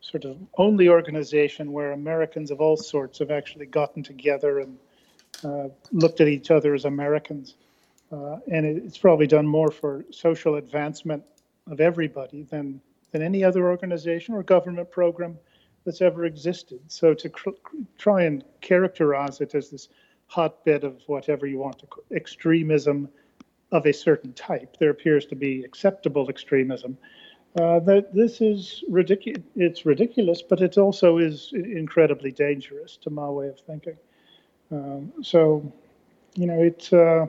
sort 0.00 0.24
of 0.24 0.36
only 0.56 0.88
organization 0.88 1.70
where 1.70 1.92
Americans 1.92 2.50
of 2.50 2.60
all 2.60 2.76
sorts 2.76 3.20
have 3.20 3.30
actually 3.30 3.66
gotten 3.66 4.02
together 4.02 4.60
and 4.60 4.78
uh, 5.44 5.68
looked 5.92 6.20
at 6.20 6.26
each 6.26 6.50
other 6.50 6.74
as 6.74 6.84
Americans. 6.84 7.54
Uh, 8.10 8.38
and 8.50 8.64
it's 8.64 8.98
probably 8.98 9.26
done 9.26 9.46
more 9.46 9.70
for 9.70 10.04
social 10.10 10.56
advancement 10.56 11.22
of 11.70 11.80
everybody 11.80 12.42
than 12.44 12.80
than 13.12 13.22
any 13.22 13.42
other 13.42 13.68
organization 13.68 14.34
or 14.34 14.42
government 14.42 14.90
program 14.90 15.38
that's 15.84 16.02
ever 16.02 16.26
existed. 16.26 16.80
So 16.88 17.14
to 17.14 17.28
cr- 17.28 17.50
try 17.96 18.24
and 18.24 18.44
characterize 18.60 19.40
it 19.40 19.54
as 19.54 19.70
this 19.70 19.88
hotbed 20.26 20.84
of 20.84 21.02
whatever 21.06 21.46
you 21.46 21.58
want 21.58 21.78
to 21.78 21.86
call 21.86 22.04
extremism 22.14 23.08
of 23.72 23.86
a 23.86 23.92
certain 23.92 24.32
type, 24.34 24.76
there 24.78 24.90
appears 24.90 25.24
to 25.26 25.36
be 25.36 25.64
acceptable 25.64 26.28
extremism. 26.28 26.98
Uh, 27.58 27.80
that 27.80 28.12
this 28.14 28.42
is 28.42 28.84
ridiculous. 28.88 29.42
It's 29.56 29.86
ridiculous, 29.86 30.42
but 30.42 30.60
it 30.60 30.76
also 30.76 31.16
is 31.16 31.50
incredibly 31.54 32.30
dangerous 32.30 32.98
to 32.98 33.10
my 33.10 33.28
way 33.28 33.48
of 33.48 33.58
thinking. 33.60 33.96
Um, 34.70 35.12
so, 35.22 35.72
you 36.34 36.46
know, 36.46 36.62
it's 36.62 36.92
uh, 36.92 37.26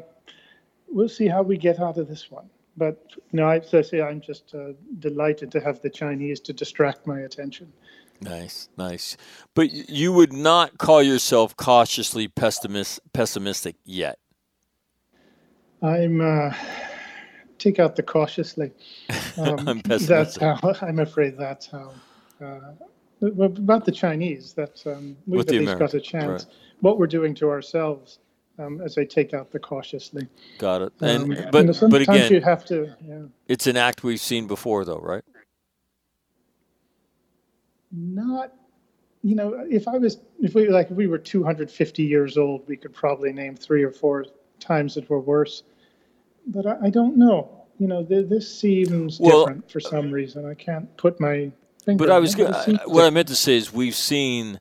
we'll 0.92 1.10
see 1.10 1.28
how 1.28 1.42
we 1.42 1.58
get 1.58 1.80
out 1.80 1.98
of 1.98 2.08
this 2.08 2.30
one. 2.30 2.50
But 2.78 2.98
know, 3.34 3.50
as 3.50 3.74
I 3.74 3.82
say, 3.82 4.02
I'm 4.02 4.22
just 4.22 4.56
uh, 4.56 4.74
delighted 5.00 5.52
to 5.52 5.60
have 5.60 5.82
the 5.82 5.90
Chinese 5.90 6.40
to 6.42 6.54
distract 6.54 7.06
my 7.06 7.22
attention. 7.22 7.72
Nice, 8.22 8.70
nice. 8.78 9.18
But 9.54 9.72
you 9.72 10.14
would 10.14 10.34
not 10.34 10.78
call 10.78 11.02
yourself 11.02 11.56
cautiously 11.56 12.28
pessimist, 12.28 13.00
pessimistic 13.14 13.76
yet. 13.86 14.20
I'm 15.82 16.20
uh, 16.22 16.54
take 17.58 17.80
out 17.80 17.96
the 17.96 18.04
cautiously. 18.04 18.72
Um, 19.38 19.70
I'm 19.70 19.80
pessimistic. 19.80 20.10
that's 20.10 20.36
how 20.38 20.76
I'm 20.86 21.00
afraid 21.00 21.38
that's 21.38 21.68
how. 21.68 21.94
Uh, 22.42 22.74
about 23.22 23.86
the 23.86 23.92
Chinese, 23.92 24.54
that 24.54 24.82
um, 24.86 25.16
we've 25.26 25.40
With 25.40 25.50
at 25.50 25.56
least 25.56 25.80
got 25.80 25.94
a 25.94 26.02
chance. 26.02 26.46
right. 26.46 26.56
What 26.82 27.00
we're 27.00 27.08
doing 27.08 27.34
to 27.36 27.50
ourselves 27.50 28.20
um, 28.60 28.82
as 28.82 28.98
I 28.98 29.06
take 29.06 29.34
out 29.34 29.52
the 29.52 29.60
cautiously. 29.60 30.28
Got 30.58 30.82
it. 30.84 30.94
Um, 31.02 31.10
And 31.10 31.28
know, 31.30 31.50
but 31.52 31.66
but 31.68 31.76
sometimes 31.76 32.08
again, 32.10 32.32
you 32.34 32.42
have 32.42 32.66
to. 32.66 32.94
Yeah. 33.08 33.22
it's 33.48 33.66
an 33.68 33.78
act 33.78 34.04
we've 34.04 34.20
seen 34.20 34.48
before, 34.48 34.86
though, 34.86 35.00
right? 35.00 35.24
not 37.92 38.54
you 39.24 39.34
know 39.34 39.66
if 39.68 39.88
i 39.88 39.98
was 39.98 40.20
if 40.40 40.54
we 40.54 40.70
like 40.70 40.92
if 40.92 40.96
we 40.96 41.08
were 41.08 41.18
250 41.18 42.04
years 42.04 42.38
old 42.38 42.62
we 42.68 42.78
could 42.78 42.94
probably 42.94 43.34
name 43.34 43.56
three 43.56 43.82
or 43.82 43.92
four 43.92 44.28
times 44.60 44.94
that 44.94 45.10
were 45.10 45.20
worse 45.20 45.64
but 46.46 46.68
i, 46.68 46.78
I 46.84 46.90
don't 46.92 47.18
know 47.18 47.50
you 47.80 47.88
know 47.88 48.04
th- 48.04 48.30
this 48.30 48.48
seems 48.60 49.20
Well- 49.20 49.48
different 49.48 49.72
for 49.72 49.80
some 49.80 50.12
reason 50.12 50.46
i 50.46 50.54
can't 50.54 50.96
put 50.98 51.20
my 51.20 51.52
finger 51.84 51.98
But 52.06 52.12
I 52.12 52.20
was 52.20 52.36
it, 52.36 52.38
go- 52.38 52.46
it 52.68 52.80
I- 52.82 52.86
what 52.86 53.06
I 53.06 53.10
meant 53.10 53.28
to 53.30 53.36
say 53.36 53.58
is 53.58 53.74
we've 53.74 53.96
seen 53.96 54.60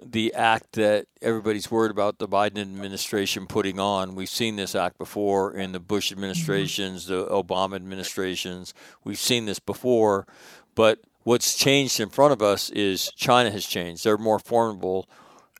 the 0.00 0.34
act 0.34 0.72
that 0.72 1.06
everybody's 1.22 1.70
worried 1.70 1.90
about 1.90 2.18
the 2.18 2.28
Biden 2.28 2.58
administration 2.58 3.46
putting 3.46 3.78
on. 3.78 4.14
We've 4.14 4.28
seen 4.28 4.56
this 4.56 4.74
act 4.74 4.98
before 4.98 5.52
in 5.52 5.72
the 5.72 5.80
Bush 5.80 6.10
administrations, 6.10 7.06
the 7.06 7.26
Obama 7.26 7.76
administrations. 7.76 8.74
We've 9.04 9.18
seen 9.18 9.46
this 9.46 9.60
before, 9.60 10.26
but 10.74 11.00
what's 11.22 11.54
changed 11.54 12.00
in 12.00 12.08
front 12.08 12.32
of 12.32 12.42
us 12.42 12.70
is 12.70 13.12
China 13.12 13.50
has 13.50 13.66
changed. 13.66 14.04
They're 14.04 14.18
more 14.18 14.38
formidable, 14.38 15.08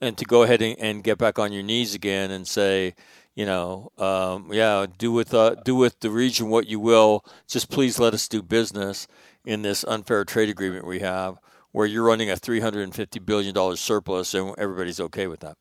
and 0.01 0.19
to 0.19 0.25
go 0.25 0.43
ahead 0.43 0.63
and, 0.63 0.77
and 0.79 1.05
get 1.05 1.19
back 1.19 1.39
on 1.39 1.53
your 1.53 1.63
knees 1.63 1.95
again 1.95 2.31
and 2.31 2.47
say, 2.47 2.95
you 3.35 3.47
know, 3.47 3.91
um, 3.99 4.51
yeah, 4.53 4.87
do 4.99 5.13
with 5.13 5.35
uh, 5.35 5.57
do 5.65 5.75
with 5.75 6.01
the 6.01 6.11
region 6.11 6.51
what 6.51 6.67
you 6.67 6.79
will. 6.79 7.25
Just 7.49 7.71
please 7.71 7.99
let 7.99 8.15
us 8.15 8.29
do 8.29 8.43
business 8.43 9.07
in 9.45 9.63
this 9.63 9.85
unfair 9.85 10.25
trade 10.25 10.49
agreement 10.49 10.87
we 10.87 11.01
have, 11.01 11.39
where 11.75 11.89
you're 11.89 12.05
running 12.05 12.31
a 12.31 12.37
three 12.37 12.61
hundred 12.61 12.85
and 12.85 12.95
fifty 12.95 13.19
billion 13.19 13.53
dollars 13.53 13.81
surplus, 13.81 14.33
and 14.33 14.55
everybody's 14.59 15.01
okay 15.01 15.27
with 15.27 15.41
that. 15.41 15.57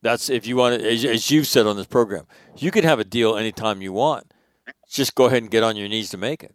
That's 0.00 0.30
if 0.30 0.46
you 0.46 0.56
want 0.56 0.80
to, 0.80 0.90
as, 0.90 1.04
as 1.04 1.30
you've 1.30 1.46
said 1.46 1.66
on 1.66 1.76
this 1.76 1.86
program, 1.86 2.26
you 2.56 2.70
can 2.70 2.84
have 2.84 2.98
a 2.98 3.04
deal 3.04 3.36
anytime 3.36 3.82
you 3.82 3.92
want. 3.92 4.32
Just 4.88 5.14
go 5.14 5.26
ahead 5.26 5.42
and 5.42 5.50
get 5.50 5.62
on 5.62 5.76
your 5.76 5.88
knees 5.88 6.08
to 6.10 6.16
make 6.16 6.42
it. 6.42 6.54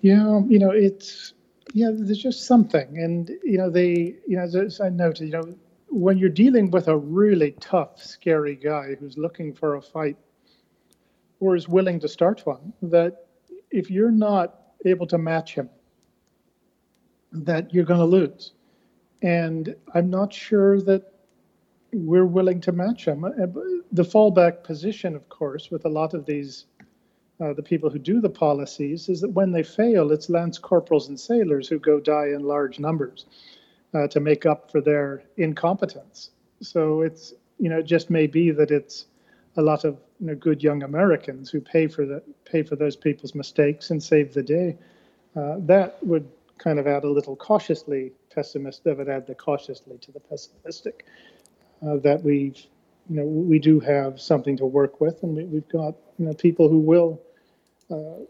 Yeah, 0.00 0.24
um, 0.28 0.48
you 0.48 0.60
know, 0.60 0.70
it's 0.70 1.34
yeah, 1.74 1.90
there's 1.92 2.22
just 2.22 2.46
something, 2.46 2.98
and 2.98 3.32
you 3.42 3.58
know, 3.58 3.68
they, 3.68 4.14
you 4.28 4.36
know, 4.36 4.44
as 4.44 4.80
I 4.80 4.90
noted, 4.90 5.24
you 5.24 5.32
know, 5.32 5.56
when 5.88 6.18
you're 6.18 6.30
dealing 6.30 6.70
with 6.70 6.86
a 6.86 6.96
really 6.96 7.50
tough, 7.58 8.00
scary 8.00 8.54
guy 8.54 8.94
who's 8.94 9.18
looking 9.18 9.52
for 9.52 9.74
a 9.74 9.82
fight 9.82 10.16
or 11.40 11.56
is 11.56 11.68
willing 11.68 11.98
to 11.98 12.06
start 12.06 12.46
one, 12.46 12.72
that 12.82 13.26
if 13.72 13.90
you're 13.90 14.12
not 14.12 14.54
able 14.84 15.08
to 15.08 15.18
match 15.18 15.56
him, 15.56 15.68
that 17.32 17.72
you're 17.72 17.84
going 17.84 18.00
to 18.00 18.06
lose, 18.06 18.52
and 19.22 19.74
I'm 19.94 20.10
not 20.10 20.32
sure 20.32 20.80
that 20.82 21.12
we're 21.92 22.26
willing 22.26 22.60
to 22.62 22.72
match 22.72 23.06
him. 23.06 23.24
Uh, 23.24 23.30
The 23.92 24.02
fallback 24.02 24.62
position, 24.62 25.16
of 25.16 25.28
course, 25.28 25.70
with 25.70 25.84
a 25.86 25.88
lot 25.88 26.14
of 26.14 26.26
these 26.26 26.66
uh, 27.40 27.52
the 27.52 27.62
people 27.62 27.88
who 27.88 27.98
do 27.98 28.20
the 28.20 28.28
policies 28.28 29.08
is 29.08 29.20
that 29.20 29.30
when 29.30 29.52
they 29.52 29.62
fail, 29.62 30.10
it's 30.10 30.28
lance 30.28 30.58
corporals 30.58 31.08
and 31.08 31.18
sailors 31.18 31.68
who 31.68 31.78
go 31.78 32.00
die 32.00 32.26
in 32.34 32.42
large 32.42 32.80
numbers 32.80 33.26
uh, 33.94 34.08
to 34.08 34.20
make 34.20 34.44
up 34.44 34.70
for 34.72 34.80
their 34.80 35.22
incompetence. 35.36 36.30
So 36.60 37.02
it's 37.02 37.34
you 37.58 37.68
know 37.68 37.78
it 37.78 37.86
just 37.86 38.10
may 38.10 38.26
be 38.26 38.50
that 38.50 38.70
it's 38.70 39.06
a 39.56 39.62
lot 39.62 39.84
of 39.84 39.98
you 40.20 40.26
know 40.26 40.34
good 40.34 40.62
young 40.62 40.82
Americans 40.82 41.50
who 41.50 41.60
pay 41.60 41.86
for 41.86 42.04
the 42.06 42.22
pay 42.44 42.62
for 42.62 42.76
those 42.76 42.96
people's 42.96 43.34
mistakes 43.34 43.90
and 43.90 44.02
save 44.02 44.34
the 44.34 44.42
day. 44.42 44.76
Uh, 45.36 45.56
that 45.60 46.04
would 46.04 46.28
kind 46.58 46.78
of 46.78 46.86
add 46.86 47.04
a 47.04 47.10
little 47.10 47.36
cautiously 47.36 48.12
pessimist. 48.34 48.84
That 48.84 48.98
would 48.98 49.08
add 49.08 49.26
the 49.26 49.34
cautiously 49.34 49.98
to 49.98 50.12
the 50.12 50.20
pessimistic. 50.20 51.06
Uh, 51.80 51.96
that 51.98 52.22
we've 52.22 52.56
you 53.08 53.16
know 53.16 53.24
we 53.24 53.58
do 53.58 53.80
have 53.80 54.20
something 54.20 54.56
to 54.56 54.66
work 54.66 55.00
with, 55.00 55.22
and 55.22 55.36
we, 55.36 55.44
we've 55.44 55.68
got 55.68 55.94
you 56.18 56.26
know 56.26 56.34
people 56.34 56.68
who 56.68 56.78
will 56.78 57.22
uh, 57.90 58.24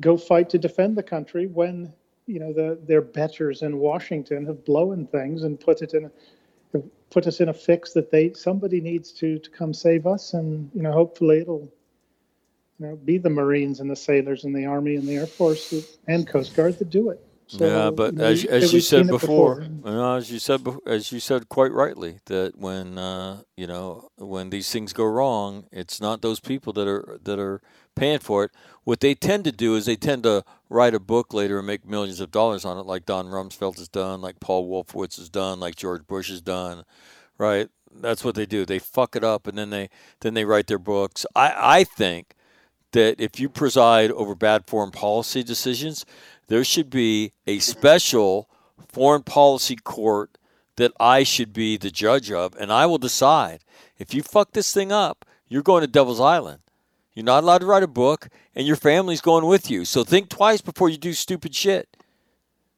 go 0.00 0.16
fight 0.16 0.50
to 0.50 0.58
defend 0.58 0.96
the 0.96 1.02
country 1.02 1.46
when 1.46 1.92
you 2.26 2.40
know 2.40 2.52
the 2.52 2.78
their 2.86 3.00
betters 3.00 3.62
in 3.62 3.78
Washington 3.78 4.44
have 4.46 4.64
blown 4.64 5.06
things 5.06 5.44
and 5.44 5.58
put 5.58 5.82
it 5.82 5.94
in 5.94 6.10
a, 6.74 6.80
put 7.10 7.26
us 7.26 7.40
in 7.40 7.48
a 7.48 7.54
fix 7.54 7.92
that 7.92 8.10
they 8.10 8.32
somebody 8.32 8.80
needs 8.80 9.12
to 9.12 9.38
to 9.38 9.50
come 9.50 9.72
save 9.72 10.06
us, 10.06 10.34
and 10.34 10.70
you 10.74 10.82
know 10.82 10.92
hopefully 10.92 11.38
it'll 11.38 11.72
you 12.78 12.86
know 12.86 12.96
be 12.96 13.18
the 13.18 13.30
Marines 13.30 13.80
and 13.80 13.90
the 13.90 13.96
sailors 13.96 14.44
and 14.44 14.54
the 14.54 14.66
Army 14.66 14.96
and 14.96 15.08
the 15.08 15.16
Air 15.16 15.26
Force 15.26 15.72
and 16.06 16.26
Coast 16.26 16.54
Guard 16.54 16.78
that 16.78 16.90
do 16.90 17.10
it. 17.10 17.24
So, 17.50 17.66
yeah, 17.66 17.90
but 17.90 18.14
know, 18.14 18.24
as, 18.24 18.44
as 18.44 18.74
you 18.74 18.80
said 18.80 19.06
it 19.06 19.08
before, 19.08 19.62
you 19.62 19.80
know, 19.82 20.16
as 20.16 20.30
you 20.30 20.38
said, 20.38 20.66
as 20.86 21.10
you 21.10 21.18
said 21.18 21.48
quite 21.48 21.72
rightly, 21.72 22.18
that 22.26 22.58
when 22.58 22.98
uh, 22.98 23.40
you 23.56 23.66
know 23.66 24.10
when 24.16 24.50
these 24.50 24.70
things 24.70 24.92
go 24.92 25.06
wrong, 25.06 25.64
it's 25.72 25.98
not 25.98 26.20
those 26.20 26.40
people 26.40 26.74
that 26.74 26.86
are 26.86 27.18
that 27.24 27.38
are 27.38 27.62
paying 27.96 28.18
for 28.18 28.44
it. 28.44 28.50
What 28.84 29.00
they 29.00 29.14
tend 29.14 29.44
to 29.44 29.52
do 29.52 29.76
is 29.76 29.86
they 29.86 29.96
tend 29.96 30.24
to 30.24 30.44
write 30.68 30.94
a 30.94 31.00
book 31.00 31.32
later 31.32 31.56
and 31.56 31.66
make 31.66 31.88
millions 31.88 32.20
of 32.20 32.30
dollars 32.30 32.66
on 32.66 32.76
it, 32.76 32.84
like 32.84 33.06
Don 33.06 33.28
Rumsfeld 33.28 33.78
has 33.78 33.88
done, 33.88 34.20
like 34.20 34.40
Paul 34.40 34.68
Wolfowitz 34.68 35.16
has 35.16 35.30
done, 35.30 35.58
like 35.58 35.74
George 35.74 36.06
Bush 36.06 36.28
has 36.28 36.42
done, 36.42 36.84
right? 37.38 37.68
That's 37.90 38.24
what 38.24 38.34
they 38.34 38.44
do. 38.44 38.66
They 38.66 38.78
fuck 38.78 39.16
it 39.16 39.24
up 39.24 39.46
and 39.46 39.56
then 39.56 39.70
they 39.70 39.88
then 40.20 40.34
they 40.34 40.44
write 40.44 40.66
their 40.66 40.78
books. 40.78 41.24
I 41.34 41.54
I 41.56 41.84
think 41.84 42.34
that 42.92 43.20
if 43.20 43.38
you 43.38 43.48
preside 43.48 44.10
over 44.12 44.34
bad 44.34 44.66
foreign 44.66 44.90
policy 44.90 45.42
decisions, 45.42 46.04
there 46.48 46.64
should 46.64 46.90
be 46.90 47.32
a 47.46 47.60
special 47.60 48.50
foreign 48.88 49.22
policy 49.22 49.76
court 49.76 50.36
that 50.76 50.92
I 50.98 51.22
should 51.22 51.52
be 51.52 51.76
the 51.76 51.90
judge 51.90 52.30
of, 52.32 52.54
and 52.56 52.72
I 52.72 52.86
will 52.86 52.98
decide 52.98 53.60
if 53.98 54.14
you 54.14 54.22
fuck 54.22 54.52
this 54.52 54.72
thing 54.72 54.92
up, 54.92 55.24
you're 55.48 55.62
going 55.62 55.82
to 55.82 55.86
Devil's 55.86 56.20
Island. 56.20 56.60
You're 57.14 57.24
not 57.24 57.42
allowed 57.42 57.58
to 57.58 57.66
write 57.66 57.82
a 57.82 57.88
book, 57.88 58.28
and 58.54 58.66
your 58.66 58.76
family's 58.76 59.20
going 59.20 59.44
with 59.46 59.70
you. 59.70 59.84
So 59.84 60.04
think 60.04 60.28
twice 60.28 60.60
before 60.60 60.88
you 60.88 60.96
do 60.96 61.12
stupid 61.12 61.54
shit. 61.54 61.96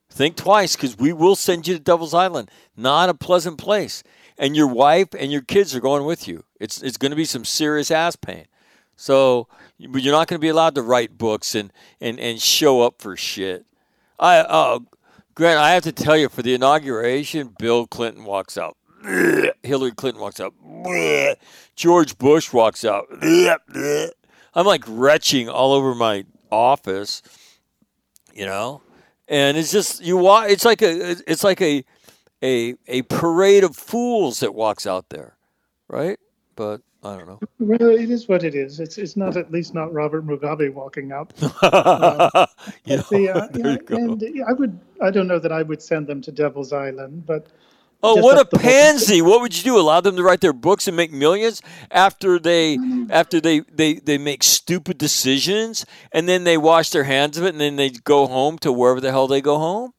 Think 0.08 0.36
twice 0.36 0.74
because 0.74 0.98
we 0.98 1.12
will 1.12 1.36
send 1.36 1.68
you 1.68 1.74
to 1.74 1.80
Devil's 1.80 2.14
Island. 2.14 2.50
Not 2.76 3.10
a 3.10 3.14
pleasant 3.14 3.58
place. 3.58 4.02
And 4.38 4.56
your 4.56 4.66
wife 4.66 5.08
and 5.16 5.30
your 5.30 5.42
kids 5.42 5.74
are 5.74 5.80
going 5.80 6.04
with 6.04 6.26
you. 6.26 6.44
It's, 6.58 6.82
it's 6.82 6.96
going 6.96 7.10
to 7.10 7.16
be 7.16 7.26
some 7.26 7.44
serious 7.44 7.90
ass 7.90 8.16
pain. 8.16 8.46
So 8.96 9.46
you're 9.80 10.12
not 10.12 10.28
going 10.28 10.38
to 10.38 10.44
be 10.44 10.48
allowed 10.48 10.74
to 10.74 10.82
write 10.82 11.16
books 11.16 11.54
and, 11.54 11.72
and, 12.00 12.20
and 12.20 12.40
show 12.40 12.82
up 12.82 13.00
for 13.00 13.16
shit. 13.16 13.64
I 14.18 14.38
uh, 14.38 14.80
Grant, 15.34 15.58
I 15.58 15.72
have 15.72 15.84
to 15.84 15.92
tell 15.92 16.16
you, 16.16 16.28
for 16.28 16.42
the 16.42 16.54
inauguration, 16.54 17.54
Bill 17.58 17.86
Clinton 17.86 18.24
walks 18.24 18.58
out. 18.58 18.76
Hillary 19.62 19.92
Clinton 19.92 20.20
walks 20.20 20.40
out. 20.40 20.52
George 21.76 22.18
Bush 22.18 22.52
walks 22.52 22.84
out. 22.84 23.06
I'm 24.54 24.66
like 24.66 24.84
retching 24.86 25.48
all 25.48 25.72
over 25.72 25.94
my 25.94 26.26
office, 26.50 27.22
you 28.34 28.44
know, 28.44 28.82
and 29.28 29.56
it's 29.56 29.72
just 29.72 30.02
you 30.02 30.16
walk. 30.16 30.50
It's 30.50 30.64
like 30.64 30.82
a 30.82 31.16
it's 31.26 31.44
like 31.44 31.62
a 31.62 31.84
a 32.42 32.74
a 32.88 33.02
parade 33.02 33.64
of 33.64 33.76
fools 33.76 34.40
that 34.40 34.54
walks 34.54 34.86
out 34.86 35.08
there, 35.08 35.36
right? 35.88 36.18
But 36.56 36.82
I 37.02 37.16
don't 37.16 37.26
know. 37.26 37.40
Well, 37.58 37.90
it 37.90 38.10
is 38.10 38.28
what 38.28 38.44
it 38.44 38.54
is. 38.54 38.78
It's 38.78 38.98
it's 38.98 39.16
not 39.16 39.36
at 39.36 39.50
least 39.50 39.72
not 39.74 39.92
Robert 39.92 40.26
Mugabe 40.26 40.72
walking 40.72 41.12
out. 41.12 41.32
Uh, 41.62 42.46
you 42.84 42.96
know, 42.96 43.02
the, 43.10 43.28
uh, 43.28 43.46
there 43.52 43.72
you 43.72 43.78
go. 43.78 43.96
and 43.96 44.22
I 44.46 44.52
would 44.52 44.78
I 45.00 45.10
don't 45.10 45.26
know 45.26 45.38
that 45.38 45.52
I 45.52 45.62
would 45.62 45.80
send 45.80 46.06
them 46.06 46.20
to 46.22 46.32
Devil's 46.32 46.72
Island, 46.72 47.26
but 47.26 47.46
Oh, 48.02 48.16
what 48.22 48.38
a 48.38 48.56
pansy! 48.58 49.20
What 49.20 49.42
would 49.42 49.56
you 49.56 49.62
do? 49.62 49.78
Allow 49.78 50.00
them 50.00 50.16
to 50.16 50.22
write 50.22 50.40
their 50.40 50.54
books 50.54 50.88
and 50.88 50.96
make 50.96 51.12
millions 51.12 51.60
after 51.90 52.38
they 52.38 52.78
after 53.10 53.40
they, 53.40 53.60
they, 53.60 53.94
they 53.94 54.16
make 54.16 54.42
stupid 54.42 54.96
decisions 54.96 55.84
and 56.10 56.26
then 56.26 56.44
they 56.44 56.56
wash 56.56 56.90
their 56.90 57.04
hands 57.04 57.36
of 57.36 57.44
it 57.44 57.50
and 57.50 57.60
then 57.60 57.76
they 57.76 57.90
go 57.90 58.26
home 58.26 58.58
to 58.60 58.72
wherever 58.72 59.00
the 59.00 59.10
hell 59.10 59.26
they 59.26 59.42
go 59.42 59.58
home? 59.58 59.92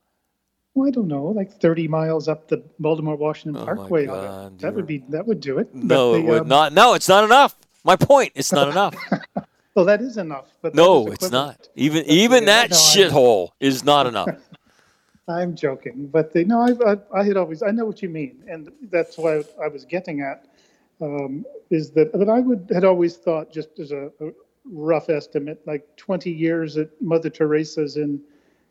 Well, 0.74 0.88
I 0.88 0.92
don't 0.92 1.08
know, 1.08 1.26
like 1.26 1.52
thirty 1.60 1.88
miles 1.88 2.28
up 2.28 2.48
the 2.48 2.64
Baltimore 2.80 3.16
Washington 3.16 3.62
Oh 3.62 3.66
Parkway. 3.66 4.06
God, 4.06 4.60
that 4.60 4.74
would 4.74 4.88
be 4.88 5.04
that 5.10 5.26
would 5.26 5.40
do 5.40 5.60
it. 5.60 5.74
No, 5.74 6.16
it 6.16 6.24
would 6.24 6.42
um, 6.42 6.48
not. 6.48 6.74
No, 6.74 6.94
it's 6.94 7.10
not 7.10 7.24
enough. 7.24 7.56
My 7.84 7.96
point. 7.96 8.34
It's 8.36 8.52
not 8.52 8.70
enough. 8.70 8.96
Well, 9.74 9.86
that 9.86 10.02
is 10.02 10.18
enough. 10.18 10.48
But 10.62 10.76
No, 10.76 11.08
it's 11.08 11.32
not. 11.32 11.70
Even 11.76 12.04
even 12.06 12.44
yeah, 12.44 12.68
that 12.68 12.72
no, 12.72 12.76
shithole 12.76 13.50
is 13.60 13.86
not 13.86 14.06
enough. 14.06 14.28
I'm 15.28 15.56
joking, 15.56 16.08
but 16.08 16.34
the, 16.34 16.44
no, 16.44 16.60
I, 16.60 16.92
I, 16.92 17.22
I 17.22 17.24
had 17.24 17.38
always, 17.38 17.64
I 17.64 17.72
know 17.72 17.86
what 17.86 18.02
you 18.02 18.10
mean, 18.10 18.44
and 18.50 18.70
that's 18.92 19.18
why 19.18 19.44
I 19.64 19.68
was 19.70 19.86
getting 19.86 20.20
at, 20.22 20.46
um, 21.00 21.46
is 21.70 21.92
that, 21.92 22.12
but 22.12 22.28
I 22.28 22.40
would 22.40 22.70
had 22.74 22.84
always 22.84 23.16
thought, 23.16 23.54
just 23.54 23.80
as 23.80 23.92
a, 23.92 24.12
a 24.20 24.32
rough 24.66 25.10
estimate, 25.10 25.62
like 25.66 25.88
20 25.96 26.30
years 26.32 26.76
at 26.76 26.90
Mother 27.02 27.30
Teresa's 27.30 27.96
in 27.96 28.20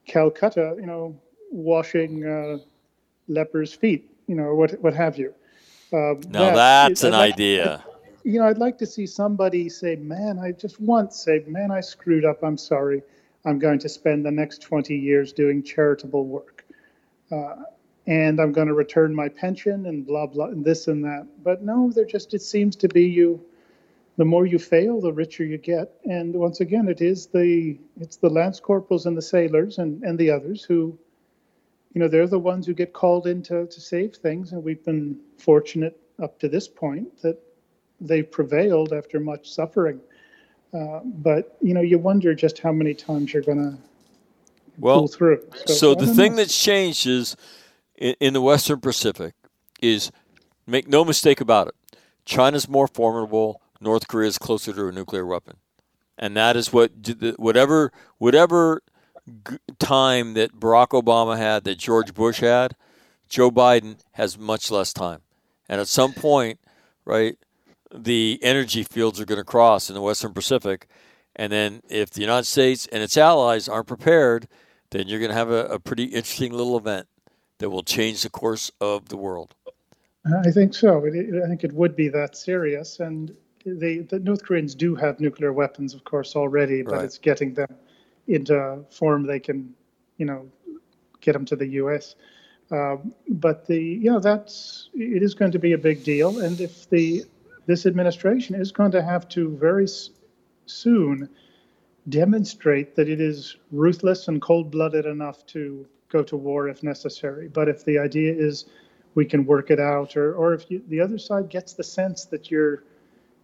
Calcutta, 0.06 0.76
you 0.78 0.86
know, 0.86 1.18
washing 1.50 2.24
uh, 2.26 2.58
lepers' 3.28 3.72
feet, 3.74 4.10
you 4.26 4.34
know, 4.34 4.54
what 4.54 4.80
what 4.82 4.94
have 4.94 5.18
you. 5.18 5.34
Um, 5.92 6.20
Now 6.28 6.54
that- 6.54 6.88
that's 6.88 7.04
an 7.04 7.12
like- 7.12 7.34
idea. 7.34 7.84
you 8.24 8.38
know, 8.38 8.46
I'd 8.46 8.58
like 8.58 8.78
to 8.78 8.86
see 8.86 9.06
somebody 9.06 9.68
say, 9.68 9.96
"Man, 9.96 10.38
I 10.38 10.52
just 10.52 10.80
once 10.80 11.16
say, 11.16 11.42
man, 11.46 11.70
I 11.70 11.80
screwed 11.80 12.24
up. 12.24 12.42
I'm 12.42 12.56
sorry. 12.58 13.02
I'm 13.46 13.58
going 13.58 13.78
to 13.78 13.88
spend 13.88 14.26
the 14.26 14.30
next 14.30 14.60
20 14.60 14.94
years 14.94 15.32
doing 15.32 15.62
charitable 15.62 16.26
work, 16.26 16.66
uh, 17.32 17.56
and 18.06 18.38
I'm 18.38 18.52
going 18.52 18.68
to 18.68 18.74
return 18.74 19.14
my 19.14 19.28
pension 19.30 19.86
and 19.86 20.06
blah 20.06 20.26
blah 20.26 20.46
and 20.46 20.64
this 20.64 20.86
and 20.88 21.02
that." 21.04 21.26
But 21.42 21.62
no, 21.62 21.90
they're 21.94 22.04
just. 22.04 22.34
It 22.34 22.42
seems 22.42 22.76
to 22.76 22.88
be 22.88 23.04
you. 23.04 23.40
The 24.18 24.24
more 24.26 24.44
you 24.44 24.58
fail, 24.58 25.00
the 25.00 25.12
richer 25.12 25.44
you 25.44 25.56
get. 25.56 25.94
And 26.04 26.34
once 26.34 26.60
again, 26.60 26.88
it 26.88 27.00
is 27.00 27.26
the 27.26 27.78
it's 27.98 28.16
the 28.18 28.28
lance 28.28 28.60
corporals 28.60 29.06
and 29.06 29.16
the 29.16 29.22
sailors 29.22 29.78
and 29.78 30.02
and 30.04 30.18
the 30.18 30.30
others 30.30 30.62
who. 30.62 30.96
You 31.94 32.00
know, 32.00 32.08
they're 32.08 32.26
the 32.28 32.38
ones 32.38 32.66
who 32.66 32.74
get 32.74 32.92
called 32.92 33.26
in 33.26 33.42
to, 33.44 33.66
to 33.66 33.80
save 33.80 34.14
things, 34.16 34.52
and 34.52 34.62
we've 34.62 34.84
been 34.84 35.18
fortunate 35.38 35.98
up 36.22 36.38
to 36.40 36.48
this 36.48 36.68
point 36.68 37.20
that 37.22 37.38
they've 38.00 38.30
prevailed 38.30 38.92
after 38.92 39.20
much 39.20 39.50
suffering. 39.50 40.00
Uh, 40.74 41.00
but 41.04 41.56
you 41.62 41.74
know, 41.74 41.80
you 41.82 41.98
wonder 41.98 42.34
just 42.34 42.58
how 42.60 42.72
many 42.72 42.94
times 42.94 43.32
you're 43.34 43.42
going 43.42 43.58
to 43.58 43.78
Well, 44.78 45.00
pull 45.00 45.08
through. 45.08 45.42
So 45.66 45.94
I 45.94 45.94
the 45.94 46.06
thing 46.06 46.32
know. 46.32 46.36
that's 46.36 46.56
changed 46.56 47.06
is 47.06 47.36
in, 47.96 48.14
in 48.20 48.34
the 48.34 48.40
Western 48.42 48.80
Pacific 48.80 49.34
is 49.82 50.12
make 50.66 50.88
no 50.88 51.04
mistake 51.04 51.40
about 51.40 51.68
it. 51.68 51.74
China's 52.26 52.68
more 52.68 52.88
formidable. 52.88 53.62
North 53.80 54.08
Korea 54.08 54.28
is 54.28 54.38
closer 54.38 54.72
to 54.72 54.88
a 54.88 54.92
nuclear 54.92 55.26
weapon, 55.26 55.56
and 56.18 56.36
that 56.36 56.56
is 56.56 56.72
what 56.72 56.92
whatever 57.38 57.92
whatever 58.18 58.82
g- 59.48 59.56
time 59.78 60.34
that 60.34 60.58
Barack 60.58 60.88
Obama 60.88 61.36
had, 61.36 61.64
that 61.64 61.78
George 61.78 62.14
Bush 62.14 62.40
had, 62.40 62.76
Joe 63.28 63.50
Biden 63.50 63.98
has 64.12 64.38
much 64.38 64.70
less 64.70 64.92
time, 64.92 65.20
and 65.68 65.80
at 65.80 65.88
some 65.88 66.12
point, 66.12 66.58
right, 67.04 67.36
the 67.94 68.38
energy 68.42 68.82
fields 68.82 69.20
are 69.20 69.24
going 69.24 69.40
to 69.40 69.44
cross 69.44 69.88
in 69.88 69.94
the 69.94 70.02
Western 70.02 70.32
Pacific. 70.32 70.86
And 71.36 71.52
then, 71.52 71.80
if 71.88 72.10
the 72.10 72.20
United 72.20 72.46
States 72.46 72.86
and 72.92 73.02
its 73.02 73.16
allies 73.16 73.68
aren't 73.68 73.86
prepared, 73.86 74.48
then 74.90 75.06
you're 75.08 75.20
going 75.20 75.30
to 75.30 75.36
have 75.36 75.50
a, 75.50 75.66
a 75.66 75.78
pretty 75.78 76.04
interesting 76.04 76.52
little 76.52 76.76
event 76.76 77.06
that 77.58 77.70
will 77.70 77.82
change 77.84 78.22
the 78.22 78.30
course 78.30 78.70
of 78.80 79.08
the 79.08 79.16
world. 79.16 79.54
I 80.44 80.50
think 80.50 80.74
so. 80.74 80.98
I 81.06 81.10
think 81.48 81.64
it 81.64 81.72
would 81.72 81.96
be 81.96 82.08
that 82.08 82.36
serious. 82.36 83.00
And 83.00 83.34
they, 83.64 83.98
the 83.98 84.18
North 84.18 84.44
Koreans 84.44 84.74
do 84.74 84.94
have 84.96 85.18
nuclear 85.20 85.52
weapons, 85.52 85.94
of 85.94 86.04
course, 86.04 86.34
already, 86.36 86.82
but 86.82 86.92
Right. 86.94 87.04
it's 87.04 87.18
getting 87.18 87.54
them 87.54 87.74
into 88.30 88.84
form 88.90 89.26
they 89.26 89.40
can, 89.40 89.74
you 90.18 90.26
know, 90.26 90.48
get 91.20 91.32
them 91.32 91.44
to 91.46 91.56
the 91.56 91.66
U.S. 91.66 92.14
Um, 92.70 93.12
but 93.28 93.66
the, 93.66 93.80
you 93.80 94.10
know, 94.10 94.20
that's 94.20 94.90
it 94.94 95.22
is 95.22 95.34
going 95.34 95.52
to 95.52 95.58
be 95.58 95.72
a 95.72 95.78
big 95.78 96.04
deal. 96.04 96.40
And 96.40 96.60
if 96.60 96.88
the 96.90 97.24
this 97.66 97.86
administration 97.86 98.54
is 98.56 98.72
going 98.72 98.92
to 98.92 99.02
have 99.02 99.28
to 99.30 99.56
very 99.56 99.84
s- 99.84 100.10
soon 100.66 101.28
demonstrate 102.08 102.96
that 102.96 103.08
it 103.08 103.20
is 103.20 103.56
ruthless 103.70 104.28
and 104.28 104.40
cold-blooded 104.42 105.06
enough 105.06 105.46
to 105.46 105.86
go 106.08 106.22
to 106.24 106.36
war 106.36 106.68
if 106.68 106.82
necessary. 106.82 107.48
But 107.48 107.68
if 107.68 107.84
the 107.84 107.98
idea 107.98 108.34
is 108.34 108.66
we 109.14 109.24
can 109.24 109.44
work 109.46 109.70
it 109.70 109.80
out, 109.80 110.16
or 110.16 110.34
or 110.34 110.54
if 110.54 110.70
you, 110.70 110.82
the 110.88 111.00
other 111.00 111.18
side 111.18 111.48
gets 111.48 111.74
the 111.74 111.84
sense 111.84 112.24
that 112.26 112.50
you're, 112.50 112.84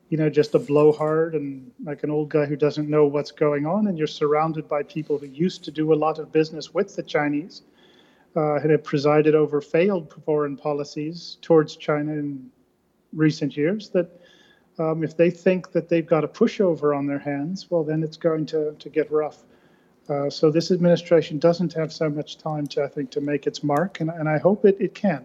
you 0.08 0.16
know, 0.16 0.30
just 0.30 0.54
a 0.54 0.58
blowhard 0.58 1.34
and 1.34 1.70
like 1.84 2.04
an 2.04 2.10
old 2.10 2.28
guy 2.28 2.46
who 2.46 2.56
doesn't 2.56 2.88
know 2.88 3.06
what's 3.06 3.32
going 3.32 3.66
on, 3.66 3.88
and 3.88 3.98
you're 3.98 4.06
surrounded 4.06 4.68
by 4.68 4.82
people 4.82 5.18
who 5.18 5.26
used 5.26 5.64
to 5.64 5.70
do 5.70 5.92
a 5.92 5.96
lot 5.96 6.18
of 6.18 6.30
business 6.32 6.72
with 6.72 6.94
the 6.94 7.02
Chinese, 7.02 7.62
uh, 8.36 8.54
and 8.56 8.70
have 8.70 8.84
presided 8.84 9.34
over 9.34 9.60
failed 9.60 10.14
foreign 10.24 10.56
policies 10.56 11.38
towards 11.42 11.76
China 11.76 12.12
in 12.12 12.50
recent 13.12 13.56
years, 13.56 13.88
that 13.90 14.20
um, 14.78 15.02
if 15.02 15.16
they 15.16 15.30
think 15.30 15.72
that 15.72 15.88
they've 15.88 16.06
got 16.06 16.22
a 16.22 16.28
pushover 16.28 16.96
on 16.96 17.06
their 17.06 17.18
hands, 17.18 17.70
well, 17.70 17.82
then 17.82 18.02
it's 18.02 18.16
going 18.16 18.46
to, 18.46 18.72
to 18.78 18.88
get 18.88 19.10
rough. 19.10 19.38
Uh, 20.08 20.30
so 20.30 20.50
this 20.50 20.70
administration 20.70 21.38
doesn't 21.38 21.72
have 21.72 21.92
so 21.92 22.08
much 22.08 22.38
time 22.38 22.66
to, 22.66 22.84
I 22.84 22.88
think, 22.88 23.10
to 23.12 23.20
make 23.20 23.46
its 23.46 23.64
mark, 23.64 24.00
and, 24.00 24.10
and 24.10 24.28
I 24.28 24.38
hope 24.38 24.64
it, 24.64 24.76
it 24.78 24.94
can. 24.94 25.24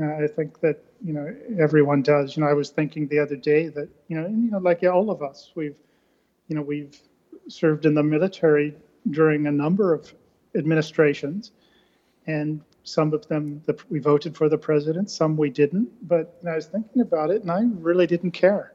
You 0.00 0.24
I 0.24 0.26
think 0.26 0.60
that 0.60 0.82
you 1.04 1.12
know 1.12 1.34
everyone 1.58 2.02
does. 2.02 2.36
You 2.36 2.42
know, 2.42 2.48
I 2.48 2.54
was 2.54 2.70
thinking 2.70 3.06
the 3.08 3.18
other 3.18 3.36
day 3.36 3.68
that 3.68 3.88
you 4.08 4.16
know, 4.16 4.24
and, 4.24 4.44
you 4.44 4.50
know, 4.50 4.58
like 4.58 4.82
all 4.84 5.10
of 5.10 5.22
us, 5.22 5.52
we've, 5.54 5.76
you 6.48 6.56
know, 6.56 6.62
we've 6.62 6.98
served 7.48 7.84
in 7.84 7.94
the 7.94 8.02
military 8.02 8.74
during 9.10 9.46
a 9.46 9.52
number 9.52 9.92
of 9.92 10.12
administrations, 10.54 11.52
and 12.26 12.62
some 12.82 13.12
of 13.12 13.26
them 13.28 13.62
the, 13.66 13.78
we 13.90 13.98
voted 13.98 14.36
for 14.36 14.48
the 14.48 14.56
president, 14.56 15.10
some 15.10 15.36
we 15.36 15.50
didn't. 15.50 15.88
But 16.08 16.40
I 16.48 16.54
was 16.54 16.66
thinking 16.66 17.02
about 17.02 17.30
it, 17.30 17.42
and 17.42 17.50
I 17.50 17.62
really 17.74 18.06
didn't 18.06 18.30
care. 18.32 18.72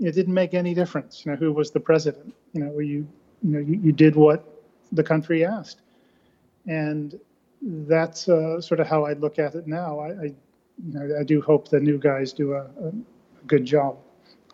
It 0.00 0.12
didn't 0.12 0.34
make 0.34 0.54
any 0.54 0.74
difference, 0.74 1.24
you 1.24 1.30
know, 1.30 1.36
who 1.36 1.52
was 1.52 1.70
the 1.70 1.80
president. 1.80 2.34
You 2.52 2.64
know, 2.64 2.78
you 2.80 3.06
you 3.42 3.50
know 3.50 3.60
you, 3.60 3.78
you 3.80 3.92
did 3.92 4.16
what 4.16 4.44
the 4.90 5.04
country 5.04 5.44
asked, 5.44 5.82
and 6.66 7.18
that's 7.62 8.28
uh, 8.28 8.60
sort 8.60 8.80
of 8.80 8.88
how 8.88 9.04
I 9.04 9.12
look 9.12 9.38
at 9.38 9.54
it 9.54 9.68
now. 9.68 10.00
I, 10.00 10.08
I 10.08 10.34
you 10.82 10.94
know 10.94 11.16
I 11.18 11.24
do 11.24 11.40
hope 11.40 11.68
the 11.68 11.80
new 11.80 11.98
guys 11.98 12.32
do 12.32 12.54
a, 12.54 12.62
a 12.62 12.92
good 13.46 13.64
job. 13.64 13.98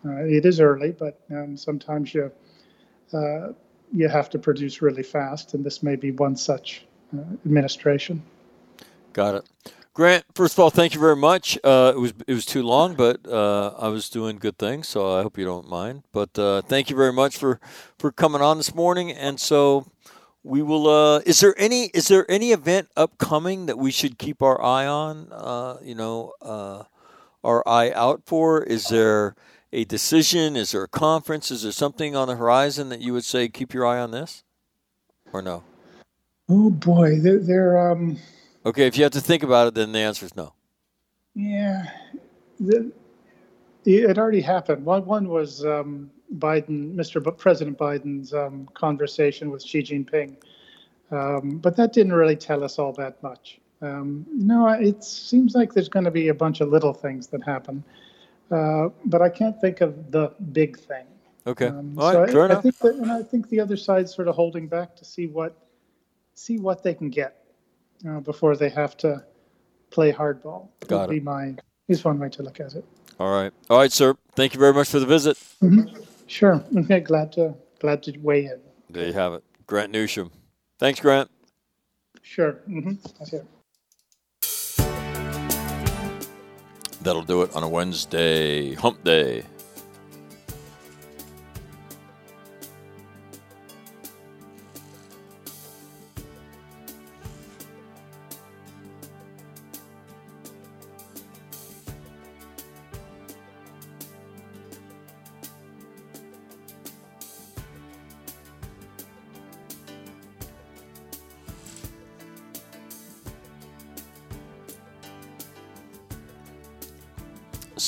Uh, 0.05 0.23
it 0.25 0.45
is 0.45 0.59
early, 0.59 0.91
but 0.91 1.19
um, 1.31 1.55
sometimes 1.55 2.13
you 2.13 2.31
uh, 3.13 3.49
you 3.93 4.07
have 4.07 4.29
to 4.29 4.39
produce 4.39 4.81
really 4.81 5.03
fast, 5.03 5.53
and 5.53 5.63
this 5.63 5.83
may 5.83 5.95
be 5.95 6.11
one 6.11 6.35
such 6.35 6.85
uh, 7.13 7.21
administration. 7.45 8.21
Got 9.13 9.35
it. 9.35 9.49
Grant, 9.93 10.23
first 10.35 10.53
of 10.53 10.59
all, 10.59 10.69
thank 10.69 10.93
you 10.93 11.01
very 11.01 11.17
much. 11.17 11.59
Uh, 11.65 11.91
it 11.93 11.99
was 11.99 12.13
it 12.25 12.33
was 12.33 12.45
too 12.45 12.63
long, 12.63 12.95
but 12.95 13.19
uh, 13.27 13.73
I 13.77 13.89
was 13.89 14.09
doing 14.09 14.37
good 14.37 14.57
things, 14.57 14.87
so 14.87 15.19
I 15.19 15.21
hope 15.21 15.37
you 15.37 15.43
don't 15.43 15.69
mind. 15.69 16.03
But 16.13 16.39
uh, 16.39 16.61
thank 16.61 16.89
you 16.89 16.95
very 16.95 17.11
much 17.11 17.37
for, 17.37 17.59
for 17.99 18.09
coming 18.09 18.41
on 18.41 18.55
this 18.55 18.73
morning. 18.73 19.11
And 19.11 19.37
so 19.37 19.85
we 20.43 20.61
will. 20.61 20.87
Uh, 20.87 21.19
is 21.19 21.39
there 21.39 21.55
any 21.57 21.85
is 21.93 22.07
there 22.07 22.29
any 22.29 22.51
event 22.51 22.89
upcoming 22.97 23.67
that 23.67 23.77
we 23.77 23.91
should 23.91 24.17
keep 24.17 24.41
our 24.41 24.61
eye 24.61 24.87
on? 24.87 25.27
Uh, 25.31 25.77
you 25.83 25.95
know, 25.95 26.33
uh, 26.41 26.83
our 27.43 27.67
eye 27.67 27.91
out 27.91 28.23
for. 28.25 28.63
Is 28.63 28.87
there 28.87 29.35
a 29.71 29.85
decision? 29.85 30.55
Is 30.55 30.71
there 30.71 30.83
a 30.83 30.87
conference? 30.87 31.51
Is 31.51 31.63
there 31.63 31.71
something 31.71 32.15
on 32.15 32.27
the 32.27 32.35
horizon 32.35 32.89
that 32.89 33.01
you 33.01 33.13
would 33.13 33.25
say 33.25 33.47
keep 33.47 33.73
your 33.73 33.85
eye 33.85 33.99
on 33.99 34.11
this, 34.11 34.43
or 35.31 35.41
no? 35.41 35.63
Oh 36.49 36.69
boy, 36.69 37.19
they're, 37.19 37.39
they're 37.39 37.91
um, 37.91 38.17
Okay, 38.65 38.85
if 38.85 38.97
you 38.97 39.03
have 39.03 39.13
to 39.13 39.21
think 39.21 39.43
about 39.43 39.67
it, 39.67 39.73
then 39.73 39.91
the 39.91 39.99
answer 39.99 40.25
is 40.25 40.35
no. 40.35 40.53
yeah, 41.33 41.85
the, 42.59 42.91
it 43.85 44.17
already 44.17 44.41
happened. 44.41 44.85
One 44.85 45.05
one 45.05 45.29
was 45.29 45.65
um, 45.65 46.11
Biden, 46.37 46.95
Mr. 46.95 47.23
B- 47.23 47.31
President 47.31 47.77
Biden's 47.77 48.33
um, 48.33 48.67
conversation 48.73 49.51
with 49.51 49.63
Xi 49.63 49.83
Jinping. 49.83 50.35
Um, 51.11 51.57
but 51.57 51.75
that 51.75 51.93
didn't 51.93 52.13
really 52.13 52.35
tell 52.37 52.63
us 52.63 52.79
all 52.79 52.93
that 52.93 53.21
much. 53.21 53.59
Um, 53.81 54.25
know, 54.31 54.67
it 54.67 55.03
seems 55.03 55.55
like 55.55 55.73
there's 55.73 55.89
going 55.89 56.05
to 56.05 56.11
be 56.11 56.29
a 56.29 56.33
bunch 56.33 56.61
of 56.61 56.69
little 56.69 56.93
things 56.93 57.27
that 57.27 57.43
happen, 57.43 57.83
uh, 58.51 58.89
but 59.05 59.21
I 59.21 59.29
can't 59.29 59.59
think 59.59 59.81
of 59.81 60.11
the 60.11 60.31
big 60.53 60.77
thing. 60.77 61.05
Okay. 61.47 61.67
Um, 61.67 61.95
All 61.97 62.11
so 62.11 62.19
right. 62.21 62.29
I, 62.29 62.31
Fair 62.31 62.43
I 62.43 62.45
enough. 62.45 62.63
think 62.63 62.77
that, 62.77 62.95
and 62.95 63.11
I 63.11 63.23
think 63.23 63.49
the 63.49 63.59
other 63.59 63.75
side's 63.75 64.13
sort 64.13 64.27
of 64.27 64.35
holding 64.35 64.67
back 64.67 64.95
to 64.97 65.05
see 65.05 65.27
what 65.27 65.57
see 66.35 66.59
what 66.59 66.83
they 66.83 66.93
can 66.93 67.09
get 67.09 67.43
uh, 68.07 68.19
before 68.19 68.55
they 68.55 68.69
have 68.69 68.95
to 68.97 69.23
play 69.89 70.13
hardball. 70.13 70.67
Got 70.87 71.07
would 71.07 71.15
it. 71.15 71.19
Be 71.19 71.19
my 71.19 71.55
is 71.87 72.05
one 72.05 72.19
way 72.19 72.29
to 72.29 72.43
look 72.43 72.59
at 72.59 72.75
it. 72.75 72.85
All 73.19 73.31
right. 73.31 73.51
All 73.69 73.79
right, 73.79 73.91
sir. 73.91 74.15
Thank 74.35 74.53
you 74.53 74.59
very 74.59 74.73
much 74.73 74.89
for 74.89 74.99
the 74.99 75.05
visit. 75.05 75.37
Sure. 76.31 76.63
Okay. 76.77 77.01
Glad 77.01 77.33
to 77.33 77.55
glad 77.81 78.03
to 78.05 78.17
weigh 78.19 78.45
in. 78.45 78.61
There 78.89 79.07
you 79.07 79.13
have 79.13 79.33
it. 79.33 79.43
Grant 79.67 79.93
Newsham. 79.93 80.31
Thanks, 80.79 80.99
Grant. 81.01 81.29
Sure. 82.23 82.53
hmm 82.67 82.93
That's 83.19 83.33
it. 83.33 83.47
That'll 87.01 87.23
do 87.23 87.43
it 87.43 87.55
on 87.55 87.63
a 87.63 87.69
Wednesday, 87.69 88.75
hump 88.75 89.03
day. 89.03 89.43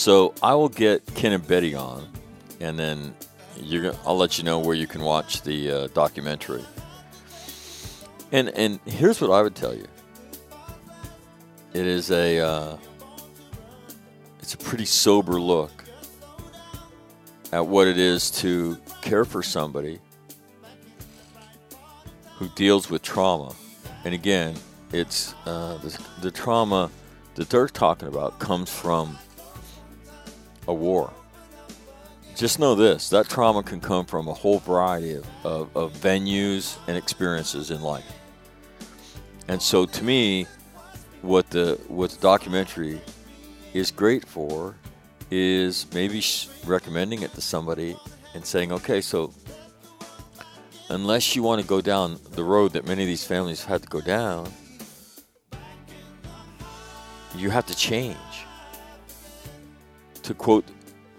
So 0.04 0.34
I 0.44 0.54
will 0.54 0.68
get 0.68 1.06
Ken 1.16 1.32
and 1.32 1.48
Betty 1.48 1.74
on, 1.76 2.06
and 2.60 2.78
then 2.78 3.16
you're 3.56 3.94
I'll 4.06 4.18
let 4.18 4.38
you 4.38 4.44
know 4.44 4.60
where 4.60 4.76
you 4.76 4.86
can 4.86 5.02
watch 5.02 5.44
the 5.44 5.72
uh, 5.72 5.88
documentary. 5.94 6.66
And 8.34 8.50
and 8.50 8.82
here's 8.86 9.22
what 9.22 9.32
I 9.32 9.42
would 9.42 9.56
tell 9.56 9.74
you. 9.74 9.88
It 11.74 11.86
is 11.86 12.12
a 12.12 12.38
uh, 12.38 12.78
it's 14.42 14.54
a 14.54 14.58
pretty 14.58 14.84
sober 14.84 15.40
look 15.40 15.86
at 17.54 17.66
what 17.66 17.88
it 17.88 17.98
is 17.98 18.30
to 18.42 18.78
care 19.02 19.24
for 19.24 19.42
somebody 19.42 20.02
who 22.36 22.50
deals 22.56 22.90
with 22.90 23.04
trauma. 23.04 23.56
And 24.04 24.14
again, 24.14 24.56
it's 24.92 25.34
uh, 25.46 25.78
the, 25.78 25.98
the 26.22 26.32
trauma 26.32 26.92
that 27.36 27.50
they're 27.50 27.70
talking 27.70 28.10
about 28.10 28.38
comes 28.40 28.70
from 28.70 29.18
a 30.68 30.74
war. 30.74 31.12
Just 32.36 32.60
know 32.60 32.76
this 32.76 33.10
that 33.10 33.30
trauma 33.30 33.62
can 33.64 33.80
come 33.80 34.06
from 34.06 34.28
a 34.28 34.34
whole 34.34 34.60
variety 34.60 35.14
of, 35.14 35.26
of, 35.44 35.78
of 35.78 35.94
venues 35.94 36.78
and 36.88 36.98
experiences 36.98 37.70
in 37.70 37.82
life. 37.82 38.12
And 39.48 39.62
so 39.62 39.86
to 39.86 40.04
me, 40.04 40.48
what 41.22 41.50
the 41.50 41.80
what 41.88 42.12
the 42.12 42.20
documentary 42.20 43.00
is 43.74 43.92
great 43.92 44.26
for 44.26 44.76
is 45.32 45.88
maybe 45.94 46.22
sh- 46.22 46.48
recommending 46.66 47.22
it 47.22 47.34
to 47.34 47.42
somebody 47.42 47.96
and 48.34 48.46
saying, 48.46 48.72
okay, 48.72 49.02
so 49.02 49.34
unless 50.90 51.36
you 51.36 51.44
want 51.44 51.62
to 51.62 51.68
go 51.68 51.82
down 51.82 52.20
the 52.32 52.44
road 52.44 52.74
that 52.74 52.86
many 52.86 53.04
of 53.04 53.08
these 53.08 53.24
families 53.24 53.62
have 53.62 53.70
had 53.70 53.84
to 53.84 53.90
go 53.90 54.02
down, 54.02 54.52
you 57.36 57.50
have 57.50 57.66
to 57.66 57.76
change. 57.76 58.18
To 60.24 60.34
quote, 60.34 60.66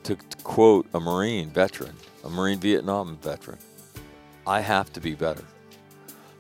to, 0.05 0.17
to 0.17 0.37
quote 0.39 0.87
a 0.95 1.01
Marine 1.01 1.51
veteran, 1.51 1.95
a 2.25 2.31
Marine 2.31 2.59
Vietnam 2.59 3.19
veteran, 3.23 3.59
I 4.47 4.61
have 4.61 4.93
to 4.95 5.01
be 5.01 5.15
better. 5.15 5.45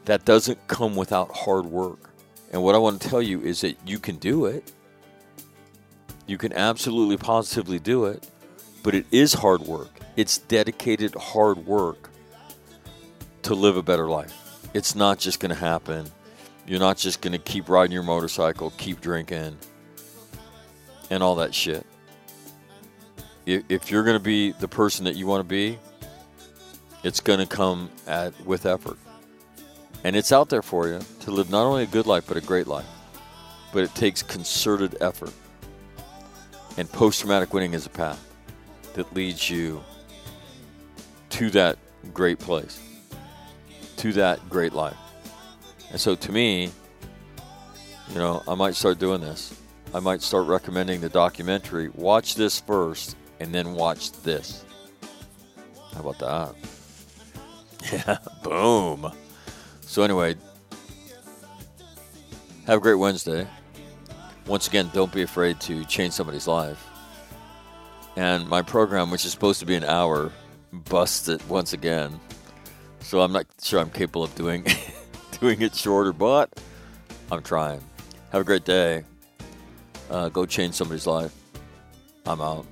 That 0.06 0.24
doesn't 0.24 0.66
come 0.66 0.96
without 0.96 1.34
hard 1.34 1.66
work. 1.66 2.10
And 2.52 2.62
what 2.62 2.74
I 2.74 2.78
want 2.78 3.00
to 3.00 3.08
tell 3.08 3.22
you 3.22 3.40
is 3.42 3.62
that 3.62 3.76
you 3.86 3.98
can 3.98 4.16
do 4.16 4.46
it. 4.46 4.72
You 6.26 6.38
can 6.38 6.52
absolutely 6.52 7.16
positively 7.16 7.78
do 7.78 8.06
it, 8.06 8.28
but 8.82 8.94
it 8.94 9.06
is 9.10 9.34
hard 9.34 9.62
work. 9.62 9.90
It's 10.16 10.38
dedicated 10.38 11.14
hard 11.14 11.66
work 11.66 12.10
to 13.42 13.54
live 13.54 13.76
a 13.76 13.82
better 13.82 14.08
life. 14.08 14.68
It's 14.72 14.94
not 14.94 15.18
just 15.18 15.40
going 15.40 15.50
to 15.50 15.60
happen. 15.60 16.06
You're 16.66 16.80
not 16.80 16.96
just 16.96 17.20
going 17.20 17.32
to 17.32 17.38
keep 17.38 17.68
riding 17.68 17.92
your 17.92 18.02
motorcycle, 18.02 18.72
keep 18.78 19.00
drinking, 19.00 19.58
and 21.10 21.22
all 21.22 21.34
that 21.36 21.54
shit. 21.54 21.84
If, 23.46 23.90
you're 23.90 24.04
going 24.04 24.16
to 24.16 24.24
be 24.24 24.52
the 24.52 24.68
person 24.68 25.04
that 25.04 25.16
you 25.16 25.26
want 25.26 25.40
to 25.40 25.48
be, 25.48 25.78
it's 27.02 27.20
going 27.20 27.40
to 27.40 27.46
come 27.46 27.90
at 28.06 28.38
with 28.46 28.64
effort. 28.64 28.98
And 30.02 30.16
it's 30.16 30.32
out 30.32 30.48
there 30.48 30.62
for 30.62 30.88
you 30.88 31.00
to 31.20 31.30
live 31.30 31.50
not 31.50 31.64
only 31.64 31.82
a 31.82 31.86
good 31.86 32.06
life, 32.06 32.24
but 32.26 32.36
a 32.36 32.40
great 32.40 32.66
life. 32.66 32.86
But 33.72 33.84
it 33.84 33.94
takes 33.94 34.22
concerted 34.22 34.96
effort. 35.00 35.32
And 36.76 36.90
post 36.90 37.20
traumatic 37.20 37.52
winning 37.52 37.74
is 37.74 37.86
a 37.86 37.90
path 37.90 38.22
that 38.94 39.14
leads 39.14 39.50
you 39.50 39.82
to 41.30 41.50
that 41.50 41.78
great 42.12 42.38
place, 42.38 42.80
to 43.96 44.12
that 44.14 44.48
great 44.48 44.72
life. 44.72 44.96
And 45.90 46.00
so 46.00 46.14
to 46.14 46.32
me, 46.32 46.70
you 48.10 48.14
know, 48.16 48.42
I 48.48 48.54
might 48.54 48.74
start 48.74 48.98
doing 48.98 49.20
this. 49.20 49.60
I 49.92 50.00
might 50.00 50.22
start 50.22 50.46
recommending 50.46 51.00
the 51.00 51.08
documentary. 51.08 51.88
Watch 51.88 52.34
this 52.34 52.60
first 52.60 53.16
and 53.44 53.54
then 53.54 53.74
watch 53.74 54.10
this. 54.22 54.64
How 55.92 56.00
about 56.00 56.18
that? 56.18 56.54
Yeah, 57.92 58.16
boom. 58.42 59.12
So, 59.82 60.02
anyway, 60.02 60.34
have 62.66 62.78
a 62.78 62.80
great 62.80 62.94
Wednesday. 62.94 63.46
Once 64.46 64.66
again, 64.66 64.90
don't 64.94 65.12
be 65.12 65.22
afraid 65.22 65.60
to 65.60 65.84
change 65.84 66.14
somebody's 66.14 66.48
life. 66.48 66.88
And 68.16 68.48
my 68.48 68.62
program, 68.62 69.10
which 69.10 69.26
is 69.26 69.32
supposed 69.32 69.60
to 69.60 69.66
be 69.66 69.74
an 69.74 69.84
hour, 69.84 70.32
busted 70.72 71.46
once 71.48 71.74
again. 71.74 72.18
So 73.00 73.20
I'm 73.20 73.32
not 73.32 73.46
sure 73.62 73.80
I'm 73.80 73.90
capable 73.90 74.24
of 74.24 74.34
doing 74.34 74.66
doing 75.40 75.60
it 75.60 75.74
shorter, 75.74 76.14
but 76.14 76.58
I'm 77.30 77.42
trying. 77.42 77.82
Have 78.32 78.40
a 78.40 78.44
great 78.44 78.64
day. 78.64 79.04
Uh, 80.10 80.30
go 80.30 80.46
change 80.46 80.74
somebody's 80.74 81.06
life. 81.06 81.34
I'm 82.24 82.40
out. 82.40 82.66